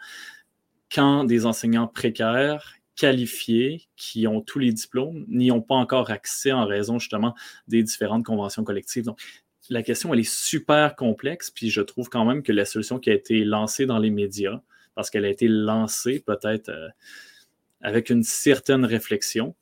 quand 0.93 1.23
des 1.23 1.45
enseignants 1.45 1.87
précaires 1.87 2.75
qualifiés 2.95 3.87
qui 3.95 4.27
ont 4.27 4.41
tous 4.41 4.59
les 4.59 4.71
diplômes 4.71 5.25
n'y 5.27 5.51
ont 5.51 5.61
pas 5.61 5.75
encore 5.75 6.11
accès 6.11 6.51
en 6.51 6.65
raison 6.65 6.99
justement 6.99 7.33
des 7.67 7.81
différentes 7.83 8.25
conventions 8.25 8.63
collectives. 8.63 9.05
Donc, 9.05 9.19
la 9.69 9.83
question, 9.83 10.13
elle 10.13 10.19
est 10.19 10.29
super 10.29 10.95
complexe, 10.95 11.49
puis 11.49 11.69
je 11.69 11.81
trouve 11.81 12.09
quand 12.09 12.25
même 12.25 12.43
que 12.43 12.51
la 12.51 12.65
solution 12.65 12.99
qui 12.99 13.09
a 13.09 13.13
été 13.13 13.43
lancée 13.45 13.85
dans 13.85 13.99
les 13.99 14.09
médias, 14.09 14.61
parce 14.95 15.09
qu'elle 15.09 15.25
a 15.25 15.29
été 15.29 15.47
lancée 15.47 16.19
peut-être 16.19 16.69
euh, 16.69 16.89
avec 17.81 18.09
une 18.09 18.23
certaine 18.23 18.85
réflexion. 18.85 19.55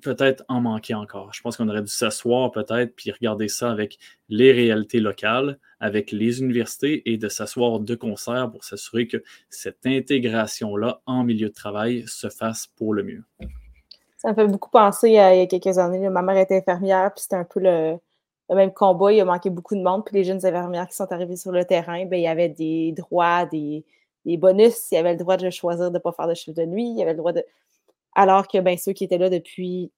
Peut-être 0.00 0.44
en 0.48 0.60
manquer 0.60 0.94
encore. 0.94 1.34
Je 1.34 1.42
pense 1.42 1.56
qu'on 1.56 1.68
aurait 1.68 1.82
dû 1.82 1.90
s'asseoir 1.90 2.52
peut-être 2.52 2.94
puis 2.94 3.10
regarder 3.10 3.48
ça 3.48 3.68
avec 3.70 3.98
les 4.28 4.52
réalités 4.52 5.00
locales, 5.00 5.58
avec 5.80 6.12
les 6.12 6.40
universités 6.40 7.02
et 7.10 7.16
de 7.16 7.28
s'asseoir 7.28 7.80
de 7.80 7.94
concert 7.96 8.48
pour 8.48 8.62
s'assurer 8.62 9.08
que 9.08 9.22
cette 9.50 9.84
intégration-là 9.86 11.00
en 11.06 11.24
milieu 11.24 11.48
de 11.48 11.54
travail 11.54 12.04
se 12.06 12.28
fasse 12.28 12.68
pour 12.68 12.94
le 12.94 13.02
mieux. 13.02 13.24
Ça 14.18 14.30
me 14.30 14.34
fait 14.34 14.46
beaucoup 14.46 14.70
penser 14.70 15.16
à 15.18 15.34
il 15.34 15.38
y 15.38 15.42
a 15.42 15.46
quelques 15.46 15.78
années. 15.78 16.08
ma 16.10 16.22
mère 16.22 16.36
était 16.36 16.56
infirmière, 16.58 17.12
puis 17.14 17.22
c'était 17.22 17.36
un 17.36 17.44
peu 17.44 17.60
le, 17.60 17.98
même 18.54 18.72
combat. 18.72 19.12
Il 19.12 19.20
a 19.20 19.24
manqué 19.24 19.48
beaucoup 19.48 19.76
de 19.76 19.82
monde. 19.82 20.04
Puis 20.04 20.16
les 20.16 20.24
jeunes 20.24 20.44
infirmières 20.44 20.88
qui 20.88 20.96
sont 20.96 21.10
arrivées 21.12 21.36
sur 21.36 21.52
le 21.52 21.64
terrain, 21.64 22.04
bien, 22.04 22.18
il 22.18 22.22
y 22.22 22.26
avait 22.26 22.48
des 22.48 22.92
droits, 22.92 23.46
des, 23.46 23.84
les 24.28 24.36
bonus, 24.36 24.92
il 24.92 24.98
avait 24.98 25.12
le 25.12 25.18
droit 25.18 25.38
de 25.38 25.48
choisir 25.48 25.90
de 25.90 25.94
ne 25.94 25.98
pas 25.98 26.12
faire 26.12 26.28
de 26.28 26.34
chiffre 26.34 26.54
de 26.54 26.66
nuit, 26.66 26.92
il 26.94 27.00
avait 27.00 27.12
le 27.12 27.18
droit 27.18 27.32
de. 27.32 27.42
Alors 28.14 28.46
que 28.46 28.58
ben, 28.58 28.76
ceux 28.76 28.92
qui 28.92 29.04
étaient 29.04 29.16
là 29.16 29.30
depuis 29.30 29.90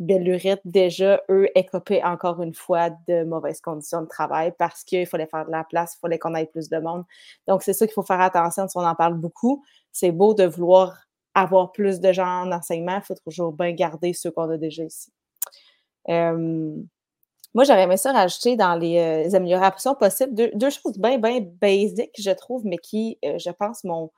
belle 0.00 0.24
lurette, 0.24 0.62
déjà, 0.64 1.20
eux, 1.30 1.48
écopaient 1.54 2.02
encore 2.02 2.42
une 2.42 2.54
fois 2.54 2.90
de 3.06 3.24
mauvaises 3.24 3.60
conditions 3.60 4.00
de 4.00 4.06
travail 4.06 4.52
parce 4.58 4.82
qu'il 4.82 5.06
fallait 5.06 5.26
faire 5.26 5.44
de 5.44 5.50
la 5.50 5.62
place, 5.64 5.94
il 5.96 6.00
fallait 6.00 6.18
qu'on 6.18 6.34
aille 6.34 6.46
plus 6.46 6.70
de 6.70 6.78
monde. 6.78 7.04
Donc, 7.46 7.62
c'est 7.62 7.74
ça 7.74 7.86
qu'il 7.86 7.94
faut 7.94 8.02
faire 8.02 8.20
attention, 8.20 8.66
si 8.66 8.76
on 8.78 8.84
en 8.84 8.94
parle 8.94 9.14
beaucoup. 9.14 9.62
C'est 9.92 10.12
beau 10.12 10.32
de 10.32 10.44
vouloir 10.44 11.06
avoir 11.34 11.72
plus 11.72 12.00
de 12.00 12.12
gens 12.12 12.44
en 12.44 12.52
enseignement, 12.52 12.96
il 12.96 13.02
faut 13.02 13.14
toujours 13.14 13.52
bien 13.52 13.72
garder 13.72 14.14
ceux 14.14 14.30
qu'on 14.30 14.48
a 14.48 14.56
déjà 14.56 14.84
ici. 14.84 15.12
Moi, 17.56 17.64
j'aurais 17.64 17.84
aimé 17.84 17.96
ça 17.96 18.12
rajouter 18.12 18.54
dans 18.54 18.74
les, 18.74 18.98
euh, 18.98 19.34
améliorations 19.34 19.94
possibles 19.94 20.34
deux, 20.34 20.70
choses 20.70 20.98
bien, 20.98 21.16
bien 21.16 21.40
basiques, 21.40 22.12
je 22.18 22.30
trouve, 22.32 22.66
mais 22.66 22.76
qui, 22.76 23.18
euh, 23.24 23.38
je 23.38 23.48
pense, 23.48 23.82
m'ont 23.82 24.10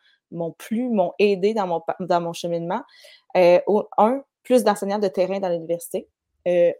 plu, 0.59 0.89
m'ont 0.91 1.13
aidé 1.21 1.55
dans 1.55 1.69
mon, 1.69 1.81
dans 2.01 2.21
mon 2.21 2.33
cheminement. 2.33 2.83
Euh, 3.37 3.61
un, 3.97 4.25
plus 4.43 4.65
d'enseignants 4.65 4.99
de 4.99 5.07
terrain 5.07 5.39
dans 5.39 5.51
l'université. 5.51 6.09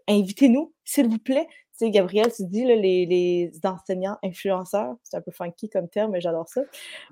Invitez-nous, 0.09 0.73
s'il 0.85 1.09
vous 1.09 1.19
plaît. 1.19 1.47
Tu 1.79 1.87
sais, 1.87 1.91
Gabriel, 1.93 2.33
tu 2.33 2.45
dis 2.45 2.65
les, 2.65 3.53
enseignants 3.63 4.17
influenceurs, 4.25 4.97
c'est 5.05 5.17
un 5.17 5.21
peu 5.21 5.31
funky 5.31 5.69
comme 5.69 5.89
terme, 5.89 6.11
mais 6.11 6.21
j'adore 6.21 6.49
ça. 6.49 6.63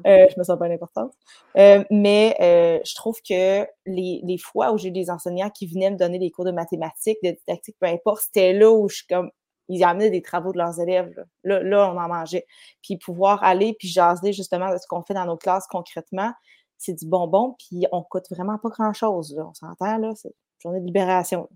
je 0.05 0.39
me 0.39 0.43
sens 0.43 0.59
pas 0.59 0.67
importante. 0.67 1.13
mais 1.55 2.37
je 2.85 2.95
trouve 2.95 3.17
que 3.23 3.67
les, 3.87 4.21
les 4.25 4.39
fois 4.39 4.73
où 4.73 4.79
j'ai 4.79 4.91
des 4.91 5.09
enseignants 5.11 5.51
qui 5.51 5.67
venaient 5.67 5.91
me 5.91 5.97
donner 5.97 6.19
des 6.19 6.31
cours 6.31 6.45
de 6.45 6.51
mathématiques, 6.51 7.19
de 7.23 7.31
didactique, 7.31 7.77
peu 7.79 7.87
importe, 7.87 8.23
c'était 8.23 8.53
là 8.53 8.71
où 8.71 8.89
je 8.89 8.97
suis 8.97 9.07
comme 9.07 9.31
ils 9.69 9.85
amenaient 9.85 10.11
des 10.11 10.23
travaux 10.23 10.53
de 10.53 10.59
leurs 10.59 10.81
élèves. 10.81 11.13
Là. 11.45 11.63
là, 11.63 11.93
on 11.93 11.99
en 11.99 12.09
mangeait. 12.09 12.47
Puis 12.83 12.97
pouvoir 12.97 13.43
aller 13.43 13.75
puis 13.79 13.89
jaser 13.89 14.33
justement 14.33 14.73
de 14.73 14.79
ce 14.79 14.87
qu'on 14.87 15.03
fait 15.03 15.15
dans 15.15 15.27
nos 15.27 15.37
classes 15.37 15.67
concrètement, 15.67 16.33
c'est 16.79 16.95
du 16.95 17.07
bonbon, 17.07 17.57
puis 17.59 17.87
on 17.91 18.03
coûte 18.03 18.27
vraiment 18.31 18.59
pas 18.59 18.69
grand-chose. 18.69 19.37
On 19.39 19.55
s'entend, 19.55 19.99
là, 19.99 20.13
c'est 20.15 20.29
une 20.29 20.35
journée 20.63 20.81
de 20.81 20.87
libération. 20.87 21.49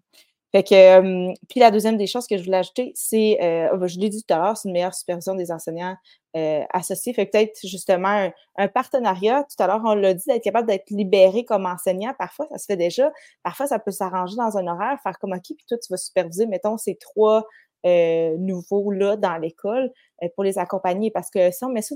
Fait 0.52 0.64
que, 0.64 1.32
puis 1.48 1.60
la 1.60 1.70
deuxième 1.70 1.96
des 1.96 2.08
choses 2.08 2.26
que 2.26 2.36
je 2.36 2.42
voulais 2.42 2.56
ajouter, 2.56 2.90
c'est, 2.96 3.38
euh, 3.40 3.68
oh, 3.72 3.86
je 3.86 3.98
l'ai 4.00 4.08
dit 4.08 4.24
tout 4.24 4.34
à 4.34 4.38
l'heure, 4.38 4.56
c'est 4.56 4.68
une 4.68 4.72
meilleure 4.72 4.94
supervision 4.94 5.36
des 5.36 5.52
enseignants 5.52 5.96
euh, 6.36 6.64
associés. 6.70 7.12
Fait 7.12 7.26
peut-être 7.26 7.58
justement 7.64 8.30
un, 8.56 8.68
partenariat. 8.68 9.44
Tout 9.44 9.62
à 9.62 9.68
l'heure, 9.68 9.82
on 9.84 9.94
l'a 9.94 10.14
dit, 10.14 10.24
d'être 10.26 10.42
capable 10.42 10.66
d'être 10.66 10.90
libéré 10.90 11.44
comme 11.44 11.66
enseignant. 11.66 12.14
Parfois, 12.18 12.46
ça 12.50 12.58
se 12.58 12.66
fait 12.66 12.76
déjà. 12.76 13.12
Parfois, 13.44 13.68
ça 13.68 13.78
peut 13.78 13.92
s'arranger 13.92 14.36
dans 14.36 14.56
un 14.56 14.66
horaire, 14.66 14.98
faire 15.02 15.18
comme 15.20 15.32
OK, 15.32 15.42
puis 15.44 15.66
toi, 15.68 15.78
tu 15.78 15.92
vas 15.92 15.96
superviser, 15.96 16.46
mettons, 16.46 16.76
ces 16.78 16.96
trois 16.96 17.44
euh, 17.86 18.36
nouveaux-là 18.38 19.16
dans 19.16 19.36
l'école 19.38 19.90
euh, 20.22 20.28
pour 20.34 20.44
les 20.44 20.58
accompagner. 20.58 21.10
Parce 21.10 21.30
que 21.30 21.50
si 21.50 21.64
on 21.64 21.70
met 21.70 21.82
ça 21.82 21.94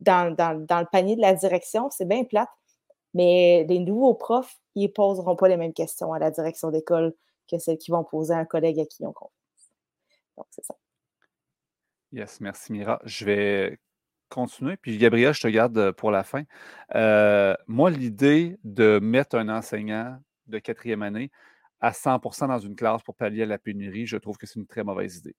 dans, 0.00 0.34
le 0.36 0.90
panier 0.90 1.16
de 1.16 1.20
la 1.20 1.34
direction, 1.34 1.90
c'est 1.90 2.08
bien 2.08 2.24
plate. 2.24 2.48
Mais 3.14 3.64
les 3.68 3.78
nouveaux 3.78 4.14
profs, 4.14 4.56
ils 4.74 4.92
poseront 4.92 5.36
pas 5.36 5.48
les 5.48 5.56
mêmes 5.56 5.72
questions 5.72 6.12
à 6.12 6.18
la 6.18 6.30
direction 6.30 6.70
d'école 6.70 7.14
que 7.48 7.58
celles 7.58 7.78
qu'ils 7.78 7.92
vont 7.92 8.04
poser 8.04 8.34
à 8.34 8.38
un 8.38 8.44
collègue 8.44 8.80
à 8.80 8.86
qui 8.86 9.04
ont 9.04 9.12
confiance. 9.12 9.72
Donc, 10.36 10.46
c'est 10.50 10.64
ça. 10.64 10.74
Yes, 12.12 12.40
merci 12.40 12.72
Mira. 12.72 13.00
Je 13.04 13.24
vais 13.24 13.78
continuer. 14.28 14.76
Puis 14.76 14.96
Gabriel, 14.98 15.34
je 15.34 15.40
te 15.40 15.48
garde 15.48 15.92
pour 15.92 16.10
la 16.10 16.22
fin. 16.24 16.44
moi, 17.66 17.90
l'idée 17.90 18.58
de 18.64 18.98
mettre 19.00 19.36
un 19.36 19.48
enseignant 19.48 20.18
de 20.46 20.58
quatrième 20.58 21.02
année 21.02 21.30
à 21.80 21.92
100% 21.92 22.48
dans 22.48 22.58
une 22.58 22.74
classe 22.74 23.02
pour 23.02 23.14
pallier 23.14 23.42
à 23.42 23.46
la 23.46 23.58
pénurie, 23.58 24.06
je 24.06 24.16
trouve 24.16 24.36
que 24.36 24.46
c'est 24.46 24.58
une 24.58 24.66
très 24.66 24.84
mauvaise 24.84 25.16
idée 25.16 25.36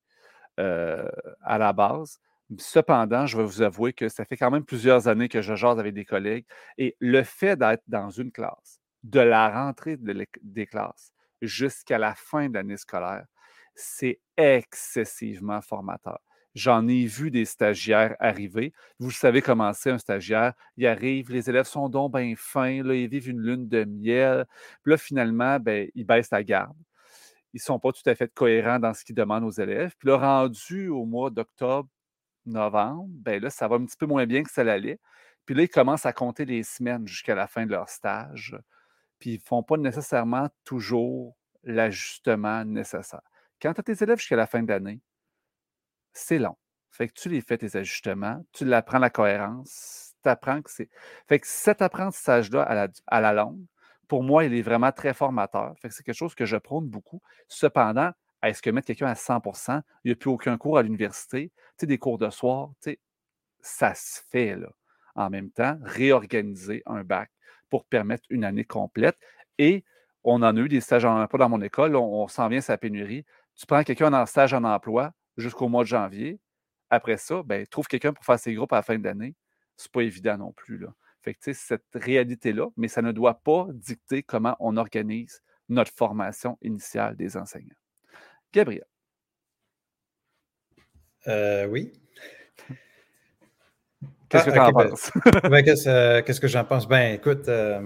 à 0.58 1.58
la 1.58 1.74
base. 1.74 2.20
Cependant, 2.58 3.26
je 3.28 3.38
vais 3.38 3.44
vous 3.44 3.62
avouer 3.62 3.94
que 3.94 4.10
ça 4.10 4.26
fait 4.26 4.36
quand 4.36 4.50
même 4.50 4.66
plusieurs 4.66 5.08
années 5.08 5.30
que 5.30 5.42
je 5.42 5.54
jase 5.54 5.80
avec 5.80 5.94
des 5.94 6.06
collègues 6.06 6.46
et 6.78 6.96
le 7.00 7.24
fait 7.24 7.56
d'être 7.56 7.84
dans 7.88 8.10
une 8.10 8.32
classe, 8.32 8.80
de 9.04 9.20
la 9.20 9.50
rentrée 9.50 9.98
des 9.98 10.66
classes 10.66 11.14
jusqu'à 11.42 11.98
la 11.98 12.16
fin 12.16 12.50
de 12.50 12.56
l'année 12.56 12.78
scolaire, 12.78 13.26
c'est 13.76 14.20
excessivement 14.38 15.62
formateur. 15.62 16.20
J'en 16.56 16.88
ai 16.88 17.06
vu 17.06 17.32
des 17.32 17.46
stagiaires 17.46 18.16
arriver. 18.20 18.74
Vous 19.00 19.12
savez 19.12 19.42
comment 19.42 19.72
c'est 19.74 19.92
un 19.92 19.98
stagiaire. 20.00 20.54
Il 20.78 20.88
arrive, 20.88 21.32
les 21.32 21.50
élèves 21.50 21.68
sont 21.68 21.90
donc 21.90 22.14
bien 22.16 22.34
fins, 22.36 22.84
là, 22.84 22.96
ils 22.96 23.08
vivent 23.08 23.30
une 23.30 23.42
lune 23.42 23.70
de 23.70 23.86
miel. 23.86 24.46
Puis 24.84 24.92
là, 24.92 24.98
finalement, 24.98 25.60
ben, 25.60 25.90
ils 25.96 26.06
baissent 26.06 26.32
la 26.32 26.44
garde. 26.44 26.76
ils 27.54 27.58
ne 27.58 27.62
sont 27.62 27.80
pas 27.80 27.92
tout 27.92 28.08
à 28.08 28.16
fait 28.16 28.32
cohérents 28.34 28.80
dans 28.80 28.94
ce 28.94 29.04
qu'ils 29.06 29.16
demandent 29.16 29.44
aux 29.44 29.52
élèves. 29.52 29.94
Puis 30.00 30.10
là, 30.10 30.18
rendu 30.18 30.90
au 30.90 31.06
mois 31.06 31.30
d'octobre, 31.30 31.90
novembre, 32.46 33.08
ben 33.10 33.42
là, 33.42 33.50
ça 33.50 33.68
va 33.68 33.76
un 33.78 33.86
petit 33.86 33.98
peu 33.98 34.06
moins 34.08 34.26
bien 34.26 34.44
que 34.44 34.52
ça 34.52 34.64
l'allait. 34.64 35.00
Puis 35.46 35.56
là, 35.56 35.64
ils 35.64 35.70
commencent 35.70 36.06
à 36.06 36.14
compter 36.14 36.46
les 36.46 36.64
semaines 36.64 37.08
jusqu'à 37.08 37.36
la 37.36 37.48
fin 37.48 37.66
de 37.66 37.72
leur 37.72 37.90
stage. 37.90 38.56
Puis 39.20 39.32
ils 39.32 39.38
ne 39.38 39.44
font 39.44 39.64
pas 39.64 39.78
nécessairement 39.78 40.50
toujours 40.64 41.36
l'ajustement 41.64 42.64
nécessaire. 42.66 43.22
Quand 43.62 43.74
tu 43.74 43.82
as 43.82 43.84
tes 43.84 44.04
élèves 44.04 44.20
jusqu'à 44.20 44.36
la 44.36 44.48
fin 44.48 44.64
de 44.64 44.70
l'année, 44.70 45.02
c'est 46.14 46.40
long. 46.40 46.56
Fait 46.92 47.08
que 47.08 47.14
tu 47.14 47.30
les 47.30 47.42
fais 47.42 47.58
tes 47.58 47.78
ajustements, 47.78 48.44
tu 48.52 48.72
apprends 48.74 49.00
la 49.00 49.10
cohérence, 49.10 50.14
tu 50.24 50.30
apprends 50.30 50.62
que 50.62 50.72
c'est. 50.72 50.90
Fait 51.28 51.40
que 51.40 51.48
cet 51.48 51.82
apprentissage-là 51.82 52.64
à 52.64 52.74
la, 52.74 52.88
à 53.08 53.22
la 53.22 53.34
longue, 53.34 53.64
pour 54.08 54.24
moi, 54.24 54.44
il 54.44 54.54
est 54.54 54.62
vraiment 54.62 54.92
très 54.92 55.14
formateur. 55.14 55.76
Fait 55.80 55.90
que 55.90 55.94
c'est 55.94 56.04
quelque 56.04 56.16
chose 56.16 56.36
que 56.36 56.46
je 56.46 56.58
prône 56.58 56.88
beaucoup. 56.88 57.22
Cependant, 57.48 58.12
est-ce 58.42 58.62
que 58.62 58.70
mettre 58.70 58.88
quelqu'un 58.88 59.08
à 59.08 59.14
100% 59.16 59.82
il 60.04 60.10
n'y 60.10 60.12
a 60.14 60.16
plus 60.16 60.30
aucun 60.30 60.58
cours 60.58 60.78
à 60.78 60.84
l'université, 60.84 61.50
tu 61.50 61.82
sais, 61.82 61.86
des 61.86 61.98
cours 61.98 62.18
de 62.18 62.30
soir, 62.30 62.72
tu 62.82 62.92
sais, 62.92 63.00
ça 63.62 63.94
se 63.94 64.22
fait, 64.30 64.56
là. 64.56 64.70
En 65.16 65.30
même 65.30 65.52
temps, 65.52 65.78
réorganiser 65.84 66.82
un 66.86 67.04
bac 67.04 67.30
pour 67.70 67.86
permettre 67.86 68.24
une 68.30 68.44
année 68.44 68.66
complète. 68.66 69.18
Et 69.58 69.84
on 70.24 70.42
en 70.42 70.56
a 70.56 70.60
eu 70.60 70.68
des 70.68 70.82
stages 70.82 71.06
en 71.06 71.22
emploi 71.22 71.40
dans 71.40 71.50
mon 71.50 71.62
école, 71.62 71.96
on, 71.96 72.28
s'en 72.28 72.48
vient 72.48 72.62
sa 72.62 72.78
pénurie. 72.78 73.26
Tu 73.56 73.66
prends 73.66 73.84
quelqu'un 73.84 74.14
en 74.14 74.26
stage 74.26 74.54
en 74.54 74.64
emploi 74.64 75.12
jusqu'au 75.38 75.68
mois 75.70 75.84
de 75.84 75.90
janvier. 75.90 76.40
Après 76.90 77.18
ça, 77.18 77.44
ben, 77.44 77.66
trouve 77.68 77.88
quelqu'un 77.88 78.14
pour 78.14 78.26
faire 78.26 78.40
ses 78.40 78.54
groupes 78.54 78.74
à 78.74 78.78
la 78.78 78.82
fin 78.82 78.98
de 78.98 79.04
l'année. 79.04 79.36
C'est 79.78 79.92
pas 79.92 80.02
évident 80.02 80.38
non 80.38 80.52
plus. 80.52 80.78
Là. 80.78 80.94
Fait 81.22 81.34
que, 81.34 81.54
cette 81.54 81.84
réalité-là, 81.94 82.68
mais 82.78 82.88
ça 82.88 83.02
ne 83.02 83.12
doit 83.12 83.42
pas 83.42 83.68
dicter 83.72 84.24
comment 84.24 84.56
on 84.60 84.78
organise 84.78 85.42
notre 85.68 85.92
formation 85.94 86.58
initiale 86.62 87.16
des 87.16 87.38
enseignants. 87.38 87.76
Gabriel. 88.52 88.86
Euh, 91.28 91.68
oui. 91.68 91.92
Qu'est-ce 94.30 94.46
que 94.46 94.50
ah, 94.52 94.54
tu 94.54 94.60
en 94.60 94.72
ben, 94.72 94.90
penses? 94.90 95.12
Ben, 95.50 95.64
qu'est-ce, 95.64 96.40
que 96.40 96.48
j'en 96.48 96.64
pense? 96.64 96.88
Ben, 96.88 97.16
écoute. 97.16 97.48
Euh, 97.48 97.82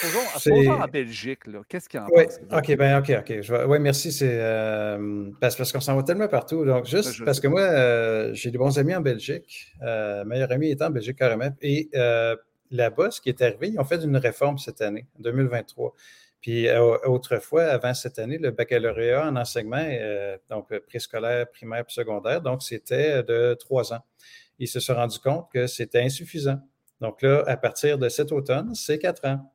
Posons, 0.00 0.70
en 0.72 0.86
Belgique, 0.88 1.46
là. 1.46 1.62
Qu'est-ce 1.68 1.88
qu'il 1.88 1.98
en 2.00 2.06
oui, 2.10 2.24
pense? 2.24 2.58
OK, 2.58 2.76
ben, 2.76 2.98
OK, 2.98 3.12
OK. 3.18 3.66
Oui, 3.66 3.78
merci. 3.78 4.12
C'est 4.12 4.28
euh, 4.30 5.30
parce, 5.40 5.56
parce 5.56 5.72
qu'on 5.72 5.80
s'en 5.80 5.96
va 5.96 6.02
tellement 6.02 6.28
partout. 6.28 6.66
Donc, 6.66 6.84
juste 6.86 7.24
parce 7.24 7.40
que 7.40 7.48
moi, 7.48 7.62
euh, 7.62 8.34
j'ai 8.34 8.50
des 8.50 8.58
bons 8.58 8.78
amis 8.78 8.94
en 8.94 9.00
Belgique. 9.00 9.72
Euh, 9.82 10.24
meilleur 10.26 10.52
ami 10.52 10.70
étant 10.70 10.88
en 10.88 10.90
Belgique 10.90 11.16
carrément. 11.16 11.50
Et 11.62 11.88
là-bas, 12.70 13.10
ce 13.10 13.20
qui 13.20 13.30
est 13.30 13.40
arrivé, 13.40 13.68
ils 13.68 13.78
ont 13.78 13.84
fait 13.84 14.02
une 14.02 14.16
réforme 14.16 14.58
cette 14.58 14.80
année, 14.82 15.06
en 15.18 15.22
2023. 15.22 15.94
Puis 16.42 16.68
autrefois, 17.06 17.64
avant 17.64 17.94
cette 17.94 18.18
année, 18.18 18.38
le 18.38 18.50
baccalauréat 18.50 19.26
en 19.28 19.36
enseignement, 19.36 19.86
donc 20.50 20.76
préscolaire, 20.80 21.48
primaire 21.50 21.84
et 21.88 21.92
secondaire, 21.92 22.42
donc 22.42 22.62
c'était 22.62 23.22
de 23.22 23.54
trois 23.54 23.94
ans. 23.94 24.04
Ils 24.58 24.68
se 24.68 24.80
sont 24.80 24.94
rendus 24.94 25.18
compte 25.18 25.46
que 25.52 25.66
c'était 25.66 26.02
insuffisant. 26.02 26.60
Donc 27.00 27.22
là, 27.22 27.44
à 27.46 27.56
partir 27.56 27.98
de 27.98 28.08
cet 28.08 28.32
automne, 28.32 28.74
c'est 28.74 28.98
quatre 28.98 29.26
ans. 29.26 29.52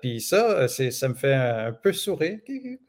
puis 0.00 0.20
ça, 0.20 0.68
ça 0.68 1.08
me 1.08 1.14
fait 1.14 1.34
un 1.34 1.72
peu 1.72 1.92
sourire 1.92 2.38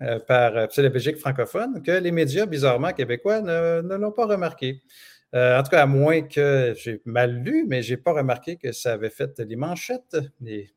euh, 0.01 0.19
par 0.19 0.51
la 0.53 0.89
Belgique 0.89 1.17
francophone 1.17 1.81
que 1.81 1.91
les 1.91 2.11
médias, 2.11 2.45
bizarrement 2.45 2.93
québécois, 2.93 3.41
ne, 3.41 3.95
l'ont 3.95 4.11
pas 4.11 4.25
remarqué. 4.25 4.81
Euh, 5.35 5.59
en 5.59 5.63
tout 5.63 5.71
cas, 5.71 5.81
à 5.81 5.87
moins 5.87 6.21
que 6.21 6.75
j'ai 6.77 7.01
mal 7.05 7.41
lu, 7.41 7.65
mais 7.67 7.81
je 7.81 7.95
n'ai 7.95 7.97
pas 7.97 8.13
remarqué 8.13 8.55
que 8.55 8.71
ça 8.71 8.93
avait 8.93 9.09
fait 9.09 9.39
les 9.39 9.55
manchettes. 9.55 10.15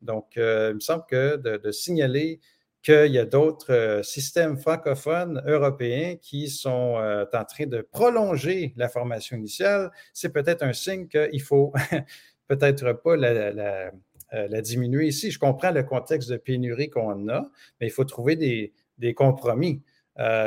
donc, 0.01 0.37
euh, 0.39 0.71
il 0.71 0.77
me 0.77 0.81
semble 0.81 1.05
que 1.09 1.37
de 1.37 1.71
signaler 1.71 2.41
qu'il 2.87 3.13
y 3.13 3.19
a 3.19 3.25
d'autres 3.25 3.73
euh, 3.73 4.03
systèmes 4.05 4.59
francophones 4.59 5.43
européens 5.45 6.15
qui 6.23 6.49
sont 6.49 6.99
euh, 6.99 7.25
en 7.35 7.45
train 7.45 7.67
de 7.67 7.81
prolonger 7.81 8.75
la 8.77 8.89
formation 8.89 9.37
initiale, 9.37 9.91
c'est 10.13 10.33
peut-être 10.33 10.63
un 10.63 10.73
signe 10.73 11.09
qu'il 11.09 11.43
faut 11.43 11.73
peut-être 12.49 12.93
pas 12.93 13.17
euh, 13.17 13.91
la, 14.31 14.63
diminuer 14.63 15.09
ici. 15.09 15.33
Je 15.33 15.41
comprends 15.41 15.73
le 15.73 15.83
contexte 15.83 16.31
de 16.31 16.37
pénurie 16.37 16.89
qu'on 16.89 17.29
a, 17.29 17.51
mais 17.81 17.89
il 17.89 17.91
faut 17.91 18.05
trouver 18.05 18.37
des, 18.37 18.73
compromis. 19.15 19.83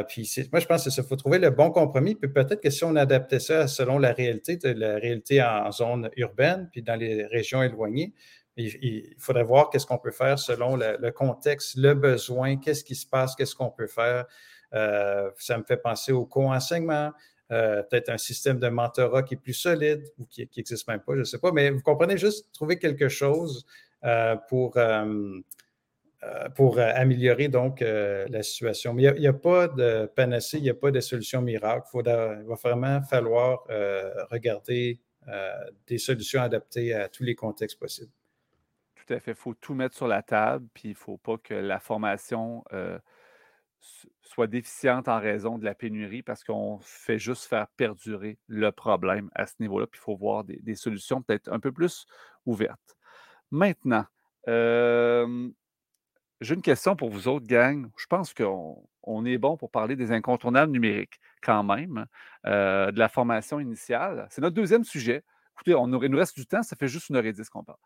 puis 0.08 0.32
moi, 0.54 0.62
je 0.62 0.66
pense 0.66 0.88
qu'il 0.88 1.04
faut 1.04 1.18
trouver 1.18 1.40
le 1.40 1.50
bon 1.50 1.72
compromis. 1.72 2.16
Puis 2.16 2.32
peut-être 2.32 2.62
que 2.62 2.70
si 2.70 2.86
on 2.86 2.96
adaptait 2.96 3.42
ça 3.42 3.68
selon 3.68 4.00
la 4.00 4.14
réalité, 4.14 4.58
la 4.64 4.96
réalité 4.96 5.44
en 5.44 5.72
zone 5.74 6.10
urbaine, 6.16 6.70
puis 6.72 6.84
dans 6.84 6.96
les 6.96 7.26
régions 7.26 7.62
éloignées, 7.62 8.14
il, 8.60 9.16
faudrait 9.18 9.44
voir 9.44 9.70
qu'est-ce 9.70 9.86
qu'on 9.86 9.98
peut 9.98 10.12
faire 10.12 10.38
selon 10.38 10.76
le, 10.76 11.10
contexte, 11.12 11.76
le 11.78 11.94
besoin, 11.94 12.58
qu'est-ce 12.58 12.84
qui 12.84 12.96
se 12.96 13.08
passe, 13.08 13.36
qu'est-ce 13.36 13.56
qu'on 13.56 13.72
peut 13.72 13.88
faire. 13.88 14.26
Euh, 14.74 15.30
ça 15.38 15.58
me 15.58 15.64
fait 15.64 15.78
penser 15.78 16.12
au 16.12 16.26
co-enseignement, 16.26 17.12
euh, 17.52 17.82
peut-être 17.84 18.10
un 18.10 18.18
système 18.18 18.60
de 18.60 18.68
mentorat 18.70 19.24
qui 19.24 19.34
est 19.34 19.38
plus 19.38 19.54
solide 19.54 20.04
ou 20.20 20.26
qui 20.26 20.48
n'existe 20.56 20.88
même 20.88 21.00
pas, 21.00 21.14
je 21.16 21.20
ne 21.20 21.24
sais 21.24 21.40
pas. 21.40 21.52
Mais 21.52 21.72
vous 21.72 21.82
comprenez, 21.82 22.18
juste 22.18 22.54
trouver 22.54 22.78
quelque 22.78 23.10
chose 23.10 23.66
euh, 24.04 24.36
pour, 24.48 24.78
pour 26.56 26.80
améliorer 26.80 27.48
donc 27.48 27.82
la 27.82 28.44
situation. 28.44 28.94
Mais 28.94 29.04
il 29.04 29.22
n'y 29.22 29.28
a, 29.28 29.34
pas 29.34 29.68
de 29.68 30.06
panacée, 30.16 30.58
il 30.58 30.64
n'y 30.64 30.70
a 30.70 30.76
pas 30.76 30.92
de 30.92 31.00
solution 31.00 31.42
miracle. 31.42 31.88
il 31.96 32.04
va 32.04 32.56
vraiment 32.62 33.02
falloir 33.02 33.66
regarder 34.30 35.00
des 35.88 35.98
solutions 35.98 36.42
adaptées 36.42 36.94
à 36.94 37.08
tous 37.08 37.24
les 37.24 37.36
contextes 37.36 37.80
possibles 37.80 38.12
Il 39.10 39.36
faut 39.36 39.54
tout 39.54 39.74
mettre 39.74 39.96
sur 39.96 40.08
la 40.08 40.22
table, 40.22 40.68
puis 40.74 40.90
il 40.90 40.92
ne 40.92 40.98
faut 40.98 41.18
pas 41.18 41.38
que 41.38 41.54
la 41.54 41.80
formation 41.80 42.64
soit 44.22 44.48
déficiente 44.48 45.08
en 45.08 45.20
raison 45.20 45.58
de 45.58 45.66
la 45.66 45.74
pénurie 45.74 46.22
parce 46.22 46.44
qu'on 46.44 46.80
fait 46.82 47.18
juste 47.18 47.46
faire 47.46 47.68
perdurer 47.78 48.38
le 48.48 48.72
problème 48.72 49.30
à 49.36 49.46
ce 49.46 49.56
niveau-là. 49.60 49.88
Puis 49.88 50.00
il 50.02 50.04
faut 50.04 50.16
voir 50.16 50.44
des, 50.44 50.76
solutions 50.76 51.22
peut-être 51.22 51.52
un 51.52 51.60
peu 51.60 51.72
plus 51.72 52.06
ouvertes. 52.46 52.98
Maintenant, 53.52 54.06
j'ai 56.42 56.56
une 56.56 56.62
question 56.62 56.96
pour 56.96 57.10
vous 57.10 57.28
autres, 57.28 57.48
gang. 57.48 57.90
Je 57.98 58.06
pense 58.08 58.34
qu'on 58.34 59.26
est 59.26 59.38
bon 59.38 59.58
pour 59.58 59.72
parler 59.72 59.96
des 59.96 60.12
incontournables 60.12 60.72
numériques 60.72 61.20
quand 61.42 61.64
même, 61.64 62.06
de 62.46 63.00
la 63.00 63.10
formation 63.10 63.60
initiale. 63.60 64.28
C'est 64.30 64.42
notre 64.42 64.56
deuxième 64.56 64.84
sujet. 64.84 65.24
Écoutez, 65.60 65.76
on, 65.76 65.88
il 66.02 66.10
nous 66.10 66.18
reste 66.18 66.38
du 66.38 66.46
temps, 66.46 66.64
ça 66.64 66.78
fait 66.78 66.88
juste 66.88 67.10
une 67.10 67.18
heure 67.18 67.26
et 67.26 67.34
dix 67.34 67.50
qu'on 67.50 67.66
parle. 67.66 67.78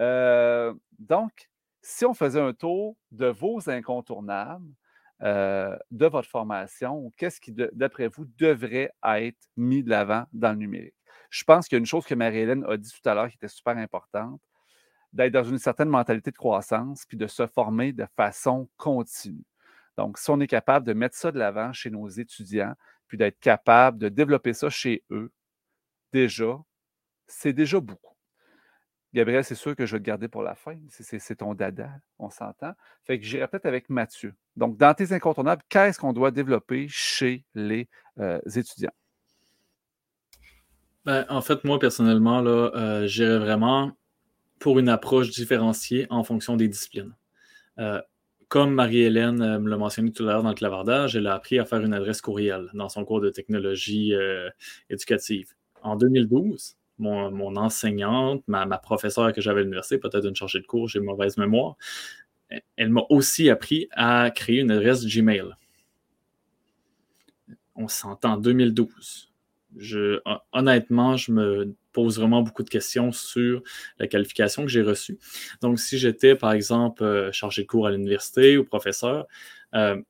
Euh, 0.00 0.72
donc, 0.98 1.50
si 1.82 2.06
on 2.06 2.14
faisait 2.14 2.40
un 2.40 2.54
tour 2.54 2.96
de 3.10 3.26
vos 3.26 3.68
incontournables 3.68 4.72
euh, 5.20 5.76
de 5.90 6.06
votre 6.06 6.26
formation, 6.26 7.12
qu'est-ce 7.18 7.38
qui, 7.38 7.52
d'après 7.52 8.08
vous, 8.08 8.24
devrait 8.38 8.92
être 9.04 9.48
mis 9.58 9.82
de 9.82 9.90
l'avant 9.90 10.24
dans 10.32 10.52
le 10.52 10.56
numérique? 10.56 10.94
Je 11.28 11.44
pense 11.44 11.68
qu'il 11.68 11.76
y 11.76 11.78
a 11.78 11.80
une 11.80 11.86
chose 11.86 12.06
que 12.06 12.14
Marie-Hélène 12.14 12.64
a 12.66 12.78
dit 12.78 12.90
tout 12.90 13.06
à 13.06 13.12
l'heure 13.12 13.28
qui 13.28 13.36
était 13.36 13.48
super 13.48 13.76
importante, 13.76 14.40
d'être 15.12 15.32
dans 15.34 15.44
une 15.44 15.58
certaine 15.58 15.90
mentalité 15.90 16.30
de 16.30 16.36
croissance, 16.36 17.04
puis 17.06 17.18
de 17.18 17.26
se 17.26 17.46
former 17.46 17.92
de 17.92 18.06
façon 18.16 18.70
continue. 18.78 19.44
Donc, 19.98 20.16
si 20.16 20.30
on 20.30 20.40
est 20.40 20.46
capable 20.46 20.86
de 20.86 20.94
mettre 20.94 21.16
ça 21.16 21.30
de 21.30 21.38
l'avant 21.38 21.74
chez 21.74 21.90
nos 21.90 22.08
étudiants, 22.08 22.74
puis 23.06 23.18
d'être 23.18 23.38
capable 23.38 23.98
de 23.98 24.08
développer 24.08 24.54
ça 24.54 24.70
chez 24.70 25.04
eux, 25.10 25.30
déjà, 26.12 26.58
c'est 27.28 27.52
déjà 27.52 27.78
beaucoup. 27.78 28.08
Gabriel, 29.14 29.42
c'est 29.42 29.54
sûr 29.54 29.74
que 29.74 29.86
je 29.86 29.96
vais 29.96 30.00
te 30.00 30.04
garder 30.04 30.28
pour 30.28 30.42
la 30.42 30.54
fin. 30.54 30.76
C'est 30.90 31.36
ton 31.36 31.54
dada, 31.54 31.90
on 32.18 32.28
s'entend. 32.28 32.72
Fait 33.04 33.18
que 33.18 33.24
j'irai 33.24 33.48
peut-être 33.48 33.66
avec 33.66 33.88
Mathieu. 33.88 34.34
Donc, 34.56 34.76
dans 34.76 34.92
tes 34.92 35.12
incontournables, 35.12 35.62
qu'est-ce 35.68 35.98
qu'on 35.98 36.12
doit 36.12 36.30
développer 36.30 36.86
chez 36.88 37.44
les 37.54 37.88
euh, 38.18 38.38
étudiants? 38.54 38.92
Ben, 41.06 41.24
en 41.30 41.40
fait, 41.40 41.64
moi, 41.64 41.78
personnellement, 41.78 42.42
là, 42.42 42.70
euh, 42.74 43.38
vraiment 43.38 43.92
pour 44.58 44.78
une 44.78 44.90
approche 44.90 45.30
différenciée 45.30 46.06
en 46.10 46.22
fonction 46.22 46.56
des 46.56 46.68
disciplines. 46.68 47.14
Euh, 47.78 48.02
comme 48.48 48.74
Marie-Hélène 48.74 49.58
me 49.58 49.70
l'a 49.70 49.76
mentionné 49.78 50.12
tout 50.12 50.24
à 50.24 50.32
l'heure 50.32 50.42
dans 50.42 50.48
le 50.50 50.54
clavardage, 50.54 51.16
elle 51.16 51.26
a 51.28 51.34
appris 51.34 51.58
à 51.58 51.64
faire 51.64 51.80
une 51.80 51.94
adresse 51.94 52.20
courriel 52.20 52.68
dans 52.74 52.88
son 52.88 53.04
cours 53.04 53.20
de 53.20 53.30
technologie 53.30 54.14
éducative. 54.88 55.54
En 55.82 55.96
2012, 55.96 56.77
mon, 56.98 57.56
enseignante, 57.56 58.42
ma, 58.46 58.66
professeure 58.78 59.32
que 59.32 59.40
j'avais 59.40 59.60
à 59.60 59.62
l'université, 59.62 59.98
peut-être 59.98 60.26
une 60.26 60.36
chargée 60.36 60.60
de 60.60 60.66
cours, 60.66 60.88
j'ai 60.88 61.00
mauvaise 61.00 61.36
mémoire, 61.36 61.76
elle 62.76 62.90
m'a 62.90 63.04
aussi 63.10 63.50
appris 63.50 63.88
à 63.92 64.30
créer 64.30 64.60
une 64.60 64.70
adresse 64.70 65.06
Gmail. 65.06 65.54
On 67.74 67.88
s'entend 67.88 68.34
en 68.34 68.36
2012. 68.38 69.30
Je, 69.76 70.20
honnêtement, 70.52 71.16
je 71.16 71.30
me 71.30 71.74
pose 71.92 72.18
vraiment 72.18 72.42
beaucoup 72.42 72.62
de 72.62 72.70
questions 72.70 73.12
sur 73.12 73.62
la 73.98 74.06
qualification 74.06 74.62
que 74.62 74.70
j'ai 74.70 74.82
reçue. 74.82 75.18
Donc, 75.60 75.78
si 75.78 75.98
j'étais, 75.98 76.34
par 76.34 76.52
exemple, 76.52 77.04
euh, 77.04 77.30
chargé 77.32 77.62
de 77.62 77.66
cours 77.66 77.86
à 77.86 77.90
l'université 77.90 78.56
ou 78.56 78.64
professeur, 78.64 79.26
euh, 79.74 80.00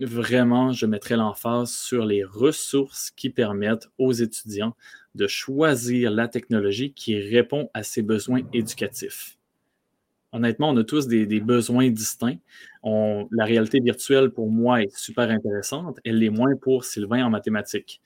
vraiment, 0.00 0.72
je 0.72 0.86
mettrais 0.86 1.16
l'emphase 1.16 1.72
sur 1.72 2.04
les 2.04 2.24
ressources 2.24 3.10
qui 3.10 3.30
permettent 3.30 3.88
aux 3.98 4.12
étudiants 4.12 4.74
de 5.14 5.26
choisir 5.26 6.10
la 6.10 6.28
technologie 6.28 6.92
qui 6.92 7.18
répond 7.18 7.70
à 7.74 7.82
ses 7.82 8.02
besoins 8.02 8.42
éducatifs. 8.52 9.36
honnêtement, 10.32 10.70
on 10.70 10.76
a 10.76 10.84
tous 10.84 11.08
des, 11.08 11.40
besoins 11.40 11.90
distincts. 11.90 12.38
la 12.84 13.44
réalité 13.44 13.80
virtuelle, 13.80 14.30
pour 14.30 14.48
moi, 14.50 14.82
est 14.82 14.96
super 14.96 15.28
intéressante. 15.30 15.98
Elle 16.04 16.18
l'est 16.18 16.30
moins 16.30 16.54
pour 16.56 16.84
Sylvain 16.84 17.24
en 17.24 17.30
mathématiques. 17.30 18.00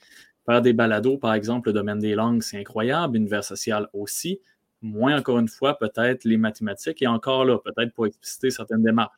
Faire 0.47 0.63
des 0.63 0.73
balados, 0.73 1.19
par 1.19 1.35
exemple, 1.35 1.69
le 1.69 1.75
domaine 1.75 1.99
des 1.99 2.15
langues, 2.15 2.43
c'est 2.43 2.59
incroyable. 2.59 3.17
Univers 3.17 3.45
social 3.45 3.89
aussi. 3.93 4.41
Moins, 4.83 5.19
encore 5.19 5.39
une 5.39 5.49
fois, 5.49 5.79
peut-être 5.79 6.25
les 6.25 6.37
mathématiques 6.37 7.03
et 7.03 7.07
encore 7.07 7.45
là, 7.45 7.59
peut-être 7.59 7.93
pour 7.95 8.07
expliciter 8.07 8.51
certaines 8.51 8.83
démarches. 8.83 9.17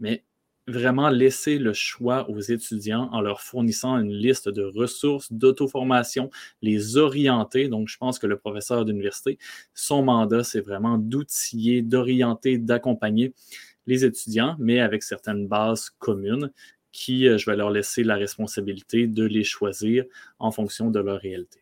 Mais 0.00 0.24
vraiment 0.68 1.08
laisser 1.08 1.58
le 1.58 1.72
choix 1.72 2.28
aux 2.30 2.40
étudiants 2.40 3.08
en 3.12 3.20
leur 3.20 3.40
fournissant 3.40 3.98
une 3.98 4.12
liste 4.12 4.48
de 4.48 4.62
ressources 4.62 5.32
d'auto-formation, 5.32 6.30
les 6.62 6.96
orienter. 6.96 7.68
Donc, 7.68 7.88
je 7.88 7.96
pense 7.96 8.18
que 8.18 8.26
le 8.26 8.36
professeur 8.36 8.84
d'université, 8.84 9.38
son 9.74 10.02
mandat, 10.02 10.44
c'est 10.44 10.60
vraiment 10.60 10.98
d'outiller, 10.98 11.82
d'orienter, 11.82 12.58
d'accompagner 12.58 13.34
les 13.86 14.04
étudiants, 14.04 14.56
mais 14.58 14.80
avec 14.80 15.02
certaines 15.02 15.48
bases 15.48 15.90
communes 15.98 16.52
qui, 16.92 17.28
euh, 17.28 17.38
je 17.38 17.50
vais 17.50 17.56
leur 17.56 17.70
laisser 17.70 18.04
la 18.04 18.16
responsabilité 18.16 19.06
de 19.06 19.24
les 19.24 19.44
choisir 19.44 20.04
en 20.38 20.50
fonction 20.50 20.90
de 20.90 21.00
leur 21.00 21.20
réalité. 21.20 21.60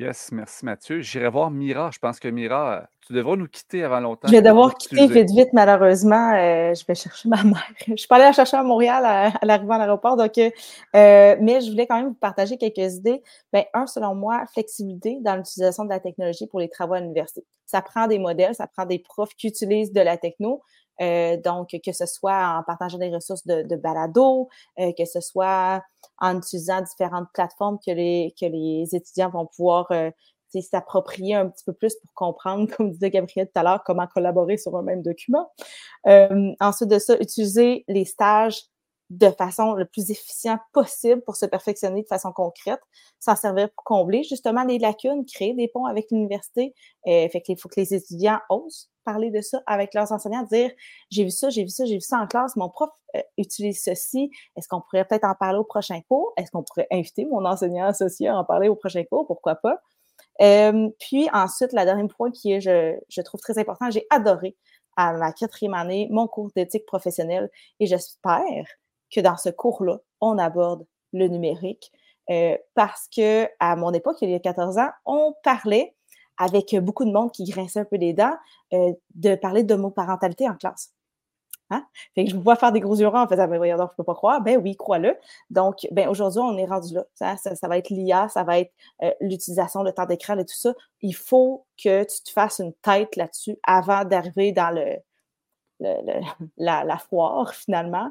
Yes, 0.00 0.30
merci 0.30 0.64
Mathieu. 0.64 1.00
J'irai 1.00 1.28
voir 1.28 1.50
Mira. 1.50 1.90
Je 1.92 1.98
pense 1.98 2.20
que 2.20 2.28
Mira, 2.28 2.88
tu 3.04 3.12
devras 3.12 3.34
nous 3.34 3.48
quitter 3.48 3.82
avant 3.82 3.98
longtemps. 3.98 4.28
Je 4.28 4.32
vais 4.32 4.42
devoir 4.42 4.76
quitter 4.76 5.08
vite, 5.08 5.30
vite, 5.30 5.48
malheureusement. 5.52 6.34
Euh, 6.36 6.72
je 6.72 6.84
vais 6.86 6.94
chercher 6.94 7.28
ma 7.28 7.42
mère. 7.44 7.66
Je 7.84 7.96
suis 7.96 8.06
pas 8.06 8.14
allée 8.14 8.26
la 8.26 8.32
chercher 8.32 8.58
à 8.58 8.62
Montréal 8.62 9.04
à, 9.04 9.32
l'arrivée 9.44 9.74
à 9.74 9.78
l'aéroport. 9.78 10.16
Donc, 10.16 10.38
euh, 10.38 10.50
euh, 10.94 11.36
mais 11.40 11.60
je 11.60 11.70
voulais 11.72 11.88
quand 11.88 11.96
même 11.96 12.10
vous 12.10 12.14
partager 12.14 12.58
quelques 12.58 12.94
idées. 12.94 13.20
Ben, 13.52 13.64
un, 13.74 13.88
selon 13.88 14.14
moi, 14.14 14.44
flexibilité 14.52 15.18
dans 15.20 15.34
l'utilisation 15.34 15.84
de 15.84 15.90
la 15.90 15.98
technologie 15.98 16.46
pour 16.46 16.60
les 16.60 16.68
travaux 16.68 16.94
à 16.94 17.00
l'université. 17.00 17.44
Ça 17.66 17.82
prend 17.82 18.06
des 18.06 18.20
modèles, 18.20 18.54
ça 18.54 18.68
prend 18.68 18.86
des 18.86 19.00
profs 19.00 19.34
qui 19.34 19.48
utilisent 19.48 19.92
de 19.92 20.00
la 20.00 20.16
techno. 20.16 20.62
Euh, 21.00 21.36
donc, 21.36 21.76
que 21.84 21.92
ce 21.92 22.06
soit 22.06 22.58
en 22.58 22.62
partageant 22.62 22.98
des 22.98 23.14
ressources 23.14 23.46
de, 23.46 23.62
de 23.62 23.76
balado, 23.76 24.48
euh, 24.78 24.92
que 24.96 25.04
ce 25.04 25.20
soit 25.20 25.82
en 26.18 26.38
utilisant 26.38 26.82
différentes 26.82 27.28
plateformes 27.32 27.78
que 27.84 27.92
les, 27.92 28.34
que 28.40 28.46
les 28.46 28.94
étudiants 28.94 29.30
vont 29.30 29.46
pouvoir 29.46 29.90
euh, 29.92 30.10
s'approprier 30.60 31.34
un 31.34 31.48
petit 31.48 31.64
peu 31.64 31.72
plus 31.72 31.94
pour 31.96 32.12
comprendre, 32.14 32.68
comme 32.76 32.90
disait 32.90 33.10
Gabriel 33.10 33.46
tout 33.46 33.60
à 33.60 33.62
l'heure, 33.62 33.82
comment 33.84 34.06
collaborer 34.06 34.56
sur 34.56 34.76
un 34.76 34.82
même 34.82 35.02
document. 35.02 35.50
ensuite 36.04 36.88
de 36.88 36.98
ça, 36.98 37.16
utiliser 37.20 37.84
les 37.88 38.04
stages 38.04 38.62
de 39.10 39.30
façon 39.30 39.74
le 39.74 39.86
plus 39.86 40.10
efficiente 40.10 40.60
possible 40.72 41.22
pour 41.22 41.36
se 41.36 41.46
perfectionner 41.46 42.02
de 42.02 42.06
façon 42.06 42.32
concrète, 42.32 42.80
s'en 43.18 43.36
servir 43.36 43.70
pour 43.70 43.84
combler 43.84 44.22
justement 44.22 44.64
les 44.64 44.78
lacunes, 44.78 45.24
créer 45.24 45.54
des 45.54 45.68
ponts 45.68 45.86
avec 45.86 46.10
l'université. 46.10 46.74
Euh, 47.06 47.28
fait 47.30 47.40
qu'il 47.40 47.58
faut 47.58 47.68
que 47.68 47.80
les 47.80 47.94
étudiants 47.94 48.40
osent 48.50 48.90
parler 49.08 49.30
de 49.30 49.40
ça 49.40 49.62
avec 49.66 49.94
leurs 49.94 50.12
enseignants, 50.12 50.42
dire 50.42 50.70
j'ai 51.10 51.24
vu 51.24 51.30
ça, 51.30 51.48
j'ai 51.48 51.62
vu 51.62 51.70
ça, 51.70 51.84
j'ai 51.86 51.94
vu 51.94 52.00
ça 52.00 52.18
en 52.18 52.26
classe, 52.26 52.56
mon 52.56 52.68
prof 52.68 52.90
euh, 53.16 53.20
utilise 53.38 53.82
ceci, 53.82 54.30
est-ce 54.56 54.68
qu'on 54.68 54.82
pourrait 54.82 55.06
peut-être 55.06 55.24
en 55.24 55.34
parler 55.34 55.58
au 55.58 55.64
prochain 55.64 56.00
cours? 56.08 56.32
Est-ce 56.36 56.50
qu'on 56.50 56.62
pourrait 56.62 56.88
inviter 56.90 57.24
mon 57.24 57.44
enseignant 57.46 57.86
associé 57.86 58.28
à 58.28 58.36
en 58.36 58.44
parler 58.44 58.68
au 58.68 58.76
prochain 58.76 59.04
cours? 59.04 59.26
Pourquoi 59.26 59.54
pas? 59.54 59.80
Euh, 60.42 60.90
puis 61.00 61.28
ensuite, 61.32 61.72
le 61.72 61.84
dernier 61.84 62.06
point 62.08 62.30
qui 62.30 62.52
est, 62.52 62.60
je, 62.60 62.96
je 63.08 63.22
trouve 63.22 63.40
très 63.40 63.58
important, 63.58 63.90
j'ai 63.90 64.06
adoré 64.10 64.56
à 64.96 65.12
ma 65.14 65.32
quatrième 65.32 65.74
année 65.74 66.08
mon 66.10 66.26
cours 66.26 66.50
d'éthique 66.54 66.84
professionnelle 66.84 67.50
et 67.80 67.86
j'espère 67.86 68.66
que 69.14 69.20
dans 69.20 69.36
ce 69.36 69.48
cours-là, 69.48 69.98
on 70.20 70.36
aborde 70.38 70.84
le 71.12 71.28
numérique. 71.28 71.90
Euh, 72.30 72.58
parce 72.74 73.08
que 73.08 73.48
à 73.58 73.74
mon 73.74 73.92
époque, 73.92 74.18
il 74.20 74.28
y 74.28 74.34
a 74.34 74.38
14 74.38 74.76
ans, 74.76 74.90
on 75.06 75.34
parlait 75.42 75.94
avec 76.38 76.74
beaucoup 76.76 77.04
de 77.04 77.12
monde 77.12 77.32
qui 77.32 77.44
grinçait 77.44 77.80
un 77.80 77.84
peu 77.84 77.96
les 77.96 78.12
dents 78.12 78.36
euh, 78.72 78.92
de 79.14 79.34
parler 79.34 79.64
d'homoparentalité 79.64 80.48
en 80.48 80.54
classe. 80.54 80.92
Hein? 81.70 81.84
Fait 82.14 82.24
que 82.24 82.30
je 82.30 82.36
vous 82.36 82.42
vois 82.42 82.56
faire 82.56 82.72
des 82.72 82.80
gros 82.80 82.96
yeux 82.96 83.06
en 83.06 83.28
faisant, 83.28 83.46
ben 83.46 83.58
voyons 83.58 83.76
donc, 83.76 83.90
je 83.92 83.96
peux 83.96 84.04
pas 84.04 84.14
croire. 84.14 84.40
Ben 84.40 84.58
oui, 84.62 84.74
crois-le. 84.74 85.16
Donc, 85.50 85.86
ben 85.90 86.08
aujourd'hui, 86.08 86.40
on 86.40 86.56
est 86.56 86.64
rendu 86.64 86.94
là. 86.94 87.04
Ça, 87.14 87.68
va 87.68 87.78
être 87.78 87.90
l'IA, 87.90 88.28
ça 88.28 88.42
va 88.42 88.60
être 88.60 88.72
euh, 89.02 89.10
l'utilisation, 89.20 89.82
le 89.82 89.92
temps 89.92 90.06
d'écran 90.06 90.38
et 90.38 90.44
tout 90.44 90.56
ça. 90.56 90.72
Il 91.02 91.14
faut 91.14 91.66
que 91.82 92.04
tu 92.04 92.22
te 92.22 92.30
fasses 92.30 92.60
une 92.60 92.72
tête 92.74 93.16
là-dessus 93.16 93.58
avant 93.64 94.04
d'arriver 94.04 94.52
dans 94.52 94.70
le, 94.70 94.96
la, 96.56 96.98
foire 96.98 97.54
finalement. 97.54 98.10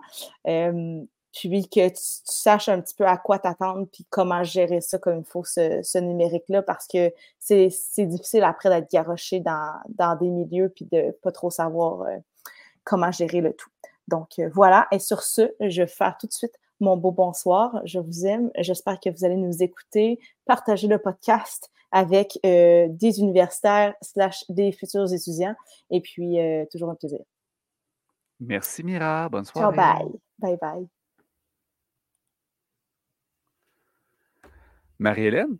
Puis 1.40 1.70
que 1.70 1.90
tu, 1.90 1.96
saches 2.00 2.68
un 2.68 2.82
petit 2.82 2.96
peu 2.96 3.06
à 3.06 3.18
quoi 3.18 3.38
t'attendre, 3.38 3.88
puis 3.92 4.06
comment 4.10 4.44
gérer 4.44 4.82
ça 4.82 4.98
comme 4.98 5.20
il 5.20 5.24
faut, 5.24 5.44
ce, 5.44 5.98
numérique-là, 6.00 6.64
parce 6.64 6.88
que 6.88 7.14
c'est 7.40 7.70
difficile 8.00 8.44
après 8.44 8.70
d'être 8.70 8.90
garoché 8.92 9.40
dans, 9.40 9.74
dans, 9.90 10.16
des 10.16 10.30
milieux, 10.30 10.70
puis 10.70 10.86
de 10.92 11.12
pas 11.22 11.32
trop 11.32 11.52
savoir 11.52 12.02
euh, 12.02 12.18
comment 12.84 13.12
gérer 13.12 13.42
le 13.42 13.54
tout. 13.54 13.70
Donc 14.08 14.40
euh, 14.40 14.50
voilà, 14.54 14.88
et 14.92 15.00
sur 15.00 15.22
ce, 15.22 15.54
je 15.60 15.84
vais 15.84 15.88
faire 15.88 16.18
tout 16.20 16.28
de 16.28 16.34
suite 16.34 16.58
mon 16.80 16.98
beau 16.98 17.12
bonsoir. 17.12 17.82
Je 17.86 18.00
vous 18.00 18.26
aime. 18.26 18.52
J'espère 18.58 19.00
que 19.00 19.10
vous 19.10 19.26
allez 19.26 19.36
nous 19.36 19.62
écouter, 19.62 20.20
partager 20.46 20.88
le 20.88 21.00
podcast 21.00 21.72
avec 21.92 22.40
euh, 22.46 22.88
des 22.90 23.20
universitaires 23.20 23.96
slash 24.02 24.44
des 24.50 24.72
futurs 24.72 25.12
étudiants. 25.12 25.56
Et 25.90 26.02
puis, 26.02 26.38
toujours 26.72 26.92
un 26.92 26.96
plaisir. 26.96 27.20
Merci 28.40 28.84
Mira, 28.84 29.28
bonne 29.30 29.46
soirée. 29.46 29.76
Ciao, 29.76 30.00
bye. 30.00 30.20
Bye 30.40 30.58
bye. 30.62 30.88
Marie-Hélène? 35.00 35.58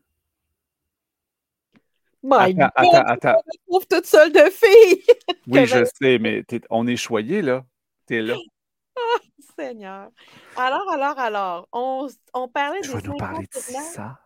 attends, 2.32 2.70
attends, 2.76 3.04
attends. 3.06 3.42
Je 3.54 3.60
trouve 3.68 3.88
toute 3.88 4.06
seule 4.06 4.32
de 4.32 4.50
fille. 4.52 5.04
oui, 5.48 5.66
je 5.66 5.86
sais, 5.86 6.20
mais 6.20 6.44
on 6.70 6.88
est 6.88 6.96
choyé, 6.96 7.42
là. 7.42 7.66
T'es 8.06 8.22
là. 8.22 8.36
Oh, 8.36 9.18
Seigneur. 9.60 10.10
Alors, 10.56 10.90
alors, 10.92 11.20
alors, 11.20 11.68
on, 11.72 12.08
on 12.34 12.48
parlait 12.48 12.82
de. 12.82 12.86
Je 12.86 12.92
vais 12.92 13.02
nous 13.08 13.18
parler 13.18 13.46
de 13.46 13.60
ça. 13.60 14.20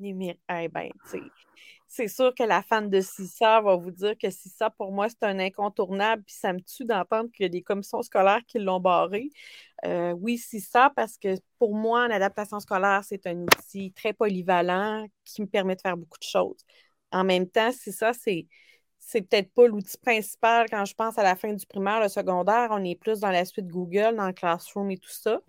Eh 0.00 0.12
bien, 0.12 0.34
tu 1.04 1.10
sais 1.10 1.22
c'est 1.88 2.08
sûr 2.08 2.34
que 2.34 2.42
la 2.44 2.62
fan 2.62 2.90
de 2.90 3.00
CISA 3.00 3.60
va 3.62 3.76
vous 3.76 3.90
dire 3.90 4.16
que 4.18 4.30
CISA, 4.30 4.70
pour 4.70 4.92
moi, 4.92 5.08
c'est 5.08 5.22
un 5.24 5.38
incontournable, 5.38 6.22
puis 6.24 6.34
ça 6.34 6.52
me 6.52 6.60
tue 6.60 6.84
d'entendre 6.84 7.30
qu'il 7.32 7.44
y 7.44 7.46
a 7.46 7.48
des 7.48 7.62
commissions 7.62 8.02
scolaires 8.02 8.42
qui 8.46 8.58
l'ont 8.58 8.80
barré. 8.80 9.30
Euh, 9.86 10.12
oui, 10.12 10.38
CISA, 10.38 10.90
parce 10.94 11.16
que 11.18 11.36
pour 11.58 11.74
moi, 11.74 12.08
l'adaptation 12.08 12.60
scolaire, 12.60 13.02
c'est 13.04 13.26
un 13.26 13.38
outil 13.42 13.92
très 13.92 14.12
polyvalent 14.12 15.06
qui 15.24 15.42
me 15.42 15.46
permet 15.46 15.76
de 15.76 15.80
faire 15.80 15.96
beaucoup 15.96 16.18
de 16.18 16.24
choses. 16.24 16.58
En 17.12 17.24
même 17.24 17.48
temps, 17.48 17.72
CISA, 17.72 18.12
c'est 18.12 18.46
c'est 19.08 19.22
peut-être 19.22 19.50
pas 19.54 19.66
l'outil 19.66 19.96
principal 19.96 20.68
quand 20.68 20.84
je 20.84 20.94
pense 20.94 21.16
à 21.16 21.22
la 21.22 21.34
fin 21.34 21.54
du 21.54 21.64
primaire, 21.64 21.98
le 21.98 22.08
secondaire. 22.08 22.68
On 22.72 22.84
est 22.84 22.94
plus 22.94 23.20
dans 23.20 23.30
la 23.30 23.46
suite 23.46 23.66
Google, 23.66 24.16
dans 24.16 24.26
le 24.26 24.34
Classroom 24.34 24.90
et 24.90 24.98
tout 24.98 25.08
ça. 25.08 25.40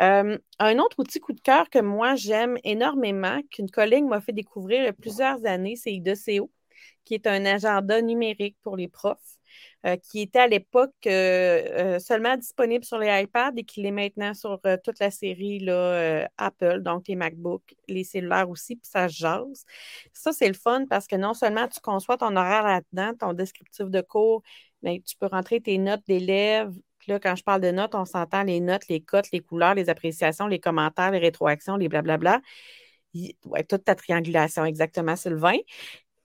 Euh, 0.00 0.38
un 0.60 0.78
autre 0.78 1.00
outil 1.00 1.18
coup 1.18 1.32
de 1.32 1.40
cœur 1.40 1.68
que 1.68 1.80
moi 1.80 2.14
j'aime 2.14 2.58
énormément, 2.62 3.40
qu'une 3.50 3.68
collègue 3.68 4.04
m'a 4.04 4.20
fait 4.20 4.32
découvrir 4.32 4.82
il 4.82 4.84
y 4.84 4.88
a 4.88 4.92
plusieurs 4.92 5.44
années, 5.46 5.74
c'est 5.74 5.92
IDECO, 5.92 6.48
qui 7.04 7.14
est 7.14 7.26
un 7.26 7.44
agenda 7.44 8.00
numérique 8.00 8.56
pour 8.62 8.76
les 8.76 8.86
profs. 8.86 9.31
Euh, 9.84 9.96
qui 9.96 10.20
était 10.20 10.38
à 10.38 10.46
l'époque 10.46 10.94
euh, 11.06 11.96
euh, 11.96 11.98
seulement 11.98 12.36
disponible 12.36 12.84
sur 12.84 12.98
les 12.98 13.22
iPads 13.22 13.54
et 13.56 13.64
qui 13.64 13.84
est 13.84 13.90
maintenant 13.90 14.32
sur 14.32 14.60
toute 14.84 15.00
la 15.00 15.10
série 15.10 15.66
Apple, 16.38 16.82
donc 16.82 17.08
les 17.08 17.16
MacBooks, 17.16 17.74
les 17.88 18.04
cellulaires 18.04 18.48
aussi, 18.48 18.76
puis 18.76 18.88
ça 18.88 19.08
jase. 19.08 19.64
Ça, 20.12 20.32
c'est 20.32 20.46
le 20.46 20.54
fun 20.54 20.86
parce 20.88 21.08
que 21.08 21.16
non 21.16 21.34
seulement 21.34 21.66
tu 21.66 21.80
conçois 21.80 22.16
ton 22.16 22.36
horaire 22.36 22.62
là-dedans, 22.62 23.14
ton 23.18 23.32
descriptif 23.32 23.86
de 23.86 24.00
cours, 24.00 24.42
mais 24.82 25.02
tu 25.04 25.16
peux 25.16 25.26
rentrer 25.26 25.60
tes 25.60 25.78
notes 25.78 26.02
d'élèves, 26.06 26.72
Là, 27.08 27.18
quand 27.18 27.34
je 27.34 27.42
parle 27.42 27.60
de 27.60 27.72
notes, 27.72 27.96
on 27.96 28.04
s'entend 28.04 28.44
les 28.44 28.60
notes, 28.60 28.86
les 28.88 29.00
cotes, 29.00 29.32
les 29.32 29.40
couleurs, 29.40 29.74
les 29.74 29.88
appréciations, 29.88 30.46
les 30.46 30.60
commentaires, 30.60 31.10
les 31.10 31.18
rétroactions, 31.18 31.76
les 31.76 31.88
blablabla. 31.88 32.40
Ouais, 33.44 33.64
toute 33.64 33.84
ta 33.84 33.94
triangulation, 33.94 34.64
exactement, 34.64 35.16
Sylvain. 35.16 35.56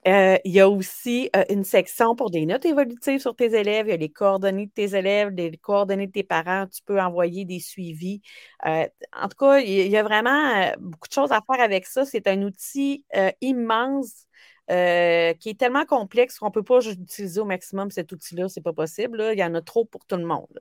Euh, 0.07 0.37
il 0.45 0.53
y 0.53 0.59
a 0.61 0.69
aussi 0.69 1.29
euh, 1.35 1.43
une 1.49 1.65
section 1.65 2.15
pour 2.15 2.31
des 2.31 2.45
notes 2.45 2.65
évolutives 2.65 3.19
sur 3.19 3.35
tes 3.35 3.53
élèves. 3.53 3.87
Il 3.87 3.89
y 3.89 3.93
a 3.93 3.97
les 3.97 4.09
coordonnées 4.09 4.67
de 4.67 4.71
tes 4.71 4.95
élèves, 4.95 5.29
les 5.29 5.57
coordonnées 5.57 6.07
de 6.07 6.11
tes 6.13 6.23
parents. 6.23 6.65
Tu 6.67 6.81
peux 6.83 7.01
envoyer 7.01 7.43
des 7.43 7.59
suivis. 7.59 8.21
Euh, 8.65 8.87
en 9.13 9.27
tout 9.27 9.37
cas, 9.37 9.59
il 9.59 9.87
y 9.89 9.97
a 9.97 10.03
vraiment 10.03 10.71
beaucoup 10.79 11.09
de 11.09 11.13
choses 11.13 11.31
à 11.33 11.41
faire 11.41 11.61
avec 11.61 11.85
ça. 11.85 12.05
C'est 12.05 12.27
un 12.27 12.41
outil 12.43 13.05
immense 13.41 14.27
qui 14.69 15.49
est 15.49 15.59
tellement 15.59 15.85
complexe 15.85 16.39
qu'on 16.39 16.47
ne 16.47 16.51
peut 16.51 16.63
pas 16.63 16.85
utiliser 16.85 17.39
au 17.41 17.45
maximum 17.45 17.91
cet 17.91 18.11
outil-là. 18.11 18.47
Ce 18.49 18.59
n'est 18.59 18.63
pas 18.63 18.73
possible. 18.73 19.29
Il 19.33 19.39
y 19.39 19.43
en 19.43 19.53
a 19.55 19.61
trop 19.61 19.85
pour 19.85 20.05
tout 20.05 20.15
le 20.17 20.25
monde 20.25 20.59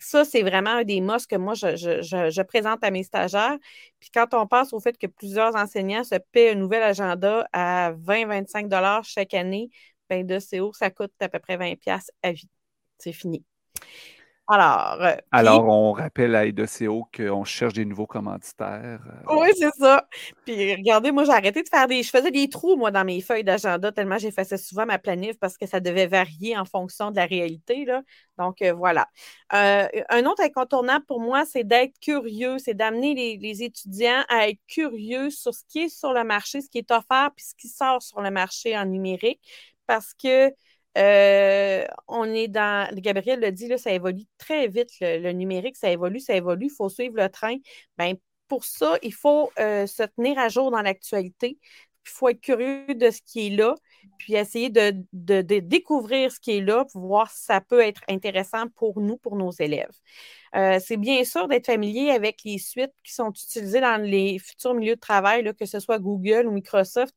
ça, 0.00 0.24
c'est 0.24 0.42
vraiment 0.42 0.70
un 0.70 0.84
des 0.84 1.00
mosques 1.00 1.30
que 1.30 1.36
moi, 1.36 1.54
je, 1.54 2.42
présente 2.42 2.84
à 2.84 2.90
mes 2.90 3.02
stagiaires. 3.02 3.56
Puis 4.00 4.10
quand 4.12 4.34
on 4.34 4.46
passe 4.46 4.72
au 4.72 4.80
fait 4.80 4.96
que 4.98 5.06
plusieurs 5.06 5.56
enseignants 5.56 6.04
se 6.04 6.16
paient 6.32 6.50
un 6.50 6.54
nouvel 6.54 6.82
agenda 6.82 7.48
à 7.52 7.92
20-25 7.92 9.02
chaque 9.04 9.34
année, 9.34 9.70
bien 10.10 10.24
de 10.24 10.38
CO, 10.38 10.72
ça 10.72 10.90
coûte 10.90 11.12
à 11.20 11.28
peu 11.28 11.38
près 11.38 11.56
20 11.56 11.74
à 12.22 12.32
vie. 12.32 12.48
C'est 12.98 13.12
fini. 13.12 13.44
Alors, 14.50 14.96
euh, 15.02 15.14
Alors, 15.30 15.68
on 15.68 15.92
rappelle 15.92 16.34
à 16.34 16.46
EDCO 16.46 17.06
qu'on 17.14 17.44
cherche 17.44 17.74
des 17.74 17.84
nouveaux 17.84 18.06
commanditaires. 18.06 18.98
Euh. 19.06 19.36
Oui, 19.36 19.48
c'est 19.54 19.74
ça. 19.78 20.08
Puis 20.46 20.74
regardez, 20.74 21.12
moi, 21.12 21.24
j'ai 21.24 21.32
arrêté 21.32 21.62
de 21.62 21.68
faire 21.68 21.86
des. 21.86 22.02
Je 22.02 22.08
faisais 22.08 22.30
des 22.30 22.48
trous, 22.48 22.74
moi, 22.74 22.90
dans 22.90 23.04
mes 23.04 23.20
feuilles 23.20 23.44
d'agenda, 23.44 23.92
tellement 23.92 24.16
j'effaçais 24.16 24.56
souvent 24.56 24.86
ma 24.86 24.98
planif 24.98 25.38
parce 25.38 25.58
que 25.58 25.66
ça 25.66 25.80
devait 25.80 26.06
varier 26.06 26.56
en 26.56 26.64
fonction 26.64 27.10
de 27.10 27.16
la 27.16 27.26
réalité. 27.26 27.84
Là. 27.84 28.00
Donc, 28.38 28.62
euh, 28.62 28.72
voilà. 28.72 29.06
un 29.50 30.24
autre 30.24 30.42
incontournable 30.42 31.04
pour 31.04 31.20
moi, 31.20 31.44
c'est 31.44 31.64
d'être 31.64 31.98
curieux, 32.00 32.56
c'est 32.58 32.74
d'amener 32.74 33.14
les, 33.14 33.36
les, 33.36 33.62
étudiants 33.62 34.24
à 34.30 34.48
être 34.48 34.60
curieux 34.66 35.28
sur 35.28 35.52
ce 35.52 35.62
qui 35.68 35.80
est 35.80 35.88
sur 35.90 36.14
le 36.14 36.24
marché, 36.24 36.62
ce 36.62 36.70
qui 36.70 36.78
est 36.78 36.90
offert, 36.90 37.32
puis 37.36 37.44
ce 37.44 37.54
qui 37.54 37.68
sort 37.68 38.00
sur 38.02 38.22
le 38.22 38.30
marché 38.30 38.74
en 38.78 38.86
numérique. 38.86 39.40
Parce 39.86 40.14
que 40.14 40.52
euh, 40.98 41.84
on 42.08 42.24
est 42.24 42.48
dans, 42.48 42.88
Gabriel 42.94 43.40
le 43.40 43.52
dit, 43.52 43.68
là, 43.68 43.78
ça 43.78 43.92
évolue 43.92 44.24
très 44.38 44.68
vite, 44.68 44.90
le, 45.00 45.32
numérique, 45.32 45.76
ça 45.76 45.90
évolue, 45.90 46.20
ça 46.20 46.34
évolue, 46.34 46.66
il 46.66 46.74
faut 46.74 46.88
suivre 46.88 47.16
le 47.16 47.28
train. 47.28 47.56
Ben, 47.96 48.16
pour 48.48 48.64
ça, 48.64 48.96
il 49.02 49.14
faut 49.14 49.50
euh, 49.58 49.86
se 49.86 50.02
tenir 50.02 50.38
à 50.38 50.48
jour 50.48 50.70
dans 50.70 50.82
l'actualité. 50.82 51.58
Il 52.04 52.10
faut 52.10 52.28
être 52.30 52.40
curieux 52.40 52.94
de 52.94 53.10
ce 53.10 53.20
qui 53.20 53.48
est 53.48 53.50
là, 53.50 53.74
puis 54.18 54.34
essayer 54.34 54.70
de, 54.70 54.92
découvrir 55.60 56.32
ce 56.32 56.40
qui 56.40 56.56
est 56.56 56.60
là 56.60 56.86
voir 56.94 57.30
si 57.30 57.44
ça 57.44 57.60
peut 57.60 57.80
être 57.80 58.02
intéressant 58.08 58.68
pour 58.76 59.00
nous, 59.00 59.18
pour 59.18 59.36
nos 59.36 59.50
élèves. 59.50 59.92
Euh, 60.56 60.78
c'est 60.84 60.96
bien 60.96 61.24
sûr 61.24 61.48
d'être 61.48 61.66
familier 61.66 62.10
avec 62.10 62.42
les 62.44 62.58
suites 62.58 62.92
qui 63.04 63.12
sont 63.12 63.30
utilisées 63.30 63.80
dans 63.80 64.00
les 64.02 64.38
futurs 64.38 64.74
milieux 64.74 64.94
de 64.94 65.00
travail, 65.00 65.52
que 65.58 65.66
ce 65.66 65.80
soit 65.80 65.98
Google 65.98 66.46
ou 66.46 66.50
Microsoft. 66.52 67.14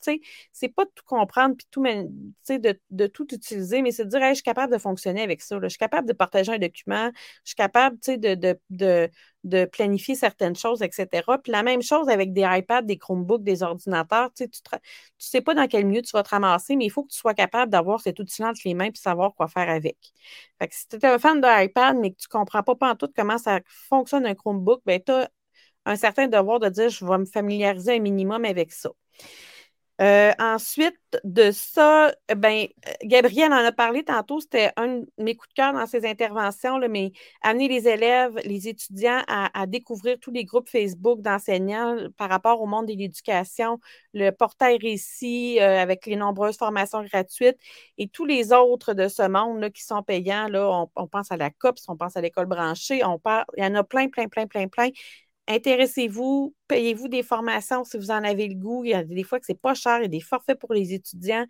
C'est 0.52 0.70
pas 0.70 0.86
de 0.86 0.92
tout 0.94 1.04
comprendre 1.06 1.56
puis 1.56 1.68
tout, 1.72 1.84
de, 1.84 2.80
de 2.90 3.08
tout 3.08 3.34
utiliser, 3.34 3.82
mais 3.82 3.92
c'est 3.92 4.06
de 4.06 4.10
dire 4.10 4.22
je 4.30 4.36
suis 4.36 4.44
capable 4.44 4.74
de 4.74 4.78
fonctionner 4.78 5.22
avec 5.22 5.42
ça. 5.42 5.60
Je 5.62 5.68
suis 5.68 5.78
capable 5.78 6.08
de 6.08 6.14
partager 6.14 6.52
un 6.54 6.60
document, 6.60 7.12
je 7.44 7.50
suis 7.50 7.56
capable 7.56 7.98
de, 8.00 8.58
de, 9.44 9.66
planifier 9.66 10.16
certaines 10.16 10.56
choses, 10.56 10.82
etc. 10.82 11.38
Puis 11.44 11.52
la 11.52 11.64
même 11.64 11.82
chose 11.82 12.10
avec 12.10 12.34
des 12.34 12.46
iPads, 12.46 12.84
des 12.84 12.98
Chromebooks, 12.98 13.44
des 13.44 13.64
ordinateurs. 13.64 14.32
Tu 14.34 14.44
ne 14.44 14.50
sais 15.18 15.42
pas 15.42 15.54
dans 15.54 15.68
quel 15.68 15.86
milieu 15.86 16.02
tu 16.02 16.12
vas 16.12 16.24
te 16.24 16.30
ramasser, 16.30 16.76
mais 16.76 16.86
il 16.86 16.90
faut 16.90 17.04
que 17.04 17.12
tu 17.12 17.18
sois 17.18 17.34
capable 17.34 17.72
d'avoir 17.72 18.02
cet 18.02 18.20
outil 18.20 18.44
entre 18.44 18.62
les 18.66 18.74
mains 18.74 18.86
et 18.86 18.92
savoir 18.96 19.34
quoi 19.36 19.48
faire 19.48 19.70
avec. 19.70 19.98
Fait 20.62 20.68
que 20.70 20.76
si 20.76 20.88
tu 20.88 20.98
es 20.98 21.06
un 21.08 21.20
fan 21.20 21.42
de 21.42 21.66
iPad, 21.66 21.98
mais 21.98 22.12
que 22.12 22.18
tu 22.18 22.28
ne 22.34 22.40
comprends 22.40 22.64
pas, 22.64 22.76
pas 22.76 22.92
en 22.92 22.96
tout 22.96 23.10
comment 23.16 23.40
ça 23.40 23.62
fonctionne 23.90 24.28
un 24.28 24.36
Chromebook, 24.36 24.82
ben, 24.86 25.02
tu 25.04 25.12
as 25.12 25.30
un 25.86 25.96
certain 25.98 26.28
devoir 26.28 26.60
de 26.60 26.70
dire 26.70 26.90
je 26.90 27.06
vais 27.06 27.18
me 27.20 27.26
familiariser 27.26 27.96
un 27.98 28.00
minimum 28.00 28.46
avec 28.46 28.72
ça. 28.74 28.92
Euh, 30.02 30.32
ensuite 30.40 30.96
de 31.24 31.52
ça, 31.52 32.12
ben, 32.36 32.66
Gabriel 33.04 33.54
en 33.54 33.58
a 33.58 33.72
parlé 33.72 34.04
tantôt, 34.04 34.40
c'était 34.40 34.72
un 34.76 35.00
de 35.00 35.08
mes 35.20 35.36
coups 35.36 35.50
de 35.50 35.54
cœur 35.54 35.74
dans 35.74 35.86
ses 35.86 36.08
interventions, 36.08 36.80
là, 36.80 36.88
mais 36.88 37.12
amener 37.44 37.68
les 37.68 37.88
élèves, 37.88 38.36
les 38.44 38.68
étudiants 38.68 39.22
à, 39.28 39.68
découvrir 39.68 40.18
tous 40.20 40.32
les 40.32 40.44
groupes 40.44 40.70
Facebook 40.70 41.22
d'enseignants 41.22 41.98
par 42.18 42.30
rapport 42.30 42.62
au 42.62 42.66
monde 42.66 42.88
de 42.88 42.94
l'éducation, 42.94 43.80
le 44.16 44.32
portail 44.32 44.80
récit 44.82 45.60
euh, 45.60 45.80
avec 45.80 46.08
les 46.08 46.16
nombreuses 46.16 46.58
formations 46.58 47.04
gratuites 47.04 47.58
et 48.00 48.08
tous 48.08 48.26
les 48.26 48.54
autres 48.54 48.96
de 48.96 49.08
ce 49.08 49.28
monde 49.28 49.60
là, 49.60 49.70
qui 49.70 49.84
sont 49.84 50.02
payants. 50.02 50.48
Là, 50.48 50.68
on, 50.68 50.90
on 50.96 51.08
pense 51.08 51.32
à 51.32 51.38
la 51.38 51.52
COPS, 51.52 51.84
on 51.90 51.96
pense 51.96 52.18
à 52.18 52.22
l'école 52.22 52.48
branchée, 52.48 53.06
on 53.06 53.20
parle, 53.20 53.46
il 53.56 53.64
y 53.64 53.68
en 53.68 53.76
a 53.76 53.84
plein, 53.84 54.08
plein, 54.08 54.28
plein, 54.28 54.48
plein, 54.48 54.68
plein 54.68 54.90
intéressez-vous, 55.52 56.56
payez-vous 56.68 57.08
des 57.08 57.24
formations 57.24 57.84
si 57.84 57.98
vous 57.98 58.12
en 58.12 58.24
avez 58.24 58.48
le 58.48 58.56
goût. 58.56 58.84
Il 58.86 58.92
y 58.92 58.94
a 58.94 59.04
des 59.04 59.24
fois 59.24 59.40
que 59.40 59.46
c'est 59.46 59.60
pas 59.60 59.74
cher, 59.74 60.00
il 60.00 60.04
y 60.04 60.06
a 60.06 60.10
des 60.10 60.22
forfaits 60.22 60.60
pour 60.60 60.74
les 60.74 60.94
étudiants, 60.94 61.46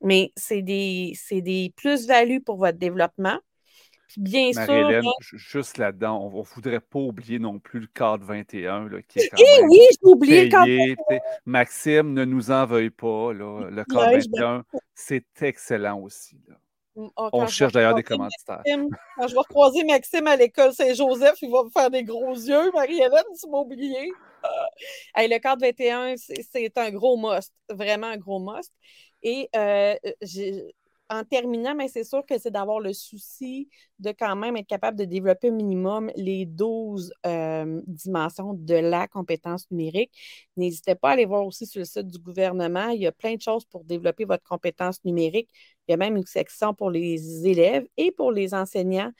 mais 0.00 0.32
c'est 0.36 0.62
des, 0.62 1.14
des 1.30 1.72
plus-values 1.76 2.40
pour 2.40 2.56
votre 2.56 2.78
développement. 2.78 3.38
Puis 4.08 4.20
bien 4.20 4.52
sûr. 4.52 4.90
juste 5.32 5.78
là-dedans, 5.78 6.20
on 6.22 6.38
ne 6.38 6.44
voudrait 6.44 6.80
pas 6.80 6.98
oublier 6.98 7.38
non 7.38 7.58
plus 7.58 7.80
le 7.80 7.86
cadre 7.86 8.24
21 8.24 8.88
là, 8.88 9.02
qui 9.02 9.18
est 9.18 9.28
quand 9.28 9.36
eh 9.40 9.62
oui, 9.64 9.80
j'ai 9.90 10.08
oublié 10.08 10.44
le 10.44 10.50
cadre 10.50 11.22
Maxime, 11.46 12.12
ne 12.12 12.24
nous 12.24 12.50
en 12.50 12.66
veuille 12.66 12.90
pas. 12.90 13.32
Là, 13.32 13.70
le 13.70 13.84
cadre 13.84 14.12
21, 14.12 14.64
c'est 14.94 15.24
excellent 15.42 15.98
aussi. 16.00 16.38
Là. 16.48 16.56
Mm, 16.96 17.08
ah, 17.16 17.30
on 17.32 17.46
cherche 17.46 17.72
d'ailleurs 17.72 17.94
des 17.94 18.02
commanditaires. 18.02 18.62
quand 18.64 19.28
je 19.28 19.34
vais 19.34 19.42
croiser 19.48 19.84
Maxime 19.84 20.26
à 20.26 20.36
l'école 20.36 20.72
Saint-Joseph, 20.72 21.36
il 21.42 21.50
va 21.50 21.64
me 21.64 21.70
faire 21.70 21.90
des 21.90 22.04
gros 22.04 22.34
yeux. 22.34 22.70
Marie-Hélène, 22.72 23.24
tu 23.40 23.48
m'as 23.48 23.58
oublié. 23.58 24.12
le 25.16 25.38
cadre 25.38 25.62
21, 25.62 26.14
c'est 26.16 26.78
un 26.78 26.90
gros 26.90 27.16
must, 27.16 27.52
vraiment 27.68 28.08
un 28.08 28.16
gros 28.16 28.38
must. 28.38 28.72
Et 29.22 29.48
euh, 29.56 29.96
en 31.14 31.24
terminant, 31.24 31.74
mais 31.74 31.88
c'est 31.88 32.04
sûr 32.04 32.24
que 32.26 32.38
c'est 32.38 32.50
d'avoir 32.50 32.80
le 32.80 32.92
souci 32.92 33.68
de 33.98 34.12
quand 34.12 34.36
même 34.36 34.56
être 34.56 34.66
capable 34.66 34.98
de 34.98 35.04
développer 35.04 35.50
au 35.50 35.54
minimum 35.54 36.10
les 36.16 36.46
12 36.46 37.12
euh, 37.26 37.80
dimensions 37.86 38.54
de 38.54 38.74
la 38.74 39.08
compétence 39.08 39.70
numérique. 39.70 40.12
N'hésitez 40.56 40.94
pas 40.94 41.10
à 41.10 41.12
aller 41.12 41.24
voir 41.24 41.46
aussi 41.46 41.66
sur 41.66 41.80
le 41.80 41.84
site 41.84 42.08
du 42.08 42.18
gouvernement. 42.18 42.88
Il 42.88 43.00
y 43.00 43.06
a 43.06 43.12
plein 43.12 43.34
de 43.34 43.40
choses 43.40 43.64
pour 43.64 43.84
développer 43.84 44.24
votre 44.24 44.44
compétence 44.44 45.04
numérique. 45.04 45.50
Il 45.86 45.92
y 45.92 45.94
a 45.94 45.96
même 45.96 46.16
une 46.16 46.26
section 46.26 46.74
pour 46.74 46.90
les 46.90 47.46
élèves 47.46 47.86
et 47.96 48.10
pour 48.12 48.32
les 48.32 48.54
enseignants. 48.54 49.12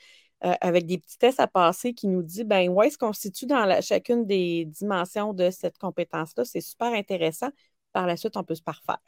Euh, 0.43 0.53
avec 0.61 0.85
des 0.85 0.97
petits 0.97 1.17
tests 1.17 1.39
à 1.39 1.47
passer 1.47 1.93
qui 1.93 2.07
nous 2.07 2.21
dit 2.21 2.43
ben, 2.43 2.69
où 2.69 2.81
est-ce 2.83 2.97
qu'on 2.97 3.13
se 3.13 3.21
situe 3.21 3.45
dans 3.45 3.81
chacune 3.81 4.25
des 4.25 4.65
dimensions 4.65 5.33
de 5.33 5.49
cette 5.49 5.77
compétence-là? 5.77 6.43
C'est 6.45 6.61
super 6.61 6.93
intéressant. 6.93 7.49
Par 7.93 8.05
la 8.05 8.17
suite, 8.17 8.35
on 8.37 8.43
peut 8.43 8.55
se 8.55 8.61
parfaire. 8.61 8.99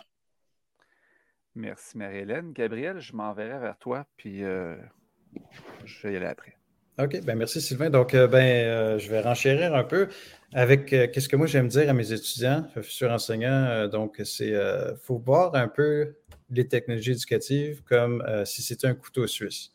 Merci 1.58 1.98
Marie-Hélène. 1.98 2.54
Gabriel, 2.54 3.00
je 3.00 3.14
m'enverrai 3.14 3.60
vers 3.60 3.80
toi, 3.80 4.06
puis 4.16 4.44
euh, 4.44 4.76
je 5.86 6.08
vais 6.08 6.14
y 6.14 6.16
aller 6.16 6.28
après. 6.28 6.54
OK, 7.00 7.20
ben 7.24 7.36
merci 7.36 7.62
Sylvain. 7.62 7.90
Donc, 7.90 8.14
euh, 8.14 8.28
ben, 8.28 8.40
euh, 8.40 9.00
je 9.00 9.10
vais 9.10 9.22
renchérir 9.22 9.74
un 9.74 9.84
peu 9.84 10.08
avec 10.54 10.86
qu'est-ce 10.86 11.28
que 11.28 11.36
moi 11.36 11.48
j'aime 11.48 11.68
dire 11.68 11.90
à 11.90 11.94
mes 11.94 12.14
étudiants, 12.14 12.68
futurs 12.84 13.12
enseignants. 13.12 13.88
donc, 13.88 14.22
c'est 14.24 14.54
faut 15.02 15.18
voir 15.18 15.56
un 15.56 15.68
peu 15.68 16.16
les 16.52 16.68
technologies 16.68 17.12
éducatives 17.12 17.84
comme 17.84 18.24
si 18.46 18.62
c'était 18.62 18.88
un 18.88 18.94
couteau 18.94 19.26
suisse. 19.26 19.72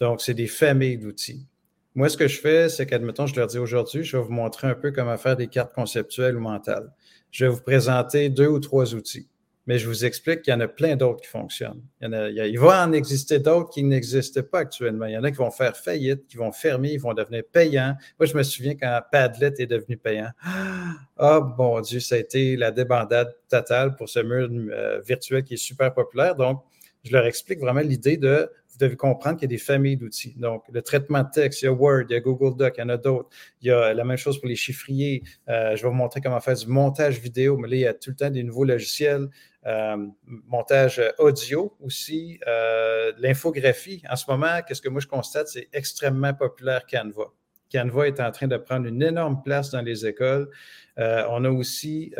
Donc, 0.00 0.22
c'est 0.22 0.34
des 0.34 0.46
familles 0.46 0.96
d'outils. 0.96 1.46
Moi, 1.94 2.08
ce 2.08 2.16
que 2.16 2.26
je 2.26 2.40
fais, 2.40 2.70
c'est 2.70 2.86
qu'admettons, 2.86 3.26
je 3.26 3.36
leur 3.36 3.48
dis 3.48 3.58
aujourd'hui, 3.58 4.02
je 4.02 4.16
vais 4.16 4.22
vous 4.22 4.32
montrer 4.32 4.66
un 4.66 4.74
peu 4.74 4.92
comment 4.92 5.16
faire 5.18 5.36
des 5.36 5.48
cartes 5.48 5.74
conceptuelles 5.74 6.36
ou 6.36 6.40
mentales. 6.40 6.90
Je 7.30 7.44
vais 7.44 7.50
vous 7.50 7.60
présenter 7.60 8.30
deux 8.30 8.48
ou 8.48 8.60
trois 8.60 8.94
outils 8.94 9.28
mais 9.68 9.78
je 9.78 9.86
vous 9.86 10.06
explique 10.06 10.40
qu'il 10.40 10.50
y 10.54 10.56
en 10.56 10.60
a 10.60 10.66
plein 10.66 10.96
d'autres 10.96 11.20
qui 11.20 11.28
fonctionnent. 11.28 11.82
Il, 12.00 12.58
va 12.58 12.86
en 12.86 12.92
exister 12.92 13.38
d'autres 13.38 13.68
qui 13.68 13.82
n'existent 13.84 14.40
pas 14.40 14.60
actuellement. 14.60 15.04
Il 15.04 15.12
y 15.12 15.18
en 15.18 15.24
a 15.24 15.30
qui 15.30 15.36
vont 15.36 15.50
faire 15.50 15.76
faillite, 15.76 16.26
qui 16.26 16.38
vont 16.38 16.52
fermer, 16.52 16.92
ils 16.92 17.00
vont 17.00 17.12
devenir 17.12 17.42
payants. 17.52 17.94
Moi, 18.18 18.26
je 18.26 18.34
me 18.34 18.42
souviens 18.42 18.74
quand 18.76 18.98
Padlet 19.12 19.52
est 19.58 19.66
devenu 19.66 19.98
payant. 19.98 20.30
Ah, 20.42 20.96
oh, 21.18 21.42
bon 21.42 21.82
Dieu, 21.82 22.00
ça 22.00 22.14
a 22.14 22.18
été 22.18 22.56
la 22.56 22.70
débandade 22.70 23.36
totale 23.50 23.94
pour 23.94 24.08
ce 24.08 24.20
mur 24.20 24.48
euh, 24.50 25.02
virtuel 25.06 25.44
qui 25.44 25.54
est 25.54 25.58
super 25.58 25.92
populaire. 25.92 26.34
Donc, 26.34 26.62
je 27.04 27.12
leur 27.12 27.26
explique 27.26 27.60
vraiment 27.60 27.80
l'idée 27.80 28.16
de 28.16 28.50
vous 28.78 28.86
devez 28.86 28.96
comprendre 28.96 29.36
qu'il 29.38 29.50
y 29.50 29.52
a 29.52 29.56
des 29.56 29.62
familles 29.62 29.96
d'outils. 29.96 30.34
Donc, 30.36 30.62
le 30.70 30.82
traitement 30.82 31.22
de 31.22 31.30
texte, 31.30 31.62
il 31.62 31.64
y 31.66 31.68
a 31.68 31.72
Word, 31.72 32.04
il 32.08 32.12
y 32.12 32.16
a 32.16 32.20
Google 32.20 32.56
Doc, 32.56 32.74
il 32.76 32.80
y 32.80 32.84
en 32.84 32.88
a 32.90 32.96
d'autres. 32.96 33.28
Il 33.60 33.68
y 33.68 33.70
a 33.70 33.92
la 33.92 34.04
même 34.04 34.16
chose 34.16 34.38
pour 34.38 34.48
les 34.48 34.56
chiffriers. 34.56 35.22
Euh, 35.48 35.74
je 35.74 35.82
vais 35.82 35.88
vous 35.88 35.94
montrer 35.94 36.20
comment 36.20 36.40
faire 36.40 36.54
du 36.54 36.66
montage 36.68 37.18
vidéo, 37.18 37.56
mais 37.56 37.68
là, 37.68 37.76
il 37.76 37.80
y 37.80 37.86
a 37.86 37.94
tout 37.94 38.10
le 38.10 38.16
temps 38.16 38.30
des 38.30 38.42
nouveaux 38.42 38.64
logiciels. 38.64 39.28
Euh, 39.68 40.06
montage 40.46 41.00
audio 41.18 41.76
aussi, 41.80 42.40
euh, 42.46 43.12
l'infographie. 43.18 44.02
En 44.10 44.16
ce 44.16 44.30
moment, 44.30 44.60
qu'est-ce 44.66 44.82
que 44.82 44.88
moi 44.88 45.00
je 45.00 45.06
constate, 45.06 45.48
c'est 45.48 45.68
extrêmement 45.72 46.34
populaire 46.34 46.86
Canva. 46.86 47.26
Canva 47.70 48.08
est 48.08 48.18
en 48.20 48.30
train 48.30 48.48
de 48.48 48.56
prendre 48.56 48.86
une 48.86 49.02
énorme 49.02 49.42
place 49.44 49.70
dans 49.70 49.82
les 49.82 50.06
écoles. 50.06 50.48
on 50.96 51.44
a 51.44 51.50
aussi 51.50 52.14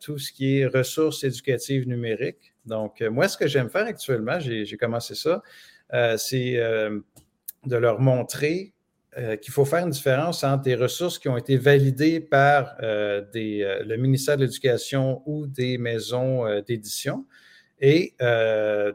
tout 0.00 0.18
ce 0.18 0.32
qui 0.32 0.60
est 0.60 0.66
ressources 0.66 1.24
éducatives 1.24 1.88
numériques. 1.88 2.54
Donc, 2.64 3.02
moi, 3.02 3.26
ce 3.26 3.36
que 3.36 3.48
j'aime 3.48 3.68
faire 3.68 3.86
actuellement, 3.86 4.38
j'ai 4.38 4.76
commencé 4.76 5.16
ça, 5.16 5.42
euh, 5.92 6.16
c'est 6.16 6.56
euh, 6.56 7.00
de 7.66 7.76
leur 7.76 8.00
montrer 8.00 8.73
euh, 9.18 9.36
qu'il 9.36 9.52
faut 9.52 9.64
faire 9.64 9.84
une 9.84 9.90
différence 9.90 10.44
entre 10.44 10.62
des 10.62 10.74
ressources 10.74 11.18
qui 11.18 11.28
ont 11.28 11.36
été 11.36 11.56
validées 11.56 12.20
par 12.20 12.76
le 12.80 13.96
ministère 13.96 14.36
de 14.36 14.44
l'Éducation 14.44 15.22
ou 15.26 15.46
des 15.46 15.78
maisons 15.78 16.44
d'édition. 16.66 17.26
Et 17.80 18.14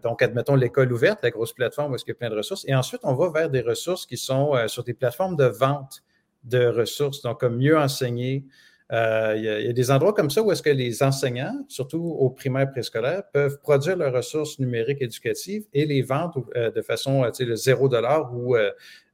donc, 0.03 0.21
admettons 0.21 0.55
l'école 0.55 0.91
ouverte, 0.91 1.19
la 1.23 1.31
grosse 1.31 1.53
plateforme 1.53 1.93
où 1.93 1.95
il 1.95 2.07
y 2.07 2.11
a 2.11 2.15
plein 2.15 2.29
de 2.29 2.35
ressources. 2.35 2.65
Et 2.67 2.73
ensuite, 2.73 3.01
on 3.03 3.13
va 3.13 3.29
vers 3.29 3.49
des 3.49 3.61
ressources 3.61 4.05
qui 4.05 4.17
sont 4.17 4.55
sur 4.67 4.83
des 4.83 4.93
plateformes 4.93 5.35
de 5.35 5.45
vente 5.45 6.03
de 6.43 6.65
ressources, 6.65 7.21
donc 7.21 7.39
comme 7.39 7.57
mieux 7.57 7.77
enseigner, 7.77 8.45
euh, 8.91 9.35
il, 9.37 9.43
y 9.43 9.69
a, 9.69 9.73
des 9.73 9.91
endroits 9.91 10.13
comme 10.13 10.31
ça 10.31 10.41
où 10.41 10.51
est-ce 10.51 10.63
que 10.63 10.69
les 10.69 11.03
enseignants, 11.03 11.63
surtout 11.67 12.03
au 12.03 12.29
primaire 12.31 12.71
préscolaire, 12.71 13.23
peuvent 13.31 13.59
produire 13.59 13.95
leurs 13.95 14.13
ressources 14.13 14.57
numériques 14.57 15.01
éducatives 15.01 15.65
et 15.73 15.85
les 15.85 16.01
vendre 16.01 16.43
euh, 16.55 16.71
de 16.71 16.81
façon, 16.81 17.23
euh, 17.23 17.29
tu 17.29 17.43
sais, 17.43 17.45
le 17.45 17.55
zéro 17.55 17.87
dollar 17.87 18.33
ou 18.35 18.55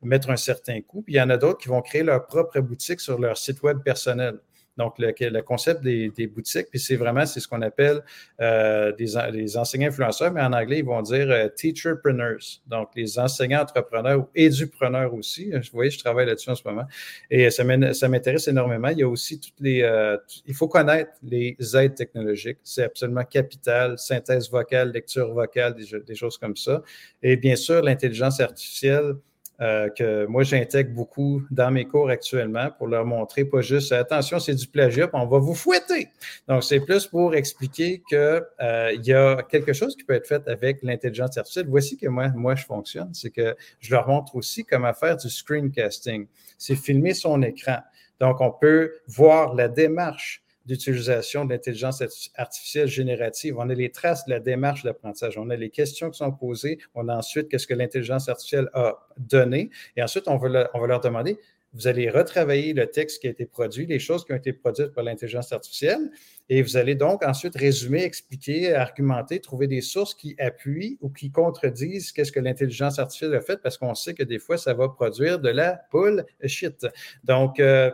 mettre 0.01 0.29
un 0.29 0.37
certain 0.37 0.79
coût. 0.81 1.01
Puis 1.01 1.15
il 1.15 1.17
y 1.17 1.21
en 1.21 1.29
a 1.29 1.37
d'autres 1.37 1.59
qui 1.59 1.67
vont 1.67 1.81
créer 1.81 2.03
leur 2.03 2.25
propre 2.25 2.59
boutique 2.59 3.01
sur 3.01 3.19
leur 3.19 3.37
site 3.37 3.63
web 3.63 3.79
personnel. 3.83 4.39
Donc, 4.77 4.95
le, 4.99 5.41
concept 5.41 5.81
des, 5.81 6.27
boutiques, 6.27 6.67
puis 6.69 6.79
c'est 6.79 6.95
vraiment, 6.95 7.25
c'est 7.25 7.39
ce 7.39 7.47
qu'on 7.47 7.61
appelle 7.61 8.01
euh, 8.41 8.91
des, 8.93 9.13
les 9.31 9.57
enseignants 9.57 9.87
influenceurs, 9.87 10.31
mais 10.31 10.41
en 10.41 10.51
anglais, 10.51 10.79
ils 10.79 10.85
vont 10.85 11.01
dire 11.01 11.29
euh, 11.31 11.47
teacherpreneurs. 11.47 12.39
Donc, 12.67 12.89
les 12.95 13.17
enseignants 13.17 13.61
entrepreneurs 13.61 14.19
ou 14.19 14.27
édupreneurs 14.35 15.13
aussi. 15.13 15.51
Vous 15.51 15.61
voyez, 15.73 15.91
je 15.91 15.99
travaille 15.99 16.25
là-dessus 16.25 16.49
en 16.49 16.55
ce 16.55 16.63
moment. 16.65 16.85
Et 17.31 17.49
ça 17.49 17.63
m'intéresse 17.63 18.47
énormément. 18.47 18.89
Il 18.89 18.99
y 18.99 19.03
a 19.03 19.07
aussi 19.07 19.39
toutes 19.39 19.59
les. 19.59 19.81
Euh, 19.81 20.17
il 20.45 20.53
faut 20.53 20.67
connaître 20.67 21.11
les 21.23 21.55
aides 21.75 21.95
technologiques. 21.95 22.59
C'est 22.63 22.83
absolument 22.83 23.23
capital. 23.23 23.97
Synthèse 23.97 24.49
vocale, 24.49 24.91
lecture 24.91 25.33
vocale, 25.33 25.75
des, 25.75 25.99
des 25.99 26.15
choses 26.15 26.37
comme 26.37 26.55
ça. 26.55 26.81
Et 27.23 27.37
bien 27.37 27.55
sûr, 27.55 27.81
l'intelligence 27.81 28.39
artificielle 28.39 29.15
euh, 29.61 29.89
que 29.89 30.25
moi 30.25 30.43
j'intègre 30.43 30.91
beaucoup 30.93 31.41
dans 31.49 31.71
mes 31.71 31.85
cours 31.85 32.09
actuellement 32.09 32.69
pour 32.77 32.87
leur 32.87 33.05
montrer 33.05 33.45
pas 33.45 33.61
juste 33.61 33.91
attention, 33.91 34.39
c'est 34.39 34.55
du 34.55 34.67
plagiat, 34.67 35.09
on 35.13 35.25
va 35.27 35.39
vous 35.39 35.55
fouetter. 35.55 36.09
Donc, 36.47 36.63
c'est 36.63 36.79
plus 36.79 37.07
pour 37.07 37.35
expliquer 37.35 38.01
qu'il 38.09 38.17
euh, 38.17 38.97
y 39.03 39.13
a 39.13 39.43
quelque 39.43 39.73
chose 39.73 39.95
qui 39.95 40.03
peut 40.03 40.13
être 40.13 40.27
fait 40.27 40.47
avec 40.47 40.83
l'intelligence 40.83 41.37
artificielle. 41.37 41.67
Voici 41.69 41.97
que 41.97 42.07
moi, 42.07 42.29
moi 42.35 42.55
je 42.55 42.65
fonctionne, 42.65 43.13
c'est 43.13 43.31
que 43.31 43.55
je 43.79 43.91
leur 43.91 44.07
montre 44.07 44.35
aussi 44.35 44.65
comment 44.65 44.93
faire 44.93 45.17
du 45.17 45.29
screencasting. 45.29 46.27
C'est 46.57 46.75
filmer 46.75 47.13
son 47.13 47.41
écran. 47.41 47.77
Donc, 48.19 48.41
on 48.41 48.51
peut 48.51 48.93
voir 49.07 49.53
la 49.55 49.67
démarche 49.67 50.44
d'utilisation 50.65 51.45
de 51.45 51.51
l'intelligence 51.51 52.03
artificielle 52.35 52.87
générative. 52.87 53.57
On 53.57 53.69
a 53.69 53.73
les 53.73 53.91
traces 53.91 54.25
de 54.25 54.31
la 54.31 54.39
démarche 54.39 54.83
d'apprentissage. 54.83 55.37
On 55.37 55.49
a 55.49 55.55
les 55.55 55.69
questions 55.69 56.09
qui 56.09 56.17
sont 56.17 56.31
posées. 56.31 56.79
On 56.93 57.07
a 57.07 57.15
ensuite 57.15 57.49
qu'est-ce 57.49 57.67
que 57.67 57.73
l'intelligence 57.73 58.29
artificielle 58.29 58.69
a 58.73 59.07
donné. 59.17 59.69
Et 59.95 60.03
ensuite, 60.03 60.27
on 60.27 60.37
va, 60.37 60.69
on 60.73 60.79
va 60.79 60.87
leur 60.87 61.01
demander, 61.01 61.37
vous 61.75 61.87
allez 61.87 62.09
retravailler 62.09 62.73
le 62.73 62.87
texte 62.87 63.21
qui 63.21 63.27
a 63.27 63.29
été 63.31 63.45
produit, 63.45 63.85
les 63.85 63.99
choses 63.99 64.23
qui 64.23 64.31
ont 64.31 64.37
été 64.37 64.53
produites 64.53 64.93
par 64.93 65.03
l'intelligence 65.03 65.51
artificielle, 65.51 66.09
et 66.47 66.61
vous 66.61 66.77
allez 66.77 66.95
donc 66.95 67.21
ensuite 67.23 67.55
résumer, 67.55 68.03
expliquer, 68.03 68.73
argumenter, 68.73 69.41
trouver 69.41 69.67
des 69.67 69.81
sources 69.81 70.15
qui 70.15 70.35
appuient 70.39 70.97
ou 71.01 71.09
qui 71.09 71.31
contredisent 71.31 72.13
qu'est-ce 72.13 72.31
que 72.31 72.39
l'intelligence 72.39 72.97
artificielle 72.97 73.35
a 73.35 73.41
fait, 73.41 73.61
parce 73.61 73.77
qu'on 73.77 73.93
sait 73.93 74.13
que 74.13 74.23
des 74.23 74.39
fois, 74.39 74.57
ça 74.57 74.73
va 74.73 74.87
produire 74.87 75.39
de 75.39 75.49
la 75.49 75.73
poule 75.91 76.25
shit. 76.45 76.87
Donc, 77.25 77.59
euh, 77.59 77.91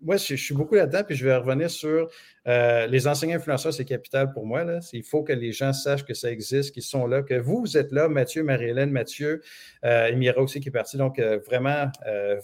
moi, 0.00 0.16
je, 0.16 0.34
suis 0.34 0.54
beaucoup 0.54 0.74
là-dedans, 0.74 1.02
puis 1.06 1.16
je 1.16 1.24
vais 1.24 1.34
revenir 1.34 1.70
sur 1.70 2.08
euh, 2.46 2.86
les 2.86 3.06
enseignants 3.06 3.36
influenceurs, 3.36 3.72
c'est 3.72 3.84
capital 3.84 4.32
pour 4.32 4.44
moi. 4.46 4.64
Il 4.92 5.02
faut 5.02 5.22
que 5.22 5.32
les 5.32 5.52
gens 5.52 5.72
sachent 5.72 6.04
que 6.04 6.14
ça 6.14 6.30
existe, 6.30 6.72
qu'ils 6.72 6.82
sont 6.82 7.06
là, 7.06 7.22
que 7.22 7.34
vous, 7.34 7.60
vous 7.60 7.76
êtes 7.78 7.92
là, 7.92 8.08
Mathieu, 8.08 8.42
Marie-Hélène, 8.42 8.90
Mathieu, 8.90 9.42
euh, 9.84 10.06
et 10.08 10.16
Mira 10.16 10.42
aussi 10.42 10.60
qui 10.60 10.68
est 10.68 10.72
parti. 10.72 10.96
Donc, 10.96 11.18
euh, 11.18 11.38
vraiment, 11.46 11.90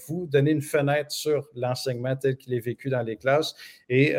vous 0.06 0.26
donnez 0.26 0.52
une 0.52 0.62
fenêtre 0.62 1.10
sur 1.12 1.48
l'enseignement 1.54 2.16
tel 2.16 2.36
qu'il 2.36 2.54
est 2.54 2.60
vécu 2.60 2.88
dans 2.88 3.02
les 3.02 3.16
classes. 3.16 3.54
Et 3.88 4.14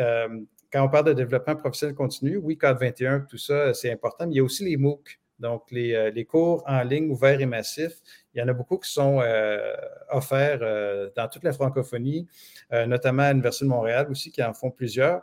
quand 0.72 0.84
on 0.84 0.88
parle 0.88 1.06
de 1.06 1.12
développement 1.12 1.56
professionnel 1.56 1.96
continu, 1.96 2.36
oui, 2.36 2.56
Code 2.56 2.78
21, 2.80 3.20
tout 3.20 3.38
ça, 3.38 3.74
c'est 3.74 3.90
important, 3.90 4.26
mais 4.26 4.34
il 4.34 4.36
y 4.36 4.40
a 4.40 4.44
aussi 4.44 4.64
les 4.64 4.76
MOOC. 4.76 5.19
Donc, 5.40 5.70
les, 5.70 6.10
les, 6.12 6.24
cours 6.24 6.62
en 6.66 6.82
ligne 6.82 7.10
ouverts 7.10 7.40
et 7.40 7.46
massifs, 7.46 8.00
il 8.34 8.40
y 8.40 8.42
en 8.42 8.48
a 8.48 8.52
beaucoup 8.52 8.78
qui 8.78 8.90
sont 8.90 9.20
euh, 9.20 9.74
offerts 10.10 10.60
euh, 10.62 11.10
dans 11.16 11.28
toute 11.28 11.42
la 11.42 11.52
francophonie, 11.52 12.28
euh, 12.72 12.86
notamment 12.86 13.24
à 13.24 13.32
l'Université 13.32 13.64
de 13.64 13.70
Montréal 13.70 14.06
aussi, 14.10 14.30
qui 14.30 14.42
en 14.42 14.52
font 14.52 14.70
plusieurs. 14.70 15.22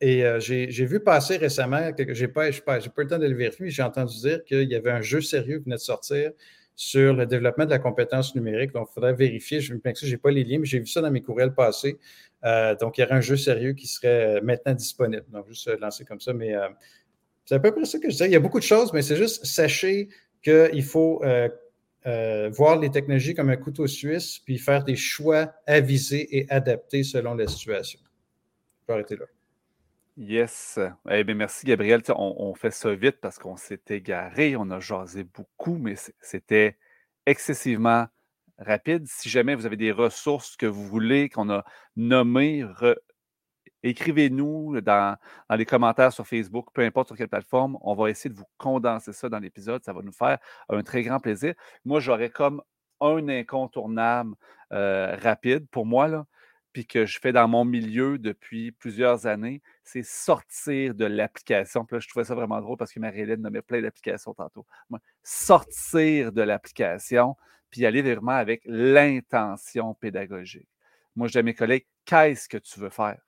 Et 0.00 0.22
j'ai 0.38 0.84
vu 0.84 1.00
passer 1.00 1.38
récemment, 1.38 1.90
je 1.98 2.04
n'ai 2.04 2.28
pas, 2.28 2.48
pas, 2.64 2.78
pas, 2.78 3.02
le 3.02 3.06
temps 3.08 3.18
de 3.18 3.26
le 3.26 3.34
vérifier, 3.34 3.64
mais 3.64 3.70
j'ai 3.70 3.82
entendu 3.82 4.16
dire 4.16 4.44
qu'il 4.44 4.70
y 4.70 4.76
avait 4.76 4.92
un 4.92 5.00
jeu 5.00 5.20
sérieux 5.20 5.58
qui 5.58 5.64
venait 5.64 5.74
de 5.74 5.80
sortir 5.80 6.30
sur 6.76 7.14
le 7.14 7.26
développement 7.26 7.64
de 7.64 7.70
la 7.70 7.80
compétence 7.80 8.32
numérique. 8.36 8.70
Donc, 8.70 8.86
il 8.92 8.94
faudrait 8.94 9.14
vérifier. 9.14 9.60
Je 9.60 9.74
n'ai 9.74 10.16
pas 10.18 10.30
les 10.30 10.44
liens, 10.44 10.60
mais 10.60 10.66
j'ai 10.66 10.78
vu 10.78 10.86
ça 10.86 11.00
dans 11.00 11.10
mes 11.10 11.20
courriels 11.20 11.52
passés. 11.52 11.98
donc, 12.80 12.96
il 12.96 13.00
y 13.00 13.04
aurait 13.04 13.16
un 13.16 13.20
jeu 13.20 13.36
sérieux 13.36 13.72
qui 13.72 13.88
serait 13.88 14.40
maintenant 14.40 14.74
disponible. 14.74 15.24
Donc, 15.32 15.48
juste 15.48 15.68
lancer 15.80 16.04
comme 16.04 16.20
ça. 16.20 16.32
Mais 16.32 16.54
c'est 17.48 17.54
à 17.54 17.60
peu 17.60 17.72
près 17.72 17.86
ça 17.86 17.98
que 17.98 18.08
je 18.08 18.12
disais. 18.12 18.26
Il 18.26 18.32
y 18.32 18.36
a 18.36 18.40
beaucoup 18.40 18.58
de 18.58 18.64
choses, 18.64 18.92
mais 18.92 19.00
c'est 19.00 19.16
juste 19.16 19.46
sachez 19.46 20.10
qu'il 20.42 20.84
faut 20.84 21.24
euh, 21.24 22.50
voir 22.50 22.78
les 22.78 22.90
technologies 22.90 23.32
comme 23.32 23.48
un 23.48 23.56
couteau 23.56 23.86
suisse, 23.86 24.38
puis 24.38 24.58
faire 24.58 24.84
des 24.84 24.96
choix 24.96 25.54
avisés 25.66 26.36
et 26.36 26.50
adaptés 26.50 27.04
selon 27.04 27.32
la 27.32 27.46
situation. 27.46 28.00
Je 28.82 28.86
vais 28.88 28.92
arrêter 28.92 29.16
là. 29.16 29.24
Yes. 30.18 30.78
Eh 31.10 31.24
bien, 31.24 31.36
merci, 31.36 31.64
Gabriel. 31.64 32.02
On, 32.10 32.52
fait 32.52 32.70
ça 32.70 32.94
vite 32.94 33.16
parce 33.22 33.38
qu'on 33.38 33.56
s'est 33.56 33.80
égaré, 33.88 34.54
on 34.54 34.70
a 34.70 34.78
jasé 34.78 35.24
beaucoup, 35.24 35.78
mais 35.78 35.94
c'était 36.20 36.76
excessivement 37.24 38.08
rapide. 38.58 39.06
Si 39.06 39.30
jamais 39.30 39.54
vous 39.54 39.64
avez 39.64 39.78
des 39.78 39.92
ressources 39.92 40.54
que 40.54 40.66
vous 40.66 40.84
voulez 40.84 41.30
qu'on 41.30 41.48
a 41.48 41.64
nommées, 41.96 42.62
écrivez-nous 43.82 44.80
dans, 44.80 45.16
les 45.50 45.64
commentaires 45.64 46.12
sur 46.12 46.26
Facebook, 46.26 46.68
peu 46.72 46.82
importe 46.82 47.08
sur 47.08 47.16
quelle 47.16 47.28
plateforme. 47.28 47.78
On 47.82 47.94
va 47.94 48.10
essayer 48.10 48.30
de 48.30 48.36
vous 48.38 48.48
condenser 48.56 49.12
ça 49.12 49.28
dans 49.28 49.38
l'épisode. 49.38 49.84
Ça 49.84 49.92
va 49.92 50.02
nous 50.02 50.12
faire 50.12 50.38
un 50.68 50.82
très 50.82 51.02
grand 51.02 51.20
plaisir. 51.20 51.54
Moi, 51.84 52.00
j'aurais 52.00 52.30
comme 52.30 52.62
un 53.00 53.28
incontournable 53.28 54.34
euh, 54.72 55.16
rapide 55.16 55.68
pour 55.70 55.86
moi, 55.86 56.08
là, 56.08 56.26
puis 56.72 56.86
que 56.86 57.06
je 57.06 57.18
fais 57.18 57.32
dans 57.32 57.48
mon 57.48 57.64
milieu 57.64 58.18
depuis 58.18 58.72
plusieurs 58.72 59.26
années, 59.26 59.62
c'est 59.84 60.02
sortir 60.02 60.94
de 60.94 61.04
l'application. 61.04 61.84
Puis 61.84 61.96
là, 61.96 62.00
je 62.00 62.08
trouvais 62.08 62.24
ça 62.24 62.34
vraiment 62.34 62.60
drôle 62.60 62.76
parce 62.76 62.92
que 62.92 63.00
Marie-Hélène 63.00 63.40
nommait 63.40 63.62
plein 63.62 63.80
d'applications 63.80 64.34
tantôt. 64.34 64.66
sortir 65.22 66.32
de 66.32 66.42
l'application, 66.42 67.36
puis 67.70 67.86
aller 67.86 68.02
vraiment 68.02 68.32
avec 68.32 68.62
l'intention 68.64 69.94
pédagogique. 69.94 70.68
Moi, 71.16 71.26
je 71.28 71.32
dis 71.32 71.38
à 71.38 71.42
mes 71.42 71.54
collègues, 71.54 71.86
qu'est-ce 72.04 72.48
que 72.48 72.58
tu 72.58 72.80
veux 72.80 72.90
faire? 72.90 73.27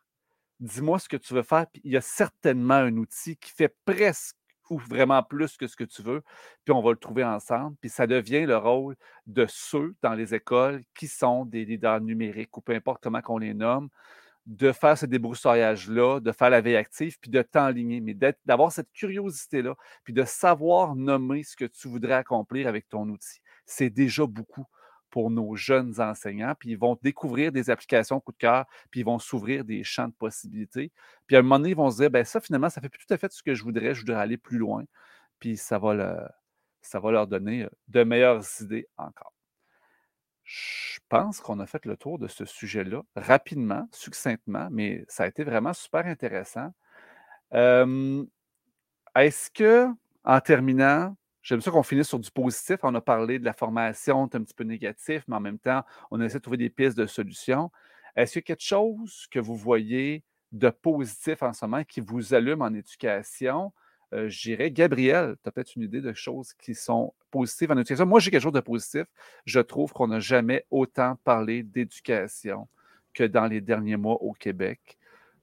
Dis-moi 0.60 0.98
ce 0.98 1.08
que 1.08 1.16
tu 1.16 1.34
veux 1.34 1.42
faire. 1.42 1.66
Puis 1.72 1.82
il 1.84 1.92
y 1.92 1.96
a 1.96 2.00
certainement 2.00 2.74
un 2.74 2.96
outil 2.96 3.36
qui 3.36 3.50
fait 3.50 3.74
presque 3.84 4.36
ou 4.70 4.78
vraiment 4.78 5.22
plus 5.22 5.56
que 5.56 5.66
ce 5.66 5.74
que 5.76 5.84
tu 5.84 6.00
veux, 6.00 6.22
puis 6.64 6.72
on 6.72 6.80
va 6.80 6.90
le 6.90 6.96
trouver 6.96 7.24
ensemble. 7.24 7.76
Puis 7.80 7.90
ça 7.90 8.06
devient 8.06 8.46
le 8.46 8.56
rôle 8.56 8.94
de 9.26 9.44
ceux 9.48 9.96
dans 10.00 10.14
les 10.14 10.32
écoles 10.32 10.84
qui 10.94 11.08
sont 11.08 11.44
des 11.44 11.64
leaders 11.64 12.00
numériques 12.00 12.56
ou 12.56 12.60
peu 12.60 12.72
importe 12.72 13.02
comment 13.02 13.20
qu'on 13.20 13.38
les 13.38 13.52
nomme, 13.52 13.88
de 14.46 14.72
faire 14.72 14.96
ce 14.96 15.06
débroussaillage-là, 15.06 16.20
de 16.20 16.32
faire 16.32 16.50
la 16.50 16.60
veille 16.60 16.76
active, 16.76 17.18
puis 17.20 17.30
de 17.30 17.42
t'enligner, 17.42 18.00
mais 18.00 18.16
d'avoir 18.46 18.72
cette 18.72 18.90
curiosité-là, 18.92 19.74
puis 20.04 20.12
de 20.12 20.24
savoir 20.24 20.96
nommer 20.96 21.42
ce 21.42 21.56
que 21.56 21.64
tu 21.64 21.88
voudrais 21.88 22.14
accomplir 22.14 22.66
avec 22.66 22.88
ton 22.88 23.08
outil. 23.08 23.40
C'est 23.66 23.90
déjà 23.90 24.26
beaucoup 24.26 24.66
pour 25.10 25.30
nos 25.30 25.56
jeunes 25.56 26.00
enseignants, 26.00 26.54
puis 26.58 26.70
ils 26.70 26.78
vont 26.78 26.98
découvrir 27.02 27.52
des 27.52 27.70
applications 27.70 28.20
coup 28.20 28.32
de 28.32 28.38
cœur, 28.38 28.66
puis 28.90 29.00
ils 29.00 29.04
vont 29.04 29.18
s'ouvrir 29.18 29.64
des 29.64 29.84
champs 29.84 30.08
de 30.08 30.14
possibilités. 30.14 30.92
Puis 31.26 31.36
à 31.36 31.40
un 31.40 31.42
moment 31.42 31.58
donné, 31.58 31.70
ils 31.70 31.76
vont 31.76 31.90
se 31.90 31.96
dire, 31.96 32.10
ben 32.10 32.24
ça, 32.24 32.40
finalement, 32.40 32.70
ça 32.70 32.80
fait 32.80 32.88
tout 32.88 33.12
à 33.12 33.16
fait 33.16 33.32
ce 33.32 33.42
que 33.42 33.54
je 33.54 33.62
voudrais, 33.62 33.94
je 33.94 34.00
voudrais 34.00 34.20
aller 34.20 34.36
plus 34.36 34.58
loin, 34.58 34.84
puis 35.38 35.56
ça 35.56 35.78
va, 35.78 36.32
ça 36.80 37.00
va 37.00 37.10
leur 37.10 37.26
donner 37.26 37.68
de 37.88 38.04
meilleures 38.04 38.44
idées 38.60 38.86
encore. 38.96 39.32
Je 40.44 40.98
pense 41.08 41.40
qu'on 41.40 41.60
a 41.60 41.66
fait 41.66 41.84
le 41.86 41.96
tour 41.96 42.18
de 42.18 42.26
ce 42.26 42.44
sujet-là 42.44 43.02
rapidement, 43.14 43.88
succinctement, 43.92 44.68
mais 44.72 45.04
ça 45.06 45.24
a 45.24 45.26
été 45.28 45.44
vraiment 45.44 45.72
super 45.72 46.06
intéressant. 46.06 46.72
Est-ce 47.52 49.50
que, 49.50 49.88
en 50.24 50.40
terminant, 50.40 51.16
J'aime 51.42 51.60
ça 51.60 51.70
qu'on 51.70 51.82
finisse 51.82 52.08
sur 52.08 52.18
du 52.18 52.30
positif. 52.30 52.78
On 52.82 52.94
a 52.94 53.00
parlé 53.00 53.38
de 53.38 53.44
la 53.44 53.52
formation, 53.52 54.28
c'est 54.30 54.36
un 54.36 54.42
petit 54.42 54.54
peu 54.54 54.64
négatif, 54.64 55.24
mais 55.26 55.36
en 55.36 55.40
même 55.40 55.58
temps, 55.58 55.82
on 56.10 56.20
essaie 56.20 56.38
de 56.38 56.42
trouver 56.42 56.58
des 56.58 56.70
pistes 56.70 56.98
de 56.98 57.06
solutions. 57.06 57.70
Est-ce 58.16 58.32
qu'il 58.32 58.40
y 58.40 58.44
a 58.44 58.46
quelque 58.56 58.64
chose 58.64 59.26
que 59.30 59.38
vous 59.38 59.56
voyez 59.56 60.24
de 60.52 60.68
positif 60.68 61.42
en 61.42 61.52
ce 61.52 61.64
moment 61.64 61.84
qui 61.84 62.00
vous 62.00 62.34
allume 62.34 62.62
en 62.62 62.72
éducation? 62.74 63.72
Euh, 64.12 64.28
Gabriel, 64.70 65.36
tu 65.42 65.48
as 65.48 65.52
peut-être 65.52 65.76
une 65.76 65.82
idée 65.82 66.00
de 66.00 66.12
choses 66.12 66.52
qui 66.54 66.74
sont 66.74 67.14
positives 67.30 67.70
en 67.70 67.76
éducation? 67.78 68.06
Moi, 68.06 68.20
j'ai 68.20 68.30
quelque 68.30 68.42
chose 68.42 68.52
de 68.52 68.60
positif. 68.60 69.06
Je 69.46 69.60
trouve 69.60 69.92
qu'on 69.92 70.08
n'a 70.08 70.20
jamais 70.20 70.66
autant 70.70 71.16
parlé 71.24 71.62
d'éducation 71.62 72.68
que 73.14 73.24
dans 73.24 73.46
les 73.46 73.60
derniers 73.60 73.96
mois 73.96 74.20
au 74.22 74.32
Québec. 74.32 74.98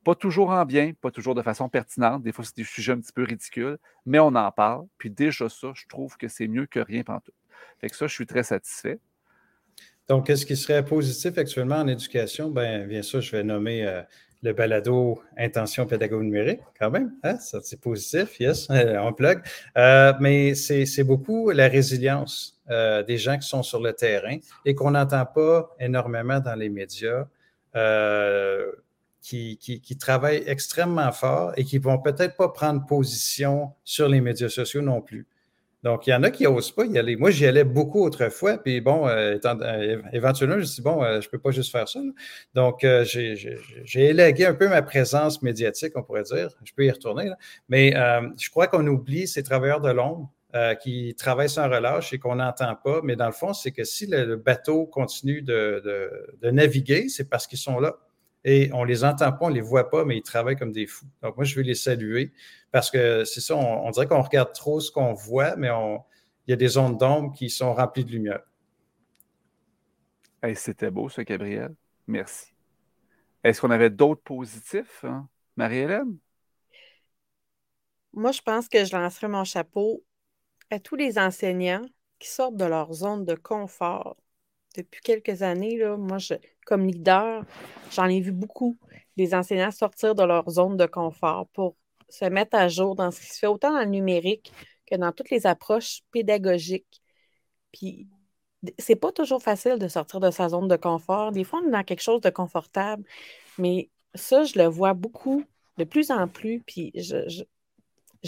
Pas 0.08 0.16
toujours 0.16 0.52
en 0.52 0.64
bien, 0.64 0.94
pas 0.94 1.12
toujours 1.12 1.36
de 1.36 1.42
façon 1.42 1.68
pertinente. 1.68 2.24
Des 2.24 2.32
fois, 2.32 2.46
c'est 2.46 2.56
des 2.56 2.64
sujets 2.64 2.94
un 2.94 3.02
petit 3.02 3.12
peu 3.12 3.24
ridicules, 3.24 3.78
mais 4.06 4.20
on 4.20 4.28
en 4.28 4.50
parle. 4.54 4.86
Puis 4.98 5.10
déjà, 5.10 5.50
ça, 5.50 5.74
je 5.76 5.86
trouve 5.86 6.16
que 6.16 6.30
c'est 6.30 6.48
mieux 6.48 6.66
que 6.66 6.80
rien 6.80 7.04
tout. 7.04 7.34
Fait 7.82 7.90
que 7.90 7.96
ça, 7.98 8.08
je 8.08 8.14
suis 8.14 8.26
très 8.26 8.44
satisfait. 8.44 9.02
Donc, 10.08 10.28
qu'est-ce 10.28 10.46
qui 10.46 10.56
serait 10.56 10.86
positif 10.86 11.38
actuellement 11.38 11.80
en 11.80 11.88
éducation? 11.90 12.50
Bien, 12.50 12.88
bien 12.88 13.02
sûr, 13.02 13.20
je 13.20 13.36
vais 13.36 13.44
nommer 13.44 13.86
euh, 13.86 14.02
le 14.44 14.54
balado 14.54 15.22
Intention 15.38 15.86
pédagogue 15.86 16.24
numérique, 16.24 16.62
quand 16.80 16.90
même. 16.90 17.12
Hein? 17.24 17.36
Ça, 17.40 17.60
c'est 17.62 17.82
positif, 17.82 18.40
yes, 18.40 18.70
on 18.70 19.12
plug. 19.12 19.42
Euh, 19.78 20.14
mais 20.22 20.56
c'est 20.56 21.04
beaucoup 21.04 21.50
la 21.50 21.68
résilience 21.68 22.62
euh, 22.70 23.04
des 23.04 23.18
gens 23.18 23.38
qui 23.38 23.50
sont 23.50 23.62
sur 23.62 23.82
le 23.82 23.92
terrain 23.92 24.38
et 24.64 24.74
qu'on 24.74 24.92
n'entend 24.92 25.26
pas 25.26 25.76
énormément 25.82 26.40
dans 26.40 26.56
les 26.56 26.70
médias 26.70 27.26
qui, 29.28 29.98
travaillent 30.00 30.44
extrêmement 30.46 31.12
fort 31.12 31.52
et 31.58 31.64
qui 31.64 31.80
ne 31.80 31.84
vont 31.84 32.00
peut-être 32.00 32.38
pas 32.38 32.50
prendre 32.50 32.86
position 32.86 33.72
sur 33.84 34.08
les 34.08 34.22
médias 34.22 34.50
sociaux 34.50 34.82
non 34.82 35.02
plus. 35.02 35.28
Donc, 35.84 36.08
il 36.08 36.10
y 36.10 36.14
en 36.14 36.24
a 36.24 36.32
qui 36.32 36.44
n'osent 36.44 36.72
pas 36.72 36.86
y 36.86 36.98
aller. 36.98 37.16
Moi, 37.16 37.30
j'y 37.30 37.46
allais 37.46 37.64
beaucoup 37.64 38.04
autrefois, 38.04 38.58
puis 38.58 38.82
bon, 38.82 39.08
euh, 39.08 39.38
euh, 39.46 40.02
éventuellement, 40.12 40.56
je 40.56 40.62
me 40.62 40.66
suis 40.66 40.76
dit, 40.78 40.82
bon, 40.82 41.04
je 41.04 41.26
ne 41.26 41.30
peux 41.30 41.38
pas 41.40 41.52
juste 41.52 41.72
faire 41.72 41.88
ça. 41.88 42.00
Donc, 42.56 42.86
j'ai 43.04 43.56
élagué 43.94 44.46
un 44.46 44.54
peu 44.54 44.68
ma 44.68 44.82
présence 44.82 45.42
médiatique, 45.42 45.94
on 45.96 46.04
pourrait 46.04 46.24
dire. 46.24 46.50
Je 46.64 46.74
peux 46.74 46.86
y 46.86 46.92
retourner, 46.92 47.32
mais 47.70 47.92
je 48.38 48.50
crois 48.50 48.68
qu'on 48.68 48.86
oublie 48.88 49.28
ces 49.28 49.44
travailleurs 49.44 49.82
de 49.82 49.92
l'ombre 49.92 50.32
qui 50.82 51.14
travaillent 51.16 51.50
sans 51.50 51.70
relâche 51.70 52.12
et 52.12 52.18
qu'on 52.18 52.36
n'entend 52.36 52.76
pas. 52.76 53.02
Mais 53.04 53.16
dans 53.16 53.28
le 53.28 53.32
fond, 53.32 53.54
c'est 53.54 53.72
que 53.72 53.84
si 53.84 54.08
le, 54.08 54.36
bateau 54.36 54.88
continue 54.88 55.42
de 55.44 56.50
naviguer, 56.50 57.08
c'est 57.08 57.30
parce 57.30 57.46
qu'ils 57.46 57.60
sont 57.60 57.80
là 57.80 57.98
et 58.50 58.70
on 58.72 58.84
ne 58.84 58.88
les 58.88 59.04
entend 59.04 59.34
pas, 59.34 59.48
on 59.48 59.50
ne 59.50 59.56
les 59.56 59.62
voit 59.62 59.90
pas, 59.90 60.06
mais 60.06 60.16
ils 60.16 60.24
travaillent 60.24 60.56
comme 60.56 60.72
des 60.72 60.88
fous. 60.88 61.06
Donc, 61.22 61.36
moi, 61.36 61.44
je 61.44 61.54
veux 61.54 61.64
les 61.64 61.76
saluer 61.76 62.32
parce 62.72 62.90
que 62.90 63.26
c'est 63.26 63.42
ça, 63.42 63.58
on, 63.58 63.92
dirait 63.92 64.08
qu'on 64.08 64.22
regarde 64.22 64.54
trop 64.54 64.80
ce 64.80 64.90
qu'on 64.90 65.12
voit, 65.12 65.58
mais 65.58 65.68
il 65.68 66.52
y 66.52 66.54
a 66.54 66.56
des 66.56 66.70
zones 66.70 66.98
d'ombre 66.98 67.34
qui 67.34 67.50
sont 67.50 67.74
remplies 67.74 68.06
de 68.06 68.12
lumière. 68.12 68.40
C'était 70.56 70.90
beau, 70.90 71.10
ça, 71.10 71.26
Gabriel. 71.26 71.76
Merci. 72.08 72.54
Est-ce 73.44 73.60
qu'on 73.60 73.70
avait 73.70 73.90
d'autres 73.90 74.24
positifs, 74.24 75.04
hein? 75.04 75.28
Marie-Hélène? 75.58 76.18
Moi, 78.14 78.32
je 78.32 78.42
pense 78.42 78.70
que 78.70 78.86
je 78.86 78.96
lancerai 78.96 79.28
mon 79.28 79.44
chapeau 79.44 80.06
à 80.70 80.80
tous 80.80 80.96
les 80.96 81.20
enseignants 81.20 81.86
qui 82.18 82.30
sortent 82.30 82.56
de 82.56 82.64
leur 82.64 82.94
zone 82.94 83.26
de 83.26 83.36
confort 83.36 84.16
depuis 84.78 85.02
quelques 85.02 85.42
années, 85.42 85.78
là, 85.78 85.98
moi, 85.98 86.18
je, 86.18 86.36
comme 86.68 86.86
leader, 86.86 87.46
j'en 87.92 88.08
ai 88.08 88.20
vu 88.20 88.34
beaucoup 88.34 88.78
des 89.16 89.34
enseignants 89.34 89.72
sortir 89.72 90.14
de 90.16 90.24
leur 90.24 90.50
zone 90.50 90.76
de 90.76 90.86
confort 90.86 91.48
pour 91.54 91.76
se 92.10 92.26
mettre 92.26 92.56
à 92.58 92.68
jour 92.68 92.94
dans 92.94 93.10
ce 93.10 93.22
qui 93.22 93.28
se 93.28 93.40
fait 93.40 93.48
autant 93.48 93.72
dans 93.72 93.80
le 93.80 93.86
numérique 93.86 94.52
que 94.86 94.96
dans 94.96 95.14
toutes 95.14 95.30
les 95.30 95.48
approches 95.48 96.02
pédagogiques. 96.12 97.02
Puis, 97.72 98.08
c'est 98.78 98.98
pas 98.98 99.14
toujours 99.14 99.42
facile 99.42 99.78
de 99.80 99.88
sortir 99.88 100.20
de 100.20 100.30
sa 100.30 100.50
zone 100.50 100.68
de 100.68 100.76
confort. 100.76 101.32
Des 101.32 101.46
fois, 101.46 101.62
on 101.64 101.68
est 101.70 101.72
dans 101.72 101.84
quelque 101.84 102.04
chose 102.04 102.22
de 102.22 102.30
confortable, 102.30 103.04
mais 103.58 103.90
ça, 104.14 104.44
je 104.44 104.60
le 104.60 104.66
vois 104.66 104.94
beaucoup, 104.94 105.44
de 105.78 105.86
plus 105.86 106.12
en 106.12 106.28
plus. 106.28 106.62
Puis, 106.66 106.92
je, 106.96 107.30
je, 107.30 107.44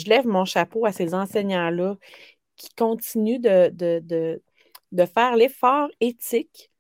lève 0.08 0.26
mon 0.26 0.46
chapeau 0.46 0.86
à 0.86 0.94
ces 0.94 1.14
enseignants-là 1.14 1.98
qui 2.56 2.70
continuent 2.76 3.42
de, 3.42 3.70
de 3.70 4.42
de 4.92 5.06
faire 5.06 5.36
l'effort 5.36 5.90
éthique 6.00 6.72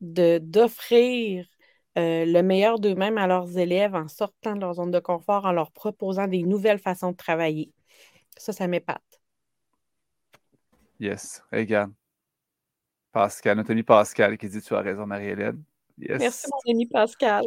d'offrir 0.00 1.46
euh, 1.98 2.24
le 2.26 2.42
meilleur 2.42 2.78
d'eux-mêmes 2.78 3.16
à 3.18 3.26
leurs 3.26 3.56
élèves 3.56 3.94
en 3.94 4.08
sortant 4.08 4.54
de 4.54 4.60
leur 4.60 4.74
zone 4.74 4.90
de 4.90 4.98
confort, 4.98 5.46
en 5.46 5.52
leur 5.52 5.70
proposant 5.70 6.26
des 6.26 6.42
nouvelles 6.42 6.78
façons 6.78 7.12
de 7.12 7.16
travailler. 7.16 7.72
Ça, 8.36 8.52
ça 8.52 8.66
m'épate. 8.66 9.02
Yes. 11.00 11.42
Regarde. 11.52 11.92
Pascal, 13.12 13.56
notre 13.56 13.70
ami 13.70 13.82
Pascal 13.82 14.36
qui 14.36 14.48
dit 14.48 14.60
Tu 14.60 14.74
as 14.74 14.80
raison, 14.80 15.06
Marie-Hélène. 15.06 15.62
Yes. 15.98 16.18
Merci, 16.18 16.46
mon 16.50 16.72
ami 16.72 16.86
Pascal. 16.86 17.44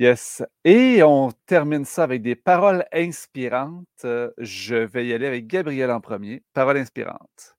Yes. 0.00 0.42
Et 0.64 1.02
on 1.04 1.30
termine 1.46 1.84
ça 1.84 2.04
avec 2.04 2.22
des 2.22 2.34
paroles 2.34 2.84
inspirantes. 2.92 4.06
Je 4.38 4.74
vais 4.74 5.06
y 5.06 5.12
aller 5.12 5.26
avec 5.26 5.46
Gabriel 5.46 5.92
en 5.92 6.00
premier. 6.00 6.42
Paroles 6.52 6.78
inspirantes. 6.78 7.57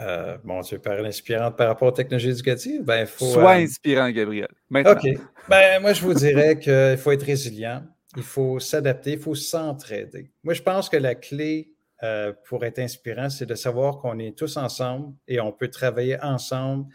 Euh, 0.00 0.38
bon, 0.42 0.62
tu 0.62 0.74
veux 0.74 0.80
parler 0.80 1.08
inspirante 1.08 1.56
par 1.56 1.68
rapport 1.68 1.88
aux 1.88 1.92
technologies 1.92 2.30
éducatives? 2.30 2.82
Ben, 2.82 3.06
faut, 3.06 3.26
Sois 3.26 3.56
euh, 3.56 3.64
inspirant, 3.64 4.10
Gabriel. 4.10 4.48
OK. 4.74 5.08
Ben, 5.48 5.80
moi, 5.80 5.92
je 5.92 6.02
vous 6.02 6.14
dirais 6.14 6.58
qu'il 6.58 6.96
faut 6.98 7.12
être 7.12 7.24
résilient, 7.24 7.82
il 8.16 8.22
faut 8.22 8.58
s'adapter, 8.58 9.12
il 9.12 9.18
faut 9.18 9.34
s'entraider. 9.34 10.30
Moi, 10.42 10.54
je 10.54 10.62
pense 10.62 10.88
que 10.88 10.96
la 10.96 11.14
clé 11.14 11.72
euh, 12.02 12.32
pour 12.46 12.64
être 12.64 12.78
inspirant, 12.78 13.30
c'est 13.30 13.46
de 13.46 13.54
savoir 13.54 13.98
qu'on 13.98 14.18
est 14.18 14.36
tous 14.36 14.56
ensemble 14.56 15.14
et 15.28 15.40
on 15.40 15.52
peut 15.52 15.68
travailler 15.68 16.20
ensemble. 16.22 16.86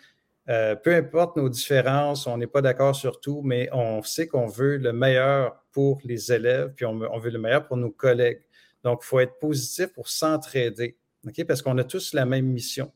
peu 0.47 0.95
importe 0.95 1.37
nos 1.37 1.49
différences, 1.49 2.25
on 2.25 2.37
n'est 2.37 2.47
pas 2.47 2.61
d'accord 2.61 2.95
sur 2.95 3.19
tout, 3.19 3.41
mais 3.43 3.69
on 3.73 4.01
sait 4.01 4.27
qu'on 4.27 4.47
veut 4.47 4.77
le 4.77 4.91
meilleur 4.91 5.63
pour 5.71 5.99
les 6.03 6.31
élèves, 6.31 6.73
puis 6.75 6.85
on, 6.85 6.99
on 7.01 7.19
veut 7.19 7.29
le 7.29 7.39
meilleur 7.39 7.67
pour 7.67 7.77
nos 7.77 7.91
collègues. 7.91 8.41
Donc, 8.83 9.01
il 9.03 9.05
faut 9.05 9.19
être 9.19 9.37
positif 9.39 9.87
pour 9.93 10.07
s'entraider 10.07 10.97
parce 11.47 11.61
qu'on 11.61 11.77
a 11.77 11.83
tous 11.83 12.13
la 12.13 12.25
même 12.25 12.45
mission. 12.45 12.91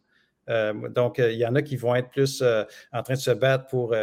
Euh, 0.49 0.89
donc, 0.89 1.19
euh, 1.19 1.31
il 1.31 1.39
y 1.39 1.45
en 1.45 1.55
a 1.55 1.61
qui 1.61 1.77
vont 1.77 1.95
être 1.95 2.09
plus 2.09 2.41
euh, 2.41 2.63
en 2.91 3.03
train 3.03 3.13
de 3.13 3.19
se 3.19 3.31
battre 3.31 3.67
pour 3.67 3.95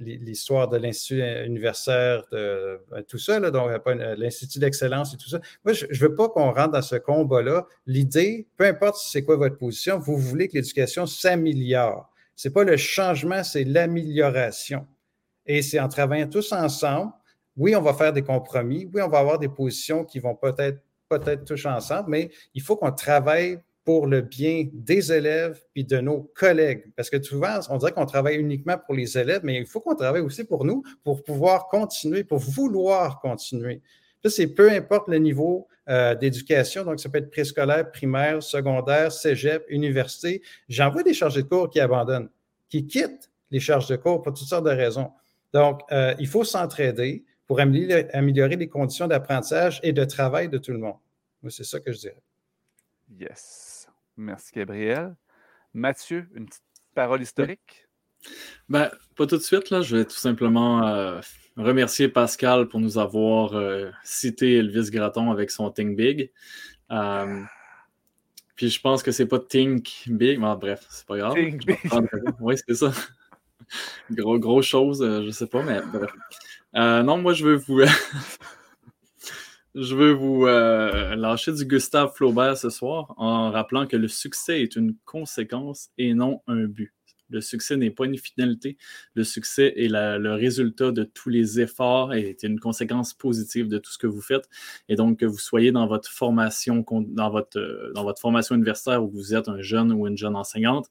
l'histoire 0.00 0.68
de 0.68 0.76
l'Institut 0.76 1.22
universitaire, 1.46 2.24
de, 2.32 2.80
tout 3.06 3.18
ça, 3.18 3.38
donc 3.50 3.70
l'Institut 4.16 4.58
d'excellence 4.58 5.14
et 5.14 5.16
tout 5.16 5.28
ça. 5.28 5.40
Moi, 5.64 5.72
je 5.72 5.86
ne 5.86 5.96
veux 5.96 6.14
pas 6.14 6.28
qu'on 6.28 6.52
rentre 6.52 6.72
dans 6.72 6.82
ce 6.82 6.96
combat-là. 6.96 7.66
L'idée, 7.86 8.48
peu 8.56 8.64
importe 8.64 8.96
c'est 8.96 9.22
quoi 9.22 9.36
votre 9.36 9.56
position, 9.56 9.98
vous 9.98 10.16
voulez 10.16 10.48
que 10.48 10.54
l'éducation 10.54 11.06
s'améliore. 11.06 12.10
Ce 12.34 12.48
n'est 12.48 12.52
pas 12.52 12.64
le 12.64 12.76
changement, 12.76 13.44
c'est 13.44 13.62
l'amélioration. 13.62 14.84
Et 15.46 15.62
c'est 15.62 15.78
en 15.78 15.88
travaillant 15.88 16.28
tous 16.28 16.52
ensemble. 16.52 17.12
Oui, 17.56 17.76
on 17.76 17.82
va 17.82 17.94
faire 17.94 18.12
des 18.12 18.22
compromis. 18.22 18.90
Oui, 18.92 19.00
on 19.00 19.08
va 19.08 19.18
avoir 19.18 19.38
des 19.38 19.48
positions 19.48 20.04
qui 20.04 20.18
vont 20.18 20.34
peut-être 20.34 20.80
peut-être 21.18 21.44
tous 21.44 21.66
ensemble, 21.66 22.10
mais 22.10 22.30
il 22.54 22.62
faut 22.62 22.76
qu'on 22.76 22.92
travaille 22.92 23.60
pour 23.84 24.06
le 24.06 24.22
bien 24.22 24.66
des 24.72 25.12
élèves 25.12 25.60
et 25.76 25.84
de 25.84 25.98
nos 25.98 26.22
collègues. 26.34 26.84
Parce 26.96 27.10
que 27.10 27.22
souvent, 27.22 27.58
on 27.68 27.76
dirait 27.76 27.92
qu'on 27.92 28.06
travaille 28.06 28.36
uniquement 28.36 28.78
pour 28.78 28.94
les 28.94 29.18
élèves, 29.18 29.42
mais 29.44 29.56
il 29.56 29.66
faut 29.66 29.80
qu'on 29.80 29.94
travaille 29.94 30.22
aussi 30.22 30.44
pour 30.44 30.64
nous, 30.64 30.82
pour 31.02 31.22
pouvoir 31.22 31.68
continuer, 31.68 32.24
pour 32.24 32.38
vouloir 32.38 33.20
continuer. 33.20 33.82
Ça, 34.22 34.30
c'est 34.30 34.46
peu 34.46 34.70
importe 34.70 35.08
le 35.08 35.18
niveau 35.18 35.68
euh, 35.90 36.14
d'éducation, 36.14 36.82
donc 36.82 36.98
ça 36.98 37.10
peut 37.10 37.18
être 37.18 37.30
préscolaire, 37.30 37.90
primaire, 37.92 38.42
secondaire, 38.42 39.12
cégep, 39.12 39.66
université. 39.68 40.40
J'en 40.66 40.90
vois 40.90 41.02
des 41.02 41.12
chargés 41.12 41.42
de 41.42 41.48
cours 41.48 41.68
qui 41.68 41.78
abandonnent, 41.78 42.30
qui 42.70 42.86
quittent 42.86 43.30
les 43.50 43.60
charges 43.60 43.88
de 43.88 43.96
cours 43.96 44.22
pour 44.22 44.32
toutes 44.32 44.48
sortes 44.48 44.64
de 44.64 44.70
raisons. 44.70 45.10
Donc, 45.52 45.82
euh, 45.92 46.14
il 46.18 46.26
faut 46.26 46.42
s'entraider 46.42 47.24
pour 47.46 47.60
améliorer 47.60 48.56
les 48.56 48.68
conditions 48.68 49.06
d'apprentissage 49.06 49.78
et 49.82 49.92
de 49.92 50.04
travail 50.04 50.48
de 50.48 50.56
tout 50.56 50.72
le 50.72 50.78
monde. 50.78 50.96
Moi, 51.44 51.50
c'est 51.50 51.64
ça 51.64 51.78
que 51.78 51.92
je 51.92 51.98
dirais. 51.98 52.22
Yes. 53.20 53.86
Merci, 54.16 54.50
Gabriel. 54.54 55.14
Mathieu, 55.74 56.26
une 56.34 56.46
petite 56.46 56.62
parole 56.94 57.20
historique? 57.20 57.86
Ben, 58.70 58.90
pas 59.14 59.26
tout 59.26 59.36
de 59.36 59.42
suite, 59.42 59.68
là. 59.68 59.82
Je 59.82 59.98
vais 59.98 60.04
tout 60.06 60.16
simplement 60.16 60.86
euh, 60.86 61.20
remercier 61.58 62.08
Pascal 62.08 62.66
pour 62.66 62.80
nous 62.80 62.96
avoir 62.96 63.52
euh, 63.52 63.90
cité 64.04 64.56
Elvis 64.56 64.90
Gratton 64.90 65.30
avec 65.30 65.50
son 65.50 65.70
Think 65.70 65.98
Big. 65.98 66.32
Euh, 66.90 67.42
puis 68.56 68.70
je 68.70 68.80
pense 68.80 69.02
que 69.02 69.12
c'est 69.12 69.26
pas 69.26 69.38
Think 69.38 70.04
Big, 70.06 70.38
mais 70.38 70.56
bref, 70.56 70.86
c'est 70.88 71.06
pas 71.06 71.18
grave. 71.18 71.34
Think 71.34 71.66
Big. 71.66 71.78
Oui, 72.40 72.54
c'est 72.56 72.74
ça. 72.74 72.90
gros, 74.10 74.38
gros 74.38 74.62
chose, 74.62 75.00
je 75.02 75.30
sais 75.30 75.46
pas, 75.46 75.62
mais 75.62 75.82
bref. 75.92 76.10
non, 76.72 77.18
moi, 77.18 77.34
je 77.34 77.44
veux 77.44 77.56
vous. 77.56 77.82
Je 79.74 79.96
veux 79.96 80.12
vous 80.12 80.46
euh, 80.46 81.16
lâcher 81.16 81.52
du 81.52 81.64
Gustave 81.64 82.12
Flaubert 82.14 82.56
ce 82.56 82.70
soir 82.70 83.12
en 83.16 83.50
rappelant 83.50 83.88
que 83.88 83.96
le 83.96 84.06
succès 84.06 84.62
est 84.62 84.76
une 84.76 84.94
conséquence 85.04 85.90
et 85.98 86.14
non 86.14 86.42
un 86.46 86.66
but. 86.66 86.94
Le 87.28 87.40
succès 87.40 87.76
n'est 87.76 87.90
pas 87.90 88.04
une 88.04 88.16
finalité. 88.16 88.76
Le 89.14 89.24
succès 89.24 89.74
est 89.76 89.88
le 89.88 90.34
résultat 90.34 90.92
de 90.92 91.02
tous 91.02 91.28
les 91.28 91.58
efforts 91.58 92.14
et 92.14 92.30
est 92.30 92.44
une 92.44 92.60
conséquence 92.60 93.14
positive 93.14 93.66
de 93.66 93.78
tout 93.78 93.90
ce 93.90 93.98
que 93.98 94.06
vous 94.06 94.20
faites. 94.20 94.48
Et 94.88 94.94
donc, 94.94 95.18
que 95.18 95.26
vous 95.26 95.38
soyez 95.38 95.72
dans 95.72 95.88
votre 95.88 96.08
formation, 96.08 96.84
dans 97.08 97.30
votre, 97.30 97.58
euh, 97.58 97.90
dans 97.94 98.04
votre 98.04 98.20
formation 98.20 98.54
universitaire 98.54 99.02
où 99.02 99.08
vous 99.08 99.34
êtes 99.34 99.48
un 99.48 99.60
jeune 99.60 99.92
ou 99.92 100.06
une 100.06 100.16
jeune 100.16 100.36
enseignante, 100.36 100.88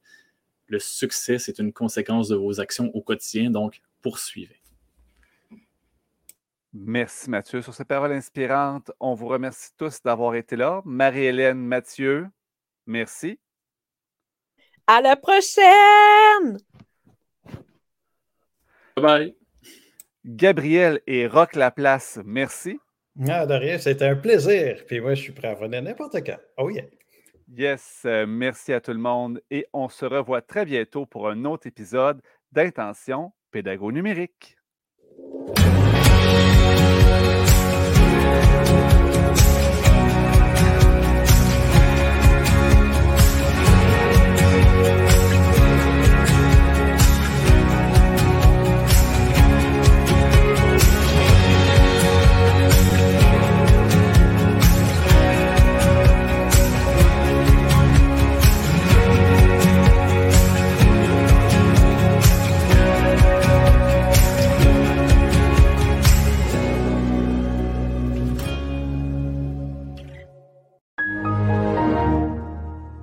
le 0.68 0.80
succès, 0.80 1.40
c'est 1.40 1.60
une 1.60 1.72
conséquence 1.72 2.28
de 2.28 2.36
vos 2.36 2.60
actions 2.60 2.92
au 2.94 3.02
quotidien. 3.02 3.50
Donc, 3.50 3.82
poursuivez. 4.02 4.63
Merci 6.74 7.30
Mathieu. 7.30 7.62
Sur 7.62 7.74
ces 7.74 7.86
paroles 7.86 8.14
inspirantes, 8.14 8.92
on 9.00 9.14
vous 9.14 9.28
remercie 9.28 9.70
tous 9.78 10.02
d'avoir 10.02 10.34
été 10.36 10.56
là. 10.56 10.82
Marie-Hélène, 10.86 11.60
Mathieu, 11.60 12.28
merci. 12.88 13.40
À 14.88 15.00
la 15.02 15.16
prochaine! 15.16 16.58
Bye 18.96 19.04
bye. 19.04 19.36
Gabriel 20.26 21.02
et 21.06 21.28
Rock 21.28 21.56
Laplace, 21.56 22.20
merci. 22.26 22.80
Ah, 23.28 23.46
de 23.46 23.54
rien, 23.54 23.78
c'était 23.78 24.06
un 24.06 24.16
plaisir. 24.16 24.84
Puis 24.88 25.00
moi, 25.00 25.14
je 25.14 25.22
suis 25.22 25.34
prêt 25.34 25.50
à 25.50 25.54
venir 25.54 25.82
n'importe 25.82 26.16
quand. 26.26 26.40
Oh 26.58 26.70
yeah. 26.70 26.86
Yes, 27.56 28.02
euh, 28.06 28.26
merci 28.26 28.74
à 28.74 28.82
tout 28.82 28.94
le 28.94 29.00
monde 29.00 29.42
et 29.52 29.68
on 29.74 29.90
se 29.90 30.06
revoit 30.06 30.42
très 30.42 30.66
bientôt 30.66 31.06
pour 31.06 31.30
un 31.30 31.46
autre 31.46 31.68
épisode 31.68 32.22
d'Intention 32.52 33.32
pédago 33.52 33.92
numérique. 33.92 34.58